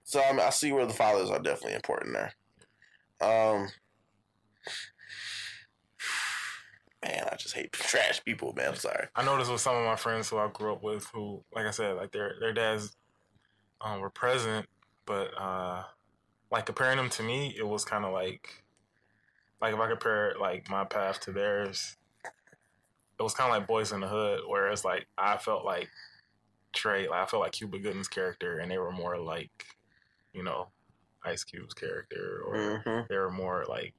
So 0.03 0.21
I, 0.23 0.31
mean, 0.31 0.39
I 0.41 0.49
see 0.49 0.71
where 0.71 0.85
the 0.85 0.93
fathers 0.93 1.29
are 1.29 1.39
definitely 1.39 1.73
important 1.75 2.13
there. 2.13 2.33
Um, 3.21 3.67
man, 7.03 7.27
I 7.31 7.35
just 7.35 7.53
hate 7.53 7.71
trash 7.73 8.23
people, 8.23 8.53
man. 8.53 8.69
I'm 8.69 8.75
sorry. 8.75 9.07
I 9.15 9.25
noticed 9.25 9.51
with 9.51 9.59
some 9.61 9.75
of 9.75 9.85
my 9.85 9.97
friends 9.97 10.29
who 10.29 10.37
I 10.37 10.49
grew 10.53 10.71
up 10.73 10.83
with, 10.83 11.05
who, 11.13 11.43
like 11.53 11.65
I 11.65 11.71
said, 11.71 11.97
like 11.97 12.11
their 12.13 12.35
their 12.39 12.53
dads 12.53 12.95
um, 13.81 13.99
were 13.99 14.09
present, 14.09 14.67
but 15.05 15.31
uh, 15.37 15.83
like 16.51 16.65
comparing 16.65 16.97
them 16.97 17.09
to 17.09 17.23
me, 17.23 17.53
it 17.57 17.67
was 17.67 17.83
kind 17.83 18.05
of 18.05 18.13
like, 18.13 18.63
like 19.61 19.73
if 19.73 19.79
I 19.79 19.87
compare 19.89 20.35
like 20.39 20.69
my 20.69 20.85
path 20.85 21.19
to 21.21 21.31
theirs, 21.31 21.97
it 22.25 23.23
was 23.23 23.33
kind 23.33 23.51
of 23.51 23.59
like 23.59 23.67
Boyz 23.67 23.93
n 23.93 23.99
the 23.99 24.07
Hood, 24.07 24.41
where 24.47 24.69
it's 24.69 24.85
like 24.85 25.07
I 25.17 25.37
felt 25.37 25.65
like 25.65 25.89
Trey, 26.73 27.07
like 27.07 27.19
I 27.19 27.25
felt 27.25 27.41
like 27.41 27.51
Cuba 27.51 27.79
Gooding's 27.79 28.07
character, 28.07 28.59
and 28.59 28.71
they 28.71 28.77
were 28.77 28.91
more 28.91 29.17
like, 29.17 29.65
you 30.33 30.43
know, 30.43 30.67
Ice 31.23 31.43
Cube's 31.43 31.73
character, 31.73 32.41
or 32.45 32.55
Mm-hmm. 32.55 32.99
they 33.09 33.17
were 33.17 33.31
more 33.31 33.65
like 33.67 33.93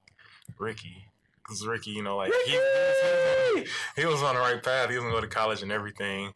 Ricky. 0.58 1.06
Because 1.42 1.66
Ricky, 1.66 1.90
you 1.90 2.02
know, 2.02 2.16
like 2.16 2.32
he, 2.44 2.52
he, 2.52 2.56
was, 2.56 3.68
he 3.96 4.06
was 4.06 4.22
on 4.22 4.36
the 4.36 4.40
right 4.40 4.62
path. 4.62 4.88
He 4.88 4.96
was 4.96 5.02
gonna 5.02 5.14
go 5.14 5.20
to 5.20 5.26
college 5.26 5.62
and 5.62 5.72
everything, 5.72 6.32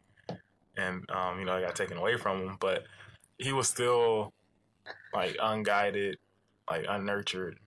and 0.77 1.09
um, 1.11 1.39
you 1.39 1.45
know, 1.45 1.53
I 1.53 1.61
got 1.61 1.77
taken 1.77 1.97
away 1.97 2.17
from 2.17 2.41
him. 2.43 2.57
But 2.59 2.85
he 3.39 3.53
was 3.53 3.69
still 3.69 4.33
like 5.15 5.37
unguided, 5.41 6.19
like 6.69 6.85
unnurtured, 6.89 7.59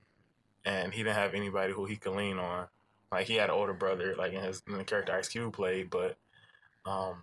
and 0.68 0.94
he 0.94 1.02
didn't 1.02 1.16
have 1.16 1.34
anybody 1.34 1.72
who 1.72 1.86
he 1.86 1.96
could 1.96 2.16
lean 2.16 2.38
on. 2.38 2.68
Like 3.12 3.28
he 3.28 3.36
had 3.36 3.50
an 3.50 3.56
older 3.56 3.74
brother, 3.74 4.16
like 4.18 4.34
in 4.34 4.44
his 4.44 4.62
in 4.68 4.78
the 4.78 4.84
character 4.84 5.14
Ice 5.14 5.30
Cube 5.30 5.54
played, 5.54 5.90
but 5.90 6.18
um, 6.86 7.16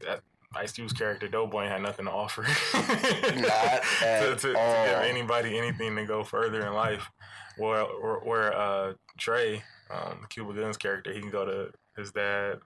that 0.00 0.20
Ice 0.56 0.72
Cube's 0.72 0.92
character 0.92 1.28
Doughboy 1.28 1.68
had 1.68 1.80
nothing 1.80 2.06
to 2.06 2.10
offer. 2.10 2.42
Not 2.74 3.82
to, 4.00 4.36
to, 4.36 4.36
to 4.36 4.52
give 4.52 4.98
anybody 5.04 5.56
anything 5.56 5.94
to 5.94 6.04
go 6.04 6.24
further 6.24 6.66
in 6.66 6.74
life. 6.74 7.08
Where 7.56 7.84
where, 7.84 8.52
uh, 8.52 8.94
Trey, 9.16 9.62
um, 9.90 10.26
Cuba 10.28 10.52
Gooding's 10.52 10.76
character, 10.76 11.12
he 11.12 11.20
can 11.20 11.30
go 11.30 11.44
to 11.44 11.70
his 11.96 12.10
dad. 12.10 12.58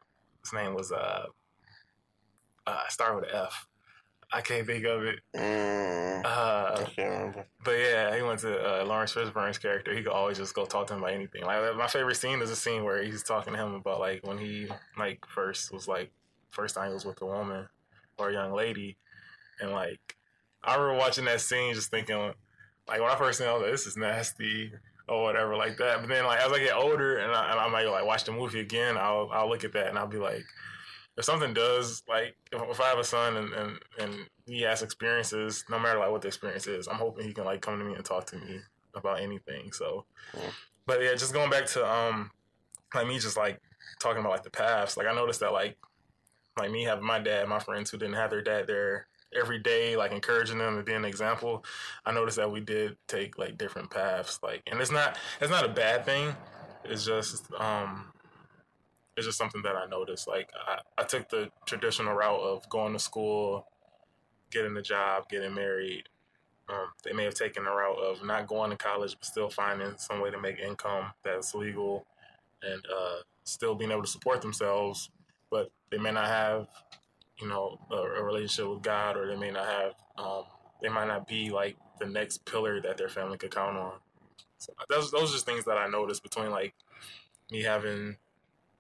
His 0.42 0.52
name 0.54 0.74
was 0.74 0.92
uh, 0.92 1.26
uh 2.66 2.88
start 2.88 3.16
with 3.16 3.24
an 3.24 3.30
F. 3.34 3.66
I 4.32 4.40
can't 4.40 4.66
think 4.66 4.84
of 4.84 5.04
it. 5.04 5.20
Mm, 5.36 6.24
I 6.24 6.28
Uh, 6.28 6.84
can't 6.86 7.10
remember. 7.10 7.46
but 7.64 7.70
yeah, 7.78 8.16
he 8.16 8.22
went 8.22 8.40
to 8.40 8.82
uh, 8.82 8.84
Laurence 8.84 9.14
Fishburne's 9.14 9.58
character. 9.58 9.94
He 9.94 10.02
could 10.02 10.12
always 10.12 10.36
just 10.36 10.54
go 10.54 10.64
talk 10.66 10.88
to 10.88 10.94
him 10.94 10.98
about 11.00 11.12
anything. 11.12 11.44
Like 11.44 11.76
my 11.76 11.86
favorite 11.86 12.16
scene 12.16 12.42
is 12.42 12.50
a 12.50 12.56
scene 12.56 12.82
where 12.84 13.02
he's 13.02 13.22
talking 13.22 13.52
to 13.54 13.58
him 13.58 13.74
about 13.74 14.00
like 14.00 14.26
when 14.26 14.38
he 14.38 14.68
like 14.98 15.24
first 15.26 15.72
was 15.72 15.86
like 15.86 16.10
first 16.50 16.74
time 16.74 16.88
he 16.88 16.94
was 16.94 17.04
with 17.04 17.20
a 17.22 17.26
woman 17.26 17.68
or 18.18 18.30
a 18.30 18.32
young 18.32 18.52
lady, 18.52 18.96
and 19.60 19.70
like 19.70 20.16
I 20.64 20.74
remember 20.74 20.98
watching 20.98 21.26
that 21.26 21.40
scene 21.40 21.74
just 21.74 21.90
thinking 21.92 22.16
like 22.88 23.00
when 23.00 23.10
I 23.10 23.16
first 23.16 23.38
seen 23.38 23.46
it, 23.46 23.50
I 23.50 23.54
was 23.54 23.62
like, 23.62 23.70
this 23.72 23.86
is 23.86 23.96
nasty 23.96 24.72
or 25.08 25.22
whatever 25.22 25.54
like 25.56 25.76
that. 25.76 26.00
But 26.00 26.08
then 26.08 26.24
like 26.26 26.40
as 26.40 26.50
I 26.50 26.58
get 26.58 26.74
older 26.74 27.18
and 27.18 27.30
I, 27.32 27.52
and 27.52 27.60
I 27.60 27.68
might 27.68 27.86
like 27.86 28.04
watch 28.04 28.24
the 28.24 28.32
movie 28.32 28.58
again, 28.60 28.96
I'll 28.96 29.30
I'll 29.32 29.48
look 29.48 29.62
at 29.62 29.72
that 29.74 29.86
and 29.86 29.96
I'll 29.98 30.08
be 30.08 30.18
like. 30.18 30.44
If 31.16 31.24
something 31.24 31.54
does, 31.54 32.02
like, 32.08 32.36
if, 32.52 32.60
if 32.60 32.80
I 32.80 32.88
have 32.88 32.98
a 32.98 33.04
son 33.04 33.36
and, 33.36 33.52
and, 33.54 33.78
and 33.98 34.14
he 34.44 34.62
has 34.62 34.82
experiences, 34.82 35.64
no 35.70 35.78
matter 35.78 35.98
like 35.98 36.10
what 36.10 36.20
the 36.22 36.28
experience 36.28 36.66
is, 36.66 36.88
I'm 36.88 36.96
hoping 36.96 37.26
he 37.26 37.32
can 37.32 37.44
like 37.44 37.62
come 37.62 37.78
to 37.78 37.84
me 37.84 37.94
and 37.94 38.04
talk 38.04 38.26
to 38.26 38.36
me 38.36 38.60
about 38.94 39.20
anything. 39.20 39.72
So, 39.72 40.04
Yeah. 40.34 40.50
but 40.86 41.02
yeah, 41.02 41.14
just 41.14 41.32
going 41.32 41.50
back 41.50 41.66
to 41.66 41.90
um, 41.90 42.30
like 42.94 43.06
me 43.06 43.18
just 43.18 43.36
like 43.36 43.60
talking 44.00 44.20
about 44.20 44.32
like 44.32 44.42
the 44.42 44.50
paths. 44.50 44.96
Like 44.96 45.06
I 45.06 45.14
noticed 45.14 45.40
that 45.40 45.52
like 45.52 45.76
like 46.58 46.70
me 46.70 46.84
having 46.84 47.04
my 47.04 47.18
dad, 47.18 47.48
my 47.48 47.58
friends 47.58 47.90
who 47.90 47.98
didn't 47.98 48.14
have 48.14 48.30
their 48.30 48.42
dad 48.42 48.66
there 48.66 49.06
every 49.38 49.58
day, 49.58 49.96
like 49.96 50.12
encouraging 50.12 50.58
them 50.58 50.76
to 50.76 50.82
be 50.82 50.92
an 50.92 51.04
example. 51.04 51.64
I 52.04 52.12
noticed 52.12 52.36
that 52.38 52.50
we 52.50 52.60
did 52.60 52.96
take 53.08 53.38
like 53.38 53.58
different 53.58 53.90
paths. 53.90 54.38
Like, 54.42 54.62
and 54.66 54.80
it's 54.80 54.90
not 54.90 55.18
it's 55.40 55.50
not 55.50 55.64
a 55.64 55.68
bad 55.68 56.04
thing. 56.04 56.34
It's 56.84 57.04
just 57.04 57.50
um 57.58 58.12
it's 59.16 59.26
just 59.26 59.38
something 59.38 59.62
that 59.62 59.76
I 59.76 59.86
noticed. 59.86 60.28
Like 60.28 60.50
I, 60.66 60.78
I 60.98 61.04
took 61.04 61.28
the 61.28 61.50
traditional 61.64 62.14
route 62.14 62.40
of 62.40 62.68
going 62.68 62.92
to 62.92 62.98
school, 62.98 63.66
getting 64.50 64.76
a 64.76 64.82
job, 64.82 65.28
getting 65.28 65.54
married. 65.54 66.04
Um, 66.68 66.88
they 67.04 67.12
may 67.12 67.24
have 67.24 67.34
taken 67.34 67.64
the 67.64 67.70
route 67.70 67.98
of 67.98 68.24
not 68.24 68.46
going 68.46 68.70
to 68.70 68.76
college, 68.76 69.16
but 69.18 69.24
still 69.24 69.48
finding 69.48 69.94
some 69.96 70.20
way 70.20 70.30
to 70.30 70.40
make 70.40 70.58
income 70.58 71.12
that's 71.22 71.54
legal 71.54 72.06
and 72.62 72.84
uh, 72.86 73.18
still 73.44 73.74
being 73.74 73.90
able 73.92 74.02
to 74.02 74.08
support 74.08 74.42
themselves. 74.42 75.10
But 75.50 75.70
they 75.90 75.98
may 75.98 76.10
not 76.10 76.26
have, 76.26 76.66
you 77.40 77.48
know, 77.48 77.78
a, 77.90 77.94
a 77.94 78.22
relationship 78.22 78.68
with 78.68 78.82
God, 78.82 79.16
or 79.16 79.28
they 79.28 79.36
may 79.36 79.52
not 79.52 79.66
have, 79.66 79.92
um, 80.18 80.42
they 80.82 80.88
might 80.88 81.06
not 81.06 81.28
be 81.28 81.50
like 81.50 81.76
the 82.00 82.06
next 82.06 82.44
pillar 82.44 82.80
that 82.82 82.96
their 82.98 83.08
family 83.08 83.38
could 83.38 83.54
count 83.54 83.76
on. 83.76 83.92
So 84.58 84.72
those 84.88 85.10
those 85.10 85.30
are 85.30 85.34
just 85.34 85.46
things 85.46 85.64
that 85.66 85.78
I 85.78 85.88
noticed 85.88 86.22
between 86.22 86.50
like 86.50 86.74
me 87.50 87.62
having 87.62 88.16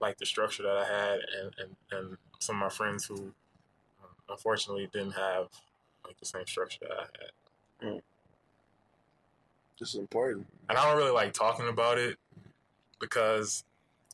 like 0.00 0.18
the 0.18 0.26
structure 0.26 0.62
that 0.62 0.76
I 0.76 0.84
had 0.84 1.18
and, 1.40 1.54
and, 1.58 1.76
and 1.92 2.16
some 2.38 2.56
of 2.56 2.60
my 2.60 2.68
friends 2.68 3.04
who 3.06 3.14
um, 3.16 4.10
unfortunately 4.28 4.88
didn't 4.92 5.12
have 5.12 5.48
like 6.04 6.18
the 6.18 6.26
same 6.26 6.46
structure 6.46 6.78
that 6.82 6.92
I 6.92 7.84
had. 7.84 8.02
This 9.78 9.90
is 9.90 9.96
important. 9.96 10.46
And 10.68 10.78
I 10.78 10.86
don't 10.88 10.96
really 10.96 11.10
like 11.10 11.32
talking 11.32 11.68
about 11.68 11.98
it 11.98 12.16
because 13.00 13.64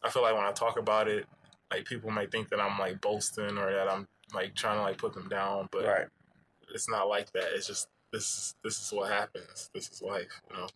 I 0.03 0.11
feel 0.11 0.23
like 0.23 0.35
when 0.35 0.45
I 0.45 0.53
talk 0.53 0.79
about 0.79 1.09
it, 1.09 1.27
like 1.71 1.85
people 1.85 2.11
might 2.11 2.31
think 2.33 2.49
that 2.51 2.61
I'm 2.61 2.79
like 2.79 3.01
boasting 3.01 3.57
or 3.59 3.73
that 3.73 3.89
I'm 3.89 4.09
like 4.35 4.55
trying 4.55 4.79
to 4.79 4.83
like 4.83 4.99
put 4.99 5.15
them 5.15 5.29
down, 5.29 5.69
but 5.71 5.85
Right. 5.85 6.07
it's 6.75 6.89
not 6.89 7.09
like 7.09 7.33
that. 7.33 7.45
It's 7.55 7.67
just 7.67 7.89
this 8.13 8.25
is 8.25 8.55
this 8.65 8.81
is 8.81 8.93
what 8.93 9.11
happens. 9.11 9.71
This 9.73 9.89
is 9.91 10.03
life, 10.03 10.41
you 10.51 10.57
know. 10.57 10.69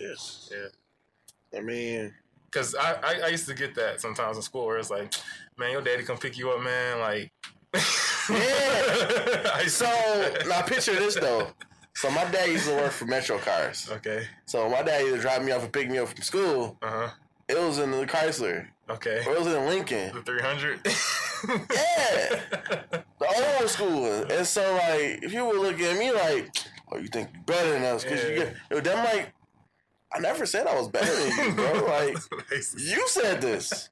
Yes. 0.00 0.50
Yeah. 0.52 1.58
I 1.58 1.62
mean, 1.62 2.12
Cause 2.54 2.74
I, 2.76 2.92
I, 3.02 3.20
I 3.24 3.28
used 3.28 3.48
to 3.48 3.54
get 3.54 3.74
that 3.74 4.00
sometimes 4.00 4.36
in 4.36 4.42
school 4.44 4.66
where 4.66 4.78
it's 4.78 4.88
like, 4.90 5.12
man, 5.58 5.72
your 5.72 5.82
daddy 5.82 6.04
come 6.04 6.16
pick 6.18 6.38
you 6.38 6.50
up, 6.52 6.62
man. 6.62 7.00
Like, 7.00 7.32
Yeah. 7.74 7.80
I 8.30 9.60
used 9.64 9.78
to 9.80 9.84
so 9.86 10.30
get 10.34 10.46
now 10.48 10.62
picture 10.62 10.94
this 10.94 11.16
though. 11.16 11.48
So 11.96 12.10
my 12.10 12.24
dad 12.30 12.48
used 12.48 12.66
to 12.68 12.74
work 12.74 12.92
for 12.92 13.06
Metro 13.06 13.38
Cars. 13.38 13.88
okay. 13.92 14.26
So 14.46 14.68
my 14.68 14.82
dad 14.82 15.00
used 15.02 15.16
to 15.16 15.20
drive 15.22 15.44
me 15.44 15.52
off 15.52 15.62
and 15.64 15.72
pick 15.72 15.90
me 15.90 15.98
up 15.98 16.08
from 16.08 16.22
school. 16.22 16.78
Uh 16.80 16.90
huh. 16.90 17.08
It 17.48 17.58
was 17.58 17.78
in 17.78 17.90
the 17.90 18.06
Chrysler. 18.06 18.66
Okay. 18.88 19.22
Or 19.26 19.32
it 19.34 19.38
was 19.40 19.48
in 19.52 19.66
Lincoln. 19.66 20.14
The 20.14 20.22
three 20.22 20.40
hundred. 20.40 20.80
Yeah. 21.70 22.40
The 23.20 23.58
old 23.60 23.70
school. 23.70 24.06
And 24.30 24.46
so 24.46 24.60
like 24.74 25.22
if 25.22 25.32
you 25.32 25.44
would 25.46 25.56
look 25.58 25.80
at 25.80 25.98
me 25.98 26.10
like, 26.12 26.50
oh 26.92 26.98
you 26.98 27.08
think 27.08 27.30
you 27.34 27.40
better 27.46 27.70
than 27.70 27.82
us 27.84 28.04
because 28.04 28.22
you 28.24 28.30
Yeah. 28.30 28.36
get 28.44 28.54
yo, 28.70 28.80
them 28.80 29.04
like 29.04 29.32
I 30.14 30.20
never 30.20 30.46
said 30.46 30.66
I 30.66 30.78
was 30.78 30.88
better 30.88 31.12
than 31.12 31.46
you, 31.48 31.52
bro. 31.54 31.86
Like 31.88 32.16
you 32.78 33.08
said 33.08 33.40
this. 33.40 33.88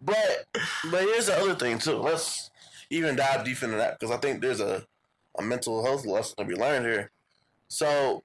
But 0.00 0.46
but 0.90 1.02
here's 1.02 1.26
the 1.26 1.36
other 1.38 1.54
thing 1.54 1.78
too. 1.78 1.96
Let's 1.96 2.50
even 2.90 3.16
dive 3.16 3.44
deep 3.44 3.62
into 3.62 3.76
that 3.78 3.98
because 3.98 4.14
I 4.14 4.18
think 4.18 4.40
there's 4.42 4.60
a, 4.60 4.84
a 5.38 5.42
mental 5.42 5.84
health 5.84 6.04
lesson 6.04 6.36
to 6.38 6.44
be 6.44 6.54
learned 6.54 6.84
here. 6.86 7.10
So 7.68 8.22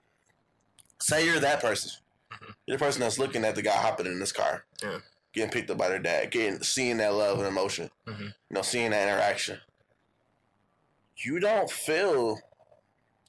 say 0.99 1.25
you're 1.25 1.39
that 1.39 1.61
person. 1.61 1.91
You're 2.67 2.77
the 2.77 2.83
person 2.83 3.01
that's 3.01 3.17
looking 3.19 3.45
at 3.45 3.55
the 3.55 3.61
guy 3.61 3.71
hopping 3.75 4.05
in 4.07 4.19
this 4.19 4.31
car. 4.33 4.65
Yeah. 4.83 4.97
Getting 5.33 5.51
picked 5.51 5.69
up 5.71 5.77
by 5.77 5.87
their 5.89 5.99
dad, 5.99 6.29
getting 6.31 6.61
seeing 6.61 6.97
that 6.97 7.13
love 7.13 7.39
and 7.39 7.47
emotion. 7.47 7.89
Mhm. 8.05 8.19
You 8.25 8.33
know, 8.51 8.61
seeing 8.61 8.91
that 8.91 9.07
interaction. 9.07 9.59
You 11.17 11.39
don't 11.39 11.69
feel 11.71 12.39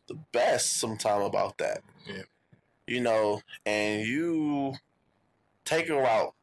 the 0.08 0.14
best 0.32 0.78
sometime 0.78 1.22
about 1.22 1.58
that. 1.58 1.82
Yeah. 2.06 2.22
You 2.92 3.00
know, 3.00 3.40
and 3.64 4.06
you 4.06 4.74
take 5.64 5.88
a 5.88 5.94
route 5.94 6.34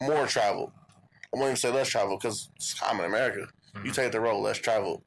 more 0.00 0.28
travel. 0.28 0.72
I 1.34 1.38
won't 1.38 1.46
even 1.46 1.56
say 1.56 1.72
less 1.72 1.88
travel 1.88 2.16
because 2.16 2.50
it's 2.54 2.72
common 2.74 3.04
in 3.06 3.10
America. 3.10 3.48
You 3.74 3.90
Mhm. 3.90 3.94
take 3.94 4.12
the 4.12 4.20
road 4.20 4.38
less 4.38 4.58
travel, 4.58 5.02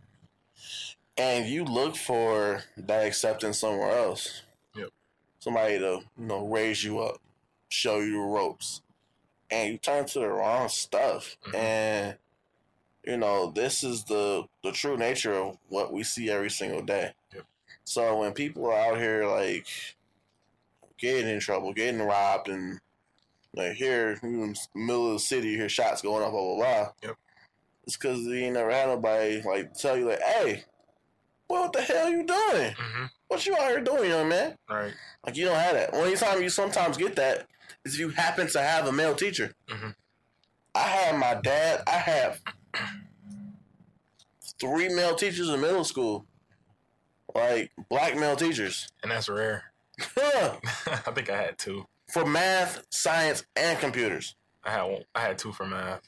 And 1.15 1.47
you 1.47 1.63
look 1.65 1.95
for 1.97 2.63
that 2.77 3.05
acceptance 3.05 3.59
somewhere 3.59 3.91
else. 3.91 4.41
Yep. 4.73 4.89
Somebody 5.39 5.79
to, 5.79 5.85
you 6.17 6.25
know, 6.25 6.45
raise 6.45 6.83
you 6.83 6.99
up, 6.99 7.21
show 7.69 7.99
you 7.99 8.13
the 8.13 8.19
ropes. 8.19 8.81
And 9.49 9.71
you 9.73 9.77
turn 9.77 10.05
to 10.07 10.19
the 10.19 10.27
wrong 10.27 10.67
stuff. 10.69 11.37
Mhm. 11.45 11.55
And 11.55 12.17
you 13.05 13.15
know, 13.17 13.49
this 13.49 13.81
is 13.83 14.03
the 14.05 14.47
the 14.61 14.73
true 14.73 14.97
nature 14.97 15.33
of 15.33 15.57
what 15.69 15.91
we 15.93 16.03
see 16.03 16.29
every 16.29 16.49
single 16.49 16.81
day. 16.81 17.13
Yep. 17.33 17.45
So 17.85 18.17
when 18.17 18.33
people 18.33 18.65
are 18.67 18.73
out 18.77 18.97
here 18.97 19.25
like 19.25 19.67
getting 20.99 21.27
in 21.27 21.39
trouble, 21.39 21.73
getting 21.73 22.01
robbed, 22.01 22.49
and 22.49 22.79
like 23.55 23.73
here 23.73 24.17
in 24.21 24.41
the 24.51 24.55
middle 24.75 25.07
of 25.07 25.13
the 25.13 25.19
city, 25.19 25.49
you 25.49 25.57
hear 25.57 25.69
shots 25.69 26.01
going 26.01 26.23
off, 26.23 26.31
blah 26.31 26.41
blah 26.41 26.55
blah. 26.55 26.91
Yep. 27.03 27.15
It's 27.85 27.97
because 27.97 28.19
you 28.21 28.35
ain't 28.35 28.53
never 28.53 28.71
had 28.71 28.87
nobody 28.87 29.41
like 29.41 29.73
tell 29.73 29.97
you 29.97 30.07
like, 30.09 30.21
"Hey, 30.21 30.63
what 31.47 31.73
the 31.73 31.81
hell 31.81 32.09
you 32.09 32.23
doing? 32.25 32.73
hmm 32.77 33.05
What 33.27 33.45
you 33.45 33.53
out 33.57 33.69
here 33.69 33.81
doing, 33.81 34.09
young 34.09 34.29
man?" 34.29 34.55
Right. 34.69 34.93
Like 35.25 35.35
you 35.35 35.45
don't 35.45 35.55
have 35.57 35.73
that. 35.75 35.93
Only 35.93 36.15
time 36.15 36.41
you 36.43 36.49
sometimes 36.49 36.97
get 36.97 37.15
that 37.15 37.47
is 37.85 37.95
if 37.95 37.99
you 37.99 38.09
happen 38.09 38.47
to 38.49 38.61
have 38.61 38.85
a 38.87 38.91
male 38.91 39.15
teacher. 39.15 39.53
Mhm. 39.67 39.95
I 40.75 40.81
had 40.81 41.17
my 41.17 41.33
dad. 41.35 41.81
I 41.87 41.97
have 41.97 42.41
three 44.59 44.89
male 44.93 45.15
teachers 45.15 45.49
in 45.49 45.59
middle 45.61 45.83
school, 45.83 46.25
like 47.33 47.71
black 47.89 48.15
male 48.15 48.35
teachers, 48.35 48.87
And 49.01 49.11
that's 49.11 49.29
rare. 49.29 49.68
I 50.17 51.11
think 51.13 51.29
I 51.29 51.41
had 51.41 51.57
two. 51.57 51.85
for 52.11 52.25
math, 52.25 52.83
science, 52.89 53.43
and 53.55 53.79
computers. 53.79 54.35
I 54.63 54.71
had 54.71 54.83
one, 54.83 55.03
I 55.15 55.21
had 55.21 55.37
two 55.37 55.51
for 55.51 55.65
math. 55.65 56.01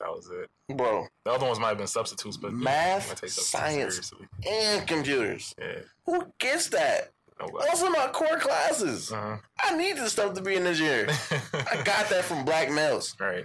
That 0.00 0.08
was 0.08 0.30
it. 0.30 0.48
bro. 0.76 1.06
The 1.24 1.30
other 1.32 1.44
ones 1.46 1.58
might 1.60 1.68
have 1.68 1.78
been 1.78 1.86
substitutes, 1.86 2.38
but 2.38 2.52
Math, 2.54 3.22
science. 3.28 4.12
And 4.48 4.86
computers. 4.88 5.54
Yeah, 5.58 5.80
Who 6.06 6.32
gets 6.38 6.68
that? 6.68 7.10
nobody. 7.38 7.68
Those 7.70 7.82
are 7.82 7.90
my 7.90 8.06
core 8.08 8.38
classes. 8.38 9.12
Uh-huh. 9.12 9.36
I 9.62 9.76
need 9.76 9.96
this 9.96 10.12
stuff 10.12 10.32
to 10.34 10.40
be 10.40 10.56
an 10.56 10.66
engineer. 10.66 11.06
I 11.52 11.82
got 11.84 12.08
that 12.08 12.24
from 12.24 12.44
black 12.46 12.70
males. 12.70 13.14
right. 13.20 13.44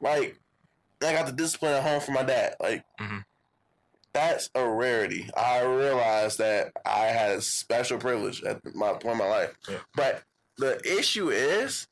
Like, 0.00 0.38
I 1.02 1.12
got 1.12 1.26
the 1.26 1.32
discipline 1.32 1.72
at 1.74 1.82
home 1.82 2.00
from 2.00 2.14
my 2.14 2.22
dad. 2.22 2.54
Like, 2.60 2.84
Mhm. 3.00 3.24
That's 4.16 4.48
a 4.54 4.66
rarity. 4.66 5.28
I 5.36 5.60
realized 5.62 6.38
that 6.38 6.72
I 6.86 7.04
had 7.06 7.32
a 7.32 7.42
special 7.42 7.98
privilege 7.98 8.42
at 8.44 8.64
my 8.74 8.92
point 8.92 9.12
in 9.12 9.18
my 9.18 9.28
life. 9.28 9.54
Yeah. 9.68 9.78
But 9.94 10.22
the 10.56 10.80
issue 10.98 11.28
is, 11.28 11.86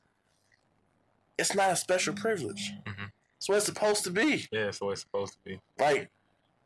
it's 1.37 1.53
not 1.53 1.69
a 1.71 1.75
special 1.75 2.15
privilege. 2.15 2.71
Mhm. 2.87 3.11
It's 3.37 3.47
what 3.47 3.57
it's 3.57 3.67
supposed 3.67 4.03
to 4.05 4.09
be. 4.11 4.47
Yeah, 4.51 4.69
it's 4.69 4.81
way 4.81 4.93
it's 4.93 5.01
supposed 5.01 5.33
to 5.33 5.39
be. 5.45 5.61
Like, 5.77 6.09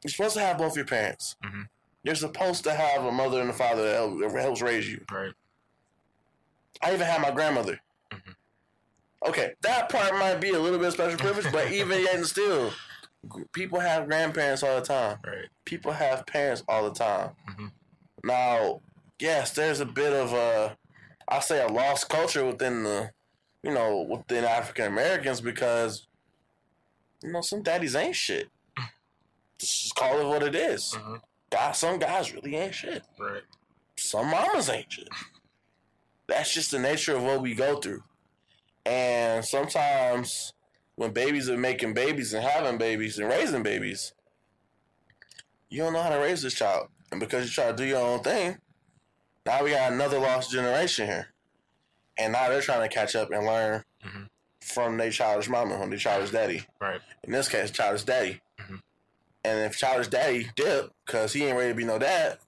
you're 0.01 0.11
supposed 0.11 0.35
to 0.35 0.39
have 0.41 0.57
both 0.57 0.77
your 0.77 0.85
parents. 0.85 1.35
Mhm. 1.43 1.67
You're 2.03 2.15
supposed 2.15 2.63
to 2.63 2.73
have 2.73 3.03
a 3.03 3.11
mother 3.11 3.41
and 3.41 3.49
a 3.49 3.53
father 3.53 3.83
that 3.83 3.95
help- 3.95 4.19
that 4.21 4.41
helps 4.41 4.61
raise 4.61 4.87
you. 4.89 5.03
Right. 5.11 5.33
I 6.81 6.93
even 6.93 7.05
had 7.05 7.21
my 7.21 7.31
grandmother. 7.31 7.81
Mhm. 8.11 8.35
Okay, 9.27 9.55
that 9.59 9.89
part 9.89 10.13
might 10.13 10.35
be 10.35 10.51
a 10.51 10.59
little 10.59 10.79
bit 10.79 10.87
of 10.87 10.93
special 10.93 11.17
privilege, 11.19 11.51
but 11.51 11.69
even 11.73 11.99
yet 12.01 12.15
and 12.15 12.25
still, 12.25 12.73
people 13.53 13.79
have 13.79 14.07
grandparents 14.07 14.63
all 14.63 14.79
the 14.79 14.85
time. 14.85 15.17
Right. 15.25 15.47
People 15.65 15.91
have 15.91 16.25
parents 16.25 16.63
all 16.67 16.89
the 16.89 16.95
time. 16.95 17.31
Mhm. 17.49 17.71
Now, 18.23 18.81
yes, 19.19 19.51
there's 19.51 19.79
a 19.79 19.85
bit 19.85 20.13
of 20.13 20.33
a, 20.33 20.77
I 21.27 21.39
say, 21.39 21.63
a 21.63 21.67
lost 21.67 22.09
culture 22.09 22.45
within 22.45 22.83
the, 22.83 23.11
you 23.63 23.73
know, 23.73 24.01
within 24.01 24.45
African 24.45 24.85
Americans 24.85 25.41
because, 25.41 26.07
you 27.21 27.31
know, 27.31 27.41
some 27.41 27.61
daddies 27.61 27.95
ain't 27.95 28.15
shit. 28.15 28.49
Just 29.59 29.95
call 29.95 30.19
it 30.21 30.27
what 30.27 30.43
it 30.43 30.55
is. 30.55 30.93
Mhm. 30.97 31.21
Guys, 31.49 31.77
some 31.79 31.97
guys 31.99 32.31
really 32.33 32.55
ain't 32.55 32.75
shit 32.75 33.03
Right. 33.17 33.41
some 33.97 34.27
mamas 34.29 34.69
ain't 34.69 34.91
shit. 34.93 35.09
That's 36.27 36.53
just 36.53 36.69
the 36.69 36.77
nature 36.79 37.15
of 37.15 37.23
what 37.23 37.41
we 37.41 37.55
go 37.55 37.79
through. 37.79 38.03
And 38.85 39.43
sometimes 39.43 40.53
when 40.99 41.11
babies 41.13 41.49
are 41.49 41.55
making 41.55 41.93
babies 41.93 42.33
and 42.33 42.43
having 42.43 42.77
babies 42.77 43.17
and 43.17 43.29
raising 43.29 43.63
babies, 43.63 44.11
you 45.69 45.81
don't 45.81 45.93
know 45.93 46.01
how 46.03 46.09
to 46.09 46.17
raise 46.19 46.41
this 46.41 46.53
child. 46.53 46.89
And 47.09 47.21
because 47.21 47.45
you 47.45 47.51
try 47.51 47.71
to 47.71 47.77
do 47.77 47.85
your 47.85 48.05
own 48.05 48.19
thing, 48.19 48.57
now 49.45 49.63
we 49.63 49.69
got 49.69 49.93
another 49.93 50.19
lost 50.19 50.51
generation 50.51 51.07
here. 51.07 51.27
And 52.17 52.33
now 52.33 52.49
they're 52.49 52.59
trying 52.59 52.81
to 52.87 52.93
catch 52.93 53.15
up 53.15 53.31
and 53.31 53.45
learn 53.45 53.85
Mhm. 54.03 54.29
from 54.59 54.97
their 54.97 55.09
childish 55.09 55.47
mama, 55.47 55.79
from 55.79 55.89
their 55.89 55.97
childish 55.97 56.31
daddy. 56.31 56.65
Right. 56.81 56.99
In 57.23 57.31
this 57.31 57.47
case, 57.47 57.71
childish 57.71 58.03
daddy. 58.03 58.41
Mhm. 58.59 58.81
And 59.45 59.59
if 59.71 59.77
childish 59.77 60.09
daddy 60.09 60.51
dip 60.57 60.91
because 61.05 61.31
he 61.31 61.45
ain't 61.45 61.55
ready 61.57 61.69
to 61.69 61.75
be 61.75 61.85
no 61.85 61.97
dad, 61.97 62.39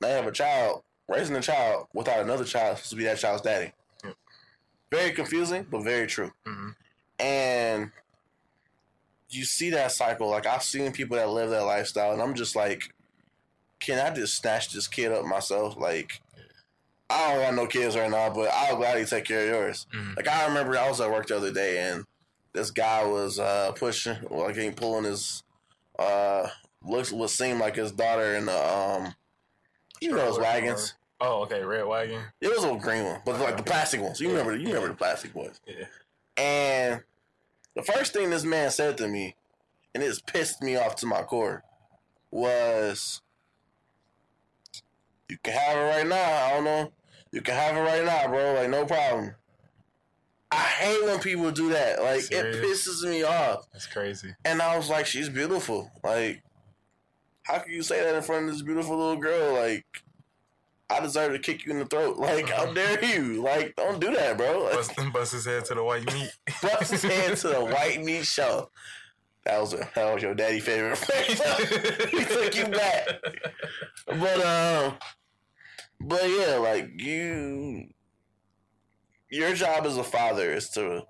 they 0.00 0.10
have 0.10 0.26
a 0.26 0.32
child 0.32 0.84
raising 1.08 1.36
a 1.36 1.40
child 1.40 1.88
without 1.94 2.20
another 2.20 2.44
child 2.44 2.76
supposed 2.76 2.90
to 2.90 2.96
be 2.96 3.04
that 3.04 3.18
child's 3.18 3.40
daddy. 3.40 3.72
Yep. 4.04 4.14
Very 4.90 5.12
confusing, 5.12 5.62
but 5.62 5.80
very 5.84 6.06
true. 6.06 6.30
hmm 6.44 6.72
And 7.18 7.90
you 9.30 9.44
see 9.44 9.70
that 9.70 9.92
cycle. 9.92 10.28
Like 10.30 10.46
I've 10.46 10.62
seen 10.62 10.92
people 10.92 11.16
that 11.16 11.28
live 11.28 11.50
that 11.50 11.64
lifestyle, 11.64 12.12
and 12.12 12.22
I'm 12.22 12.34
just 12.34 12.56
like, 12.56 12.94
can 13.80 13.98
I 14.04 14.14
just 14.14 14.36
snatch 14.36 14.72
this 14.72 14.88
kid 14.88 15.12
up 15.12 15.24
myself? 15.24 15.76
Like, 15.76 16.20
I 17.10 17.32
don't 17.34 17.42
want 17.42 17.56
no 17.56 17.66
kids 17.66 17.96
right 17.96 18.10
now, 18.10 18.30
but 18.30 18.50
I'll 18.52 18.76
gladly 18.76 19.04
take 19.04 19.24
care 19.24 19.42
of 19.42 19.48
yours. 19.48 19.86
Mhm. 19.94 20.16
Like 20.16 20.28
I 20.28 20.46
remember 20.46 20.76
I 20.78 20.88
was 20.88 21.00
at 21.00 21.10
work 21.10 21.26
the 21.28 21.36
other 21.36 21.52
day 21.52 21.78
and 21.90 22.04
this 22.52 22.70
guy 22.70 23.04
was 23.04 23.38
uh 23.38 23.72
pushing 23.72 24.16
like 24.30 24.56
he 24.56 24.70
pulling 24.70 25.04
his 25.04 25.42
uh 25.98 26.48
looks 26.82 27.10
what 27.12 27.30
seemed 27.30 27.58
like 27.60 27.76
his 27.76 27.92
daughter 27.92 28.36
in 28.36 28.46
the 28.46 28.68
um 28.74 29.14
you 30.00 30.10
know 30.10 30.16
those 30.16 30.38
wagons. 30.38 30.94
Oh, 31.20 31.42
okay. 31.42 31.62
Red 31.62 31.86
wagon. 31.86 32.22
It 32.40 32.48
was 32.48 32.64
a 32.64 32.74
green 32.76 33.04
one, 33.04 33.20
but 33.24 33.38
like 33.40 33.56
the 33.56 33.62
plastic 33.62 34.00
ones. 34.00 34.20
You 34.20 34.28
remember 34.28 34.56
you 34.56 34.66
remember 34.68 34.88
the 34.88 34.94
plastic 34.94 35.34
ones. 35.34 35.60
Yeah. 35.66 35.84
And 36.36 37.02
the 37.74 37.82
first 37.82 38.12
thing 38.12 38.30
this 38.30 38.44
man 38.44 38.70
said 38.70 38.98
to 38.98 39.08
me, 39.08 39.36
and 39.94 40.02
it's 40.02 40.20
pissed 40.20 40.62
me 40.62 40.76
off 40.76 40.96
to 40.96 41.06
my 41.06 41.22
core, 41.22 41.62
was 42.30 43.22
you 45.28 45.38
can 45.42 45.54
have 45.54 45.76
it 45.76 45.80
right 45.80 46.06
now. 46.06 46.46
I 46.46 46.50
don't 46.50 46.64
know. 46.64 46.92
You 47.30 47.40
can 47.40 47.54
have 47.54 47.76
it 47.76 47.80
right 47.80 48.04
now, 48.04 48.28
bro. 48.28 48.54
Like 48.54 48.70
no 48.70 48.84
problem. 48.84 49.34
I 50.50 50.56
hate 50.56 51.04
when 51.04 51.18
people 51.18 51.50
do 51.50 51.70
that. 51.70 52.02
Like 52.02 52.30
it 52.30 52.62
pisses 52.62 53.08
me 53.08 53.22
off. 53.24 53.66
That's 53.72 53.86
crazy. 53.86 54.34
And 54.44 54.62
I 54.62 54.76
was 54.76 54.88
like, 54.88 55.06
she's 55.06 55.28
beautiful. 55.28 55.90
Like, 56.04 56.42
how 57.42 57.58
can 57.58 57.72
you 57.72 57.82
say 57.82 58.02
that 58.04 58.14
in 58.14 58.22
front 58.22 58.46
of 58.46 58.52
this 58.52 58.62
beautiful 58.62 58.96
little 58.96 59.16
girl? 59.16 59.54
Like, 59.54 59.84
I 60.94 61.00
deserve 61.00 61.32
to 61.32 61.38
kick 61.38 61.64
you 61.64 61.72
in 61.72 61.80
the 61.80 61.86
throat. 61.86 62.18
Like, 62.18 62.48
how 62.48 62.72
dare 62.72 63.04
you? 63.04 63.42
Like, 63.42 63.74
don't 63.76 64.00
do 64.00 64.14
that, 64.14 64.36
bro. 64.36 64.64
Like, 64.64 64.74
Bust, 64.74 65.12
bust 65.12 65.32
his 65.32 65.44
head 65.44 65.64
to 65.66 65.74
the 65.74 65.84
white 65.84 66.06
meat. 66.12 66.30
bust 66.62 66.92
his 66.92 67.02
head 67.02 67.36
to 67.38 67.48
the 67.48 67.64
white 67.64 68.02
meat 68.02 68.24
show. 68.24 68.70
That 69.44 69.60
was 69.60 69.74
a, 69.74 69.88
that 69.94 70.14
was 70.14 70.22
your 70.22 70.34
daddy 70.34 70.60
favorite 70.60 70.96
phrase. 70.96 71.40
he 72.10 72.24
took 72.24 72.54
you 72.56 72.66
back. 72.66 73.08
But 74.06 74.40
um, 74.40 74.94
but 76.00 76.22
yeah, 76.24 76.56
like 76.56 76.90
you, 76.96 77.88
your 79.30 79.54
job 79.54 79.84
as 79.84 79.98
a 79.98 80.04
father 80.04 80.54
is 80.54 80.70
to, 80.70 81.02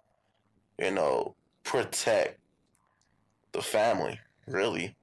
you 0.80 0.90
know, 0.90 1.36
protect 1.62 2.40
the 3.52 3.62
family. 3.62 4.18
Really, 4.48 4.96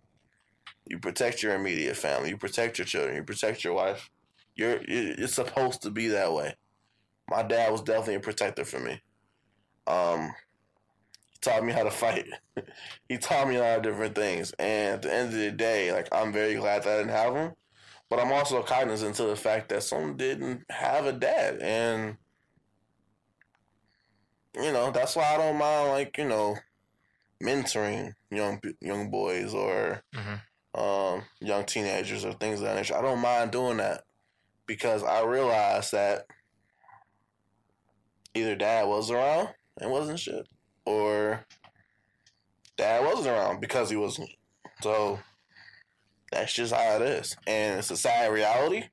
you 0.86 1.00
protect 1.00 1.42
your 1.42 1.56
immediate 1.56 1.96
family. 1.96 2.30
You 2.30 2.38
protect 2.38 2.80
your 2.80 2.86
children. 2.86 3.16
You 3.16 3.24
protect 3.24 3.64
your 3.64 3.74
wife. 3.74 4.10
You're 4.56 4.80
it's 4.88 5.34
supposed 5.34 5.82
to 5.84 5.92
be 5.92 6.08
that 6.10 6.34
way. 6.34 6.56
My 7.30 7.44
dad 7.44 7.72
was 7.72 7.82
definitely 7.82 8.16
a 8.16 8.20
protector 8.20 8.66
for 8.66 8.80
me. 8.80 9.02
Um, 9.88 10.34
he 11.32 11.38
taught 11.42 11.64
me 11.64 11.72
how 11.72 11.84
to 11.84 11.92
fight. 11.92 12.26
he 13.10 13.18
taught 13.18 13.48
me 13.48 13.56
a 13.56 13.60
lot 13.62 13.78
of 13.78 13.84
different 13.84 14.16
things. 14.16 14.52
And 14.60 14.96
at 14.96 15.02
the 15.04 15.14
end 15.14 15.28
of 15.30 15.40
the 15.40 15.52
day, 15.52 15.92
like 15.94 16.08
I'm 16.12 16.34
very 16.34 16.56
glad 16.56 16.84
that 16.84 16.94
I 16.94 16.98
didn't 16.98 17.12
have 17.16 17.36
him. 17.36 17.54
But 18.10 18.20
I'm 18.20 18.34
also 18.34 18.62
cognizant 18.62 19.16
to 19.16 19.24
the 19.24 19.38
fact 19.38 19.70
that 19.70 19.84
some 19.84 20.18
didn't 20.18 20.66
have 20.70 21.06
a 21.06 21.14
dad. 21.14 21.60
And 21.62 22.18
you 24.56 24.74
know, 24.74 24.92
that's 24.92 25.16
why 25.16 25.34
I 25.34 25.38
don't 25.38 25.58
mind 25.58 25.90
like, 25.90 26.18
you 26.18 26.28
know, 26.28 26.58
mentoring 27.42 28.14
young 28.30 28.62
young 28.82 29.10
boys 29.10 29.54
or 29.54 30.04
Mhm. 30.14 30.42
um, 30.74 31.24
young 31.40 31.66
teenagers 31.66 32.24
or 32.26 32.34
things 32.34 32.60
of 32.60 32.66
that 32.66 32.76
nature. 32.76 32.96
I 32.98 33.02
don't 33.02 33.20
mind 33.20 33.52
doing 33.52 33.78
that 33.78 34.04
because 34.72 35.04
I 35.04 35.22
realized 35.26 35.92
that 35.92 36.26
either 38.34 38.56
dad 38.56 38.88
was 38.88 39.12
around 39.12 39.50
and 39.82 39.92
wasn't 39.92 40.18
shit, 40.18 40.48
or 40.86 41.46
dad 42.78 43.04
wasn't 43.04 43.28
around 43.28 43.60
because 43.60 43.90
he 43.90 43.98
wasn't. 43.98 44.30
So 44.82 45.20
that's 46.32 46.54
just 46.54 46.74
how 46.74 46.96
it 46.96 47.02
is, 47.02 47.36
and 47.46 47.80
it's 47.80 47.92
a 47.92 47.98
sad 47.98 48.32
reality. 48.32 48.84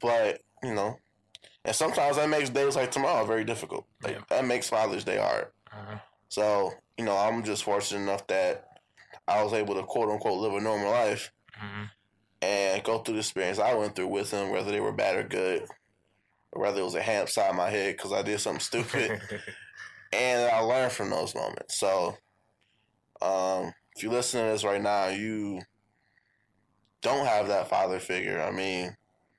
But 0.00 0.40
you 0.62 0.72
know, 0.74 0.96
and 1.66 1.76
sometimes 1.76 2.16
that 2.16 2.30
makes 2.30 2.48
days 2.48 2.76
like 2.76 2.90
tomorrow 2.90 3.26
very 3.26 3.44
difficult. 3.44 3.84
Like 4.02 4.14
Yeah. 4.16 4.22
that 4.30 4.46
makes 4.46 4.70
Father's 4.70 5.04
Day 5.04 5.18
hard. 5.18 5.48
Uh-huh. 5.70 5.98
So 6.30 6.72
you 6.96 7.04
know, 7.04 7.16
I'm 7.18 7.44
just 7.44 7.64
fortunate 7.64 8.00
enough 8.00 8.26
that 8.28 8.66
I 9.28 9.42
was 9.44 9.52
able 9.52 9.74
to 9.74 9.82
quote 9.82 10.08
unquote 10.08 10.38
live 10.40 10.54
a 10.54 10.60
normal 10.62 10.90
life 10.90 11.32
Mhm. 11.62 11.90
And 12.42 12.82
go 12.82 12.98
through 12.98 13.14
the 13.14 13.20
experience 13.20 13.58
I 13.58 13.74
went 13.74 13.94
through 13.94 14.08
with 14.08 14.30
them, 14.30 14.50
whether 14.50 14.70
they 14.70 14.80
were 14.80 14.92
bad 14.92 15.16
or 15.16 15.24
good, 15.24 15.66
or 16.52 16.62
whether 16.62 16.80
it 16.80 16.84
was 16.84 16.94
a 16.94 17.02
hand 17.02 17.24
upside 17.24 17.54
my 17.54 17.70
head 17.70 17.96
because 17.96 18.12
I 18.12 18.22
did 18.22 18.40
something 18.40 18.60
stupid, 18.60 19.20
and 20.12 20.50
I 20.50 20.60
learned 20.60 20.92
from 20.92 21.10
those 21.10 21.34
moments. 21.34 21.78
So, 21.78 22.16
um, 23.20 23.72
if 23.96 24.02
you 24.02 24.10
listen 24.10 24.42
to 24.42 24.52
this 24.52 24.64
right 24.64 24.80
now, 24.80 25.08
you 25.08 25.60
don't 27.02 27.26
have 27.26 27.48
that 27.48 27.68
father 27.68 27.98
figure. 27.98 28.40
I 28.40 28.50
mean, 28.50 28.96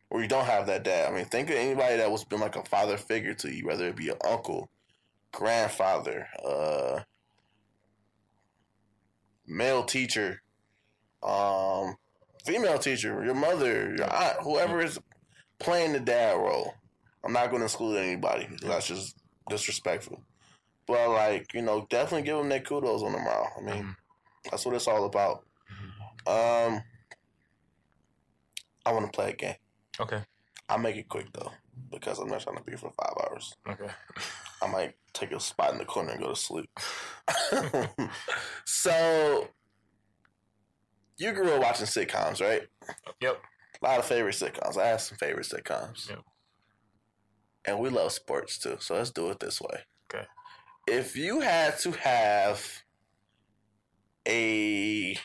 or 0.09 0.21
you 0.21 0.27
don't 0.27 0.45
have 0.45 0.67
that 0.67 0.83
dad. 0.83 1.11
I 1.11 1.15
mean, 1.15 1.25
think 1.25 1.49
of 1.49 1.55
anybody 1.55 1.97
that 1.97 2.11
was 2.11 2.25
been 2.25 2.41
like 2.41 2.57
a 2.57 2.65
father 2.65 2.97
figure 2.97 3.33
to 3.35 3.49
you, 3.49 3.65
whether 3.65 3.87
it 3.87 3.95
be 3.95 4.09
an 4.09 4.17
uncle, 4.27 4.69
grandfather, 5.31 6.27
uh, 6.45 6.99
male 9.47 9.83
teacher, 9.83 10.41
um, 11.23 11.95
female 12.45 12.77
teacher, 12.79 13.23
your 13.23 13.35
mother, 13.35 13.95
your 13.95 14.13
aunt, 14.13 14.37
whoever 14.41 14.81
is 14.81 14.99
playing 15.59 15.93
the 15.93 15.99
dad 15.99 16.33
role. 16.37 16.73
I'm 17.23 17.33
not 17.33 17.49
going 17.49 17.59
to 17.61 17.65
exclude 17.65 17.97
anybody. 17.97 18.47
That's 18.61 18.87
just 18.87 19.15
disrespectful. 19.49 20.23
But 20.87 21.09
like 21.09 21.53
you 21.53 21.61
know, 21.61 21.85
definitely 21.89 22.23
give 22.25 22.37
them 22.37 22.49
their 22.49 22.59
kudos 22.59 23.03
on 23.03 23.11
the 23.11 23.19
mile. 23.19 23.51
I 23.57 23.61
mean, 23.61 23.83
Mhm. 23.83 23.95
that's 24.49 24.65
what 24.65 24.75
it's 24.75 24.87
all 24.87 25.05
about. 25.05 25.45
Um, 26.27 26.81
I 28.85 28.91
want 28.91 29.05
to 29.05 29.11
play 29.15 29.29
a 29.29 29.33
game. 29.33 29.55
Okay. 29.99 30.23
I'll 30.67 30.77
make 30.79 30.95
it 30.95 31.07
quick 31.09 31.27
though 31.33 31.51
because 31.91 32.19
I'm 32.19 32.29
not 32.29 32.41
trying 32.41 32.57
to 32.57 32.63
be 32.63 32.75
for 32.75 32.91
five 32.91 33.13
hours. 33.23 33.55
Okay. 33.69 33.89
I 34.61 34.67
might 34.67 34.95
take 35.13 35.31
a 35.31 35.39
spot 35.39 35.71
in 35.71 35.77
the 35.77 35.85
corner 35.85 36.11
and 36.11 36.21
go 36.21 36.29
to 36.29 36.35
sleep. 36.35 36.69
so, 38.65 39.47
you 41.17 41.31
grew 41.33 41.51
up 41.51 41.61
watching 41.61 41.85
sitcoms, 41.85 42.41
right? 42.41 42.63
Yep. 43.21 43.41
A 43.81 43.85
lot 43.85 43.99
of 43.99 44.05
favorite 44.05 44.35
sitcoms. 44.35 44.77
I 44.77 44.87
have 44.87 45.01
some 45.01 45.17
favorite 45.17 45.47
sitcoms. 45.47 46.09
Yep. 46.09 46.19
And 47.65 47.79
we 47.79 47.89
love 47.89 48.11
sports 48.11 48.57
too. 48.57 48.77
So 48.79 48.95
let's 48.95 49.11
do 49.11 49.29
it 49.29 49.39
this 49.39 49.61
way. 49.61 49.81
Okay. 50.13 50.25
If 50.87 51.15
you 51.15 51.41
had 51.41 51.77
to 51.79 51.91
have 51.91 52.83
a 54.27 55.15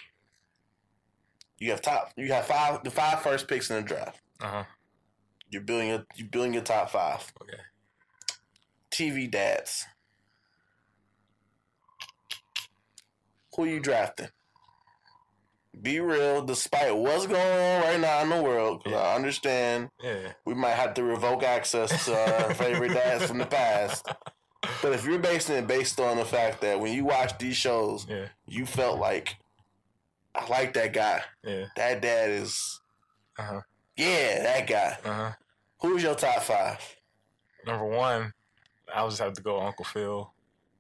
you 1.58 1.70
have 1.70 1.82
top 1.82 2.12
you 2.16 2.32
have 2.32 2.46
five 2.46 2.82
the 2.82 2.90
five 2.90 3.20
first 3.22 3.48
picks 3.48 3.70
in 3.70 3.76
the 3.76 3.82
draft. 3.82 4.20
Uh 4.40 4.48
huh. 4.48 4.64
You're 5.50 5.62
building 5.62 5.88
your 5.88 6.06
you're 6.14 6.28
building 6.28 6.54
your 6.54 6.62
top 6.62 6.90
five. 6.90 7.32
Okay. 7.42 7.62
TV 8.90 9.30
dads. 9.30 9.86
Who 13.54 13.64
you 13.64 13.80
drafting? 13.80 14.28
Be 15.81 16.01
real, 16.01 16.43
despite 16.43 16.97
what's 16.97 17.27
going 17.27 17.40
on 17.40 17.82
right 17.82 18.01
now 18.01 18.23
in 18.23 18.31
the 18.31 18.43
world, 18.43 18.82
because 18.82 18.98
I 18.98 19.15
understand 19.15 19.90
Yeah. 20.03 20.32
we 20.47 20.55
might 20.55 20.70
have 20.74 20.94
to 20.94 21.05
revoke 21.05 21.43
access 21.43 22.07
to 22.07 22.16
our 22.44 22.55
favorite 22.55 22.94
dads 22.94 23.27
from 23.27 23.39
the 23.39 23.47
past. 23.47 24.07
But 24.82 24.93
if 24.94 25.05
you're 25.05 25.19
basing 25.19 25.57
it 25.57 25.66
based 25.66 26.01
on 26.01 26.16
the 26.16 26.24
fact 26.24 26.62
that 26.62 26.81
when 26.81 26.93
you 26.94 27.05
watch 27.05 27.36
these 27.39 27.57
shows, 27.57 28.07
Yeah. 28.09 28.28
you 28.47 28.65
felt 28.65 28.98
like, 28.98 29.36
I 30.35 30.47
like 30.48 30.73
that 30.74 30.93
guy. 30.94 31.23
Yeah. 31.44 31.66
That 31.77 32.01
dad 32.01 32.31
is, 32.31 32.81
Uh 33.39 33.43
huh. 33.43 33.61
yeah, 33.97 34.43
that 34.44 34.66
guy. 34.66 34.98
Uh 35.05 35.12
huh. 35.15 35.32
Who's 35.82 36.03
your 36.03 36.15
top 36.15 36.43
five? 36.43 36.78
Number 37.66 37.85
one, 37.85 38.32
I'll 38.94 39.09
just 39.11 39.20
have 39.20 39.35
to 39.35 39.43
go 39.43 39.61
Uncle 39.61 39.85
Phil, 39.85 40.32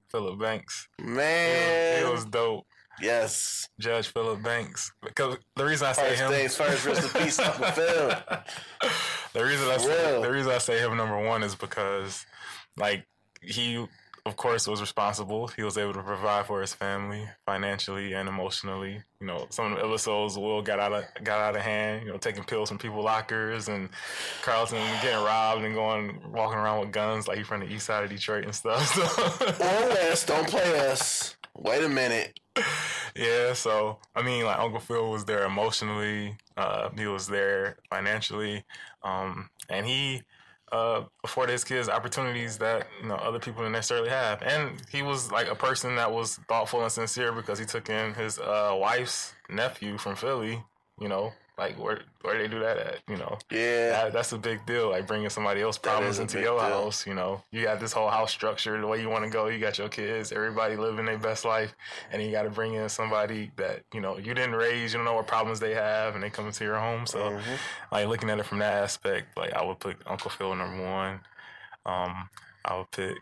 Philip 0.08 0.38
Banks. 0.38 0.88
Man, 0.98 2.04
He 2.04 2.10
was 2.10 2.24
dope. 2.24 2.66
Yes. 3.00 3.68
Judge 3.78 4.08
Philip 4.08 4.42
Banks. 4.42 4.92
Because 5.02 5.36
the 5.54 5.64
reason 5.64 5.86
I 5.86 5.92
say 5.92 6.08
First 6.10 6.20
him, 6.20 6.30
things 6.30 6.56
first, 6.56 6.86
rest 6.86 7.14
in 7.14 7.22
peace, 7.22 7.38
Uncle 7.38 7.66
Phil. 7.72 8.10
the 9.32 9.44
reason 9.44 9.68
I 9.68 9.76
say 9.76 10.22
the 10.22 10.30
reason 10.30 10.52
I 10.52 10.58
say 10.58 10.78
him 10.78 10.96
number 10.96 11.18
one 11.24 11.42
is 11.42 11.54
because, 11.54 12.24
like, 12.76 13.06
he 13.42 13.86
of 14.26 14.36
course 14.36 14.66
was 14.66 14.80
responsible. 14.80 15.46
He 15.46 15.62
was 15.62 15.78
able 15.78 15.92
to 15.94 16.02
provide 16.02 16.46
for 16.46 16.60
his 16.60 16.74
family 16.74 17.28
financially 17.46 18.12
and 18.12 18.28
emotionally. 18.28 19.02
You 19.20 19.26
know, 19.26 19.46
some 19.50 19.72
of 19.72 19.78
the 19.78 19.84
episodes 19.86 20.36
Will 20.36 20.62
got 20.62 20.80
out 20.80 20.92
of 20.92 21.04
got 21.22 21.40
out 21.40 21.54
of 21.54 21.62
hand. 21.62 22.04
You 22.04 22.12
know, 22.12 22.18
taking 22.18 22.42
pills 22.42 22.68
from 22.68 22.78
people's 22.78 23.04
lockers 23.04 23.68
and 23.68 23.88
Carlton 24.42 24.82
getting 25.00 25.24
robbed 25.24 25.62
and 25.62 25.74
going 25.74 26.20
walking 26.32 26.58
around 26.58 26.80
with 26.80 26.92
guns 26.92 27.28
like 27.28 27.38
he 27.38 27.44
from 27.44 27.60
the 27.60 27.72
east 27.72 27.86
side 27.86 28.02
of 28.02 28.10
Detroit 28.10 28.44
and 28.44 28.54
stuff. 28.54 28.94
So. 28.96 29.02
Or 29.60 29.88
West, 29.88 30.26
don't 30.26 30.48
play 30.48 30.78
us. 30.88 31.36
Wait 31.54 31.84
a 31.84 31.88
minute. 31.88 32.38
Yeah, 33.14 33.52
so 33.52 33.98
I 34.14 34.22
mean, 34.22 34.44
like 34.44 34.58
Uncle 34.58 34.80
Phil 34.80 35.10
was 35.10 35.24
there 35.24 35.44
emotionally, 35.44 36.36
uh, 36.56 36.90
he 36.96 37.06
was 37.06 37.28
there 37.28 37.76
financially, 37.88 38.64
um, 39.02 39.48
and 39.68 39.86
he 39.86 40.22
uh, 40.72 41.02
afforded 41.24 41.52
his 41.52 41.64
kids 41.64 41.88
opportunities 41.88 42.58
that 42.58 42.86
you 43.00 43.08
know 43.08 43.14
other 43.16 43.38
people 43.38 43.62
didn't 43.62 43.72
necessarily 43.72 44.08
have. 44.08 44.42
And 44.42 44.82
he 44.90 45.02
was 45.02 45.30
like 45.30 45.48
a 45.48 45.54
person 45.54 45.96
that 45.96 46.12
was 46.12 46.36
thoughtful 46.48 46.82
and 46.82 46.90
sincere 46.90 47.32
because 47.32 47.58
he 47.58 47.64
took 47.64 47.88
in 47.88 48.14
his 48.14 48.38
uh, 48.38 48.76
wife's 48.78 49.34
nephew 49.48 49.98
from 49.98 50.16
Philly. 50.16 50.62
You 51.00 51.08
know, 51.08 51.32
like 51.58 51.78
where 51.78 52.00
where 52.22 52.36
they 52.36 52.48
do 52.48 52.60
that 52.60 52.76
at? 52.76 52.98
You 53.08 53.16
know, 53.16 53.38
Yeah. 53.50 53.90
that, 53.90 54.12
that's 54.12 54.32
a 54.32 54.38
big 54.38 54.66
deal. 54.66 54.90
Like 54.90 55.06
bringing 55.06 55.30
somebody 55.30 55.62
else's 55.62 55.78
problems 55.78 56.18
into 56.18 56.38
your 56.40 56.58
deal. 56.58 56.68
house. 56.68 57.06
You 57.06 57.14
know, 57.14 57.42
you 57.50 57.62
got 57.62 57.80
this 57.80 57.92
whole 57.92 58.10
house 58.10 58.30
structure 58.32 58.78
the 58.80 58.86
way 58.86 59.00
you 59.00 59.08
want 59.08 59.24
to 59.24 59.30
go. 59.30 59.46
You 59.48 59.58
got 59.58 59.78
your 59.78 59.88
kids, 59.88 60.32
everybody 60.32 60.76
living 60.76 61.06
their 61.06 61.18
best 61.18 61.44
life, 61.44 61.74
and 62.12 62.22
you 62.22 62.30
got 62.30 62.42
to 62.42 62.50
bring 62.50 62.74
in 62.74 62.88
somebody 62.88 63.50
that 63.56 63.82
you 63.94 64.00
know 64.00 64.18
you 64.18 64.34
didn't 64.34 64.54
raise. 64.54 64.92
You 64.92 64.98
don't 64.98 65.06
know 65.06 65.14
what 65.14 65.26
problems 65.26 65.60
they 65.60 65.74
have, 65.74 66.14
and 66.14 66.22
they 66.22 66.30
come 66.30 66.46
into 66.46 66.64
your 66.64 66.78
home. 66.78 67.06
So, 67.06 67.30
Mhm. 67.30 67.58
like 67.90 68.06
looking 68.08 68.28
at 68.30 68.38
it 68.38 68.44
from 68.46 68.58
that 68.58 68.74
aspect, 68.82 69.36
like 69.36 69.52
I 69.54 69.64
would 69.64 69.78
put 69.80 69.96
Uncle 70.06 70.30
Phil 70.30 70.54
number 70.54 70.82
one. 70.84 71.20
Um, 71.86 72.28
I 72.64 72.76
would 72.76 72.90
pick 72.90 73.16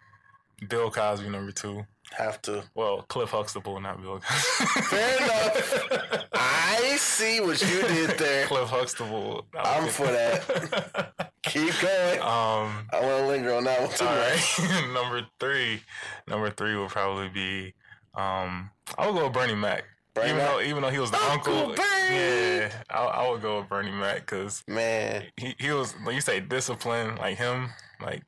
Bill 0.68 0.90
Cosby 0.90 1.28
number 1.28 1.52
two. 1.52 1.86
Have 2.16 2.40
to. 2.42 2.62
Well, 2.74 3.04
Cliff 3.08 3.30
Huxtable, 3.30 3.80
not 3.80 4.00
Bill. 4.00 4.20
Fair 4.20 5.16
enough. 5.16 6.26
I 6.32 6.96
see 6.98 7.40
what 7.40 7.60
you 7.60 7.82
did 7.82 8.18
there. 8.18 8.46
Cliff 8.46 8.68
Huxtable. 8.68 9.46
I'm 9.58 9.88
for 9.88 10.06
that. 10.06 11.32
Keep 11.42 11.74
going. 11.80 12.20
um, 12.20 12.86
I 12.92 13.00
want 13.00 13.18
to 13.22 13.26
linger 13.26 13.54
on 13.54 13.64
that 13.64 13.80
one 13.80 13.90
too. 13.90 14.04
All 14.04 14.14
right. 14.14 14.90
number 14.94 15.26
three. 15.40 15.82
Number 16.28 16.50
three 16.50 16.76
will 16.76 16.88
probably 16.88 17.28
be 17.28 17.74
um 18.14 18.70
I 18.96 19.06
would 19.06 19.16
go 19.16 19.24
with 19.24 19.32
Bernie 19.32 19.54
Mac. 19.54 19.84
Bernie 20.14 20.28
even 20.28 20.38
Mac? 20.38 20.50
though 20.50 20.60
even 20.62 20.82
though 20.82 20.90
he 20.90 20.98
was 21.00 21.10
the 21.10 21.22
Uncle 21.30 21.70
uncle. 21.70 21.84
Yeah. 22.10 22.70
I, 22.90 23.04
I 23.04 23.30
would 23.30 23.42
go 23.42 23.58
with 23.58 23.68
Bernie 23.68 23.90
Mac 23.90 24.20
because 24.20 24.62
Man, 24.68 25.24
he, 25.36 25.54
he 25.58 25.70
was 25.72 25.92
when 26.04 26.14
you 26.14 26.20
say 26.20 26.40
discipline, 26.40 27.16
like 27.16 27.36
him, 27.38 27.70
like 28.00 28.22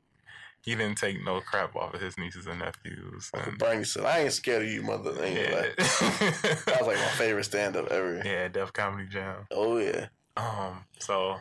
he 0.66 0.74
didn't 0.74 0.98
take 0.98 1.24
no 1.24 1.40
crap 1.40 1.74
off 1.74 1.94
of 1.94 2.00
his 2.00 2.18
nieces 2.18 2.46
and 2.46 2.58
nephews. 2.58 3.30
And, 3.32 3.56
Bernie 3.56 3.84
said, 3.84 4.04
I 4.04 4.18
ain't 4.18 4.32
scared 4.32 4.62
of 4.62 4.68
you, 4.68 4.82
mother. 4.82 5.12
Yeah. 5.12 5.54
like, 5.54 5.76
that 5.76 6.76
was 6.80 6.86
like 6.88 6.96
my 6.98 7.08
favorite 7.16 7.44
stand 7.44 7.76
up 7.76 7.86
ever. 7.86 8.20
yeah, 8.24 8.48
Def 8.48 8.72
Comedy 8.74 9.08
Jam. 9.08 9.46
Oh, 9.52 9.78
yeah. 9.78 10.08
Um, 10.36 10.84
so 10.98 11.36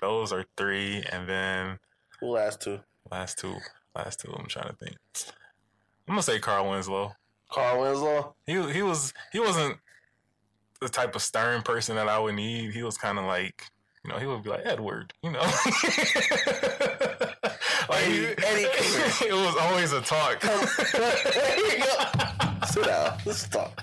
those 0.00 0.32
are 0.32 0.44
three, 0.56 1.04
and 1.12 1.28
then 1.28 1.78
Who 2.20 2.30
last 2.30 2.60
two? 2.62 2.80
last 3.10 3.38
two, 3.38 3.54
last 3.94 4.18
two. 4.20 4.32
I'm 4.36 4.46
trying 4.46 4.70
to 4.70 4.76
think. 4.76 4.96
I'm 6.08 6.14
gonna 6.14 6.22
say 6.22 6.40
Carl 6.40 6.68
Winslow. 6.70 7.12
Carl 7.50 7.82
Winslow. 7.82 8.34
he 8.46 8.72
he 8.72 8.82
was 8.82 9.12
he 9.30 9.38
wasn't 9.38 9.76
the 10.80 10.88
type 10.88 11.14
of 11.14 11.22
stern 11.22 11.62
person 11.62 11.94
that 11.94 12.08
I 12.08 12.18
would 12.18 12.34
need. 12.34 12.72
He 12.72 12.82
was 12.82 12.98
kind 12.98 13.18
of 13.18 13.24
like 13.26 13.66
you 14.04 14.10
know 14.10 14.18
he 14.18 14.26
would 14.26 14.42
be 14.42 14.50
like 14.50 14.62
Edward, 14.64 15.12
you 15.22 15.30
know. 15.30 15.40
like 17.88 18.04
Eddie- 18.04 18.34
Eddie, 18.38 18.64
it 19.28 19.32
was 19.32 19.56
always 19.60 19.92
a 19.92 20.00
talk. 20.00 20.40
there 20.92 21.76
you 21.76 21.84
go. 21.84 22.66
Sit 22.66 22.84
down. 22.84 23.18
Let's 23.26 23.48
talk. 23.48 23.82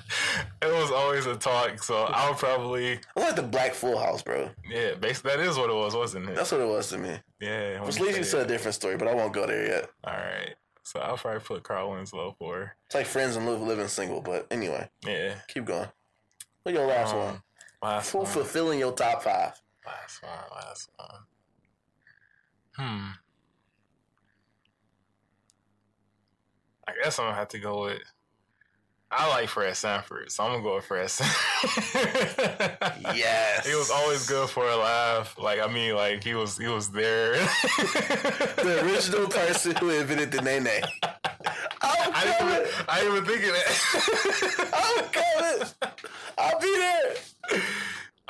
it 0.61 0.67
was 0.73 0.91
always 0.91 1.25
a 1.25 1.35
talk. 1.35 1.83
So 1.83 2.05
I 2.05 2.29
would 2.29 2.37
probably 2.39 2.99
I 3.15 3.19
like 3.19 3.35
the 3.35 3.43
Black 3.43 3.73
Full 3.73 3.97
House, 3.97 4.21
bro. 4.23 4.49
yeah. 4.69 4.95
Basically, 4.95 5.31
that 5.35 5.39
is 5.41 5.57
what 5.57 5.69
it 5.69 5.73
was, 5.75 5.95
wasn't 5.95 6.29
it? 6.29 6.35
That's 6.35 6.51
what 6.51 6.61
it 6.61 6.67
was 6.67 6.89
to 6.89 6.97
me. 6.97 7.17
yeah. 7.39 7.83
Which 7.83 7.99
leads 7.99 8.17
you 8.17 8.23
to 8.23 8.41
a 8.41 8.45
different 8.47 8.75
story, 8.75 8.97
but 8.97 9.07
I 9.07 9.13
won't 9.13 9.33
go 9.33 9.45
there 9.45 9.65
yet. 9.67 9.89
All 10.03 10.13
right. 10.13 10.55
So 10.83 10.99
I'll 10.99 11.17
probably 11.17 11.41
put 11.41 11.61
Carl 11.63 11.91
Winslow 11.91 12.35
for 12.39 12.75
It's 12.87 12.95
like 12.95 13.05
friends 13.05 13.35
and 13.35 13.45
live 13.45 13.61
living 13.61 13.87
single, 13.87 14.21
but 14.21 14.47
anyway, 14.49 14.89
yeah. 15.05 15.35
keep 15.47 15.65
going. 15.65 15.87
What's 16.63 16.75
your 16.77 16.87
last 16.87 17.13
Um, 17.13 17.19
one? 17.19 17.41
Last 17.83 18.09
fulfilling 18.11 18.79
your 18.79 18.91
top 18.93 19.21
five? 19.23 19.53
Last 19.89 20.21
one, 20.23 20.31
last 20.55 20.89
one. 20.97 21.21
Hmm. 22.75 23.09
I 26.87 26.91
guess 27.03 27.19
I'm 27.19 27.25
gonna 27.25 27.35
have 27.37 27.47
to 27.49 27.59
go 27.59 27.83
with. 27.85 28.01
I 29.11 29.27
like 29.29 29.49
Fred 29.49 29.75
Sanford, 29.75 30.31
so 30.31 30.43
I'm 30.43 30.51
gonna 30.51 30.63
go 30.63 30.75
with 30.75 30.85
Fred 30.85 31.09
Sanford. 31.09 32.77
Yes. 33.15 33.67
he 33.67 33.73
was 33.75 33.89
always 33.89 34.27
good 34.27 34.49
for 34.49 34.67
a 34.69 34.75
laugh. 34.75 35.35
Like 35.39 35.59
I 35.59 35.67
mean, 35.71 35.95
like 35.95 36.23
he 36.23 36.35
was 36.35 36.57
he 36.57 36.67
was 36.67 36.89
there. 36.91 37.33
the 37.33 38.81
original 38.85 39.27
person 39.27 39.75
who 39.77 39.89
invented 39.89 40.31
the 40.31 40.41
name. 40.41 40.67
I'm 41.81 42.13
I 42.13 42.23
didn't, 42.23 42.37
coming. 42.37 42.55
even, 42.55 42.67
I 42.87 42.99
didn't 42.99 43.17
even 43.17 43.25
think 43.25 43.43
of 43.43 43.51
that. 43.53 44.69
I'm 44.73 45.05
coming. 45.09 45.67
I'll 46.37 46.59
be 46.59 46.75
there. 46.77 47.61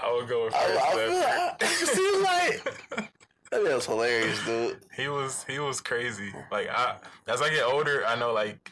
I 0.01 0.13
would 0.13 0.27
go 0.27 0.45
with 0.45 0.53
Fred 0.53 0.77
I 0.77 0.91
feel. 0.91 1.11
I, 1.11 1.51
I 1.53 1.65
can 1.65 1.87
see 1.87 2.11
the 2.11 2.19
light. 2.23 3.09
That 3.51 3.63
was 3.63 3.87
hilarious, 3.87 4.45
dude. 4.45 4.77
He 4.95 5.07
was 5.07 5.43
he 5.49 5.57
was 5.57 5.81
crazy. 5.81 6.31
Like 6.51 6.69
I 6.69 6.97
as 7.27 7.41
I 7.41 7.49
get 7.49 7.65
older, 7.65 8.05
I 8.05 8.15
know 8.15 8.31
like 8.31 8.71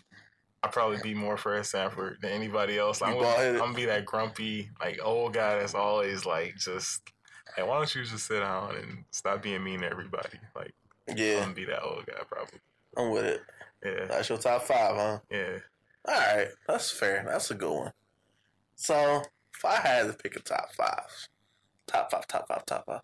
I 0.61 0.67
probably 0.67 0.99
be 1.01 1.15
more 1.15 1.35
Fred 1.35 1.65
Sanford 1.65 2.19
than 2.21 2.31
anybody 2.31 2.77
else. 2.77 3.01
I'm 3.01 3.15
gonna. 3.15 3.53
I'm 3.53 3.57
gonna 3.57 3.73
be 3.73 3.85
that 3.85 4.05
grumpy 4.05 4.69
like 4.79 4.99
old 5.03 5.33
guy 5.33 5.57
that's 5.57 5.73
always 5.73 6.27
like 6.27 6.57
just 6.57 7.01
hey, 7.55 7.63
why 7.63 7.77
don't 7.77 7.95
you 7.95 8.03
just 8.03 8.27
sit 8.27 8.39
down 8.39 8.75
and 8.75 9.03
stop 9.09 9.41
being 9.41 9.63
mean 9.63 9.81
to 9.81 9.89
everybody? 9.89 10.37
Like 10.55 10.73
yeah, 11.15 11.37
I'm 11.37 11.41
gonna 11.41 11.53
be 11.55 11.65
that 11.65 11.81
old 11.81 12.05
guy 12.05 12.21
probably. 12.29 12.59
I'm 12.95 13.11
with 13.11 13.25
it. 13.25 13.41
Yeah, 13.83 14.05
That's 14.05 14.29
your 14.29 14.37
top 14.37 14.63
five, 14.63 14.95
huh? 14.95 15.19
yeah. 15.31 15.57
All 16.07 16.13
right, 16.13 16.47
that's 16.67 16.91
fair. 16.91 17.23
That's 17.27 17.51
a 17.51 17.55
good 17.55 17.71
one. 17.71 17.93
So, 18.75 19.23
if 19.57 19.65
I 19.65 19.75
had 19.75 20.07
to 20.07 20.13
pick 20.13 20.35
a 20.35 20.39
top 20.39 20.73
five, 20.73 21.05
top 21.87 22.11
five, 22.11 22.27
top 22.27 22.47
five, 22.47 22.65
top 22.65 22.85
five. 22.85 23.01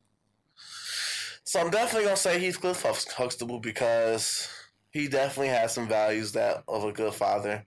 So 1.43 1.59
I'm 1.59 1.69
definitely 1.71 2.05
gonna 2.05 2.15
say 2.17 2.39
Heathcliff 2.39 2.83
Hux- 2.83 3.11
Huxtable 3.11 3.59
because 3.59 4.47
he 4.91 5.07
definitely 5.07 5.49
has 5.49 5.73
some 5.73 5.87
values 5.87 6.31
that 6.33 6.63
of 6.67 6.83
a 6.83 6.91
good 6.91 7.13
father. 7.13 7.65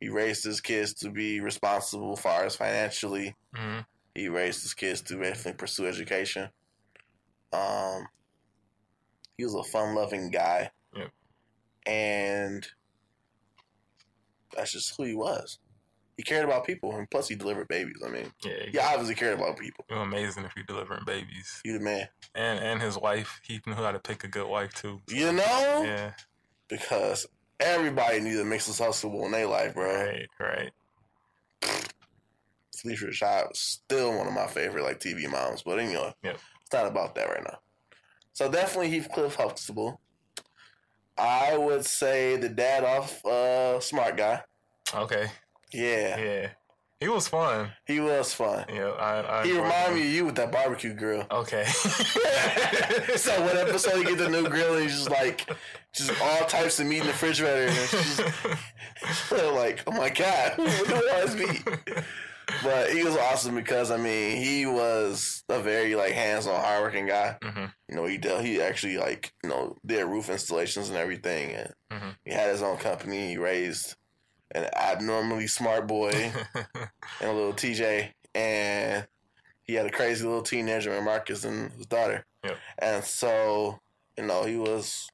He 0.00 0.08
raised 0.08 0.44
his 0.44 0.60
kids 0.60 0.94
to 0.94 1.10
be 1.10 1.40
responsible 1.40 2.12
as 2.12 2.20
far 2.20 2.44
as 2.44 2.56
financially. 2.56 3.34
hmm 3.54 3.80
He 4.14 4.28
raised 4.28 4.62
his 4.62 4.74
kids 4.74 5.02
to 5.02 5.16
definitely 5.16 5.54
pursue 5.54 5.86
education. 5.86 6.50
Um, 7.52 8.06
he 9.36 9.44
was 9.44 9.54
a 9.54 9.64
fun-loving 9.64 10.30
guy. 10.30 10.70
And 11.86 12.66
that's 14.56 14.72
just 14.72 14.94
who 14.96 15.02
he 15.04 15.14
was. 15.14 15.58
He 16.16 16.22
cared 16.22 16.44
about 16.44 16.64
people, 16.64 16.94
and 16.96 17.10
plus 17.10 17.28
he 17.28 17.34
delivered 17.34 17.66
babies. 17.68 17.96
I 18.04 18.08
mean, 18.08 18.32
Yeah, 18.44 18.66
he 18.70 18.78
obviously 18.78 19.14
cared 19.16 19.38
about 19.38 19.58
people. 19.58 19.84
You're 19.90 19.98
amazing 20.00 20.44
if 20.44 20.54
you're 20.54 20.64
delivering 20.64 21.04
babies. 21.04 21.60
You 21.64 21.78
the 21.78 21.84
man, 21.84 22.08
And 22.34 22.58
and 22.60 22.80
his 22.80 22.96
wife, 22.96 23.40
he 23.42 23.60
knew 23.66 23.74
how 23.74 23.90
to 23.92 23.98
pick 23.98 24.22
a 24.24 24.28
good 24.28 24.46
wife 24.46 24.72
too. 24.74 25.00
you 25.08 25.32
know, 25.32 25.82
Yeah, 25.84 26.12
because 26.68 27.26
everybody 27.58 28.20
needs 28.20 28.38
a 28.38 28.44
Mrs. 28.44 28.78
Huxtable 28.78 29.24
in 29.26 29.32
their 29.32 29.46
life, 29.48 29.74
bro. 29.74 30.04
right, 30.04 30.28
right. 30.38 30.70
Phylicia 32.76 33.08
Rashad 33.08 33.48
was 33.48 33.58
still 33.58 34.16
one 34.16 34.26
of 34.26 34.32
my 34.32 34.46
favorite 34.46 34.82
like 34.84 35.00
TV 35.00 35.28
moms, 35.28 35.62
but 35.62 35.78
anyway, 35.78 36.12
Yep. 36.22 36.38
it's 36.62 36.72
not 36.72 36.86
about 36.86 37.14
that 37.14 37.28
right 37.28 37.42
now. 37.44 37.58
So 38.32 38.50
definitely 38.50 38.90
Heathcliff 38.90 39.36
Huxtable. 39.36 40.00
I 41.16 41.56
would 41.56 41.84
say 41.84 42.36
the 42.36 42.48
dad 42.48 42.82
off 42.84 43.24
uh, 43.24 43.78
Smart 43.80 44.16
Guy. 44.16 44.42
Okay, 44.92 45.30
Yeah, 45.74 46.18
yeah. 46.18 46.48
He 47.00 47.08
was 47.08 47.28
fun. 47.28 47.70
he 47.86 48.00
was 48.00 48.32
fun. 48.32 48.64
Yeah, 48.72 48.88
I. 48.90 49.40
I 49.40 49.44
He 49.44 49.52
reminded 49.52 49.94
me 49.96 50.06
of 50.08 50.12
you 50.14 50.24
with 50.26 50.36
that 50.36 50.50
barbecue 50.52 50.94
grill. 50.94 51.26
Okay. 51.30 51.64
so 53.16 53.42
what 53.42 53.56
episode 53.56 53.96
you 53.98 54.04
get 54.04 54.18
the 54.18 54.28
new 54.30 54.48
grill 54.48 54.74
and 54.74 54.82
he's 54.84 54.96
just 54.96 55.10
like, 55.10 55.48
just 55.94 56.12
all 56.22 56.46
types 56.46 56.80
of 56.80 56.86
meat 56.86 56.98
in 57.00 57.06
the 57.06 57.12
refrigerator, 57.12 57.66
and 57.66 57.76
it's 57.76 57.90
just 57.90 59.32
like, 59.54 59.82
oh 59.86 59.92
my 59.92 60.08
god, 60.08 60.56
what 60.56 60.86
this 60.88 61.34
meat? 61.34 61.62
But 62.62 62.92
he 62.92 63.02
was 63.02 63.16
awesome 63.16 63.54
because 63.54 63.90
I 63.90 63.96
mean 63.96 64.36
he 64.42 64.66
was 64.66 65.42
a 65.48 65.60
very 65.60 65.94
like 65.94 66.12
hands-on, 66.12 66.54
hardworking 66.60 67.06
guy. 67.06 67.36
hmm 67.42 67.64
You 67.88 67.96
know, 67.96 68.04
he 68.06 68.18
did, 68.18 68.44
he 68.44 68.60
actually 68.62 68.98
like 68.98 69.32
you 69.42 69.48
know 69.50 69.76
did 69.84 70.04
roof 70.06 70.30
installations 70.30 70.88
and 70.88 70.96
everything, 70.98 71.52
and 71.52 71.72
Mhm. 71.92 72.16
he 72.24 72.32
had 72.32 72.50
his 72.50 72.62
own 72.62 72.76
company. 72.78 73.28
He 73.30 73.36
raised 73.38 73.96
an 74.54 74.68
abnormally 74.74 75.46
smart 75.46 75.86
boy 75.86 76.10
and 76.54 77.30
a 77.30 77.32
little 77.32 77.52
TJ, 77.52 78.10
and 78.34 79.06
he 79.62 79.74
had 79.74 79.86
a 79.86 79.90
crazy 79.90 80.24
little 80.24 80.42
teenager 80.42 80.90
named 80.90 81.04
Marcus 81.04 81.44
and 81.44 81.72
his 81.72 81.86
daughter. 81.86 82.24
Yep. 82.44 82.56
And 82.78 83.04
so 83.04 83.80
you 84.16 84.24
know 84.26 84.44
he 84.44 84.56
was, 84.56 85.08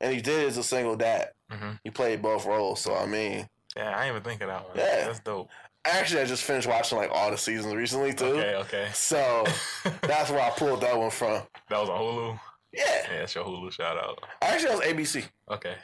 and 0.00 0.14
he 0.14 0.20
did 0.20 0.46
as 0.46 0.56
a 0.58 0.62
single 0.62 0.96
dad. 0.96 1.30
hmm 1.50 1.72
He 1.84 1.90
played 1.90 2.22
both 2.22 2.46
roles. 2.46 2.80
So 2.80 2.94
I 2.94 3.06
mean, 3.06 3.48
Yeah, 3.76 3.90
I 3.96 4.04
didn't 4.04 4.16
even 4.16 4.22
think 4.22 4.42
of 4.42 4.48
that 4.48 4.68
one. 4.68 4.76
Yeah. 4.76 5.06
That's 5.06 5.20
dope. 5.20 5.48
actually, 5.84 6.20
I 6.22 6.24
just 6.26 6.44
finished 6.44 6.68
watching 6.68 6.98
like 6.98 7.10
all 7.12 7.30
the 7.30 7.38
seasons 7.38 7.74
recently 7.74 8.12
too. 8.12 8.26
Okay, 8.26 8.54
okay. 8.56 8.88
So 8.92 9.44
that's 10.02 10.30
where 10.30 10.40
I 10.40 10.50
pulled 10.50 10.82
that 10.82 10.96
one 10.98 11.10
from. 11.10 11.42
that 11.70 11.80
was 11.80 11.88
on 11.88 11.98
Hulu. 12.00 12.40
Yeah, 12.72 12.84
Yeah, 13.10 13.22
it's 13.22 13.34
your 13.34 13.44
Hulu 13.44 13.72
shout 13.72 13.96
out. 13.96 14.22
actually, 14.42 14.68
that 14.68 14.78
was 14.78 14.86
ABC. 15.08 15.24
Okay, 15.50 15.74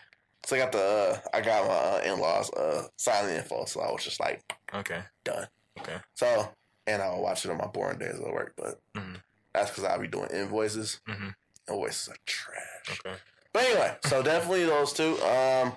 So 0.46 0.56
I 0.56 0.58
got 0.58 0.72
the 0.72 0.78
uh, 0.82 1.18
I 1.32 1.40
got 1.40 1.66
my 1.66 1.74
uh, 1.74 2.00
in 2.04 2.20
laws 2.20 2.50
uh, 2.52 2.86
signing 2.96 3.36
info, 3.36 3.64
so 3.64 3.80
I 3.80 3.90
was 3.90 4.04
just 4.04 4.20
like 4.20 4.42
okay, 4.74 5.00
done. 5.24 5.48
okay. 5.80 5.96
So 6.14 6.50
and 6.86 7.00
I 7.00 7.08
will 7.10 7.22
watch 7.22 7.44
it 7.44 7.50
on 7.50 7.56
my 7.58 7.66
boring 7.66 7.98
days 7.98 8.14
at 8.20 8.32
work, 8.32 8.52
but 8.56 8.78
Mhm. 8.96 9.22
that's 9.54 9.70
because 9.70 9.84
I'll 9.84 9.98
be 9.98 10.06
doing 10.08 10.28
invoices. 10.30 11.00
Mhm. 11.08 11.34
Invoices 11.68 12.08
are 12.10 12.16
trash. 12.26 13.00
Okay. 13.06 13.16
But 13.52 13.62
anyway, 13.64 13.96
so 14.04 14.22
definitely 14.22 14.64
those 14.66 14.92
two. 14.92 15.18
Um, 15.22 15.76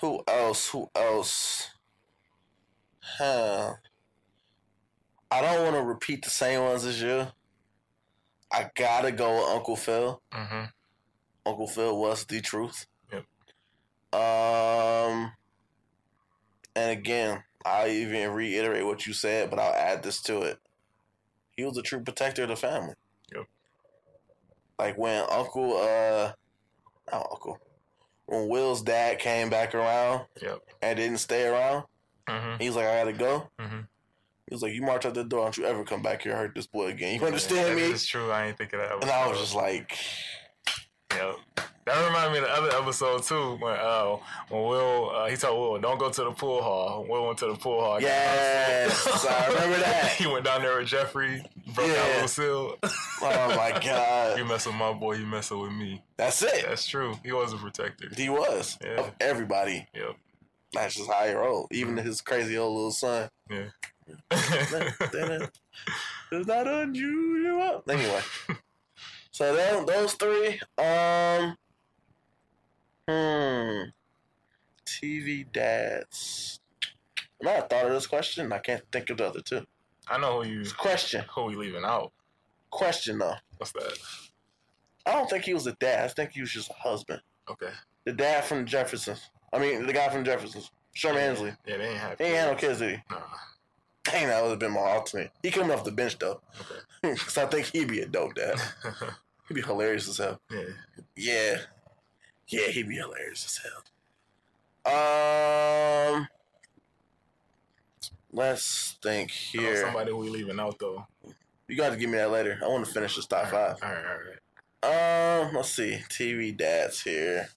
who 0.00 0.22
else? 0.28 0.68
Who 0.68 0.90
else? 0.94 1.68
Huh. 3.02 3.74
I 5.30 5.40
don't 5.42 5.62
want 5.64 5.76
to 5.76 5.82
repeat 5.82 6.24
the 6.24 6.30
same 6.30 6.62
ones 6.64 6.84
as 6.84 7.00
you. 7.00 7.26
I 8.52 8.68
gotta 8.74 9.12
go 9.12 9.36
with 9.36 9.48
Uncle 9.48 9.76
Phil. 9.76 10.20
hmm 10.32 10.64
Uncle 11.46 11.66
Phil 11.66 11.96
was 11.96 12.24
the 12.24 12.40
truth. 12.40 12.86
Yep. 13.12 13.24
Um, 14.12 15.32
and 16.76 16.90
again, 16.90 17.42
I'll 17.64 17.88
even 17.88 18.30
reiterate 18.32 18.84
what 18.86 19.06
you 19.06 19.12
said, 19.12 19.50
but 19.50 19.58
I'll 19.58 19.74
add 19.74 20.02
this 20.02 20.20
to 20.22 20.42
it. 20.42 20.58
He 21.56 21.64
was 21.64 21.76
a 21.76 21.82
true 21.82 22.00
protector 22.00 22.42
of 22.44 22.48
the 22.48 22.56
family. 22.56 22.94
Yep. 23.34 23.46
Like 24.78 24.96
when 24.96 25.24
Uncle, 25.30 25.76
uh, 25.76 26.32
not 27.12 27.28
Uncle, 27.30 27.58
when 28.26 28.48
Will's 28.48 28.82
dad 28.82 29.18
came 29.18 29.50
back 29.50 29.74
around 29.74 30.26
Yep. 30.40 30.58
and 30.82 30.96
didn't 30.96 31.18
stay 31.18 31.46
around, 31.46 31.84
hmm 32.28 32.56
he 32.60 32.66
was 32.68 32.76
like, 32.76 32.86
I 32.86 32.98
gotta 32.98 33.12
go. 33.12 33.48
hmm 33.58 33.80
He 34.48 34.54
was 34.54 34.62
like, 34.62 34.72
You 34.72 34.82
march 34.82 35.04
out 35.04 35.14
the 35.14 35.24
door, 35.24 35.44
don't 35.44 35.56
you 35.58 35.64
ever 35.66 35.84
come 35.84 36.00
back 36.02 36.22
here 36.22 36.32
and 36.32 36.40
hurt 36.40 36.54
this 36.54 36.66
boy 36.66 36.86
again. 36.86 37.20
You 37.20 37.26
understand 37.26 37.76
me? 37.76 37.82
It's 37.82 38.06
true. 38.06 38.30
I 38.30 38.46
ain't 38.46 38.56
thinking 38.58 38.80
of 38.80 38.88
that. 38.88 39.02
And 39.02 39.10
I 39.10 39.28
was 39.28 39.38
just 39.38 39.54
like, 39.54 39.98
Yep. 41.16 41.36
That 41.86 42.06
reminded 42.06 42.32
me 42.32 42.38
of 42.38 42.44
the 42.44 42.50
other 42.52 42.82
episode 42.82 43.22
too, 43.24 43.56
when 43.60 43.72
uh 43.72 44.16
when 44.48 44.62
Will 44.62 45.10
uh, 45.14 45.26
he 45.28 45.36
told 45.36 45.58
Will 45.58 45.80
don't 45.80 45.98
go 45.98 46.10
to 46.10 46.24
the 46.24 46.30
pool 46.30 46.62
hall. 46.62 47.04
Will 47.08 47.26
went 47.26 47.38
to 47.38 47.46
the 47.46 47.54
pool 47.56 47.80
hall. 47.80 48.00
Yes, 48.00 49.06
I 49.26 49.46
remember 49.52 49.78
that. 49.78 50.12
he 50.12 50.26
went 50.26 50.44
down 50.44 50.62
there 50.62 50.78
with 50.78 50.86
Jeffrey, 50.88 51.42
broke 51.74 51.88
Yeah. 51.88 51.94
out 52.16 52.22
Lucille. 52.22 52.76
Oh 52.84 53.54
my 53.56 53.70
god! 53.84 54.36
you 54.38 54.44
God. 54.44 54.48
mess 54.50 54.66
with 54.66 54.74
my 54.76 54.92
boy, 54.92 55.14
you 55.14 55.26
messing 55.26 55.58
with 55.58 55.72
me. 55.72 56.02
That's 56.16 56.42
it. 56.42 56.64
That's 56.68 56.86
true. 56.86 57.14
He 57.24 57.32
was 57.32 57.52
a 57.52 57.56
protector. 57.56 58.08
He 58.16 58.28
was 58.28 58.78
Yeah. 58.84 59.00
of 59.00 59.12
everybody. 59.20 59.88
Yep. 59.94 60.16
That's 60.74 60.94
just 60.94 61.10
how 61.10 61.26
he 61.26 61.32
rolled. 61.32 61.68
Even 61.72 61.96
his 61.96 62.20
crazy 62.20 62.56
old 62.56 62.74
little 62.74 62.90
son. 62.92 63.30
Yeah. 63.50 63.70
It's 66.32 66.46
not 66.46 66.66
unusual. 66.68 67.82
Anyway, 67.88 68.20
so 69.30 69.54
then 69.54 69.86
those 69.86 70.14
three. 70.14 70.60
Um, 70.78 71.56
hmm. 73.08 73.90
TV 74.86 75.50
dads. 75.52 76.60
I 77.40 77.44
might 77.44 77.52
have 77.52 77.70
thought 77.70 77.86
of 77.86 77.92
this 77.92 78.06
question. 78.06 78.52
I 78.52 78.58
can't 78.58 78.82
think 78.92 79.08
of 79.10 79.18
the 79.18 79.26
other 79.26 79.40
two. 79.40 79.66
I 80.08 80.18
know 80.18 80.42
who 80.42 80.48
you 80.48 80.64
Question. 80.76 81.24
who 81.34 81.44
we 81.44 81.54
leaving 81.56 81.84
out. 81.84 82.12
Question 82.70 83.18
though. 83.18 83.34
What's 83.56 83.72
that? 83.72 83.98
I 85.06 85.12
don't 85.12 85.30
think 85.30 85.44
he 85.44 85.54
was 85.54 85.66
a 85.66 85.72
dad. 85.74 86.04
I 86.04 86.08
think 86.08 86.32
he 86.32 86.40
was 86.40 86.50
just 86.50 86.70
a 86.70 86.74
husband. 86.74 87.22
Okay. 87.48 87.70
The 88.04 88.12
dad 88.12 88.44
from 88.44 88.66
Jeffersons. 88.66 89.30
I 89.52 89.58
mean, 89.58 89.86
the 89.86 89.92
guy 89.92 90.08
from 90.08 90.24
Jeffersons. 90.24 90.70
Sherman 90.92 91.34
Hemsley. 91.34 91.56
Yeah, 91.66 91.76
they 91.78 91.88
ain't 91.88 91.98
have. 91.98 92.18
He 92.18 92.24
ain't 92.24 92.36
had 92.36 92.50
no 92.50 92.56
kids, 92.56 92.80
did 92.80 92.90
he? 92.90 92.96
Nah. 93.10 93.20
Dang, 94.04 94.28
that 94.28 94.42
would 94.42 94.50
have 94.50 94.58
been 94.58 94.72
my 94.72 94.80
alternate. 94.80 95.30
He 95.42 95.50
coming 95.50 95.70
off 95.70 95.84
the 95.84 95.92
bench 95.92 96.18
though, 96.18 96.40
Okay. 96.60 96.80
because 97.14 97.36
I 97.38 97.46
think 97.46 97.66
he'd 97.66 97.88
be 97.88 98.00
a 98.00 98.06
dope 98.06 98.34
dad. 98.34 98.56
He'd 99.48 99.54
be 99.54 99.62
hilarious 99.62 100.08
as 100.08 100.18
hell. 100.18 100.40
yeah. 100.50 100.62
Yeah, 101.16 101.56
yeah, 102.46 102.68
he'd 102.68 102.88
be 102.88 102.94
hilarious 102.94 103.44
as 103.44 103.58
hell. 103.64 103.82
Um, 106.16 106.28
let's 108.32 108.96
think 109.02 109.30
I 109.30 109.58
here. 109.58 109.84
somebody 109.84 110.10
who 110.12 110.18
we 110.18 110.28
leaving 110.30 110.60
out 110.60 110.78
though. 110.78 111.04
You 111.68 111.76
got 111.76 111.90
to 111.90 111.96
give 111.96 112.10
me 112.10 112.18
that 112.18 112.30
later. 112.30 112.60
I 112.62 112.68
want 112.68 112.86
to 112.86 112.92
finish 112.92 113.16
this 113.16 113.26
top 113.26 113.46
five. 113.48 113.76
All 113.82 113.88
right, 113.88 114.04
all 114.82 114.90
right. 114.92 115.42
Um, 115.48 115.54
let's 115.54 115.70
see. 115.70 115.98
TV 116.08 116.56
dads 116.56 117.02
here. 117.02 117.48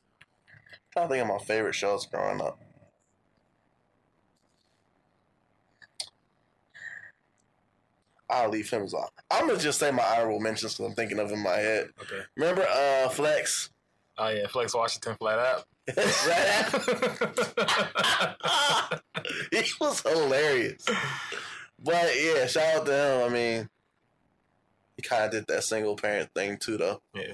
trying 0.91 1.07
to 1.07 1.14
think 1.14 1.22
of 1.22 1.28
my 1.30 1.38
favorite 1.45 1.76
shows 1.76 2.06
growing 2.07 2.41
up. 2.41 2.60
I'll 8.34 8.50
leave 8.50 8.70
him 8.70 8.84
as 8.84 8.94
off. 8.94 9.12
I'm 9.30 9.48
gonna 9.48 9.60
just 9.60 9.80
say 9.80 9.92
my 9.92 10.04
honorable 10.04 10.40
mentions 10.40 10.74
because 10.74 10.90
I'm 10.90 10.96
thinking 10.96 11.20
of 11.20 11.32
in 11.32 11.40
my 11.40 11.58
head. 11.58 11.90
Okay. 12.02 12.22
Remember, 12.36 12.64
uh, 12.64 13.10
Flex. 13.10 13.70
Oh 14.18 14.30
yeah, 14.30 14.48
Flex 14.48 14.74
Washington 14.74 15.16
flat 15.20 15.40
out. 15.40 15.66
he 19.52 19.64
was 19.82 20.02
hilarious. 20.02 20.86
But 21.84 22.12
yeah, 22.20 22.48
shout 22.48 22.76
out 22.76 22.86
to 22.86 22.94
him. 22.94 23.30
I 23.30 23.34
mean, 23.34 23.70
he 24.96 25.02
kind 25.02 25.26
of 25.26 25.32
did 25.32 25.48
that 25.48 25.64
single 25.64 25.96
parent 25.96 26.30
thing 26.34 26.58
too, 26.58 26.78
though. 26.78 27.02
yeah. 27.14 27.34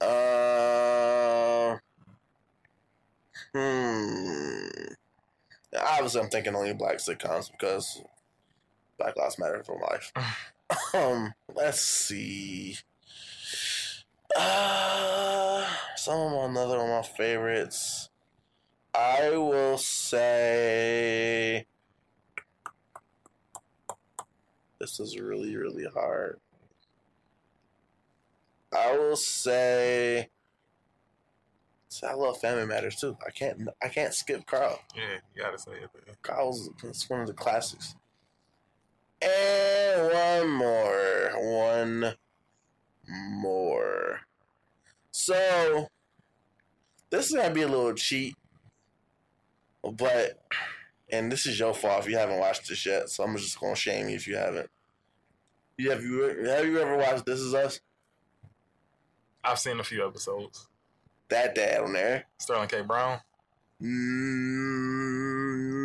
Uh, 0.00 1.76
hmm. 3.54 4.66
Obviously, 5.78 6.22
I'm 6.22 6.30
thinking 6.30 6.54
only 6.54 6.72
black 6.72 6.96
sitcoms 6.96 7.50
because 7.50 8.00
Black 9.00 9.16
Lives 9.16 9.38
Matter 9.38 9.62
for 9.64 9.80
life. 9.80 10.12
um, 10.94 11.32
let's 11.54 11.80
see. 11.80 12.76
Uh, 14.36 15.66
some 15.96 16.20
of 16.20 16.32
my 16.32 16.44
another 16.44 16.78
one 16.78 16.90
of 16.90 16.96
my 16.96 17.16
favorites. 17.16 18.10
I 18.94 19.30
will 19.30 19.78
say 19.78 21.66
this 24.78 25.00
is 25.00 25.18
really 25.18 25.56
really 25.56 25.86
hard. 25.86 26.38
I 28.72 28.96
will 28.96 29.16
say, 29.16 30.28
see, 31.88 32.06
I 32.06 32.14
love 32.14 32.38
Family 32.38 32.66
Matters 32.66 32.96
too. 32.96 33.16
I 33.26 33.30
can't 33.30 33.68
I 33.82 33.88
can't 33.88 34.12
skip 34.12 34.46
Carl. 34.46 34.78
Yeah, 34.94 35.18
you 35.34 35.42
gotta 35.42 35.58
say 35.58 35.72
it. 35.72 35.90
Man. 36.06 36.16
Carl's 36.22 36.68
it's 36.84 37.08
one 37.08 37.20
of 37.20 37.26
the 37.26 37.32
classics. 37.32 37.94
And 39.22 40.12
one 40.12 40.50
more, 40.50 41.30
one 41.36 42.14
more. 43.08 44.20
So 45.10 45.88
this 47.10 47.26
is 47.26 47.34
gonna 47.34 47.52
be 47.52 47.62
a 47.62 47.68
little 47.68 47.92
cheat, 47.94 48.34
but 49.82 50.40
and 51.10 51.30
this 51.30 51.44
is 51.46 51.58
your 51.58 51.74
fault 51.74 52.04
if 52.04 52.10
you 52.10 52.16
haven't 52.16 52.38
watched 52.38 52.68
this 52.68 52.86
yet. 52.86 53.10
So 53.10 53.24
I'm 53.24 53.36
just 53.36 53.60
gonna 53.60 53.74
shame 53.74 54.08
you 54.08 54.16
if 54.16 54.26
you 54.26 54.36
haven't. 54.36 54.70
You 55.76 55.90
have 55.90 56.02
you 56.02 56.22
have 56.46 56.66
you 56.66 56.78
ever 56.78 56.96
watched 56.96 57.26
This 57.26 57.40
Is 57.40 57.54
Us? 57.54 57.80
I've 59.42 59.58
seen 59.58 59.80
a 59.80 59.84
few 59.84 60.06
episodes. 60.06 60.68
That 61.30 61.54
dad 61.54 61.82
on 61.82 61.92
there. 61.94 62.26
Sterling 62.38 62.68
K. 62.68 62.82
Brown. 62.82 63.20
Mm-hmm. 63.82 65.79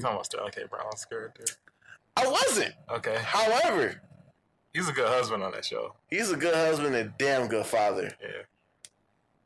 You 0.00 0.04
talking 0.04 0.16
about 0.16 0.24
Sterling 0.26 0.52
K. 0.52 0.62
Brown's 0.70 1.04
character? 1.04 1.44
I 2.16 2.26
wasn't. 2.26 2.72
Okay, 2.90 3.18
However, 3.22 4.00
he's 4.72 4.88
a 4.88 4.92
good 4.92 5.06
husband 5.06 5.42
on 5.42 5.52
that 5.52 5.62
show. 5.66 5.94
he's 6.08 6.30
a 6.30 6.38
good 6.38 6.54
husband 6.54 6.94
and 6.96 7.12
damn 7.18 7.48
good 7.48 7.66
father. 7.66 8.10
Yeah. 8.22 8.42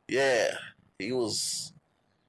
Yeah, 0.07 0.55
he 1.01 1.11
was. 1.11 1.73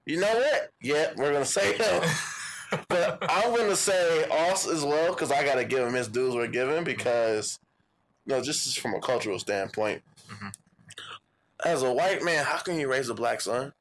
You 0.08 0.20
know 0.22 0.34
what? 0.34 0.72
Yeah, 0.82 1.14
we're 1.18 1.34
gonna 1.34 1.46
say 1.46 1.74
him. 1.78 2.02
but 2.90 3.20
I'm 3.30 3.56
gonna 3.56 3.76
say 3.76 4.28
Oss 4.30 4.68
as 4.68 4.84
well 4.84 5.14
because 5.14 5.32
I 5.32 5.46
gotta 5.46 5.64
give 5.64 5.88
him 5.88 5.94
his 5.94 6.08
dues 6.08 6.34
we're 6.34 6.48
giving 6.48 6.84
because, 6.84 7.60
no, 8.26 8.42
just 8.42 8.80
from 8.80 8.96
a 8.96 9.00
cultural 9.02 9.38
standpoint. 9.38 10.02
Mhm. 10.32 10.52
As 11.64 11.84
a 11.84 11.94
white 11.94 12.24
man, 12.24 12.44
how 12.44 12.58
can 12.58 12.80
you 12.80 12.90
raise 12.90 13.08
a 13.10 13.14
black 13.14 13.40
son? 13.42 13.72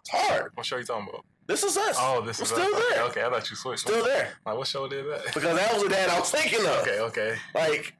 It's 0.00 0.10
hard. 0.10 0.52
What 0.54 0.64
show 0.64 0.78
you 0.78 0.84
talking 0.84 1.08
about? 1.10 1.26
This 1.46 1.62
is 1.64 1.76
us. 1.76 1.96
Oh, 1.98 2.20
this 2.20 2.38
We're 2.38 2.44
is 2.44 2.48
still 2.50 2.74
okay, 2.76 2.84
there. 2.94 3.02
Okay, 3.04 3.22
I 3.24 3.30
thought 3.30 3.50
you 3.50 3.56
switched. 3.56 3.80
Still 3.80 4.04
there 4.04 4.32
Like, 4.46 4.56
what 4.56 4.66
show 4.66 4.88
did 4.88 5.04
that? 5.06 5.24
because 5.34 5.56
that 5.56 5.72
was 5.74 5.82
the 5.82 5.88
dad 5.88 6.08
I 6.08 6.18
was 6.20 6.30
thinking 6.30 6.60
of. 6.60 6.66
Okay, 6.82 7.00
okay, 7.00 7.34
Like 7.54 7.94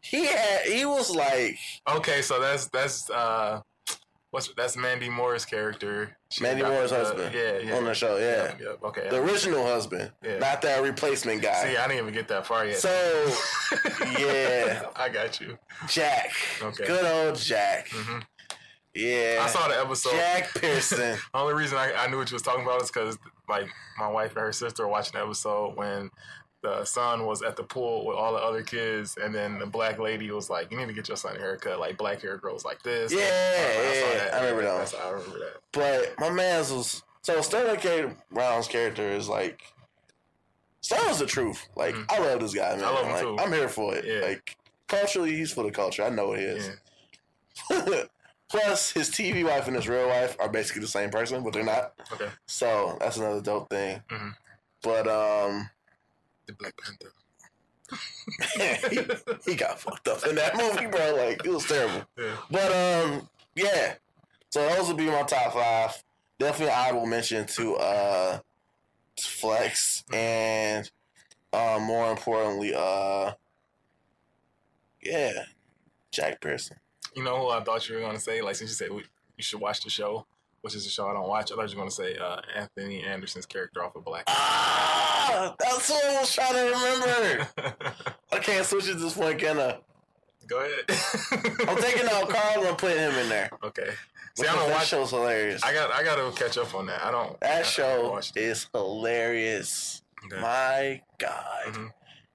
he 0.00 0.26
had, 0.26 0.62
he 0.62 0.84
was 0.84 1.10
like 1.14 1.56
okay. 1.88 2.22
So 2.22 2.40
that's 2.40 2.66
that's 2.66 3.08
uh, 3.08 3.60
what's 4.30 4.52
that's 4.56 4.76
Mandy 4.76 5.08
Moore's 5.08 5.44
character. 5.44 6.16
She 6.30 6.42
Mandy 6.42 6.62
Moore's 6.64 6.90
the- 6.90 6.96
husband 6.96 7.32
Yeah, 7.34 7.58
yeah. 7.58 7.76
on 7.76 7.84
the 7.84 7.94
show. 7.94 8.16
Yeah, 8.16 8.44
Yep, 8.44 8.60
yep, 8.60 8.78
Okay. 8.82 9.08
the 9.10 9.16
original 9.22 9.64
husband, 9.64 10.10
Yeah. 10.24 10.38
not 10.38 10.60
that 10.62 10.82
replacement 10.82 11.40
guy. 11.42 11.62
See, 11.62 11.76
I 11.76 11.86
didn't 11.86 12.02
even 12.02 12.14
get 12.14 12.26
that 12.28 12.46
far 12.46 12.66
yet. 12.66 12.78
So 12.78 12.90
yeah, 14.18 14.86
I 14.96 15.08
got 15.08 15.40
you. 15.40 15.58
Jack. 15.88 16.32
Okay. 16.62 16.86
Good 16.86 17.04
old 17.04 17.36
Jack. 17.36 17.88
hmm 17.92 18.18
Yeah. 18.94 19.40
I 19.42 19.46
saw 19.48 19.68
the 19.68 19.80
episode. 19.80 20.12
Jack 20.12 20.52
Pearson. 20.54 20.98
The 20.98 21.18
only 21.34 21.54
reason 21.54 21.78
I, 21.78 21.92
I 21.94 22.08
knew 22.08 22.18
what 22.18 22.30
you 22.30 22.34
was 22.34 22.42
talking 22.42 22.62
about 22.64 22.82
is 22.82 22.90
because 22.90 23.18
like 23.48 23.66
my 23.98 24.08
wife 24.08 24.30
and 24.32 24.40
her 24.40 24.52
sister 24.52 24.84
were 24.84 24.90
watching 24.90 25.12
the 25.18 25.24
episode 25.24 25.76
when 25.76 26.10
the 26.62 26.84
son 26.84 27.26
was 27.26 27.42
at 27.42 27.56
the 27.56 27.62
pool 27.64 28.06
with 28.06 28.16
all 28.16 28.32
the 28.32 28.38
other 28.38 28.62
kids, 28.62 29.16
and 29.20 29.34
then 29.34 29.58
the 29.58 29.66
black 29.66 29.98
lady 29.98 30.30
was 30.30 30.48
like, 30.48 30.70
"You 30.70 30.78
need 30.78 30.86
to 30.86 30.92
get 30.92 31.08
your 31.08 31.16
son 31.16 31.34
a 31.36 31.38
haircut. 31.40 31.80
Like 31.80 31.96
black 31.98 32.22
hair 32.22 32.36
grows 32.36 32.64
like 32.64 32.82
this." 32.82 33.12
Yeah, 33.12 33.18
I 33.18 33.22
yeah, 33.22 34.18
that. 34.18 34.34
I 34.34 34.40
remember 34.40 34.62
that 34.62 34.94
I 34.94 35.08
remember 35.10 35.38
that. 35.40 35.56
but 35.72 36.14
my 36.20 36.30
man's 36.30 36.70
was 36.70 37.02
so 37.22 37.40
Sterling 37.40 37.80
K. 37.80 38.10
Brown's 38.30 38.68
character 38.68 39.08
is 39.08 39.28
like 39.28 39.72
Sterling's 40.82 41.18
the 41.18 41.26
truth. 41.26 41.66
Like 41.76 41.94
Mhm. 41.96 42.06
I 42.10 42.18
love 42.20 42.40
this 42.40 42.54
guy, 42.54 42.76
man. 42.76 42.84
I 42.84 42.90
love 42.90 43.06
him 43.06 43.12
like, 43.12 43.22
too. 43.22 43.36
I'm 43.40 43.52
here 43.52 43.68
for 43.68 43.94
it. 43.96 44.04
Yeah. 44.04 44.20
Like 44.28 44.56
culturally, 44.86 45.34
he's 45.34 45.52
for 45.52 45.64
the 45.64 45.70
culture. 45.72 46.04
I 46.04 46.10
know 46.10 46.32
he 46.32 46.42
is. 46.42 46.70
Yeah. 47.70 48.04
Plus, 48.52 48.90
his 48.92 49.08
TV 49.08 49.42
wife 49.44 49.66
and 49.66 49.74
his 49.74 49.88
real 49.88 50.06
wife 50.08 50.36
are 50.38 50.48
basically 50.50 50.82
the 50.82 50.86
same 50.88 51.08
person, 51.08 51.42
but 51.42 51.54
they're 51.54 51.64
not. 51.64 51.94
Okay. 52.12 52.28
So 52.44 52.98
that's 53.00 53.16
another 53.16 53.40
dope 53.40 53.70
thing. 53.70 54.02
Mhm. 54.10 54.34
But 54.82 55.08
um, 55.08 55.70
The 56.46 56.52
Black 56.52 56.74
Panther. 56.76 57.12
he, 58.90 59.50
he 59.52 59.56
got 59.56 59.80
fucked 59.80 60.06
up 60.06 60.26
in 60.26 60.34
that 60.34 60.54
movie, 60.54 60.86
bro. 60.86 61.14
Like 61.16 61.42
it 61.46 61.50
was 61.50 61.64
terrible. 61.66 62.04
Yeah. 62.18 62.36
But 62.50 62.72
um, 62.72 63.28
yeah. 63.54 63.94
So 64.50 64.68
those 64.68 64.88
would 64.88 64.98
be 64.98 65.06
my 65.06 65.22
top 65.22 65.54
five. 65.54 66.04
Definitely, 66.38 66.74
I 66.74 66.92
will 66.92 67.06
mention 67.06 67.46
to 67.46 67.76
uh, 67.76 68.38
Flex 69.18 70.04
and 70.12 70.90
uh, 71.54 71.78
more 71.80 72.10
importantly, 72.10 72.74
uh, 72.76 73.32
yeah, 75.02 75.44
Jack 76.10 76.42
Pearson. 76.42 76.76
You 77.14 77.22
know 77.22 77.38
who 77.38 77.48
I 77.50 77.62
thought 77.62 77.88
you 77.88 77.96
were 77.96 78.00
gonna 78.00 78.18
say? 78.20 78.40
Like 78.42 78.56
since 78.56 78.70
you 78.70 78.74
said 78.74 78.90
we, 78.92 79.02
you 79.36 79.42
should 79.42 79.60
watch 79.60 79.82
the 79.82 79.90
show, 79.90 80.26
which 80.62 80.74
is 80.74 80.86
a 80.86 80.90
show 80.90 81.08
I 81.08 81.12
don't 81.12 81.28
watch. 81.28 81.52
I 81.52 81.56
thought 81.56 81.70
you 81.70 81.76
were 81.76 81.82
gonna 81.82 81.90
say 81.90 82.16
uh, 82.16 82.40
Anthony 82.56 83.02
Anderson's 83.04 83.46
character 83.46 83.84
off 83.84 83.94
of 83.96 84.04
Black. 84.04 84.24
Ah, 84.28 85.54
that's 85.58 85.90
what 85.90 86.04
I 86.04 86.20
was 86.20 86.34
trying 86.34 86.54
to 86.54 86.62
remember. 86.62 87.48
I 88.32 88.38
can't 88.38 88.64
switch 88.64 88.88
at 88.88 88.98
this 88.98 89.14
point, 89.14 89.38
can 89.38 89.58
I? 89.58 89.78
Go 90.46 90.58
ahead. 90.58 91.68
I'm 91.68 91.76
taking 91.82 92.08
out 92.08 92.28
Carl 92.28 92.64
and 92.66 92.76
putting 92.78 92.98
him 92.98 93.14
in 93.14 93.28
there. 93.28 93.50
Okay. 93.62 93.90
See, 94.34 94.46
I 94.46 94.54
don't 94.54 94.68
that 94.68 94.76
watch. 94.78 94.86
show's 94.88 95.10
hilarious. 95.10 95.62
I 95.62 95.72
got. 95.74 95.90
I 95.92 96.02
got 96.02 96.16
to 96.16 96.36
catch 96.42 96.56
up 96.58 96.74
on 96.74 96.86
that. 96.86 97.04
I 97.04 97.10
don't. 97.10 97.38
That 97.40 97.48
haven't 97.50 97.66
show 97.66 98.16
it. 98.16 98.32
is 98.36 98.66
hilarious. 98.72 100.02
Okay. 100.24 100.40
My 100.40 101.02
God. 101.18 101.64
Mhm. 101.66 101.90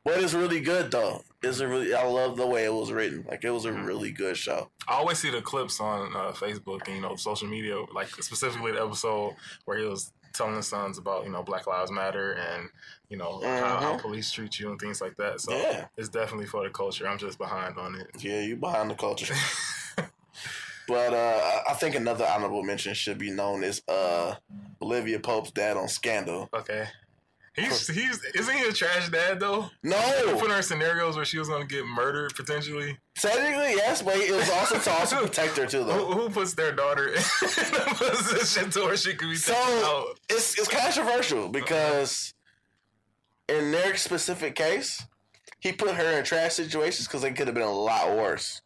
What 0.08 0.20
is 0.20 0.34
really 0.34 0.62
good 0.62 0.90
though 0.90 1.22
is 1.44 1.60
a 1.60 1.68
really 1.68 1.94
I 1.94 2.06
love 2.08 2.38
the 2.38 2.48
way 2.48 2.64
it 2.64 2.74
was 2.74 2.94
written. 2.94 3.26
Like 3.28 3.44
it 3.44 3.50
was 3.50 3.66
a 3.66 3.72
Mhm. 3.72 3.86
really 3.86 4.12
good 4.12 4.38
show. 4.38 4.70
I 4.88 4.94
always 4.94 5.18
see 5.20 5.30
the 5.30 5.42
clips 5.42 5.82
on 5.82 6.16
uh, 6.16 6.32
Facebook 6.32 6.88
and 6.88 6.96
you 6.96 7.02
know 7.02 7.18
social 7.18 7.48
media, 7.50 7.78
like 7.94 8.08
specifically 8.24 8.72
the 8.72 8.82
episode 8.82 9.36
where 9.66 9.78
he 9.78 9.86
was 9.86 10.14
telling 10.34 10.56
his 10.56 10.68
sons 10.68 10.98
about 10.98 11.26
you 11.26 11.30
know 11.32 11.44
Black 11.44 11.68
Lives 11.68 11.92
Matter 11.92 12.32
and 12.34 12.70
you 13.10 13.18
know 13.18 13.42
how, 13.44 13.78
how 13.82 13.94
Mhm. 13.98 14.02
police 14.02 14.32
treat 14.32 14.58
you 14.60 14.70
and 14.72 14.80
things 14.80 15.02
like 15.02 15.18
that. 15.18 15.42
So 15.42 15.52
Yeah. 15.54 15.88
it's 15.98 16.08
definitely 16.10 16.46
for 16.48 16.64
the 16.64 16.70
culture. 16.70 17.06
I'm 17.06 17.18
just 17.18 17.38
behind 17.38 17.78
on 17.78 17.96
it. 17.96 18.08
Yeah, 18.20 18.40
you 18.40 18.56
behind 18.56 18.90
the 18.90 18.96
culture. 18.96 19.36
but 20.88 21.14
uh 21.14 21.62
I- 21.68 21.72
I 21.72 21.74
think 21.74 21.96
another 21.96 22.26
honorable 22.26 22.64
mention 22.64 22.94
should 22.94 23.18
be 23.18 23.30
known 23.32 23.62
as 23.66 23.82
uh 23.90 24.36
Olivia 24.82 25.20
Pope's 25.20 25.52
dad 25.52 25.76
on 25.76 25.90
Scandal. 25.90 26.48
okay. 26.54 26.88
He's 27.58 27.88
he's 27.88 28.24
isn't 28.36 28.56
he 28.56 28.64
a 28.68 28.72
trash 28.72 29.10
dad 29.10 29.40
though? 29.40 29.70
No, 29.84 30.38
put 30.40 30.52
her 30.52 30.58
in 30.58 30.64
scenarios 30.64 31.16
where 31.16 31.26
she 31.26 31.40
was 31.40 31.50
gonna 31.50 31.66
get 31.66 31.86
murdered 31.86 32.36
potentially. 32.36 32.98
technically 33.16 33.74
yes, 33.76 34.02
but 34.04 34.16
it 34.18 34.32
was 34.32 34.50
also 34.52 34.78
to 34.78 34.92
also 34.92 35.22
protect 35.26 35.58
her 35.58 35.66
too 35.66 35.80
Who, 35.84 35.86
though. 35.86 36.06
who 36.12 36.30
puts 36.30 36.54
their 36.54 36.72
daughter 36.72 37.08
in 37.14 37.16
a 37.18 37.94
position 37.96 38.70
to 38.72 38.82
where 38.82 38.96
she 38.98 39.16
could 39.16 39.30
be 39.30 39.36
So- 39.36 39.54
taken 39.54 39.84
out? 39.86 40.20
It's 40.30 40.58
it's 40.60 40.68
controversial 40.68 41.50
because 41.50 42.34
in 43.50 43.72
their 43.72 43.96
specific 43.98 44.56
case, 44.56 45.04
he 45.60 45.72
put 45.72 45.96
her 45.96 46.20
in 46.20 46.24
trash 46.26 46.54
situations 46.54 47.08
because 47.08 47.22
they 47.24 47.32
could 47.32 47.48
have 47.48 47.56
been 47.56 47.64
a 47.64 47.72
lot 47.72 48.16
worse. 48.16 48.62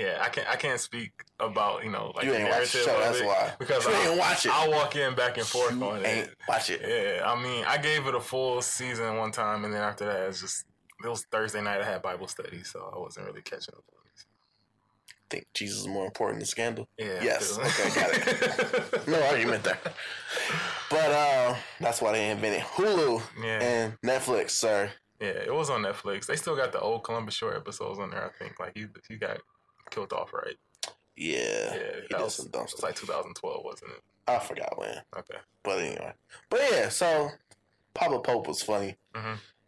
Yeah, 0.00 0.18
I 0.22 0.28
can't. 0.28 0.48
I 0.48 0.56
can't 0.56 0.80
speak 0.80 1.12
about 1.38 1.84
you 1.84 1.90
know 1.90 2.12
like 2.14 2.24
you 2.24 2.32
the 2.32 2.38
ain't 2.38 2.48
watch 2.48 2.72
the 2.72 2.78
narrative 2.78 2.84
show, 2.84 2.94
of 2.96 3.00
that's 3.04 3.20
it 3.20 3.26
why. 3.26 3.52
because 3.58 3.84
you 3.86 3.92
I, 3.92 4.08
ain't 4.08 4.18
watch 4.18 4.46
it. 4.46 4.52
I'll 4.52 4.70
walk 4.70 4.96
in 4.96 5.14
back 5.14 5.36
and 5.36 5.46
forth 5.46 5.74
you 5.74 5.84
on 5.84 6.06
ain't 6.06 6.28
it. 6.28 6.36
watch 6.48 6.70
it. 6.70 6.80
Yeah, 6.86 7.30
I 7.30 7.42
mean, 7.42 7.64
I 7.66 7.76
gave 7.78 8.06
it 8.06 8.14
a 8.14 8.20
full 8.20 8.62
season 8.62 9.16
one 9.16 9.32
time, 9.32 9.64
and 9.64 9.74
then 9.74 9.82
after 9.82 10.06
that, 10.06 10.28
it's 10.28 10.40
just 10.40 10.64
it 11.04 11.08
was 11.08 11.24
Thursday 11.30 11.60
night. 11.62 11.80
I 11.80 11.84
had 11.84 12.02
Bible 12.02 12.28
study, 12.28 12.62
so 12.62 12.90
I 12.94 12.98
wasn't 12.98 13.26
really 13.26 13.42
catching 13.42 13.74
up 13.74 13.84
on 13.92 14.00
it. 14.06 14.24
think 15.30 15.46
Jesus 15.54 15.80
is 15.80 15.86
more 15.88 16.06
important 16.06 16.40
than 16.40 16.46
Scandal. 16.46 16.88
Yeah. 16.98 17.22
Yes, 17.22 17.58
okay, 17.58 18.00
got 18.00 18.10
it. 18.14 19.06
No 19.08 19.22
argument 19.28 19.64
there. 19.64 19.78
But 20.90 21.10
uh, 21.10 21.54
that's 21.80 22.00
why 22.02 22.12
they 22.12 22.30
invented 22.30 22.62
Hulu 22.62 23.22
yeah, 23.42 23.62
and 23.62 24.00
Netflix, 24.02 24.50
sir. 24.50 24.90
yeah, 25.20 25.28
it 25.28 25.54
was 25.54 25.70
on 25.70 25.82
Netflix. 25.82 26.26
They 26.26 26.36
still 26.36 26.56
got 26.56 26.72
the 26.72 26.80
old 26.80 27.04
Columbus 27.04 27.34
Short 27.34 27.56
episodes 27.56 27.98
on 27.98 28.10
there. 28.10 28.24
I 28.24 28.30
think 28.42 28.58
like 28.58 28.76
you 28.76 28.88
he 29.08 29.16
got 29.16 29.38
killed 29.90 30.12
off, 30.12 30.32
right? 30.32 30.56
Yeah, 31.16 31.74
Yeah, 31.74 32.00
he 32.02 32.08
did 32.08 32.20
was, 32.20 32.34
some 32.36 32.48
dumb 32.48 32.62
it 32.62 32.64
was 32.64 32.70
stuff. 32.72 32.82
like 32.82 32.96
2012, 32.96 33.64
wasn't 33.64 33.90
it? 33.92 34.02
I 34.26 34.38
forgot 34.38 34.78
when, 34.78 34.96
Okay. 35.18 35.38
but 35.62 35.78
anyway. 35.80 36.12
But 36.48 36.60
yeah, 36.70 36.88
so 36.88 37.30
Papa 37.94 38.20
Pope 38.20 38.46
was 38.48 38.62
funny 38.62 38.96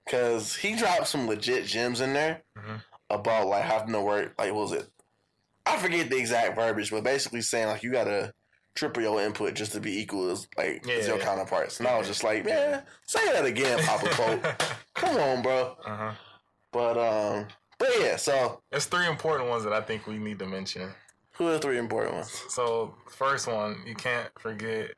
because 0.07 0.55
he 0.57 0.77
dropped 0.77 1.09
some 1.09 1.27
legit 1.27 1.66
gems 1.66 2.01
in 2.01 2.12
there 2.12 2.43
Mhm. 2.57 2.82
about 3.11 3.49
like 3.49 3.65
having 3.65 3.93
to 3.93 4.01
work. 4.01 4.35
Like, 4.39 4.53
what 4.53 4.62
was 4.62 4.73
it? 4.73 4.89
I 5.66 5.77
forget 5.78 6.11
the 6.11 6.16
exact 6.16 6.57
verbiage, 6.57 6.90
but 6.90 7.05
basically 7.05 7.43
saying 7.43 7.69
like 7.69 7.82
you 7.82 7.93
gotta 7.93 8.32
triple 8.74 9.03
your 9.03 9.20
input 9.20 9.55
just 9.55 9.73
to 9.73 9.81
be 9.81 10.01
equal 10.01 10.31
as 10.31 10.47
like 10.57 10.86
as 10.89 11.07
your 11.07 11.19
Yeah. 11.19 11.24
counterparts. 11.24 11.78
And 11.78 11.86
I 11.89 11.99
was 11.99 12.07
just 12.07 12.24
like, 12.24 12.44
man, 12.44 12.85
say 13.07 13.24
that 13.32 13.44
again, 13.44 13.78
Papa 13.85 14.09
Pope. 14.11 14.44
Come 14.94 15.16
on, 15.19 15.43
bro. 15.43 15.77
uh 15.85 15.97
huh. 15.97 16.12
But 16.73 16.97
um, 16.99 17.49
but 17.91 18.01
yeah. 18.01 18.17
So 18.17 18.61
There's 18.71 18.87
three 18.87 19.07
important 19.07 19.49
ones 19.49 19.65
that 19.65 19.73
I 19.73 19.81
think 19.81 20.07
we 20.07 20.19
need 20.19 20.39
to 20.41 20.47
mention. 20.47 20.91
who 21.33 21.49
are 21.49 21.53
the 21.53 21.59
three 21.59 21.79
important 21.79 22.15
ones? 22.15 22.43
So 22.49 22.95
first 23.09 23.47
one, 23.47 23.83
you 23.87 23.95
can't 23.95 24.29
forget 24.39 24.91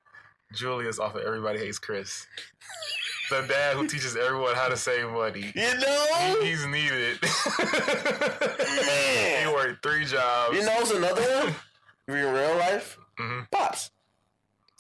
Julius 0.53 0.99
off 0.99 1.15
of 1.15 1.23
Everybody 1.23 1.59
Hates 1.59 1.79
Chris. 1.79 2.27
The 3.31 3.43
dad 3.49 3.77
who 3.77 3.87
teaches 3.87 4.17
everyone 4.17 4.55
how 4.55 4.69
to 4.69 4.77
save 4.77 5.09
money. 5.11 5.53
You 5.55 5.79
know, 5.79 6.37
He- 6.41 6.47
He's 6.51 6.67
needed. 6.67 7.19
Man. 7.23 7.33
he 9.49 9.53
worked 9.53 9.83
three 9.83 10.05
jobs. 10.05 10.57
you 10.57 10.65
know, 10.65 10.77
it's 10.81 10.91
another 10.91 11.23
one. 11.23 11.55
In 12.07 12.15
real 12.15 12.57
life, 12.59 12.99
hmm 13.19 13.41
pops. 13.51 13.91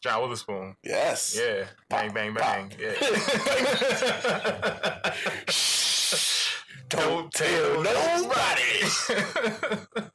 John 0.02 0.20
Witherspoon. 0.22 0.76
Yes. 0.84 1.34
Yeah. 1.40 1.64
Bang, 1.88 2.12
bang, 2.12 2.34
bang. 2.34 2.70
Yeah. 2.78 2.92
Don't 6.96 7.32
tell 7.32 7.82
nobody. 7.82 8.80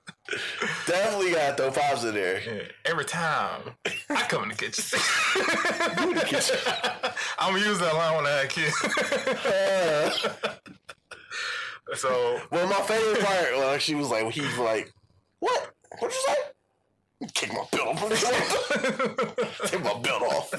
Definitely 0.86 1.32
vibes 1.72 2.08
in 2.08 2.14
there. 2.14 2.40
Yeah, 2.40 2.64
every 2.86 3.06
time 3.06 3.62
I 4.10 4.22
come 4.28 4.44
in 4.44 4.50
the 4.50 4.56
kitchen, 4.56 5.00
in 6.10 6.16
the 6.16 6.26
kitchen. 6.26 6.58
I'm 7.40 7.54
gonna 7.54 7.66
use 7.66 7.80
that 7.80 7.94
line 7.94 8.16
when 8.16 8.26
I 8.26 8.32
had 8.32 8.50
kids. 8.50 8.76
Uh, 9.46 10.12
so 11.96 12.42
well, 12.52 12.68
my 12.68 12.82
favorite 12.82 13.24
part, 13.24 13.58
like 13.58 13.82
she 13.82 13.96
was 13.96 14.10
like, 14.10 14.32
he 14.32 14.42
was 14.42 14.58
like, 14.58 14.92
"What? 15.40 15.72
What'd 16.00 16.16
you 16.16 16.24
say?" 16.28 16.36
Kick 17.34 17.52
my 17.52 17.66
belt 17.72 18.02
off. 18.02 18.10
Take 19.68 19.84
my 19.84 20.00
belt 20.00 20.22
off. 20.24 20.54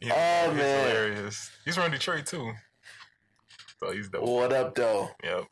He- 0.00 0.10
Oh, 0.10 0.48
he's 0.50 0.56
man. 0.58 0.88
hilarious. 0.88 1.50
He's 1.64 1.74
from 1.76 1.90
Detroit 1.90 2.26
too, 2.26 2.52
so 3.78 3.92
he's 3.92 4.08
dope. 4.08 4.24
What 4.24 4.52
up, 4.52 4.74
though? 4.74 5.10
Yep, 5.22 5.44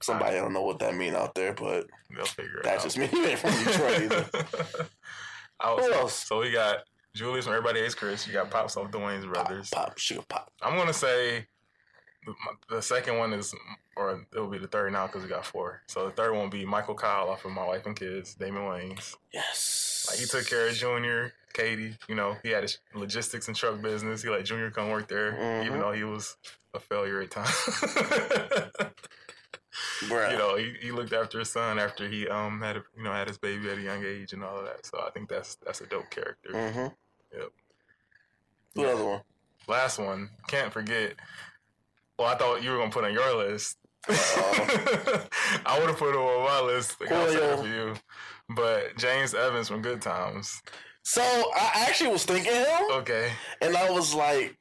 Somebody 0.00 0.36
don't 0.36 0.52
know 0.52 0.62
what 0.62 0.78
that 0.78 0.94
mean 0.94 1.14
out 1.16 1.34
there, 1.34 1.52
but 1.54 1.86
they'll 2.14 2.24
figure 2.24 2.58
it 2.58 2.64
that's 2.64 2.84
out. 2.84 2.84
just 2.84 2.98
me. 2.98 3.06
He 3.10 3.24
ain't 3.24 3.38
from 3.40 3.50
Detroit 3.64 4.02
either. 4.02 4.26
I 5.60 5.74
Who 5.74 5.92
else? 5.92 6.24
So 6.26 6.38
we 6.40 6.52
got 6.52 6.78
Julius 7.16 7.46
from 7.46 7.54
Everybody 7.54 7.80
Hates 7.80 7.96
Chris. 7.96 8.26
You 8.28 8.32
got 8.34 8.48
Pops 8.50 8.76
off 8.76 8.92
the 8.92 8.98
Wayans 8.98 9.26
Brothers. 9.32 9.70
Pop, 9.70 9.86
pop, 9.88 9.98
sugar 9.98 10.22
pop. 10.28 10.52
I'm 10.62 10.76
gonna 10.76 10.92
say 10.94 11.46
the, 12.24 12.34
the 12.70 12.80
second 12.80 13.18
one 13.18 13.32
is, 13.32 13.52
or 13.98 14.24
it 14.34 14.38
will 14.38 14.48
be 14.48 14.58
the 14.58 14.68
third 14.68 14.92
now 14.92 15.06
because 15.06 15.22
we 15.22 15.28
got 15.28 15.44
four. 15.44 15.82
So 15.88 16.06
the 16.06 16.12
third 16.12 16.32
one 16.32 16.42
will 16.42 16.48
be 16.50 16.64
Michael 16.64 16.94
Kyle 16.94 17.28
off 17.28 17.44
of 17.44 17.50
My 17.50 17.66
Wife 17.66 17.84
and 17.86 17.96
Kids, 17.98 18.34
Damon 18.34 18.62
Wayans. 18.62 19.16
Yes. 19.32 20.06
Like 20.08 20.18
he 20.20 20.26
took 20.26 20.46
care 20.48 20.68
of 20.68 20.74
Junior, 20.74 21.32
Katie. 21.52 21.96
You 22.08 22.14
know, 22.14 22.36
he 22.42 22.50
had 22.50 22.62
his 22.62 22.78
logistics 22.94 23.48
and 23.48 23.56
truck 23.56 23.82
business. 23.82 24.22
He 24.22 24.28
let 24.30 24.44
Junior 24.44 24.70
come 24.70 24.90
work 24.90 25.08
there, 25.08 25.32
Mhm. 25.32 25.66
even 25.66 25.80
though 25.80 25.92
he 25.92 26.04
was 26.04 26.36
a 26.74 26.78
failure 26.80 27.20
at 27.20 27.30
times. 27.32 27.48
Bruh. 30.08 30.32
you 30.32 30.38
know, 30.38 30.56
he, 30.56 30.74
he 30.80 30.90
looked 30.92 31.12
after 31.12 31.38
his 31.38 31.50
son 31.50 31.78
after 31.78 32.08
he 32.08 32.26
um 32.28 32.60
had 32.60 32.76
a, 32.76 32.82
you 32.96 33.02
know 33.04 33.12
had 33.12 33.28
his 33.28 33.38
baby 33.38 33.68
at 33.70 33.78
a 33.78 33.82
young 33.82 34.04
age 34.04 34.32
and 34.32 34.42
all 34.42 34.58
of 34.58 34.64
that. 34.64 34.84
So 34.86 34.98
I 35.06 35.10
think 35.10 35.28
that's 35.28 35.56
that's 35.64 35.80
a 35.80 35.86
dope 35.86 36.10
character. 36.10 36.50
Mm-hmm. 36.52 37.38
Yep. 37.38 37.48
The 38.74 38.92
other 38.92 39.04
one? 39.04 39.20
Last 39.68 39.98
one, 39.98 40.30
can't 40.46 40.72
forget. 40.72 41.14
Well, 42.18 42.28
I 42.28 42.36
thought 42.36 42.62
you 42.62 42.70
were 42.70 42.78
gonna 42.78 42.90
put 42.90 43.04
on 43.04 43.12
your 43.12 43.36
list. 43.36 43.76
Uh-oh. 44.08 45.26
I 45.66 45.78
would 45.78 45.88
have 45.88 45.98
put 45.98 46.14
him 46.14 46.20
on 46.20 46.44
my 46.44 46.60
list. 46.72 47.00
Like, 47.00 47.12
I'll 47.12 47.28
say 47.28 47.34
it 47.34 47.40
Julio. 47.40 47.56
for 47.62 47.68
you. 47.68 47.94
But 48.56 48.96
James 48.96 49.34
Evans 49.34 49.68
from 49.68 49.82
Good 49.82 50.00
Times. 50.00 50.62
So 51.02 51.22
I 51.22 51.84
actually 51.88 52.10
was 52.10 52.24
thinking 52.24 52.52
him, 52.52 52.66
Okay. 52.92 53.30
and 53.62 53.76
I 53.76 53.90
was 53.90 54.14
like, 54.14 54.56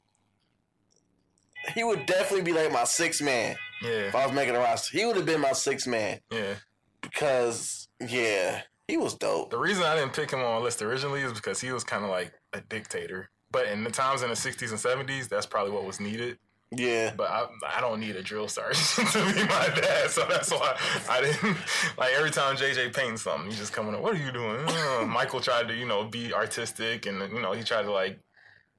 he 1.75 1.83
would 1.83 2.05
definitely 2.05 2.43
be 2.43 2.53
like 2.53 2.71
my 2.71 2.85
sixth 2.85 3.21
man 3.21 3.55
Yeah. 3.81 3.89
if 4.07 4.15
I 4.15 4.25
was 4.25 4.33
making 4.35 4.55
a 4.55 4.59
roster. 4.59 4.97
He 4.97 5.05
would 5.05 5.17
have 5.17 5.25
been 5.25 5.41
my 5.41 5.51
sixth 5.51 5.87
man 5.87 6.19
Yeah. 6.31 6.55
because, 7.01 7.89
yeah, 7.99 8.61
he 8.87 8.95
was 8.97 9.13
dope. 9.15 9.49
The 9.49 9.57
reason 9.57 9.83
I 9.83 9.95
didn't 9.95 10.13
pick 10.13 10.31
him 10.31 10.39
on 10.39 10.45
my 10.45 10.57
list 10.59 10.81
originally 10.81 11.21
is 11.21 11.33
because 11.33 11.59
he 11.59 11.71
was 11.71 11.83
kind 11.83 12.03
of 12.05 12.09
like 12.09 12.33
a 12.53 12.61
dictator. 12.61 13.29
But 13.51 13.67
in 13.67 13.83
the 13.83 13.91
times 13.91 14.21
in 14.21 14.29
the 14.29 14.35
60s 14.35 14.69
and 14.71 14.79
70s, 14.79 15.27
that's 15.27 15.45
probably 15.45 15.71
what 15.71 15.83
was 15.85 15.99
needed. 15.99 16.37
Yeah, 16.75 17.13
But 17.15 17.29
I, 17.29 17.47
I 17.77 17.79
don't 17.81 18.01
need 18.01 18.17
a 18.17 18.21
drill 18.21 18.49
sergeant 18.49 18.85
to 19.13 19.33
be 19.33 19.43
my 19.45 19.69
dad, 19.73 20.09
so 20.09 20.25
that's 20.29 20.51
why 20.51 20.77
I 21.09 21.21
didn't 21.21 21.57
like 21.97 22.11
every 22.13 22.29
time 22.29 22.57
JJ 22.57 22.93
paints 22.93 23.21
something, 23.21 23.49
he's 23.49 23.57
just 23.57 23.71
coming 23.71 23.95
up. 23.95 24.01
What 24.01 24.13
are 24.15 24.17
you 24.17 24.33
doing? 24.33 24.59
Uh, 24.67 25.05
Michael 25.07 25.39
tried 25.39 25.69
to 25.69 25.73
you 25.73 25.85
know 25.85 26.03
be 26.05 26.33
artistic, 26.33 27.05
and 27.05 27.19
you 27.31 27.39
know 27.41 27.53
he 27.53 27.63
tried 27.63 27.83
to 27.83 27.91
like 27.91 28.19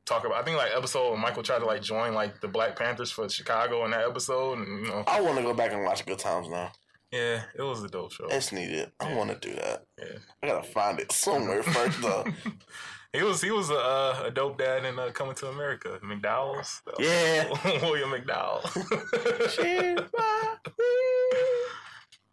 talk 0.04 0.26
about. 0.26 0.36
I 0.38 0.42
think 0.42 0.58
like 0.58 0.70
episode 0.76 1.16
Michael 1.16 1.42
tried 1.42 1.60
to 1.60 1.64
like 1.64 1.80
join 1.80 2.12
like 2.12 2.42
the 2.42 2.48
Black 2.48 2.76
Panthers 2.78 3.10
for 3.10 3.26
Chicago 3.28 3.84
in 3.86 3.92
that 3.92 4.06
episode, 4.06 4.58
and 4.58 4.84
you 4.84 4.90
know 4.90 5.04
I 5.06 5.22
want 5.22 5.38
to 5.38 5.42
go 5.42 5.54
back 5.54 5.72
and 5.72 5.82
watch 5.82 6.04
Good 6.04 6.18
Times 6.18 6.48
now. 6.50 6.70
yeah, 7.10 7.40
it 7.56 7.62
was 7.62 7.82
a 7.82 7.88
dope 7.88 8.12
show. 8.12 8.26
It's 8.28 8.52
needed. 8.52 8.92
I 9.00 9.14
want 9.14 9.30
to 9.30 9.48
do 9.48 9.54
that. 9.54 9.84
Yeah, 9.98 10.18
I 10.42 10.46
gotta 10.46 10.66
find 10.68 11.00
it 11.00 11.10
somewhere 11.10 11.62
first 11.62 12.02
though. 12.02 12.26
He 13.12 13.22
was 13.22 13.40
he 13.42 13.50
was 13.50 13.70
a, 13.70 13.74
uh, 13.76 14.22
a 14.26 14.30
dope 14.30 14.58
dad 14.58 14.84
in 14.84 14.98
uh, 14.98 15.10
Coming 15.12 15.34
to 15.36 15.48
America. 15.48 15.98
McDowell's, 16.04 16.82
Yeah. 16.98 17.48
William 17.82 18.10
McDowell. 18.10 18.62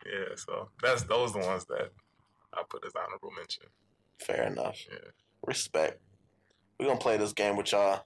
Yeah, 0.06 0.36
so 0.36 0.70
that's 0.84 1.04
those 1.04 1.34
the 1.34 1.40
ones 1.40 1.66
that 1.66 1.90
I 2.54 2.62
put 2.70 2.86
as 2.86 2.94
honorable 2.96 3.32
mention. 3.36 3.64
Fair 4.20 4.44
enough. 4.44 4.80
Yeah. 4.90 5.00
Respect. 5.46 6.00
We're 6.80 6.86
gonna 6.88 7.00
play 7.00 7.18
this 7.18 7.34
game 7.34 7.56
with 7.58 7.72
y'all. 7.72 8.02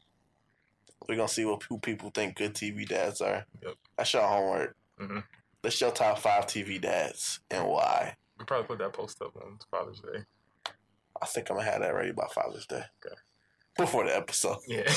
We're 1.07 1.17
gonna 1.17 1.27
see 1.27 1.43
what 1.45 1.61
who 1.63 1.77
people 1.77 2.09
think 2.13 2.35
good 2.37 2.53
TV 2.53 2.87
dads 2.87 3.19
are. 3.21 3.45
Yep. 3.61 3.73
That's 3.97 4.13
your 4.13 4.23
homework. 4.23 4.75
Mhm. 4.99 5.23
That's 5.61 5.79
your 5.81 5.91
top 5.91 6.19
five 6.19 6.45
TV 6.47 6.79
dads 6.79 7.41
and 7.51 7.67
why. 7.67 8.15
We 8.37 8.45
probably 8.45 8.67
put 8.67 8.79
that 8.79 8.93
post 8.93 9.21
up 9.21 9.35
on 9.35 9.59
Father's 9.69 9.99
Day. 9.99 10.23
I 11.21 11.25
think 11.25 11.49
I'm 11.49 11.57
gonna 11.57 11.69
have 11.69 11.81
that 11.81 11.93
ready 11.93 12.11
by 12.11 12.27
Father's 12.33 12.65
Day. 12.65 12.83
Okay. 13.05 13.15
Before 13.77 14.05
the 14.05 14.15
episode. 14.15 14.57
Yeah. 14.67 14.83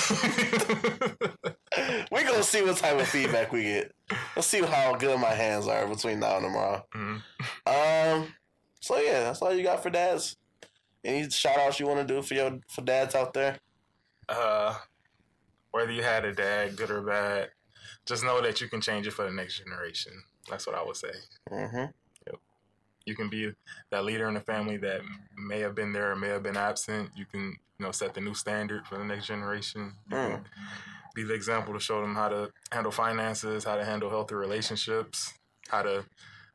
We're 2.10 2.24
gonna 2.24 2.42
see 2.42 2.62
what 2.62 2.76
type 2.76 3.00
of 3.00 3.08
feedback 3.08 3.52
we 3.52 3.62
get. 3.64 3.92
Let's 4.36 4.48
see 4.48 4.62
how 4.62 4.94
good 4.96 5.18
my 5.20 5.34
hands 5.34 5.66
are 5.68 5.86
between 5.86 6.20
now 6.20 6.36
and 6.36 6.44
tomorrow. 6.46 6.86
Mhm. 6.94 7.22
Um 7.66 8.34
so 8.80 8.98
yeah, 8.98 9.24
that's 9.24 9.42
all 9.42 9.54
you 9.54 9.62
got 9.62 9.82
for 9.82 9.90
dads. 9.90 10.36
Any 11.04 11.28
shout 11.30 11.58
outs 11.58 11.80
you 11.80 11.86
wanna 11.86 12.04
do 12.04 12.22
for 12.22 12.34
your 12.34 12.58
for 12.68 12.82
dads 12.82 13.14
out 13.14 13.34
there? 13.34 13.58
Uh, 14.28 14.74
whether 15.72 15.90
you 15.92 16.02
had 16.02 16.24
a 16.24 16.32
dad, 16.32 16.76
good 16.76 16.90
or 16.90 17.02
bad, 17.02 17.50
just 18.06 18.24
know 18.24 18.40
that 18.40 18.60
you 18.60 18.68
can 18.68 18.80
change 18.80 19.06
it 19.06 19.12
for 19.12 19.24
the 19.24 19.32
next 19.32 19.58
generation. 19.58 20.12
That's 20.48 20.66
what 20.66 20.76
I 20.76 20.82
would 20.84 20.96
say. 20.96 21.10
Mm-hmm. 21.50 21.84
You 23.06 23.14
can 23.14 23.28
be 23.28 23.52
that 23.90 24.04
leader 24.04 24.28
in 24.28 24.34
the 24.34 24.40
family 24.40 24.76
that 24.78 25.00
may 25.36 25.60
have 25.60 25.74
been 25.74 25.92
there 25.92 26.12
or 26.12 26.16
may 26.16 26.28
have 26.28 26.42
been 26.42 26.56
absent. 26.56 27.10
You 27.16 27.24
can, 27.26 27.56
you 27.78 27.86
know, 27.86 27.92
set 27.92 28.14
the 28.14 28.20
new 28.20 28.34
standard 28.34 28.86
for 28.86 28.98
the 28.98 29.04
next 29.04 29.26
generation. 29.26 29.94
Can 30.10 30.44
be 31.14 31.24
the 31.24 31.34
example 31.34 31.74
to 31.74 31.80
show 31.80 32.00
them 32.00 32.14
how 32.14 32.28
to 32.28 32.50
handle 32.70 32.92
finances, 32.92 33.64
how 33.64 33.76
to 33.76 33.84
handle 33.84 34.08
healthy 34.08 34.34
relationships, 34.34 35.34
how 35.68 35.82
to 35.82 36.04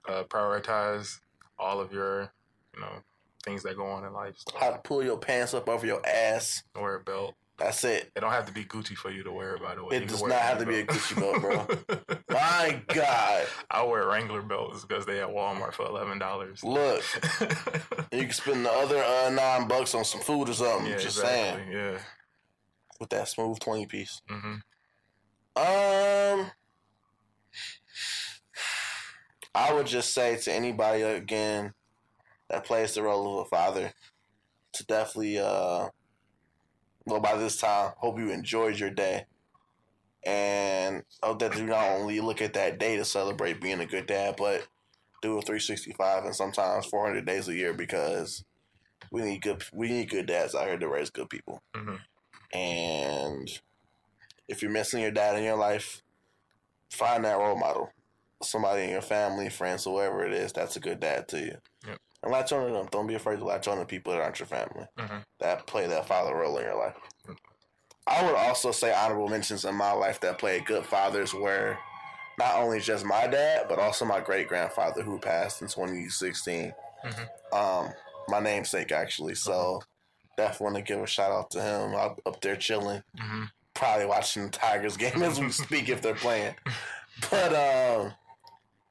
uh, 0.08 0.24
prioritize 0.24 1.20
all 1.60 1.80
of 1.80 1.92
your, 1.92 2.32
you 2.74 2.82
know, 2.82 2.90
things 3.44 3.64
that 3.64 3.76
go 3.78 3.86
on 3.86 4.04
in 4.04 4.14
life. 4.14 4.36
So, 4.38 4.58
How 4.58 4.72
to 4.72 4.78
pull 4.80 5.04
your 5.04 5.18
pants 5.18 5.54
up 5.54 5.70
over 5.70 5.86
your 5.86 6.06
ass. 6.08 6.64
wear 6.76 6.96
a 6.96 7.00
belt. 7.04 7.36
That's 7.58 7.84
it. 7.86 8.12
It 8.16 8.20
don't 8.20 8.32
have 8.32 8.46
to 8.46 8.54
be 8.54 8.64
Gucci 8.64 8.96
for 8.96 9.10
you 9.10 9.24
to 9.24 9.32
wear 9.32 9.58
by 9.58 9.74
the 9.74 9.84
way. 9.84 9.96
It 9.98 10.04
You 10.04 10.08
does 10.10 10.22
not 10.22 10.40
have 10.42 10.60
to 10.60 10.66
be 10.68 10.80
a 10.80 10.86
Gucci 10.86 11.20
belt, 11.20 11.42
bro. 11.42 12.16
My 12.30 12.82
God. 12.88 13.48
I 13.72 13.84
wear 13.84 14.08
Wrangler 14.08 14.44
belts 14.44 14.86
because 14.86 15.08
they 15.08 15.20
at 15.22 15.30
Walmart 15.30 15.74
for 15.74 15.86
eleven 15.88 16.20
dollars. 16.20 16.64
Look, 16.64 17.04
you 18.12 18.22
can 18.26 18.32
spend 18.32 18.64
the 18.66 18.72
other 18.72 19.04
uh, 19.04 19.32
nine 19.32 19.68
bucks 19.68 19.96
on 19.96 20.06
some 20.06 20.22
food 20.22 20.50
or 20.50 20.54
something. 20.54 20.86
yeah, 20.92 20.98
just 20.98 21.18
exactly. 21.18 21.64
saying. 21.64 21.72
Yeah. 21.72 22.00
With 23.00 23.10
that 23.10 23.28
smooth 23.28 23.60
20 23.60 23.86
piece. 23.88 24.22
hmm 24.28 24.56
Um, 25.56 26.52
I 29.56 29.74
would 29.74 29.88
just 29.88 30.14
say 30.14 30.36
to 30.38 30.52
anybody 30.54 31.02
again 31.02 31.74
that 32.50 32.66
plays 32.66 32.94
the 32.94 33.04
role 33.04 33.40
of 33.40 33.46
a 33.48 33.50
father 33.50 33.94
to 34.74 34.86
definitely, 34.86 35.40
uh, 35.40 35.90
well, 37.08 37.22
by 37.22 37.38
this 37.38 37.56
time, 37.56 37.94
hope 37.98 38.20
you 38.20 38.30
enjoyed 38.32 38.78
your 38.78 38.90
day. 38.90 39.26
And 40.26 41.04
hope 41.24 41.40
that 41.40 41.58
you 41.58 41.66
not 41.66 41.88
only 41.88 42.20
look 42.20 42.42
at 42.42 42.54
that 42.54 42.80
day 42.80 42.98
to 42.98 43.06
celebrate 43.06 43.62
being 43.62 43.80
a 43.80 43.86
good 43.86 44.08
dad, 44.08 44.36
but 44.38 44.68
do 45.22 45.38
a 45.38 45.42
365 45.42 46.26
and 46.26 46.36
sometimes 46.36 46.86
400 46.86 47.26
days 47.26 47.48
a 47.48 47.56
year 47.56 47.74
because 47.74 48.44
we 49.10 49.22
need 49.22 49.42
good 49.42 49.64
we 49.72 49.88
need 49.88 50.10
good 50.10 50.26
dads 50.26 50.54
out 50.54 50.68
here 50.68 50.78
to 50.78 50.88
raise 50.88 51.10
good 51.10 51.30
people. 51.30 51.62
Mhm. 51.74 52.00
And 52.54 53.62
if 54.50 54.62
you're 54.62 54.72
missing 54.72 55.02
your 55.02 55.12
dad 55.12 55.38
in 55.38 55.46
your 55.46 55.56
life, 55.56 56.04
find 56.90 57.24
that 57.24 57.38
role 57.38 57.58
model. 57.58 57.94
Somebody 58.44 58.84
in 58.84 58.90
your 58.90 59.02
family, 59.02 59.50
friends, 59.50 59.86
whoever 59.86 60.26
it 60.26 60.34
is, 60.34 60.52
that's 60.52 60.76
a 60.76 60.82
good 60.82 61.00
dad 61.00 61.30
to 61.30 61.40
you. 61.40 61.62
And 62.24 62.32
latch 62.32 62.52
on 62.52 62.68
to 62.68 62.74
them. 62.74 62.88
Don't 62.92 63.08
be 63.08 63.16
afraid 63.16 63.38
to 63.40 63.46
latch 63.46 63.68
on 63.68 63.78
to 63.78 63.86
people 63.86 64.12
that 64.14 64.22
aren't 64.22 64.40
your 64.40 64.48
family 64.48 64.86
Mhm. 64.98 65.24
that 65.40 65.68
play 65.68 65.86
that 65.88 66.08
father 66.08 66.36
role 66.36 66.58
in 66.58 66.66
your 66.66 66.76
life. 66.76 66.96
I 68.08 68.24
would 68.26 68.36
also 68.36 68.72
say 68.72 68.94
honorable 68.94 69.28
mentions 69.28 69.66
in 69.66 69.76
my 69.76 69.92
life 69.92 70.20
that 70.22 70.40
played 70.40 70.66
good 70.66 70.86
fathers 70.86 71.34
were 71.34 71.78
not 72.38 72.56
only 72.56 72.80
just 72.80 73.04
my 73.04 73.28
dad, 73.28 73.68
but 73.68 73.80
also 73.80 74.06
my 74.06 74.22
great 74.22 74.48
grandfather 74.48 75.02
who 75.04 75.20
passed 75.20 75.62
in 75.62 75.68
2016. 75.68 76.74
Mhm. 77.04 77.54
Um, 77.54 77.94
my 78.30 78.40
namesake 78.40 78.92
actually. 78.92 79.36
So 79.36 79.82
definitely 80.38 80.64
want 80.66 80.76
to 80.78 80.82
give 80.94 81.02
a 81.04 81.08
shout 81.08 81.32
out 81.32 81.50
to 81.52 81.62
him. 81.62 81.96
I'm 81.96 82.16
up 82.26 82.42
there 82.42 82.56
chilling, 82.56 83.04
hmm 83.20 83.46
probably 83.74 84.08
watching 84.08 84.46
the 84.46 84.50
Tigers 84.50 84.98
game 84.98 85.22
as 85.22 85.40
we 85.40 85.52
speak 85.52 85.88
if 85.90 86.02
they're 86.02 86.16
playing. 86.16 86.56
But 87.32 87.54
um, 87.54 88.14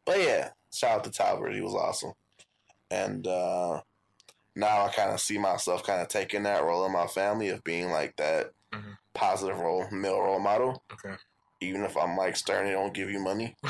but 0.05 0.21
yeah, 0.21 0.51
shout 0.73 0.99
out 0.99 1.05
to 1.05 1.11
Talbert. 1.11 1.55
He 1.55 1.61
was 1.61 1.75
awesome. 1.75 2.13
And 2.91 3.27
uh, 3.27 3.81
now 4.55 4.85
I 4.87 4.89
kind 4.89 5.11
of 5.11 5.21
see 5.21 5.39
myself 5.39 5.83
kind 5.83 6.01
of 6.01 6.09
taking 6.09 6.45
that 6.45 6.63
role 6.65 6.87
in 6.87 6.93
my 6.93 7.07
family 7.07 7.49
of 7.49 7.63
being 7.65 7.91
like 7.91 8.17
that 8.17 8.51
Mhm. 8.73 8.97
positive 9.15 9.59
role, 9.59 9.89
male 9.91 10.21
role 10.21 10.39
model. 10.41 10.83
Okay. 10.93 11.17
even 11.63 11.85
if 11.85 11.97
I'm 11.97 12.17
like 12.19 12.37
Stern, 12.37 12.67
they 12.67 12.73
don't 12.73 12.93
give 12.93 13.11
you 13.11 13.19
money 13.19 13.57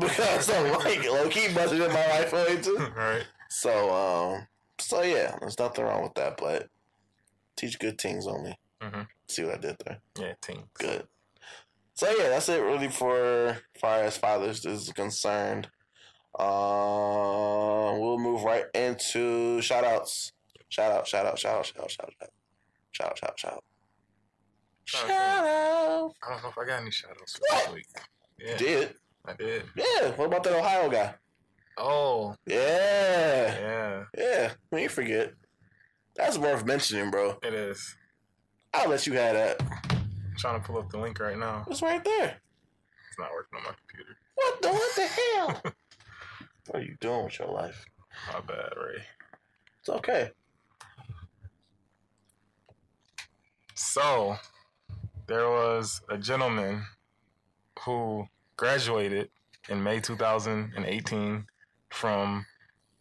because 0.00 0.48
I'm 0.50 0.72
like 0.72 1.04
low 1.04 1.28
key 1.28 1.48
budgeting 1.48 1.92
my 1.92 2.06
life 2.06 2.32
away 2.32 2.60
too. 2.60 2.76
right. 2.96 3.26
So, 3.50 3.90
um, 4.34 4.46
so 4.78 5.02
yeah, 5.02 5.36
there's 5.40 5.58
nothing 5.58 5.84
wrong 5.84 6.02
with 6.04 6.14
that, 6.14 6.36
but 6.36 6.68
teach 7.56 7.78
good 7.78 8.00
things 8.00 8.26
only. 8.26 8.56
hmm 8.80 9.02
See 9.28 9.42
what 9.44 9.56
I 9.56 9.58
did 9.58 9.76
there? 9.84 9.98
Yeah, 10.18 10.34
team. 10.40 10.64
Good. 10.74 11.06
So 11.94 12.08
yeah, 12.10 12.28
that's 12.28 12.48
it 12.48 12.62
really 12.62 12.88
for 12.88 13.58
far 13.80 14.02
as 14.04 14.16
fathers 14.16 14.64
is 14.64 14.92
concerned. 14.92 15.68
Um, 16.38 18.00
we'll 18.00 18.18
move 18.18 18.44
right 18.44 18.64
into 18.74 19.60
shout 19.60 19.84
outs. 19.84 20.32
Shout 20.68 20.92
out, 20.92 21.06
shout 21.06 21.26
out, 21.26 21.38
shout 21.38 21.56
out, 21.56 21.66
shout 21.66 21.82
out, 21.84 21.90
shout 21.90 22.06
out, 22.06 22.12
shout 22.92 23.08
out, 23.10 23.18
shout 23.18 23.30
out, 23.30 23.38
shout 23.38 23.52
out. 23.54 23.64
Shout 24.84 25.00
Shout 25.02 25.10
out. 25.10 26.12
I 26.22 26.30
don't 26.30 26.42
know 26.42 26.48
if 26.48 26.58
I 26.58 26.64
got 26.66 26.80
any 26.80 26.90
shadows 26.90 27.36
for 27.36 27.40
What? 27.54 27.64
this 27.66 27.74
week. 27.74 27.86
Yeah, 28.38 28.56
Did 28.56 28.94
I 29.26 29.32
did. 29.34 29.64
yeah? 29.76 30.10
What 30.16 30.26
about 30.26 30.44
that 30.44 30.54
Ohio 30.54 30.88
guy? 30.88 31.14
Oh, 31.76 32.34
Yeah, 32.46 33.58
yeah, 33.60 34.04
yeah. 34.16 34.52
We 34.70 34.82
ain't 34.82 34.90
forget. 34.92 35.32
That's 36.16 36.38
worth 36.38 36.64
mentioning, 36.64 37.10
bro. 37.10 37.38
it 37.42 37.52
is. 37.54 37.96
I'll 38.74 38.88
let 38.88 39.06
you 39.06 39.12
have 39.14 39.34
that. 39.34 39.60
I'm 39.90 40.36
trying 40.36 40.60
to 40.60 40.66
pull 40.66 40.78
up 40.78 40.90
the 40.90 40.98
link 40.98 41.18
right 41.20 41.36
now. 41.38 41.64
It's 41.70 41.82
right 41.82 42.02
there. 42.02 42.36
It's 43.08 43.18
not 43.18 43.30
working 43.32 43.58
on 43.58 43.64
my 43.64 43.70
computer. 43.88 44.16
What 44.34 44.62
the 44.62 44.68
what 44.70 44.96
the 44.96 45.06
hell? 45.06 45.62
what 46.68 46.82
are 46.82 46.84
you 46.84 46.96
doing 47.00 47.24
with 47.24 47.38
your 47.38 47.48
life? 47.48 47.86
My 48.32 48.40
bad, 48.40 48.72
Ray. 48.76 49.02
It's 49.80 49.88
okay. 49.88 50.30
So, 53.74 54.36
there 55.26 55.48
was 55.48 56.00
a 56.08 56.18
gentleman 56.18 56.82
who 57.80 58.26
graduated 58.56 59.30
in 59.68 59.82
May 59.82 60.00
2018 60.00 61.46
from 61.90 62.44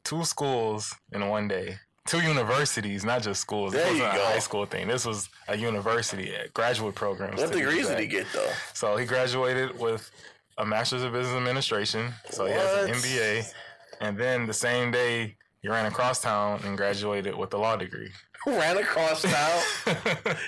two 0.04 0.24
schools 0.24 0.94
in 1.12 1.28
one 1.28 1.48
day. 1.48 1.78
Two 2.06 2.22
universities, 2.22 3.04
not 3.04 3.22
just 3.22 3.42
schools. 3.42 3.74
There 3.74 3.84
this 3.84 3.98
you 3.98 4.04
wasn't 4.04 4.22
a 4.22 4.24
go. 4.24 4.32
high 4.32 4.40
school 4.40 4.66
thing. 4.66 4.88
This 4.88 5.06
was 5.06 5.28
a 5.50 5.58
university, 5.58 6.32
graduate 6.54 6.96
program. 6.96 7.36
What 7.36 7.52
degrees 7.52 7.88
did 7.88 8.00
he 8.00 8.08
get 8.08 8.28
though? 8.34 8.50
So 8.74 8.96
he 8.96 9.06
graduated 9.06 9.78
with 9.78 10.10
a 10.58 10.66
master's 10.66 11.04
of 11.04 11.14
business 11.14 11.36
administration. 11.36 12.14
So 12.32 12.46
he 12.46 12.54
has 12.54 12.88
an 12.90 12.96
MBA. 12.96 13.54
And 14.02 14.18
then 14.18 14.46
the 14.46 14.54
same 14.54 14.92
day, 14.92 15.36
he 15.62 15.70
ran 15.70 15.86
across 15.86 16.22
town 16.22 16.62
and 16.64 16.78
graduated 16.78 17.36
with 17.36 17.54
a 17.54 17.58
law 17.58 17.76
degree. 17.76 18.12
Ran 18.46 18.78
across 18.78 19.22
town? 19.24 19.62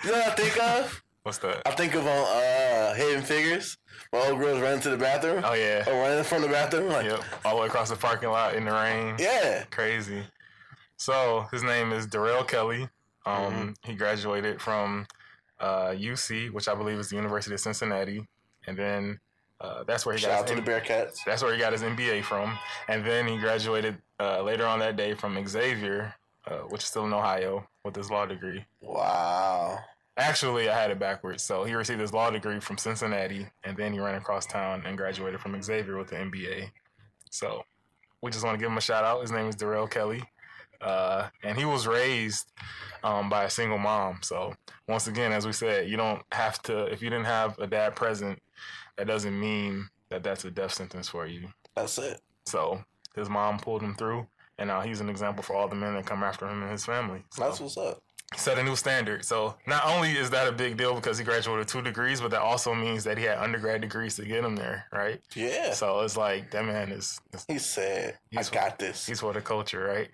You 0.03 0.11
know 0.11 0.17
what 0.19 0.27
I 0.27 0.35
think 0.35 0.61
of? 0.63 1.03
What's 1.23 1.37
that? 1.39 1.61
I 1.67 1.71
think 1.71 1.95
of 1.95 2.07
on 2.07 2.07
uh, 2.27 2.93
Hidden 2.93 3.23
Figures. 3.23 3.77
My 4.13 4.19
old 4.19 4.39
girls 4.39 4.61
running 4.61 4.79
to 4.81 4.89
the 4.89 4.97
bathroom. 4.97 5.43
Oh 5.45 5.53
yeah. 5.53 5.83
Or 5.87 5.93
running 6.01 6.23
from 6.23 6.41
the 6.43 6.47
bathroom. 6.47 6.87
Like, 6.89 7.05
Yep. 7.07 7.21
All 7.45 7.55
the 7.55 7.61
way 7.61 7.67
across 7.67 7.89
the 7.89 7.95
parking 7.97 8.29
lot 8.29 8.55
in 8.55 8.65
the 8.65 8.71
rain. 8.71 9.15
yeah. 9.19 9.63
Crazy. 9.71 10.23
So 10.97 11.45
his 11.51 11.63
name 11.63 11.91
is 11.91 12.07
Darrell 12.07 12.43
Kelly. 12.43 12.83
Um, 13.25 13.35
Mm-hmm. 13.35 13.69
he 13.83 13.95
graduated 13.95 14.61
from 14.61 15.05
uh, 15.59 15.89
UC, 15.89 16.51
which 16.51 16.67
I 16.67 16.75
believe 16.75 16.97
is 16.97 17.09
the 17.09 17.15
University 17.17 17.53
of 17.53 17.59
Cincinnati, 17.59 18.25
and 18.65 18.77
then 18.77 19.19
uh, 19.61 19.83
that's 19.83 20.05
where 20.05 20.15
he 20.15 20.21
Shout 20.21 20.31
out 20.31 20.39
got 20.39 20.47
to 20.47 20.55
his 20.55 20.63
the 20.63 20.71
Bearcats. 20.71 21.17
that's 21.25 21.43
where 21.43 21.53
he 21.53 21.59
got 21.59 21.73
his 21.73 21.81
MBA 21.81 22.23
from, 22.23 22.57
and 22.87 23.05
then 23.05 23.27
he 23.27 23.37
graduated 23.37 23.97
uh, 24.19 24.41
later 24.41 24.65
on 24.65 24.79
that 24.79 24.95
day 24.95 25.13
from 25.13 25.45
Xavier, 25.47 26.13
uh, 26.47 26.59
which 26.69 26.81
is 26.83 26.87
still 26.87 27.05
in 27.05 27.13
Ohio, 27.13 27.67
with 27.83 27.95
his 27.95 28.09
law 28.09 28.25
degree. 28.25 28.65
Wow. 28.81 29.79
Actually, 30.17 30.69
I 30.69 30.77
had 30.77 30.91
it 30.91 30.99
backwards. 30.99 31.43
So 31.43 31.63
he 31.63 31.73
received 31.73 32.01
his 32.01 32.11
law 32.13 32.29
degree 32.29 32.59
from 32.59 32.77
Cincinnati, 32.77 33.47
and 33.63 33.77
then 33.77 33.93
he 33.93 33.99
ran 33.99 34.15
across 34.15 34.45
town 34.45 34.83
and 34.85 34.97
graduated 34.97 35.39
from 35.39 35.61
Xavier 35.61 35.97
with 35.97 36.09
the 36.09 36.17
MBA. 36.17 36.71
So 37.31 37.63
we 38.21 38.31
just 38.31 38.43
want 38.43 38.55
to 38.57 38.61
give 38.61 38.69
him 38.71 38.77
a 38.77 38.81
shout 38.81 39.03
out. 39.05 39.21
His 39.21 39.31
name 39.31 39.47
is 39.47 39.55
Darrell 39.55 39.87
Kelly, 39.87 40.23
uh, 40.81 41.27
and 41.43 41.57
he 41.57 41.63
was 41.63 41.87
raised 41.87 42.51
um, 43.03 43.29
by 43.29 43.45
a 43.45 43.49
single 43.49 43.77
mom. 43.77 44.19
So 44.21 44.55
once 44.89 45.07
again, 45.07 45.31
as 45.31 45.45
we 45.45 45.53
said, 45.53 45.87
you 45.89 45.95
don't 45.95 46.21
have 46.33 46.61
to. 46.63 46.85
If 46.85 47.01
you 47.01 47.09
didn't 47.09 47.25
have 47.25 47.57
a 47.59 47.67
dad 47.67 47.95
present, 47.95 48.41
that 48.99 49.07
doesn't 49.07 49.39
mean 49.39 49.87
that 50.09 50.23
that's 50.23 50.43
a 50.45 50.51
death 50.51 50.73
sentence 50.73 51.07
for 51.07 51.25
you. 51.25 51.47
That's 51.75 51.97
it. 51.97 52.19
So 52.45 52.83
his 53.15 53.29
mom 53.29 53.57
pulled 53.59 53.81
him 53.81 53.95
through, 53.95 54.27
and 54.57 54.67
now 54.67 54.81
he's 54.81 54.99
an 54.99 55.09
example 55.09 55.41
for 55.41 55.55
all 55.55 55.67
the 55.69 55.75
men 55.75 55.93
that 55.95 56.05
come 56.05 56.21
after 56.23 56.45
him 56.47 56.61
and 56.63 56.71
his 56.71 56.85
family. 56.85 57.23
So 57.31 57.43
That's 57.43 57.61
what's 57.61 57.77
up. 57.77 58.01
set 58.35 58.57
a 58.59 58.63
new 58.63 58.75
standard. 58.75 59.23
So 59.23 59.55
not 59.67 59.85
only 59.85 60.11
is 60.11 60.29
that 60.31 60.47
a 60.47 60.51
big 60.51 60.75
deal 60.77 60.93
because 60.95 61.17
he 61.17 61.23
graduated 61.23 61.59
with 61.59 61.67
two 61.67 61.81
degrees, 61.81 62.19
but 62.21 62.31
that 62.31 62.41
also 62.41 62.73
means 62.75 63.03
that 63.05 63.17
he 63.17 63.23
had 63.23 63.37
undergrad 63.37 63.81
degrees 63.81 64.15
to 64.17 64.25
get 64.25 64.43
him 64.43 64.55
there, 64.57 64.85
right? 64.91 65.21
Yeah. 65.35 65.71
So 65.73 66.01
it's 66.01 66.17
like 66.17 66.51
that 66.51 66.65
man 66.65 66.91
is 66.91 67.19
He 67.47 67.57
said, 67.57 68.15
I 68.15 68.35
He's- 68.35 68.49
got 68.49 68.77
this. 68.79 69.05
he's 69.05 69.21
for 69.21 69.31
the 69.33 69.41
culture, 69.41 69.83
right? 69.85 70.09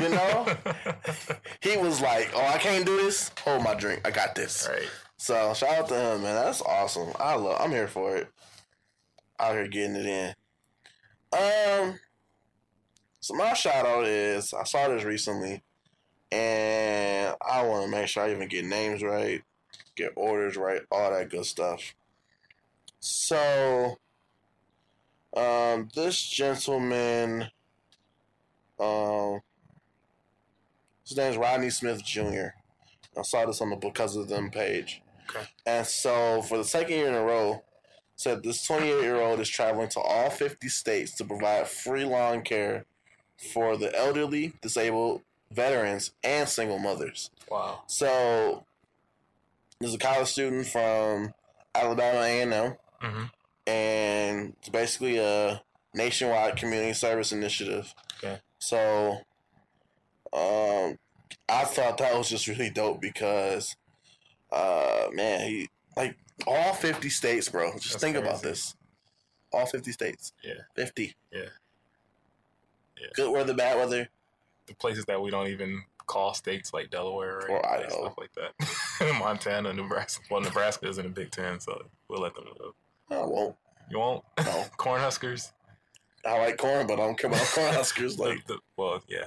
You 0.00 0.08
know? 0.10 0.46
He 1.60 1.76
was 1.76 2.00
like, 2.00 2.30
oh, 2.34 2.46
I 2.46 2.58
can't 2.58 2.84
do 2.84 2.96
this. 2.96 3.30
Hold 3.44 3.62
my 3.62 3.74
drink. 3.74 4.00
I 4.06 4.10
got 4.10 4.34
this. 4.34 4.68
right. 4.70 4.88
So 5.22 5.54
shout 5.54 5.78
out 5.78 5.88
to 5.88 5.94
him, 5.94 6.22
man. 6.24 6.34
That's 6.34 6.62
awesome. 6.62 7.12
I 7.20 7.36
love. 7.36 7.56
I'm 7.60 7.70
here 7.70 7.86
for 7.86 8.16
it. 8.16 8.26
Out 9.38 9.54
here 9.54 9.68
getting 9.68 9.94
it 9.94 10.04
in. 10.04 10.34
Um. 11.32 12.00
So 13.20 13.34
my 13.34 13.54
shout 13.54 13.86
out 13.86 14.04
is 14.04 14.52
I 14.52 14.64
saw 14.64 14.88
this 14.88 15.04
recently, 15.04 15.62
and 16.32 17.36
I 17.40 17.62
want 17.62 17.84
to 17.84 17.90
make 17.92 18.08
sure 18.08 18.24
I 18.24 18.32
even 18.32 18.48
get 18.48 18.64
names 18.64 19.00
right, 19.04 19.40
get 19.94 20.10
orders 20.16 20.56
right, 20.56 20.80
all 20.90 21.12
that 21.12 21.30
good 21.30 21.46
stuff. 21.46 21.94
So, 22.98 23.98
um, 25.36 25.88
this 25.94 26.20
gentleman, 26.20 27.48
um, 28.80 29.38
his 31.06 31.16
name 31.16 31.30
is 31.30 31.36
Rodney 31.36 31.70
Smith 31.70 32.04
Jr. 32.04 32.48
I 33.16 33.22
saw 33.22 33.46
this 33.46 33.60
on 33.60 33.70
the 33.70 33.76
Because 33.76 34.16
of 34.16 34.28
Them 34.28 34.50
page. 34.50 35.01
Okay. 35.34 35.46
And 35.66 35.86
so, 35.86 36.42
for 36.42 36.58
the 36.58 36.64
second 36.64 36.94
year 36.96 37.08
in 37.08 37.14
a 37.14 37.22
row, 37.22 37.62
said 38.16 38.42
this 38.42 38.64
28 38.66 39.02
year 39.02 39.20
old 39.20 39.40
is 39.40 39.48
traveling 39.48 39.88
to 39.90 40.00
all 40.00 40.30
50 40.30 40.68
states 40.68 41.14
to 41.16 41.24
provide 41.24 41.68
free 41.68 42.04
lawn 42.04 42.42
care 42.42 42.84
for 43.52 43.76
the 43.76 43.96
elderly, 43.98 44.52
disabled, 44.60 45.22
veterans, 45.50 46.12
and 46.22 46.48
single 46.48 46.78
mothers. 46.78 47.30
Wow. 47.50 47.82
So, 47.86 48.64
there's 49.80 49.94
a 49.94 49.98
college 49.98 50.28
student 50.28 50.66
from 50.66 51.34
Alabama 51.74 52.20
A&M, 52.20 52.76
hmm 53.00 53.24
and 53.66 54.54
it's 54.58 54.68
basically 54.68 55.18
a 55.18 55.62
nationwide 55.94 56.56
community 56.56 56.92
service 56.92 57.32
initiative. 57.32 57.94
Okay. 58.18 58.40
So, 58.58 59.18
um, 60.32 60.98
I 61.48 61.64
thought 61.64 61.98
that 61.98 62.16
was 62.16 62.28
just 62.28 62.48
really 62.48 62.70
dope 62.70 63.00
because, 63.00 63.76
uh, 64.52 65.08
man, 65.12 65.48
he 65.48 65.68
like 65.96 66.16
all 66.46 66.74
fifty 66.74 67.08
states, 67.10 67.48
bro. 67.48 67.72
Just 67.74 67.92
That's 67.92 68.02
think 68.04 68.16
about 68.16 68.42
this. 68.42 68.74
All 69.52 69.66
fifty 69.66 69.92
states. 69.92 70.32
Yeah. 70.44 70.54
Fifty. 70.76 71.14
Yeah. 71.32 71.40
Yeah. 73.00 73.06
Good 73.14 73.32
weather, 73.32 73.54
bad 73.54 73.76
weather. 73.78 74.08
The 74.66 74.74
places 74.74 75.04
that 75.06 75.20
we 75.20 75.30
don't 75.30 75.48
even 75.48 75.82
call 76.06 76.34
states 76.34 76.72
like 76.72 76.90
Delaware? 76.90 77.48
Or 77.50 77.66
Idaho. 77.66 77.88
stuff 78.02 78.14
like 78.18 78.30
that. 78.34 79.14
Montana, 79.18 79.72
Nebraska. 79.72 80.22
Well, 80.30 80.40
Nebraska 80.40 80.88
is 80.88 80.98
in 80.98 81.04
the 81.04 81.10
Big 81.10 81.30
Ten, 81.30 81.58
so 81.60 81.86
we'll 82.08 82.20
let 82.20 82.34
them 82.34 82.44
know. 82.44 82.72
I 83.10 83.24
won't. 83.24 83.56
You 83.90 83.98
won't? 83.98 84.24
No. 84.38 84.44
Cornhuskers? 84.78 85.50
I 86.24 86.38
like 86.38 86.56
corn, 86.56 86.86
but 86.86 86.94
I 86.94 87.06
don't 87.06 87.18
care 87.18 87.28
about 87.28 87.40
Cornhuskers. 87.46 88.18
Like, 88.18 88.46
The- 88.46 88.54
the- 88.54 88.60
well, 88.76 89.02
yeah. 89.08 89.24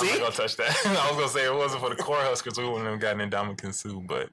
I'm 0.00 0.08
not 0.08 0.18
gonna 0.18 0.30
touch 0.32 0.56
that. 0.56 0.76
I 0.86 1.10
was 1.10 1.16
gonna 1.16 1.28
say 1.28 1.46
it 1.46 1.54
wasn't 1.54 1.82
for 1.82 1.90
the 1.90 1.96
Cornhuskers, 1.96 2.58
we 2.58 2.68
wouldn't 2.68 2.86
have 2.86 3.00
gotten 3.00 3.30
Ndamukong 3.30 3.74
Suh, 3.74 4.00
but 4.06 4.30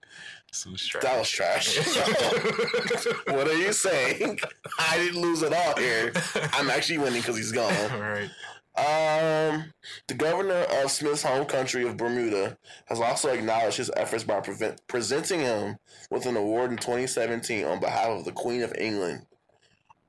Suh's 0.51 0.85
trash. 0.85 1.03
that 1.03 1.19
was 1.19 1.29
trash. 1.29 1.77
what 3.27 3.47
are 3.47 3.57
you 3.57 3.71
saying? 3.71 4.39
I 4.79 4.97
didn't 4.97 5.21
lose 5.21 5.43
at 5.43 5.53
all 5.53 5.77
here. 5.77 6.11
I'm 6.53 6.69
actually 6.69 6.97
winning 6.97 7.21
because 7.21 7.37
he's 7.37 7.51
gone. 7.51 7.73
All 7.91 7.99
right. 7.99 8.29
Um, 8.77 9.65
the 10.07 10.13
governor 10.13 10.65
of 10.81 10.91
Smith's 10.91 11.23
home 11.23 11.45
country 11.45 11.85
of 11.87 11.97
Bermuda 11.97 12.57
has 12.85 13.01
also 13.01 13.29
acknowledged 13.29 13.77
his 13.77 13.91
efforts 13.97 14.23
by 14.23 14.39
prevent, 14.39 14.85
presenting 14.87 15.41
him 15.41 15.77
with 16.09 16.25
an 16.25 16.37
award 16.37 16.71
in 16.71 16.77
2017 16.77 17.65
on 17.65 17.79
behalf 17.81 18.07
of 18.07 18.25
the 18.25 18.31
Queen 18.31 18.63
of 18.63 18.73
England. 18.77 19.25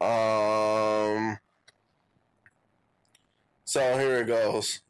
Um, 0.01 1.39
so 3.65 3.99
here 3.99 4.23
it 4.23 4.27
goes. 4.27 4.81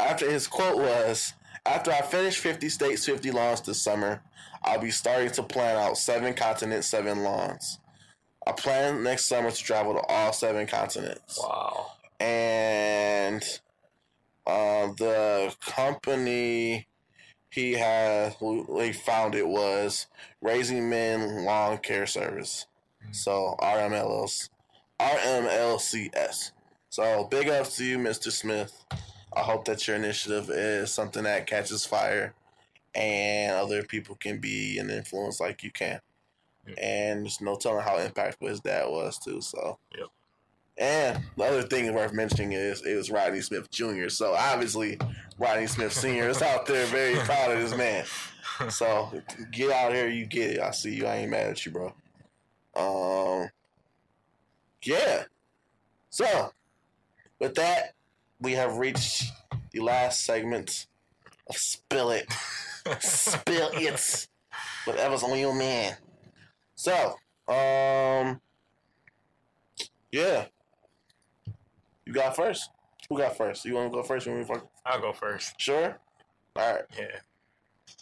After 0.00 0.30
his 0.30 0.46
quote 0.46 0.76
was, 0.78 1.34
"After 1.66 1.92
I 1.92 2.00
finish 2.02 2.38
50 2.38 2.68
states, 2.68 3.04
50 3.04 3.30
lawns 3.30 3.60
this 3.60 3.82
summer, 3.82 4.22
I'll 4.62 4.78
be 4.80 4.90
starting 4.90 5.30
to 5.32 5.42
plan 5.42 5.76
out 5.76 5.98
seven 5.98 6.34
continents, 6.34 6.88
seven 6.88 7.22
lawns. 7.22 7.78
I 8.46 8.52
plan 8.52 9.02
next 9.02 9.26
summer 9.26 9.50
to 9.50 9.56
travel 9.62 9.94
to 9.94 10.00
all 10.00 10.32
seven 10.32 10.66
continents." 10.66 11.38
Wow. 11.38 11.92
and 12.18 13.42
uh, 14.46 14.88
the 14.98 15.54
company 15.60 16.86
he 17.50 17.72
had 17.72 18.34
who 18.34 18.80
he 18.80 18.92
founded 18.92 19.44
was 19.44 20.06
Raising 20.40 20.88
Men 20.88 21.44
Lawn 21.44 21.78
Care 21.78 22.06
Service. 22.06 22.66
So 23.12 23.56
RMLS, 23.60 24.48
RMLCS. 25.00 26.52
So 26.90 27.24
big 27.24 27.48
ups 27.48 27.76
to 27.76 27.84
you, 27.84 27.98
Mr. 27.98 28.30
Smith. 28.30 28.84
I 29.32 29.40
hope 29.40 29.64
that 29.66 29.86
your 29.86 29.96
initiative 29.96 30.50
is 30.50 30.90
something 30.92 31.22
that 31.24 31.46
catches 31.46 31.86
fire, 31.86 32.34
and 32.94 33.56
other 33.56 33.82
people 33.82 34.16
can 34.16 34.38
be 34.38 34.78
an 34.78 34.90
influence 34.90 35.40
like 35.40 35.62
you 35.62 35.70
can. 35.70 36.00
And 36.78 37.24
there's 37.24 37.40
no 37.40 37.56
telling 37.56 37.82
how 37.84 37.98
impactful 37.98 38.48
his 38.48 38.60
dad 38.60 38.88
was 38.88 39.18
too. 39.18 39.40
So. 39.40 39.78
Yep. 39.96 40.08
And 40.78 41.22
the 41.36 41.44
other 41.44 41.62
thing 41.62 41.92
worth 41.92 42.14
mentioning 42.14 42.52
is 42.52 42.82
it 42.86 42.96
was 42.96 43.10
Rodney 43.10 43.42
Smith 43.42 43.70
Jr. 43.70 44.08
So 44.08 44.34
obviously 44.34 44.98
Rodney 45.38 45.66
Smith 45.66 45.92
Sr. 45.92 46.30
is 46.30 46.40
out 46.40 46.64
there 46.64 46.86
very 46.86 47.14
proud 47.24 47.52
of 47.52 47.60
this 47.60 47.76
man. 47.76 48.04
So 48.70 49.12
get 49.50 49.70
out 49.70 49.92
here, 49.92 50.08
you 50.08 50.24
get 50.24 50.52
it. 50.52 50.60
I 50.60 50.70
see 50.70 50.94
you. 50.94 51.06
I 51.06 51.16
ain't 51.16 51.30
mad 51.30 51.48
at 51.48 51.66
you, 51.66 51.72
bro. 51.72 51.92
Um, 52.74 53.50
yeah. 54.82 55.24
So 56.08 56.52
with 57.38 57.54
that, 57.56 57.94
we 58.40 58.52
have 58.52 58.78
reached 58.78 59.24
the 59.72 59.80
last 59.80 60.24
segment 60.24 60.86
of 61.48 61.56
Spill 61.56 62.10
It. 62.10 62.32
Spill 63.00 63.70
It. 63.74 64.28
Whatever's 64.84 65.22
on 65.22 65.38
your 65.38 65.54
man. 65.54 65.96
So, 66.74 67.16
um, 67.48 68.40
yeah. 70.10 70.46
You 72.06 72.12
got 72.12 72.34
first. 72.34 72.70
Who 73.08 73.18
got 73.18 73.36
first? 73.36 73.64
You 73.64 73.74
want 73.74 73.92
to 73.92 73.96
go 73.96 74.02
first? 74.02 74.26
You 74.26 74.32
want 74.32 74.48
me 74.48 74.54
first? 74.54 74.66
I'll 74.86 75.00
go 75.00 75.12
first. 75.12 75.60
Sure. 75.60 75.98
All 76.56 76.72
right. 76.74 76.84
Yeah. 76.98 77.18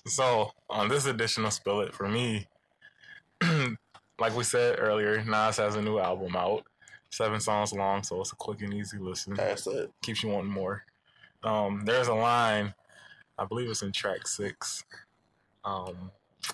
So 0.06 0.50
on 0.70 0.88
this 0.88 1.06
edition 1.06 1.44
of 1.44 1.52
Spill 1.52 1.80
It, 1.80 1.94
for 1.94 2.08
me, 2.08 2.46
like 4.18 4.36
we 4.36 4.44
said 4.44 4.76
earlier, 4.78 5.22
Nas 5.24 5.56
has 5.56 5.76
a 5.76 5.82
new 5.82 5.98
album 5.98 6.36
out, 6.36 6.64
seven 7.10 7.40
songs 7.40 7.72
long, 7.72 8.02
so 8.02 8.20
it's 8.20 8.32
a 8.32 8.36
quick 8.36 8.62
and 8.62 8.74
easy 8.74 8.98
listen. 8.98 9.34
That's 9.34 9.66
it. 9.66 9.90
Keeps 10.02 10.22
you 10.22 10.30
wanting 10.30 10.52
more. 10.52 10.84
Um, 11.42 11.82
there's 11.84 12.08
a 12.08 12.14
line, 12.14 12.74
I 13.38 13.44
believe 13.44 13.70
it's 13.70 13.82
in 13.82 13.92
track 13.92 14.26
six. 14.26 14.84
Um, 15.64 16.10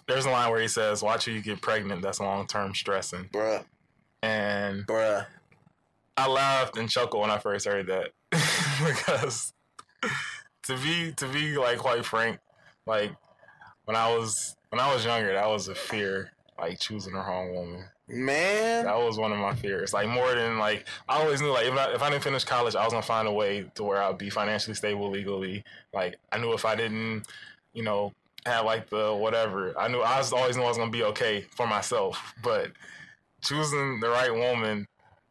there's 0.06 0.26
a 0.26 0.30
line 0.30 0.50
where 0.50 0.60
he 0.60 0.68
says, 0.68 1.02
"Watch 1.02 1.24
who 1.24 1.32
you 1.32 1.42
get 1.42 1.60
pregnant. 1.60 2.02
That's 2.02 2.20
long 2.20 2.46
term 2.46 2.74
stressing." 2.74 3.28
Bruh. 3.32 3.64
And 4.22 4.86
Bruh. 4.86 5.26
I 6.16 6.28
laughed 6.28 6.76
and 6.76 6.88
chuckled 6.88 7.20
when 7.20 7.30
I 7.30 7.38
first 7.38 7.66
heard 7.66 7.88
that 7.88 8.10
because 8.30 9.52
to 10.64 10.76
be 10.78 11.12
to 11.12 11.26
be 11.28 11.56
like 11.56 11.78
quite 11.78 12.04
frank, 12.04 12.38
like 12.86 13.12
when 13.84 13.96
I 13.96 14.14
was 14.14 14.56
when 14.70 14.80
I 14.80 14.92
was 14.92 15.04
younger, 15.04 15.32
that 15.32 15.48
was 15.48 15.68
a 15.68 15.74
fear, 15.74 16.32
like 16.58 16.80
choosing 16.80 17.14
the 17.14 17.18
wrong 17.18 17.54
woman. 17.54 17.84
Man. 18.06 18.84
That 18.84 18.98
was 18.98 19.18
one 19.18 19.32
of 19.32 19.38
my 19.38 19.54
fears. 19.54 19.92
Like 19.94 20.08
more 20.08 20.34
than 20.34 20.58
like 20.58 20.86
I 21.08 21.22
always 21.22 21.40
knew 21.40 21.50
like 21.50 21.66
if 21.66 21.74
I 21.74 21.92
if 21.94 22.02
I 22.02 22.10
didn't 22.10 22.22
finish 22.22 22.44
college, 22.44 22.76
I 22.76 22.84
was 22.84 22.92
gonna 22.92 23.02
find 23.02 23.26
a 23.26 23.32
way 23.32 23.70
to 23.74 23.84
where 23.84 24.02
I'd 24.02 24.18
be 24.18 24.30
financially 24.30 24.74
stable 24.74 25.10
legally. 25.10 25.64
Like 25.92 26.16
I 26.30 26.38
knew 26.38 26.52
if 26.52 26.64
I 26.64 26.74
didn't, 26.74 27.24
you 27.72 27.82
know, 27.82 28.12
have 28.44 28.66
like 28.66 28.90
the 28.90 29.14
whatever, 29.14 29.78
I 29.78 29.88
knew 29.88 30.00
I 30.00 30.18
was 30.18 30.32
always 30.32 30.56
knew 30.56 30.64
I 30.64 30.68
was 30.68 30.76
gonna 30.76 30.90
be 30.90 31.04
okay 31.04 31.46
for 31.50 31.66
myself. 31.66 32.34
But 32.42 32.72
choosing 33.42 34.00
the 34.00 34.08
right 34.08 34.34
woman 34.34 34.86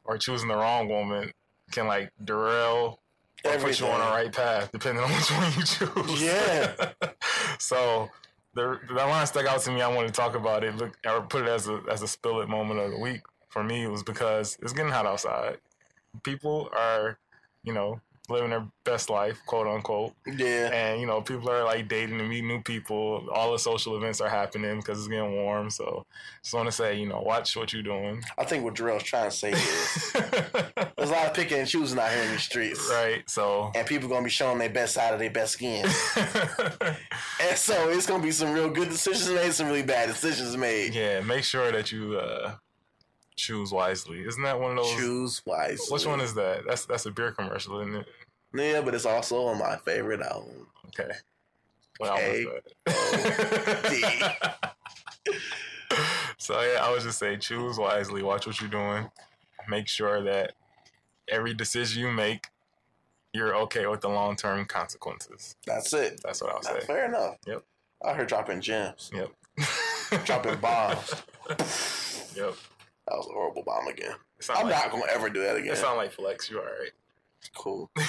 or 0.06 0.18
choosing 0.18 0.48
the 0.48 0.56
wrong 0.56 0.88
woman 0.88 1.32
can 1.72 1.88
like 1.88 2.12
derail 2.24 3.00
or 3.46 3.58
put 3.58 3.80
you 3.80 3.88
on 3.88 4.00
the 4.00 4.06
right 4.06 4.32
path 4.32 4.72
depending 4.72 5.04
on 5.04 5.12
which 5.14 5.32
one 5.32 5.54
you 5.58 5.64
choose. 5.64 6.24
Yeah. 6.24 6.92
so 7.60 8.10
the 8.54 8.80
that 8.96 9.06
line 9.06 9.26
stuck 9.26 9.46
out 9.46 9.62
to 9.62 9.72
me. 9.72 9.82
I 9.82 9.94
wanted 9.94 10.10
to 10.10 10.14
talk 10.14 10.36
about 10.36 10.64
it. 10.64 10.76
Look, 10.76 10.98
or 11.06 11.22
put 11.22 11.44
it 11.44 11.50
as 11.50 11.68
a 11.68 11.82
as 11.90 12.02
a 12.02 12.08
spill 12.08 12.42
it 12.42 12.50
moment 12.50 12.80
of 12.80 12.92
the 12.92 13.00
week 13.00 13.22
for 13.50 13.64
me. 13.64 13.88
Was 13.88 14.04
because 14.04 14.58
it's 14.62 14.74
getting 14.74 14.92
hot 14.92 15.06
outside. 15.06 15.58
People 16.24 16.70
are, 16.78 17.18
you 17.64 17.74
know, 17.74 18.00
living 18.34 18.50
their 18.50 18.68
best 18.84 19.10
life, 19.10 19.40
quote 19.46 19.68
unquote. 19.68 20.14
Yeah. 20.26 20.70
And 20.74 21.00
you 21.00 21.08
know, 21.08 21.22
people 21.22 21.50
are 21.50 21.64
like 21.64 21.88
dating 21.88 22.20
and 22.20 22.30
meeting 22.30 22.50
new 22.50 22.62
people. 22.62 23.26
All 23.34 23.52
the 23.54 23.60
social 23.60 23.96
events 23.96 24.20
are 24.20 24.28
happening 24.30 24.78
because 24.80 25.00
it's 25.00 25.08
getting 25.08 25.34
warm. 25.36 25.70
So, 25.70 26.06
just 26.42 26.54
want 26.54 26.68
to 26.68 26.72
say, 26.72 27.00
you 27.00 27.08
know, 27.08 27.22
watch 27.22 27.56
what 27.56 27.72
you're 27.72 27.84
doing. 27.84 28.22
I 28.38 28.44
think 28.44 28.64
what 28.66 28.74
Jarrell's 28.74 29.04
trying 29.04 29.30
to 29.30 29.36
say 29.36 29.52
is 29.52 30.12
there's 30.14 31.10
a 31.10 31.14
lot 31.14 31.28
of 31.28 31.34
picking 31.34 31.60
and 31.60 31.68
choosing 31.68 31.98
out 32.00 32.12
here 32.12 32.24
in 32.24 32.32
the 32.32 32.40
streets. 32.40 32.90
right. 32.92 33.28
So, 33.30 33.72
And 33.76 33.88
people 33.88 34.10
gonna 34.10 34.24
be 34.24 34.30
showing 34.30 34.58
their 34.58 34.70
best 34.70 34.96
side 34.96 35.14
of 35.14 35.20
their 35.20 35.32
best 35.32 35.54
skin. 35.54 35.86
and 37.40 37.58
so 37.58 37.90
it's 37.90 38.06
gonna 38.06 38.24
be 38.24 38.32
some 38.32 38.52
real 38.52 38.70
good 38.70 38.90
decisions 38.90 39.30
made, 39.34 39.54
some 39.54 39.68
really 39.68 39.84
bad 39.84 40.10
decisions 40.10 40.58
made. 40.58 40.94
yeah, 40.94 41.22
make 41.22 41.44
sure 41.44 41.72
that 41.72 41.92
you 41.92 42.18
uh 42.18 42.56
choose 43.36 43.72
wisely. 43.72 44.22
Isn't 44.26 44.44
that 44.44 44.60
one 44.60 44.72
of 44.72 44.78
those? 44.78 44.96
Choose 44.96 45.42
wisely. 45.46 45.88
Which 45.90 46.06
one 46.06 46.22
is 46.22 46.34
that? 46.36 46.64
That's 46.68 46.86
that's 46.86 47.06
a 47.06 47.12
beer 47.12 47.32
commercial, 47.32 47.80
isn't 47.82 47.96
it? 47.96 48.08
Yeah, 48.54 48.82
but 48.82 48.94
it's 48.96 49.06
also 49.06 49.46
on 49.46 49.58
my 49.60 49.78
favorite 49.78 50.22
album. 50.22 50.68
Okay. 50.88 51.12
What 51.98 52.10
album 52.12 52.24
K 52.26 52.92
is 52.92 53.90
D. 53.90 54.02
that? 54.02 54.76
so 56.38 56.60
yeah, 56.62 56.80
I 56.84 56.92
would 56.92 57.02
just 57.02 57.20
say 57.20 57.38
choose 57.38 57.78
wisely. 57.78 58.22
Watch 58.24 58.46
what 58.48 58.60
you're 58.62 58.70
doing. 58.70 59.10
Make 59.68 59.88
sure 59.88 60.22
that 60.24 60.54
every 61.30 61.54
decision 61.54 62.02
you 62.02 62.12
make, 62.12 62.48
you're 63.34 63.56
okay 63.56 63.86
with 63.88 64.02
the 64.02 64.10
long 64.10 64.36
term 64.36 64.66
consequences. 64.66 65.56
That's 65.66 65.94
it. 65.94 66.20
That's 66.24 66.42
what 66.42 66.52
I'll 66.52 66.62
Nah, 66.74 66.80
say. 66.80 66.86
fair 66.86 67.06
enough. 67.06 67.38
Yep. 67.48 67.64
I 68.06 68.14
heard 68.14 68.28
dropping 68.28 68.60
gems, 68.62 69.10
Yep. 69.14 69.32
dropping 70.26 70.58
bombs. 70.60 71.14
Yep. 72.36 72.56
That 73.08 73.18
was 73.18 73.28
a 73.30 73.34
horrible 73.34 73.64
bomb 73.64 73.88
again. 73.88 74.16
I'm 74.50 74.66
like, 74.68 74.76
not 74.76 74.92
gonna 74.92 75.06
ever 75.12 75.30
do 75.30 75.42
that 75.42 75.56
again. 75.56 75.72
It 75.74 75.78
sound 75.78 75.98
like 75.98 76.12
flex. 76.12 76.50
You 76.50 76.60
all 76.60 76.66
right? 76.66 76.92
Cool. 77.56 77.90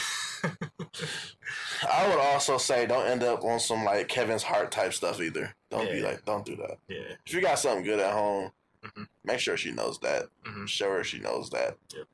I 1.91 2.09
would 2.09 2.19
also 2.19 2.57
say 2.59 2.87
don't 2.87 3.07
end 3.07 3.23
up 3.23 3.45
on 3.45 3.59
some 3.61 3.85
like 3.85 4.09
Kevin 4.09 4.39
Hart's 4.39 4.75
type 4.75 4.93
stuff 4.95 5.21
either. 5.21 5.55
Don't 5.71 5.91
be 5.91 6.01
like, 6.01 6.25
don't 6.25 6.45
do 6.45 6.57
that. 6.57 6.79
Yeah. 6.89 7.15
If 7.27 7.35
you 7.35 7.41
got 7.41 7.59
something 7.59 7.85
good 7.85 8.01
at 8.01 8.12
home, 8.12 8.51
Mhm. 8.83 9.07
make 9.25 9.41
sure 9.41 9.57
she 9.57 9.71
knows 9.73 9.99
that. 10.01 10.25
Mhm. 10.45 10.69
Show 10.69 10.91
her 10.91 11.05
she 11.05 11.19
knows 11.19 11.51
that. 11.51 11.77
Yep. 11.95 12.07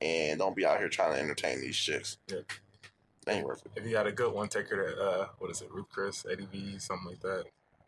And 0.00 0.38
don't 0.38 0.54
be 0.56 0.66
out 0.66 0.78
here 0.78 0.88
trying 0.88 1.12
to 1.14 1.20
entertain 1.20 1.60
these 1.60 1.76
chicks. 1.76 2.18
Yep. 2.28 2.50
Ain't 3.28 3.46
worth 3.46 3.64
it. 3.64 3.72
If 3.76 3.84
you 3.84 3.92
got 3.92 4.06
a 4.06 4.12
good 4.12 4.32
one, 4.32 4.48
take 4.48 4.68
her 4.68 4.76
to 4.94 5.00
uh, 5.02 5.28
what 5.38 5.50
is 5.50 5.62
it, 5.62 5.70
Ruth 5.72 5.86
Chris, 5.90 6.26
Eddie 6.30 6.46
V, 6.46 6.78
something 6.78 7.08
like 7.08 7.20
that. 7.20 7.44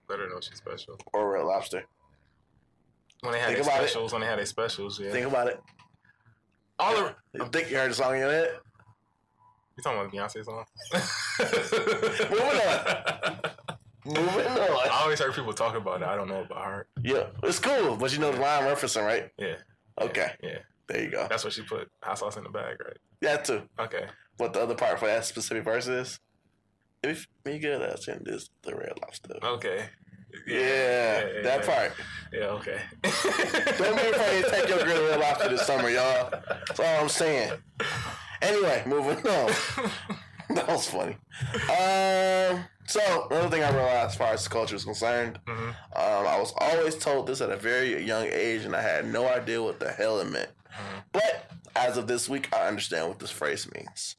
Let 0.08 0.18
her 0.20 0.28
know 0.28 0.40
she's 0.40 0.56
special. 0.56 0.98
Or 1.12 1.32
Red 1.32 1.44
Lobster. 1.44 1.84
When 3.20 3.32
they 3.32 3.38
had 3.40 3.46
Think 3.48 3.58
their 3.64 3.72
about 3.74 3.84
it. 3.84 3.88
specials, 3.90 4.12
when 4.12 4.20
they 4.22 4.26
had 4.28 4.38
their 4.38 4.46
specials, 4.46 4.98
yeah. 4.98 5.10
Think 5.12 5.26
about 5.26 5.48
it. 5.48 5.60
All 6.78 6.94
the 6.94 7.14
You 7.34 7.48
think 7.48 7.70
you 7.70 7.76
heard 7.76 7.90
the 7.90 7.94
song 7.94 8.14
in 8.14 8.22
head? 8.22 8.60
You 9.78 9.82
talking 9.82 9.98
about 10.00 10.10
the 10.10 10.18
Beyonce 10.18 10.44
song? 10.44 10.64
Moving 12.30 12.60
on. 12.60 13.40
Moving 14.04 14.46
on. 14.46 14.58
I 14.90 15.00
always 15.02 15.18
heard 15.20 15.34
people 15.34 15.52
talk 15.52 15.74
about 15.76 16.02
it. 16.02 16.08
I 16.08 16.16
don't 16.16 16.28
know 16.28 16.42
about 16.42 16.64
her. 16.64 16.86
Yeah, 17.02 17.26
it's 17.42 17.58
cool, 17.58 17.96
but 17.96 18.12
you 18.12 18.18
know 18.18 18.32
the 18.32 18.40
line 18.40 18.64
referencing, 18.64 19.04
right? 19.06 19.30
Yeah. 19.38 19.56
Okay, 20.00 20.30
Yeah. 20.42 20.58
there 20.88 21.02
you 21.02 21.10
go. 21.10 21.26
That's 21.28 21.44
what 21.44 21.52
she 21.52 21.62
put 21.62 21.88
hot 22.02 22.18
sauce 22.18 22.36
in 22.36 22.44
the 22.44 22.50
bag, 22.50 22.76
right? 22.84 22.96
Yeah, 23.20 23.36
too. 23.38 23.62
Okay. 23.78 24.06
What 24.36 24.52
the 24.52 24.60
other 24.62 24.74
part 24.76 24.98
for 25.00 25.06
that 25.06 25.24
specific 25.24 25.64
verse 25.64 25.86
is? 25.88 26.20
If 27.02 27.26
me 27.44 27.58
good 27.58 27.82
ass 27.82 28.06
in 28.08 28.22
this 28.24 28.50
the 28.62 28.74
red 28.74 28.92
lobster. 29.00 29.34
Okay. 29.42 29.86
Yeah, 30.46 31.42
that 31.42 31.64
part. 31.66 31.92
Yeah, 32.32 32.46
okay. 32.58 32.80
Don't 33.02 33.96
be 33.96 34.08
afraid 34.08 34.44
to 34.44 34.50
take 34.50 34.68
your 34.68 34.84
girl 34.84 35.08
red 35.10 35.20
lobster 35.20 35.48
this 35.48 35.66
summer, 35.66 35.88
y'all. 35.90 36.30
That's 36.30 36.78
all 36.80 37.02
I'm 37.02 37.08
saying. 37.08 37.52
Anyway, 38.42 38.82
moving 38.86 39.18
on. 39.26 39.52
that 40.50 40.66
was 40.68 40.88
funny. 40.88 41.16
Um, 41.70 42.64
so 42.86 43.28
another 43.30 43.48
thing 43.50 43.62
I 43.62 43.70
realized 43.70 44.10
as 44.12 44.14
far 44.16 44.32
as 44.32 44.46
culture 44.48 44.76
is 44.76 44.84
concerned, 44.84 45.38
Mhm. 45.46 45.68
um, 45.68 46.26
I 46.26 46.38
was 46.38 46.52
always 46.56 46.96
told 46.96 47.26
this 47.26 47.40
at 47.40 47.50
a 47.50 47.56
very 47.56 48.02
young 48.02 48.26
age, 48.26 48.64
and 48.64 48.74
I 48.74 48.82
had 48.82 49.06
no 49.06 49.28
idea 49.28 49.62
what 49.62 49.80
the 49.80 49.90
hell 49.92 50.20
it 50.20 50.24
meant. 50.30 50.50
Mhm. 50.70 51.04
But 51.12 51.50
as 51.76 51.96
of 51.96 52.06
this 52.06 52.28
week, 52.28 52.54
I 52.54 52.66
understand 52.66 53.08
what 53.08 53.18
this 53.18 53.30
phrase 53.30 53.70
means. 53.72 54.16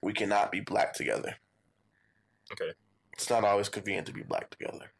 We 0.00 0.12
cannot 0.12 0.52
be 0.52 0.60
black 0.60 0.92
together. 0.94 1.36
Okay. 2.52 2.72
It's 3.12 3.30
not 3.30 3.44
always 3.44 3.68
convenient 3.68 4.06
to 4.08 4.12
be 4.12 4.22
black 4.22 4.50
together. 4.50 4.90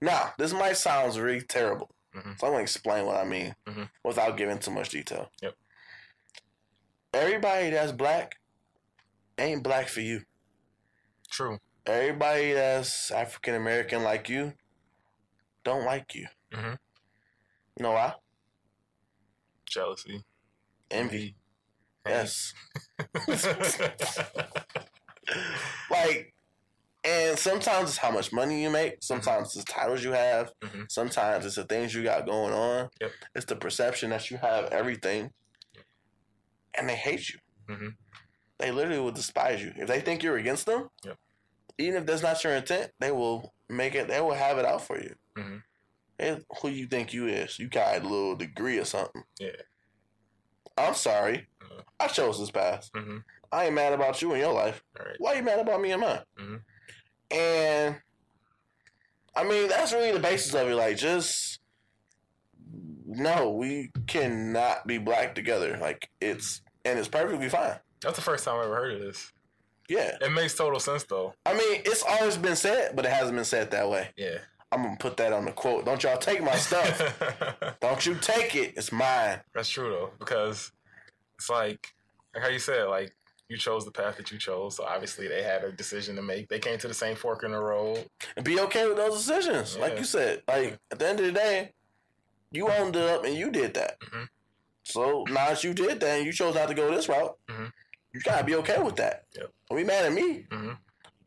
Now, 0.00 0.34
this 0.38 0.52
might 0.52 0.76
sound 0.76 1.14
really 1.16 1.40
terrible, 1.42 1.90
Mhm. 2.14 2.38
so 2.38 2.46
I'm 2.46 2.52
gonna 2.52 2.62
explain 2.62 3.06
what 3.06 3.16
I 3.16 3.24
mean 3.24 3.56
Mhm. 3.66 3.90
without 4.04 4.36
giving 4.36 4.58
too 4.58 4.70
much 4.70 4.90
detail. 4.90 5.30
Yep. 5.40 5.54
Everybody 7.16 7.70
that's 7.70 7.92
black 7.92 8.36
ain't 9.38 9.62
black 9.62 9.88
for 9.88 10.02
you. 10.02 10.20
True. 11.30 11.58
Everybody 11.86 12.52
that's 12.52 13.10
African 13.10 13.54
American 13.54 14.02
like 14.02 14.28
you 14.28 14.52
don't 15.64 15.84
like 15.86 16.14
you. 16.14 16.26
Mhm. 16.52 16.76
You 17.76 17.82
know 17.82 17.92
why? 17.92 18.14
Jealousy. 19.64 20.24
Envy. 20.90 21.36
Yes. 22.06 22.52
Like 25.90 26.32
And 27.02 27.38
sometimes 27.38 27.90
it's 27.90 27.98
how 27.98 28.10
much 28.10 28.32
money 28.32 28.62
you 28.62 28.68
make. 28.70 28.96
Sometimes 29.00 29.54
it's 29.56 29.64
the 29.64 29.72
titles 29.72 30.04
you 30.04 30.12
have. 30.12 30.52
Mhm. 30.62 30.90
Sometimes 30.90 31.46
it's 31.46 31.56
the 31.56 31.64
things 31.64 31.94
you 31.94 32.02
got 32.02 32.26
going 32.26 32.52
on. 32.52 32.90
Yep. 33.00 33.10
It's 33.36 33.44
the 33.46 33.56
perception 33.56 34.10
that 34.10 34.30
you 34.30 34.36
have 34.38 34.66
everything. 34.66 35.32
And 36.78 36.88
they 36.88 36.96
hate 36.96 37.28
you. 37.30 37.38
Mhm. 37.68 37.96
They 38.58 38.70
literally 38.70 39.00
will 39.00 39.12
despise 39.12 39.62
you. 39.62 39.72
If 39.76 39.88
they 39.88 40.00
think 40.00 40.22
you're 40.22 40.36
against 40.38 40.66
them, 40.66 40.90
Yep. 41.04 41.18
even 41.78 42.00
if 42.02 42.06
that's 42.06 42.22
not 42.22 42.42
your 42.42 42.54
intent, 42.54 42.92
they 43.00 43.10
will 43.10 43.54
make 43.68 43.94
it, 43.94 44.08
they 44.08 44.20
will 44.20 44.34
have 44.34 44.58
it 44.58 44.64
out 44.64 44.82
for 44.82 44.98
you. 45.00 45.14
Mhm. 45.36 45.62
Hey, 46.18 46.44
who 46.60 46.68
you 46.68 46.86
think 46.86 47.12
you 47.12 47.26
is? 47.26 47.58
You 47.58 47.68
got 47.68 47.98
a 47.98 48.00
little 48.00 48.36
degree 48.36 48.78
or 48.78 48.84
something. 48.84 49.24
Yeah. 49.38 49.60
I'm 50.78 50.94
sorry. 50.94 51.48
Mhm. 51.60 51.84
I 52.00 52.08
chose 52.08 52.38
this 52.38 52.50
path. 52.50 52.90
Mhm. 52.92 53.24
I 53.52 53.66
ain't 53.66 53.74
mad 53.74 53.92
about 53.92 54.20
you 54.22 54.32
in 54.34 54.40
your 54.40 54.52
life. 54.52 54.82
Right. 54.98 55.16
Why 55.18 55.32
are 55.32 55.36
you 55.36 55.42
mad 55.42 55.58
about 55.60 55.80
me 55.80 55.92
and 55.92 56.00
mine? 56.02 56.24
Mhm. 56.36 56.64
And 57.30 58.02
I 59.34 59.44
mean, 59.44 59.68
that's 59.68 59.92
really 59.92 60.12
the 60.12 60.18
basis 60.20 60.54
of 60.54 60.68
it. 60.68 60.74
Like, 60.74 60.96
just 60.96 61.60
no, 63.08 63.50
we 63.50 63.90
cannot 64.06 64.86
be 64.86 64.98
black 64.98 65.34
together. 65.34 65.76
Like, 65.78 66.10
it's 66.20 66.60
and 66.86 66.98
it's 66.98 67.08
perfectly 67.08 67.48
fine. 67.48 67.74
That's 68.00 68.16
the 68.16 68.22
first 68.22 68.44
time 68.44 68.56
I 68.60 68.64
ever 68.64 68.74
heard 68.74 68.92
of 68.94 69.00
this. 69.00 69.32
Yeah, 69.88 70.16
It 70.20 70.32
makes 70.32 70.54
total 70.54 70.80
sense 70.80 71.04
though. 71.04 71.34
I 71.44 71.52
mean, 71.54 71.82
it's 71.84 72.02
always 72.02 72.36
been 72.36 72.56
said, 72.56 72.96
but 72.96 73.04
it 73.04 73.12
hasn't 73.12 73.36
been 73.36 73.44
said 73.44 73.70
that 73.70 73.88
way. 73.88 74.08
Yeah. 74.16 74.38
I'm 74.72 74.82
gonna 74.82 74.96
put 74.98 75.16
that 75.18 75.32
on 75.32 75.44
the 75.44 75.52
quote. 75.52 75.84
Don't 75.84 76.02
y'all 76.02 76.18
take 76.18 76.42
my 76.42 76.56
stuff. 76.56 77.76
Don't 77.80 78.04
you 78.04 78.16
take 78.16 78.56
it. 78.56 78.74
It's 78.76 78.90
mine. 78.90 79.40
That's 79.54 79.68
true 79.68 79.90
though, 79.90 80.10
because 80.18 80.72
it's 81.38 81.48
like, 81.48 81.94
like 82.34 82.42
how 82.42 82.50
you 82.50 82.58
said, 82.58 82.84
like 82.88 83.14
you 83.48 83.56
chose 83.56 83.84
the 83.84 83.92
path 83.92 84.16
that 84.16 84.32
you 84.32 84.38
chose, 84.38 84.74
so 84.76 84.84
obviously 84.84 85.28
they 85.28 85.44
had 85.44 85.62
a 85.62 85.70
decision 85.70 86.16
to 86.16 86.22
make. 86.22 86.48
They 86.48 86.58
came 86.58 86.78
to 86.78 86.88
the 86.88 86.94
same 86.94 87.14
fork 87.14 87.44
in 87.44 87.52
the 87.52 87.58
road. 87.60 88.04
And 88.36 88.44
be 88.44 88.58
okay 88.58 88.88
with 88.88 88.96
those 88.96 89.24
decisions. 89.24 89.78
Like 89.78 89.96
you 89.98 90.04
said. 90.04 90.42
Like 90.48 90.76
at 90.90 90.98
the 90.98 91.06
end 91.08 91.20
of 91.20 91.26
the 91.26 91.32
day, 91.32 91.70
you 92.50 92.68
owned 92.68 92.96
it 92.96 93.08
up 93.08 93.24
and 93.24 93.36
you 93.36 93.50
did 93.52 93.74
that. 93.74 94.00
Mhm. 94.00 94.28
So 94.88 95.24
now 95.28 95.48
that 95.48 95.64
you 95.64 95.74
did 95.74 95.98
that 95.98 96.18
and 96.18 96.24
you 96.26 96.32
chose 96.32 96.54
not 96.54 96.68
to 96.68 96.74
go 96.74 96.88
this 96.94 97.08
route, 97.08 97.36
Mhm. 97.48 97.72
you 98.14 98.20
gotta 98.20 98.44
be 98.44 98.54
okay 98.56 98.80
with 98.80 98.94
that. 98.96 99.24
Yep. 99.34 99.52
Don't 99.68 99.78
be 99.78 99.84
mad 99.84 100.04
at 100.06 100.12
me. 100.12 100.46
hmm 100.50 100.72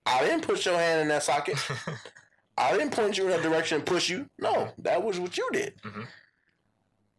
I 0.06 0.22
didn't 0.26 0.48
put 0.48 0.66
your 0.66 0.78
hand 0.78 1.02
in 1.02 1.08
that 1.10 1.24
socket. 1.24 1.58
I 2.58 2.72
didn't 2.72 2.92
point 2.94 3.18
you 3.18 3.26
in 3.26 3.32
that 3.32 3.42
direction 3.44 3.76
and 3.80 3.86
push 3.86 4.10
you. 4.10 4.30
No, 4.40 4.74
that 4.80 5.04
was 5.04 5.20
what 5.20 5.38
you 5.38 5.50
did. 5.52 5.78
Mhm. 5.82 6.08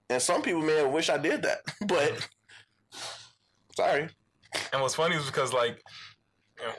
And 0.08 0.22
some 0.22 0.40
people 0.40 0.62
may 0.62 0.76
have 0.76 0.90
wished 0.90 1.10
I 1.10 1.18
did 1.18 1.42
that, 1.42 1.60
but 1.86 2.26
sorry. 3.76 4.08
And 4.72 4.80
what's 4.82 4.94
funny 4.94 5.16
is 5.16 5.26
because 5.26 5.52
like 5.52 5.82
you 6.58 6.66
know, 6.66 6.74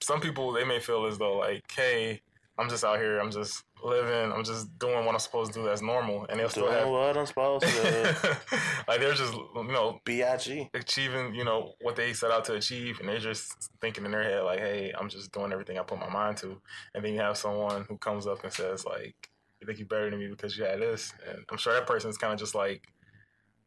some 0.00 0.20
people 0.20 0.50
they 0.52 0.64
may 0.64 0.80
feel 0.80 1.06
as 1.06 1.18
though 1.18 1.36
like, 1.38 1.62
hey, 1.70 2.20
I'm 2.58 2.68
just 2.68 2.84
out 2.84 2.98
here, 2.98 3.20
I'm 3.20 3.30
just 3.30 3.62
living, 3.84 4.32
I'm 4.32 4.44
just 4.44 4.78
doing 4.78 5.04
what 5.04 5.14
I'm 5.14 5.18
supposed 5.20 5.52
to 5.52 5.60
do 5.60 5.64
that's 5.64 5.82
normal, 5.82 6.26
and 6.28 6.38
they'll 6.38 6.48
still 6.48 6.64
Doing 6.64 6.78
have 6.78 6.88
what 6.88 7.16
I'm 7.16 7.26
supposed 7.26 7.64
to. 7.64 8.38
like 8.88 9.00
they're 9.00 9.14
just 9.14 9.34
you 9.34 9.72
know 9.72 10.00
B.I.G. 10.04 10.70
achieving 10.74 11.34
you 11.34 11.44
know 11.44 11.74
what 11.80 11.96
they 11.96 12.12
set 12.12 12.30
out 12.30 12.44
to 12.46 12.54
achieve, 12.54 13.00
and 13.00 13.08
they're 13.08 13.18
just 13.18 13.70
thinking 13.80 14.04
in 14.04 14.10
their 14.10 14.22
head 14.22 14.42
like, 14.42 14.60
hey, 14.60 14.92
I'm 14.98 15.08
just 15.08 15.32
doing 15.32 15.52
everything 15.52 15.78
I 15.78 15.82
put 15.82 15.98
my 15.98 16.08
mind 16.08 16.36
to, 16.38 16.60
and 16.94 17.04
then 17.04 17.14
you 17.14 17.20
have 17.20 17.36
someone 17.36 17.84
who 17.88 17.96
comes 17.98 18.26
up 18.26 18.42
and 18.44 18.52
says 18.52 18.84
like, 18.84 19.14
you 19.60 19.66
think 19.66 19.78
you're 19.78 19.88
better 19.88 20.10
than 20.10 20.18
me 20.18 20.28
because 20.28 20.56
you 20.56 20.64
had 20.64 20.80
this, 20.80 21.12
and 21.28 21.44
I'm 21.50 21.58
sure 21.58 21.74
that 21.74 21.86
person's 21.86 22.18
kind 22.18 22.32
of 22.32 22.38
just 22.38 22.54
like. 22.54 22.82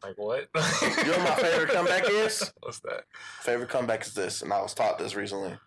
Like 0.04 0.18
what? 0.18 0.50
You 0.84 1.12
know 1.12 1.18
what 1.18 1.30
my 1.30 1.36
favorite 1.36 1.72
comeback 1.72 2.04
is? 2.08 2.52
What's 2.60 2.80
that? 2.82 3.06
Favorite 3.40 3.70
comeback 3.70 4.06
is 4.06 4.14
this, 4.14 4.44
and 4.44 4.54
I 4.54 4.62
was 4.62 4.74
taught 4.76 5.00
this 5.00 5.16
recently. 5.16 5.58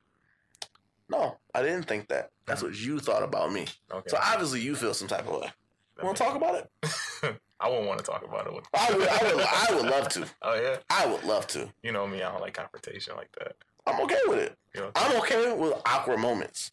No, 1.11 1.37
I 1.55 1.63
didn't 1.63 1.85
think 1.85 2.09
that. 2.09 2.31
That's 2.47 2.63
what 2.63 2.79
you 2.79 2.99
thought 2.99 3.23
about 3.23 3.53
me. 3.53 3.67
Okay. 3.91 4.09
So 4.09 4.19
obviously 4.21 4.61
you 4.61 4.75
feel 4.75 4.95
some 4.95 5.09
type 5.09 5.27
of 5.27 5.41
way. 5.41 5.51
You 5.99 6.05
want 6.05 6.17
to 6.17 6.23
talk 6.23 6.37
about 6.37 6.55
it? 6.55 6.71
I 7.61 7.69
wouldn't 7.69 7.89
want 7.89 7.99
to 7.99 8.05
talk 8.05 8.25
about 8.25 8.47
it. 8.47 8.55
With, 8.55 8.65
I 8.73 8.93
would, 8.93 9.09
I 9.09 9.35
would, 9.35 9.45
I 9.45 9.75
would 9.75 9.91
love 9.91 10.09
to. 10.11 10.27
oh 10.43 10.55
yeah, 10.55 10.77
I 10.91 11.07
would 11.07 11.25
love 11.25 11.47
to. 11.49 11.69
you 11.83 11.93
know 11.93 12.07
me. 12.07 12.23
I 12.23 12.31
don't 12.31 12.41
like 12.41 12.55
confrontation 12.55 13.17
like 13.17 13.31
that. 13.39 13.57
I'm 13.87 14.01
okay 14.03 14.21
with 14.29 14.39
it. 14.39 14.57
You 14.75 14.83
know, 14.83 14.91
I'm 14.95 15.17
okay 15.21 15.53
with 15.53 15.73
awkward 15.87 16.21
moments 16.21 16.73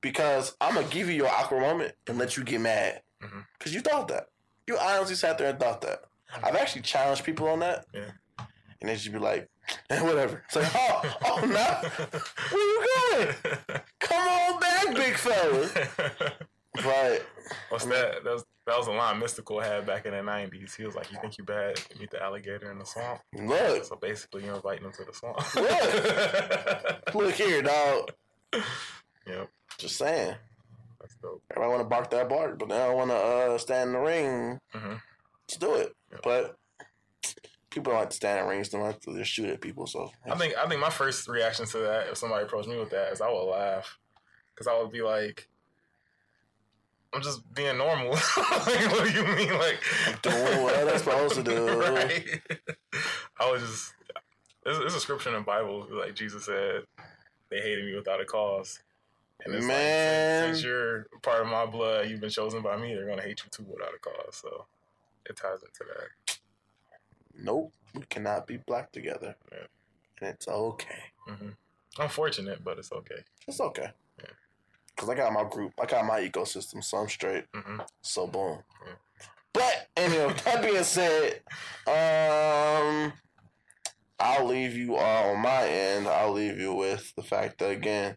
because 0.00 0.56
I'm 0.60 0.74
gonna 0.74 0.88
give 0.88 1.08
you 1.08 1.14
your 1.14 1.28
awkward 1.28 1.60
moment 1.60 1.94
and 2.06 2.18
let 2.18 2.36
you 2.36 2.42
get 2.42 2.60
mad 2.60 3.02
mm-hmm. 3.22 3.40
because 3.56 3.72
you 3.74 3.80
thought 3.80 4.08
that. 4.08 4.28
You 4.66 4.78
honestly 4.78 5.14
sat 5.14 5.38
there 5.38 5.50
and 5.50 5.60
thought 5.60 5.80
that. 5.82 6.02
Mm-hmm. 6.32 6.44
I've 6.44 6.56
actually 6.56 6.82
challenged 6.82 7.24
people 7.24 7.48
on 7.48 7.60
that, 7.60 7.86
yeah. 7.94 8.10
and 8.80 8.88
they 8.88 8.96
should 8.96 9.12
be 9.12 9.18
like, 9.18 9.48
whatever. 10.02 10.42
It's 10.46 10.56
like, 10.56 10.70
oh, 10.74 11.16
oh, 11.24 11.40
no, 11.46 12.18
where 12.50 12.62
you 12.62 12.86
going? 13.12 13.34
Come 14.00 14.28
on 14.28 14.60
back, 14.60 14.94
big 14.94 15.14
fella. 15.14 15.68
But 16.74 17.26
What's 17.70 17.86
that? 17.86 18.22
That 18.24 18.32
was, 18.32 18.44
that 18.66 18.76
was 18.78 18.86
a 18.86 18.92
line 18.92 19.20
Mystikal 19.20 19.62
had 19.62 19.86
back 19.86 20.04
in 20.06 20.12
the 20.12 20.18
'90s. 20.18 20.76
He 20.76 20.84
was 20.84 20.94
like, 20.94 21.10
"You 21.10 21.18
think 21.20 21.38
you 21.38 21.44
bad? 21.44 21.80
Meet 21.98 22.10
the 22.10 22.22
alligator 22.22 22.70
in 22.70 22.78
the 22.78 22.84
swamp." 22.84 23.20
look, 23.34 23.84
So 23.84 23.96
basically, 23.96 24.44
you're 24.44 24.54
inviting 24.56 24.84
him 24.84 24.92
to 24.92 25.04
the 25.04 25.12
swamp. 25.12 25.38
look 25.56 27.14
Look 27.14 27.34
here, 27.34 27.62
dog. 27.62 28.12
yep, 29.26 29.48
Just 29.78 29.96
saying. 29.96 30.34
that's 31.00 31.14
dope. 31.22 31.42
Everybody 31.50 31.70
want 31.72 31.82
to 31.84 31.88
bark 31.88 32.10
that 32.10 32.28
bark, 32.28 32.58
but 32.58 32.68
they 32.68 32.76
don't 32.76 32.96
want 32.96 33.10
to 33.10 33.16
uh, 33.16 33.58
stand 33.58 33.88
in 33.88 33.92
the 33.94 34.00
ring. 34.00 34.60
hmm 34.72 34.94
Let's 35.48 35.56
do 35.58 35.74
it. 35.74 35.94
Yep. 36.12 36.20
But 36.22 36.56
people 37.70 37.92
don't 37.92 38.00
like 38.00 38.10
to 38.10 38.16
stand 38.16 38.40
in 38.40 38.46
rings. 38.46 38.68
They 38.68 38.78
like 38.78 39.00
to 39.00 39.16
just 39.16 39.30
shoot 39.30 39.48
at 39.48 39.60
people. 39.60 39.86
So 39.86 40.10
I 40.30 40.36
think 40.36 40.54
I 40.56 40.66
think 40.68 40.80
my 40.80 40.90
first 40.90 41.28
reaction 41.28 41.66
to 41.66 41.78
that, 41.78 42.08
if 42.08 42.16
somebody 42.16 42.44
approached 42.44 42.68
me 42.68 42.78
with 42.78 42.90
that, 42.90 43.12
is 43.12 43.20
I 43.20 43.28
would 43.28 43.44
laugh 43.44 43.98
because 44.54 44.66
I 44.66 44.80
would 44.80 44.90
be 44.90 45.02
like, 45.02 45.48
"I'm 47.12 47.22
just 47.22 47.52
being 47.54 47.78
normal." 47.78 48.10
like, 48.36 48.92
what 48.92 49.04
do 49.06 49.12
you 49.12 49.24
mean? 49.24 49.58
Like 49.58 49.82
doing 50.22 50.62
what 50.62 50.76
I'm 50.76 50.98
supposed 50.98 51.34
to 51.36 51.42
do. 51.42 51.80
right? 51.80 52.40
I 53.38 53.50
was 53.50 53.62
just. 53.62 53.94
There's, 54.64 54.78
there's 54.80 54.94
a 54.94 55.00
scripture 55.00 55.30
in 55.30 55.36
the 55.36 55.40
Bible 55.40 55.86
like 55.90 56.14
Jesus 56.14 56.44
said, 56.44 56.82
"They 57.50 57.60
hated 57.60 57.84
me 57.84 57.94
without 57.94 58.20
a 58.20 58.24
cause." 58.24 58.80
And 59.44 59.54
it's 59.54 59.64
Man. 59.64 59.76
like, 59.76 60.46
since, 60.46 60.58
since 60.58 60.64
you're 60.64 61.06
part 61.22 61.40
of 61.40 61.46
my 61.46 61.64
blood, 61.64 62.10
you've 62.10 62.20
been 62.20 62.28
chosen 62.28 62.60
by 62.60 62.76
me. 62.76 62.92
They're 62.94 63.06
gonna 63.06 63.22
hate 63.22 63.40
you 63.44 63.50
too 63.50 63.64
without 63.70 63.94
a 63.94 63.98
cause. 64.00 64.36
So 64.42 64.66
it 65.26 65.36
ties 65.36 65.62
into 65.62 65.84
that. 65.94 66.27
Nope, 67.40 67.72
we 67.94 68.02
cannot 68.02 68.46
be 68.46 68.56
black 68.58 68.90
together, 68.92 69.36
Yeah. 69.52 69.58
and 70.20 70.30
it's 70.30 70.48
okay. 70.48 71.02
hmm 71.26 71.50
Unfortunate, 71.98 72.62
but 72.62 72.78
it's 72.78 72.92
okay. 72.92 73.22
It's 73.46 73.60
okay. 73.60 73.88
Yeah. 74.18 74.30
Cause 74.96 75.08
I 75.08 75.14
got 75.14 75.32
my 75.32 75.44
group, 75.48 75.72
I 75.80 75.86
got 75.86 76.04
my 76.04 76.20
ecosystem, 76.20 76.82
so 76.82 76.98
I'm 76.98 77.08
straight. 77.08 77.44
hmm 77.54 77.80
So 78.02 78.26
boom. 78.26 78.58
Yeah. 78.86 78.92
But 79.52 79.88
anyway, 79.96 80.34
that 80.44 80.62
being 80.62 80.82
said, 80.84 81.40
um, 81.86 83.12
I'll 84.20 84.44
leave 84.46 84.76
you 84.76 84.96
all 84.96 85.30
on 85.34 85.40
my 85.40 85.66
end. 85.66 86.06
I'll 86.06 86.32
leave 86.32 86.58
you 86.58 86.74
with 86.74 87.12
the 87.16 87.22
fact 87.22 87.58
that 87.58 87.70
again, 87.70 88.16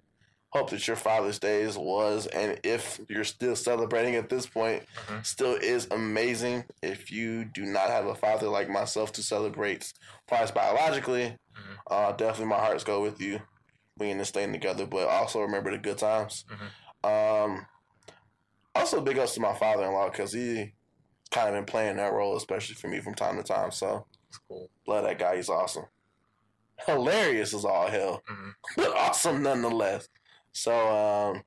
hope 0.52 0.70
that 0.70 0.86
your 0.88 0.98
Father's 0.98 1.40
Days 1.40 1.78
was, 1.78 2.28
and 2.28 2.60
if 2.64 3.00
you're 3.10 3.24
still 3.24 3.56
celebrating 3.56 4.16
at 4.16 4.30
this 4.30 4.46
point, 4.46 4.84
Mhm. 5.08 5.26
still 5.26 5.56
is 5.56 5.88
amazing. 5.92 6.66
If 6.82 7.10
you 7.12 7.46
do 7.46 7.66
not 7.66 7.90
have 7.90 8.06
a 8.06 8.16
father 8.16 8.48
like 8.50 8.70
myself 8.70 9.12
to 9.14 9.24
celebrate 9.24 9.94
twice 10.28 10.52
biologically, 10.52 11.38
Mhm. 11.56 11.78
uh, 11.90 12.12
definitely 12.14 12.48
my 12.48 12.60
hearts 12.60 12.84
go 12.84 13.02
with 13.02 13.20
you. 13.22 13.42
We 13.98 14.10
in 14.10 14.18
this 14.18 14.32
thing 14.32 14.52
together, 14.52 14.86
but 14.86 15.08
also 15.08 15.42
remember 15.42 15.72
the 15.72 15.78
good 15.78 15.98
times. 15.98 16.44
Um, 17.04 17.66
also 18.76 19.02
big 19.02 19.18
ups 19.20 19.34
to 19.36 19.42
my 19.42 19.54
father-in-law 19.54 20.10
because 20.10 20.34
he 20.34 20.74
kind 21.30 21.48
of 21.50 21.54
been 21.56 21.66
playing 21.66 21.96
that 21.98 22.14
role, 22.14 22.36
especially 22.36 22.76
for 22.76 22.88
me 22.90 23.00
from 23.00 23.16
time 23.16 23.38
to 23.38 23.44
time. 23.44 23.72
So 23.72 24.06
cool. 24.48 24.70
love 24.88 25.04
that 25.04 25.18
guy. 25.20 25.36
He's 25.38 25.50
awesome. 25.50 25.86
Hilarious 26.86 27.54
as 27.54 27.64
all 27.66 27.88
hell, 27.88 28.22
Mhm. 28.30 28.56
but 28.76 28.96
awesome 28.96 29.44
nonetheless. 29.44 30.08
So 30.54 30.72
um, 31.36 31.44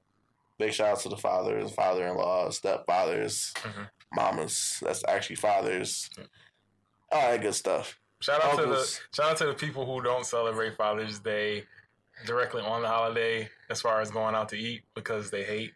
big 0.58 0.72
shout 0.72 0.88
out 0.92 1.00
to 1.00 1.08
the 1.08 1.16
fathers, 1.16 1.72
father-in-law, 1.72 2.48
stepfathers, 2.48 3.52
Mhm. 3.54 3.88
mamas. 4.12 4.78
That's 4.82 5.02
actually 5.06 5.36
fathers. 5.36 6.08
All 7.12 7.30
that 7.30 7.42
good 7.42 7.54
stuff. 7.54 7.98
Shout 8.20 8.42
out 8.42 8.56
to 8.58 8.66
the 8.66 9.00
shout 9.14 9.30
out 9.32 9.36
to 9.38 9.46
the 9.46 9.54
people 9.54 9.84
who 9.84 10.00
don't 10.02 10.24
celebrate 10.24 10.76
Father's 10.76 11.18
Day 11.20 11.64
directly 12.26 12.62
on 12.62 12.80
the 12.82 12.88
holiday, 12.88 13.48
as 13.68 13.80
far 13.82 14.00
as 14.00 14.10
going 14.10 14.34
out 14.34 14.48
to 14.50 14.56
eat 14.56 14.82
because 14.94 15.30
they 15.30 15.44
hate 15.44 15.72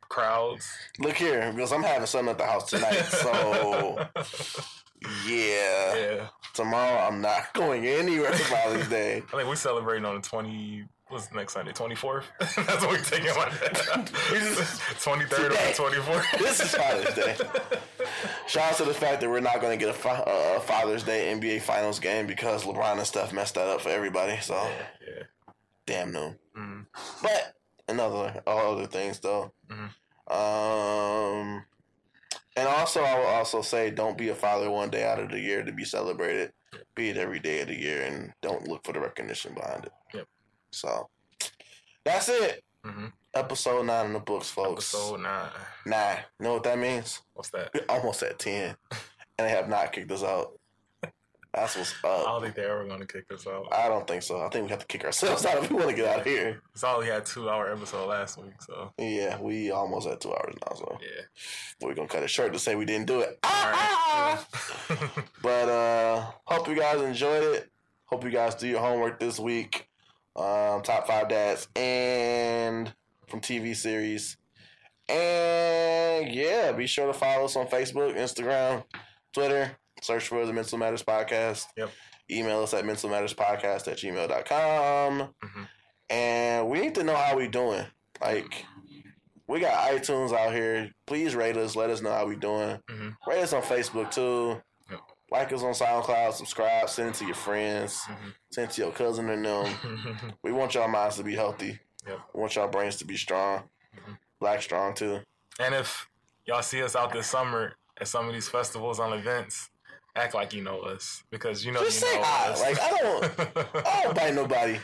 crowds. 0.00 0.66
Look 0.98 1.14
here, 1.16 1.52
because 1.52 1.72
I'm 1.72 1.82
having 1.84 2.06
something 2.06 2.30
at 2.30 2.38
the 2.38 2.46
house 2.46 2.68
tonight. 2.70 2.94
So 3.04 4.08
yeah, 5.26 5.94
yeah, 5.96 6.28
tomorrow 6.54 6.98
I'm 7.06 7.20
not 7.20 7.52
going 7.54 7.86
anywhere 7.86 8.32
for 8.32 8.44
Father's 8.54 8.88
Day. 8.88 9.18
I 9.18 9.36
think 9.36 9.48
we're 9.48 9.54
celebrating 9.56 10.04
on 10.04 10.16
the 10.16 10.20
twenty. 10.22 10.84
What's 11.14 11.32
next 11.32 11.52
Sunday? 11.52 11.70
Twenty 11.70 11.94
fourth. 11.94 12.26
That's 12.40 12.56
what 12.56 12.90
we're 12.90 12.98
taking 12.98 13.28
like 13.36 13.52
Twenty 15.00 15.24
third 15.26 15.52
or 15.52 15.72
twenty 15.74 16.02
fourth. 16.02 16.26
This 16.40 16.58
is 16.58 16.74
Father's 16.74 17.14
Day. 17.14 17.36
Shout 18.48 18.72
out 18.72 18.76
to 18.78 18.84
the 18.84 18.94
fact 18.94 19.20
that 19.20 19.30
we're 19.30 19.38
not 19.38 19.60
going 19.60 19.78
to 19.78 19.86
get 19.86 19.94
a, 19.94 20.08
uh, 20.08 20.58
Father's 20.58 21.04
Day 21.04 21.32
NBA 21.32 21.62
Finals 21.62 22.00
game 22.00 22.26
because 22.26 22.64
LeBron 22.64 22.98
and 22.98 23.06
stuff 23.06 23.32
messed 23.32 23.54
that 23.54 23.68
up 23.68 23.82
for 23.82 23.90
everybody. 23.90 24.40
So 24.40 24.54
Yeah. 25.06 25.22
damn 25.86 26.10
no. 26.10 26.34
Mm. 26.58 26.86
But 27.22 27.54
another 27.88 28.42
all 28.44 28.72
other 28.72 28.86
things 28.88 29.20
though. 29.20 29.52
Mhm. 29.70 29.90
Um, 30.36 31.64
and 32.56 32.66
also 32.66 33.04
I 33.04 33.16
will 33.20 33.26
also 33.26 33.62
say, 33.62 33.92
don't 33.92 34.18
be 34.18 34.30
a 34.30 34.34
father 34.34 34.68
one 34.68 34.90
day 34.90 35.04
out 35.04 35.20
of 35.20 35.30
the 35.30 35.38
year 35.38 35.62
to 35.62 35.70
be 35.70 35.84
celebrated. 35.84 36.52
Be 36.96 37.10
it 37.10 37.16
every 37.18 37.38
day 37.38 37.60
of 37.60 37.68
the 37.68 37.78
year, 37.80 38.02
and 38.02 38.32
don't 38.42 38.66
look 38.66 38.84
for 38.84 38.92
the 38.92 38.98
recognition 38.98 39.54
behind 39.54 39.84
it. 39.84 39.92
Yep. 40.12 40.26
So 40.74 41.08
that's 42.04 42.28
it. 42.28 42.62
hmm 42.84 43.06
Episode 43.34 43.86
nine 43.86 44.06
in 44.06 44.12
the 44.12 44.20
books, 44.20 44.48
folks. 44.50 44.94
Episode 44.94 45.20
nine. 45.20 45.48
nine. 45.86 46.18
You 46.38 46.44
know 46.44 46.54
what 46.54 46.62
that 46.64 46.78
means? 46.78 47.20
What's 47.32 47.50
that? 47.50 47.70
We're 47.74 47.84
almost 47.88 48.22
at 48.22 48.38
ten, 48.38 48.76
and 49.38 49.48
they 49.48 49.50
have 49.50 49.68
not 49.68 49.92
kicked 49.92 50.12
us 50.12 50.22
out. 50.22 50.52
That's 51.52 51.76
what's 51.76 51.92
up. 52.04 52.20
I 52.20 52.22
don't 52.24 52.42
think 52.42 52.54
they're 52.56 52.70
ever 52.70 52.86
gonna 52.88 53.06
kick 53.06 53.24
us 53.32 53.46
out. 53.46 53.66
I 53.72 53.88
don't 53.88 54.06
think 54.06 54.22
so. 54.22 54.40
I 54.40 54.48
think 54.50 54.64
we 54.64 54.70
have 54.70 54.80
to 54.80 54.86
kick 54.86 55.04
ourselves 55.04 55.44
out 55.46 55.62
if 55.62 55.70
we 55.70 55.76
want 55.76 55.88
to 55.90 55.94
get 55.96 56.06
out 56.08 56.20
of 56.20 56.26
here. 56.26 56.60
It's 56.72 56.82
all 56.84 56.98
we 57.00 57.06
had 57.06 57.24
two 57.26 57.48
hour 57.50 57.72
episode 57.72 58.06
last 58.08 58.38
week, 58.38 58.54
so 58.60 58.92
Yeah, 58.98 59.40
we 59.40 59.70
almost 59.72 60.08
had 60.08 60.20
two 60.20 60.32
hours 60.32 60.54
now, 60.68 60.76
so 60.76 60.98
yeah. 61.00 61.22
we're 61.80 61.94
gonna 61.94 62.08
cut 62.08 62.22
it 62.24 62.30
short 62.30 62.52
to 62.52 62.58
say 62.58 62.74
we 62.76 62.84
didn't 62.84 63.06
do 63.06 63.20
it. 63.20 63.38
Alright. 63.44 64.44
But 65.42 65.68
uh 65.68 66.30
hope 66.44 66.68
you 66.68 66.76
guys 66.76 67.00
enjoyed 67.00 67.42
it. 67.42 67.70
Hope 68.06 68.24
you 68.24 68.30
guys 68.30 68.54
do 68.56 68.66
your 68.68 68.80
homework 68.80 69.18
this 69.20 69.38
week. 69.38 69.88
Um, 70.36 70.82
top 70.82 71.06
five 71.06 71.28
dads 71.28 71.68
and 71.76 72.92
from 73.28 73.40
TV 73.40 73.74
series. 73.76 74.36
And 75.08 76.32
yeah, 76.32 76.72
be 76.72 76.86
sure 76.86 77.06
to 77.06 77.12
follow 77.12 77.44
us 77.44 77.56
on 77.56 77.66
Facebook, 77.66 78.16
Instagram, 78.16 78.84
Twitter. 79.32 79.76
Search 80.02 80.28
for 80.28 80.44
the 80.44 80.52
Mental 80.52 80.78
Matters 80.78 81.02
Podcast. 81.02 81.66
Yep. 81.76 81.90
Email 82.30 82.62
us 82.62 82.74
at 82.74 82.84
mentalmatterspodcast 82.84 83.86
at 83.88 83.98
gmail.com. 83.98 85.34
Mhm. 85.44 85.68
And 86.10 86.68
we 86.68 86.80
need 86.80 86.94
to 86.96 87.04
know 87.04 87.14
how 87.16 87.36
we 87.36 87.48
doing. 87.48 87.86
Like, 88.20 88.64
we 89.46 89.60
got 89.60 89.90
iTunes 89.92 90.32
out 90.36 90.52
here. 90.52 90.90
Please 91.06 91.34
rate 91.34 91.56
us. 91.56 91.76
Let 91.76 91.90
us 91.90 92.00
know 92.00 92.12
how 92.12 92.26
we 92.26 92.36
doing. 92.36 92.80
Mhm. 92.90 93.14
Rate 93.26 93.42
us 93.42 93.52
on 93.52 93.62
Facebook 93.62 94.10
too. 94.10 94.60
Like 95.34 95.52
us 95.52 95.64
on 95.64 95.72
SoundCloud. 95.72 96.32
Subscribe. 96.34 96.88
Send 96.88 97.08
it 97.08 97.14
to 97.16 97.24
your 97.26 97.34
friends. 97.34 98.00
Mhm. 98.08 98.34
Send 98.52 98.70
it 98.70 98.74
to 98.74 98.82
your 98.82 98.92
cousin 98.92 99.28
and 99.30 99.44
them. 99.44 100.32
We 100.44 100.52
want 100.52 100.74
y'all 100.74 100.86
minds 100.86 101.16
to 101.16 101.24
be 101.24 101.34
healthy. 101.34 101.80
Yep. 102.06 102.20
We 102.32 102.40
want 102.40 102.54
y'all 102.54 102.68
brains 102.68 102.96
to 102.98 103.04
be 103.04 103.16
strong. 103.16 103.64
Mhm. 103.96 104.16
Black 104.38 104.62
strong 104.62 104.94
too. 104.94 105.20
and 105.58 105.74
if 105.74 106.08
y'all 106.46 106.62
see 106.62 106.82
us 106.84 106.94
out 106.94 107.12
this 107.12 107.26
summer 107.26 107.74
at 108.00 108.06
some 108.06 108.28
of 108.28 108.32
these 108.34 108.48
festivals 108.48 109.00
on 109.00 109.12
events, 109.12 109.70
act 110.14 110.34
like 110.34 110.52
you 110.52 110.62
know 110.62 110.80
us 110.82 111.24
because 111.30 111.64
you 111.64 111.72
know 111.72 111.82
Just 111.82 112.00
you 112.02 112.06
say 112.08 112.16
know 112.16 112.22
hi. 112.24 112.48
us. 112.50 112.60
Like 112.60 112.80
I 112.80 112.90
don't. 112.90 113.86
I 113.86 114.02
don't 114.04 114.14
bite 114.20 114.34
nobody. 114.34 114.78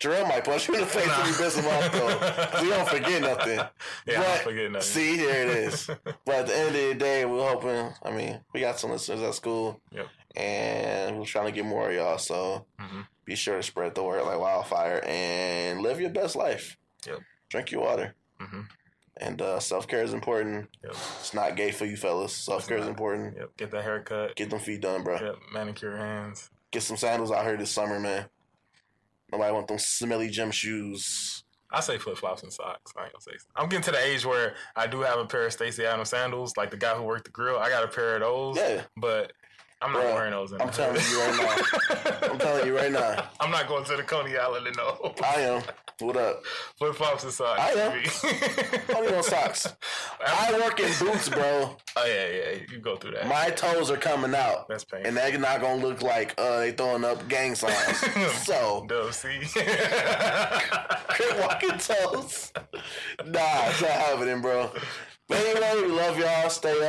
Jarrell 0.00 0.26
might 0.28 0.44
punch 0.44 0.66
you 0.68 0.74
in 0.74 0.80
the 0.80 0.86
face 0.86 1.06
if 1.06 1.26
you 1.28 1.44
piss 1.44 1.56
him 1.56 1.66
off 1.66 1.92
though. 1.92 2.62
We 2.62 2.70
don't 2.70 2.88
forget 2.88 3.20
nothing. 3.20 3.60
Yeah, 4.06 4.20
I 4.20 4.22
But, 4.22 4.24
don't 4.28 4.42
forget 4.44 4.72
nothing. 4.72 4.88
See, 4.88 5.16
here 5.18 5.30
it 5.30 5.48
is. 5.48 5.86
But 6.24 6.34
at 6.34 6.46
the 6.46 6.56
end 6.56 6.68
of 6.68 6.72
the 6.74 6.94
day, 6.94 7.24
we're 7.26 7.46
hoping. 7.48 7.92
I 8.02 8.10
mean, 8.10 8.40
we 8.54 8.60
got 8.60 8.78
some 8.80 8.90
listeners 8.92 9.20
at 9.20 9.34
school, 9.34 9.80
Yep. 9.92 10.06
and 10.36 11.18
we're 11.18 11.26
trying 11.26 11.46
to 11.46 11.52
get 11.52 11.64
more 11.66 11.88
of 11.90 11.94
y'all. 11.94 12.18
So 12.18 12.64
Mhm. 12.80 13.06
be 13.26 13.34
sure 13.36 13.56
to 13.56 13.62
spread 13.62 13.94
the 13.94 14.02
word 14.02 14.22
like 14.22 14.38
wildfire 14.40 15.02
and 15.04 15.80
live 15.82 16.00
your 16.00 16.10
best 16.10 16.34
life. 16.34 16.78
Yep. 17.06 17.18
Drink 17.50 17.70
your 17.70 17.82
water. 17.82 18.14
Mhm. 18.40 18.68
And 19.18 19.42
uh, 19.42 19.60
self 19.60 19.86
care 19.86 20.02
is 20.02 20.14
important. 20.14 20.70
Yep. 20.82 20.92
It's 21.20 21.34
not 21.34 21.56
gay 21.56 21.72
for 21.72 21.84
you 21.84 21.96
fellas. 21.98 22.34
Self 22.34 22.66
care 22.66 22.78
is 22.78 22.86
important. 22.86 23.36
Yep. 23.36 23.56
Get 23.58 23.70
that 23.72 23.82
haircut. 23.84 24.34
Get 24.36 24.48
them 24.48 24.60
feet 24.60 24.80
done, 24.80 25.02
bro. 25.04 25.20
Yep. 25.20 25.36
Manicure 25.52 25.96
hands. 25.98 26.48
Get 26.70 26.84
some 26.84 26.96
sandals 26.96 27.30
out 27.30 27.44
here 27.44 27.56
this 27.58 27.70
summer, 27.70 28.00
man. 28.00 28.30
Nobody 29.32 29.52
want 29.52 29.68
them 29.68 29.78
smelly 29.78 30.28
gym 30.28 30.50
shoes. 30.50 31.44
I 31.72 31.80
say 31.80 31.98
flip 31.98 32.18
flops 32.18 32.42
and 32.42 32.52
socks. 32.52 32.92
I 32.96 33.04
ain't 33.04 33.12
gonna 33.12 33.22
say. 33.22 33.32
I'm 33.54 33.68
getting 33.68 33.84
to 33.84 33.92
the 33.92 34.04
age 34.04 34.26
where 34.26 34.54
I 34.74 34.86
do 34.88 35.00
have 35.02 35.18
a 35.18 35.26
pair 35.26 35.46
of 35.46 35.52
Stacy 35.52 35.86
Adams 35.86 36.08
sandals, 36.08 36.56
like 36.56 36.70
the 36.70 36.76
guy 36.76 36.94
who 36.94 37.04
worked 37.04 37.26
the 37.26 37.30
grill. 37.30 37.58
I 37.58 37.68
got 37.68 37.84
a 37.84 37.88
pair 37.88 38.16
of 38.16 38.22
those. 38.22 38.56
Yeah. 38.56 38.82
But 38.96 39.32
I'm 39.82 39.92
not 39.92 40.02
Bruh, 40.04 40.14
wearing 40.14 40.30
those. 40.32 40.52
I'm 40.52 40.70
telling 40.70 41.00
you 41.10 41.20
right 41.20 41.36
now. 41.40 42.28
I'm 42.30 42.38
telling 42.38 42.66
you 42.66 42.76
right 42.76 42.92
now. 42.92 43.28
I'm 43.40 43.50
not 43.50 43.66
going 43.66 43.84
to 43.84 43.96
the 43.96 44.02
Coney 44.02 44.36
Island 44.36 44.66
in 44.66 44.74
no 44.76 45.14
I 45.24 45.40
am. 45.40 45.62
What 46.00 46.16
up? 46.16 46.42
flip 46.76 46.94
flops 46.94 47.24
and 47.24 47.32
socks. 47.32 47.60
I 47.60 47.70
am. 47.72 48.96
Only 48.96 49.14
on 49.14 49.22
socks. 49.22 49.66
I 50.26 50.52
work 50.52 50.80
in 50.80 50.90
boots, 50.98 51.28
bro. 51.28 51.76
Oh 51.96 52.06
yeah, 52.06 52.28
yeah. 52.28 52.58
You 52.70 52.78
go 52.78 52.96
through 52.96 53.12
that. 53.12 53.26
My 53.26 53.50
toes 53.50 53.90
are 53.90 53.96
coming 53.96 54.34
out. 54.34 54.68
That's 54.68 54.84
painful. 54.84 55.08
And 55.08 55.16
they're 55.16 55.38
not 55.38 55.60
gonna 55.60 55.82
look 55.82 56.02
like 56.02 56.34
uh, 56.38 56.60
they 56.60 56.72
throwing 56.72 57.04
up 57.04 57.26
gang 57.28 57.54
signs. 57.54 57.98
so, 58.44 58.84
Dope. 58.88 59.12
see. 59.12 59.40
crip 59.44 61.38
walking 61.40 61.78
toes. 61.78 62.52
Nah, 63.26 63.68
it's 63.68 63.82
not 63.82 63.90
happening, 63.90 64.40
bro. 64.40 64.70
But 65.28 65.38
anyway, 65.38 65.86
we 65.86 65.92
love 65.92 66.18
y'all. 66.18 66.50
Stay 66.50 66.72
up. 66.72 66.88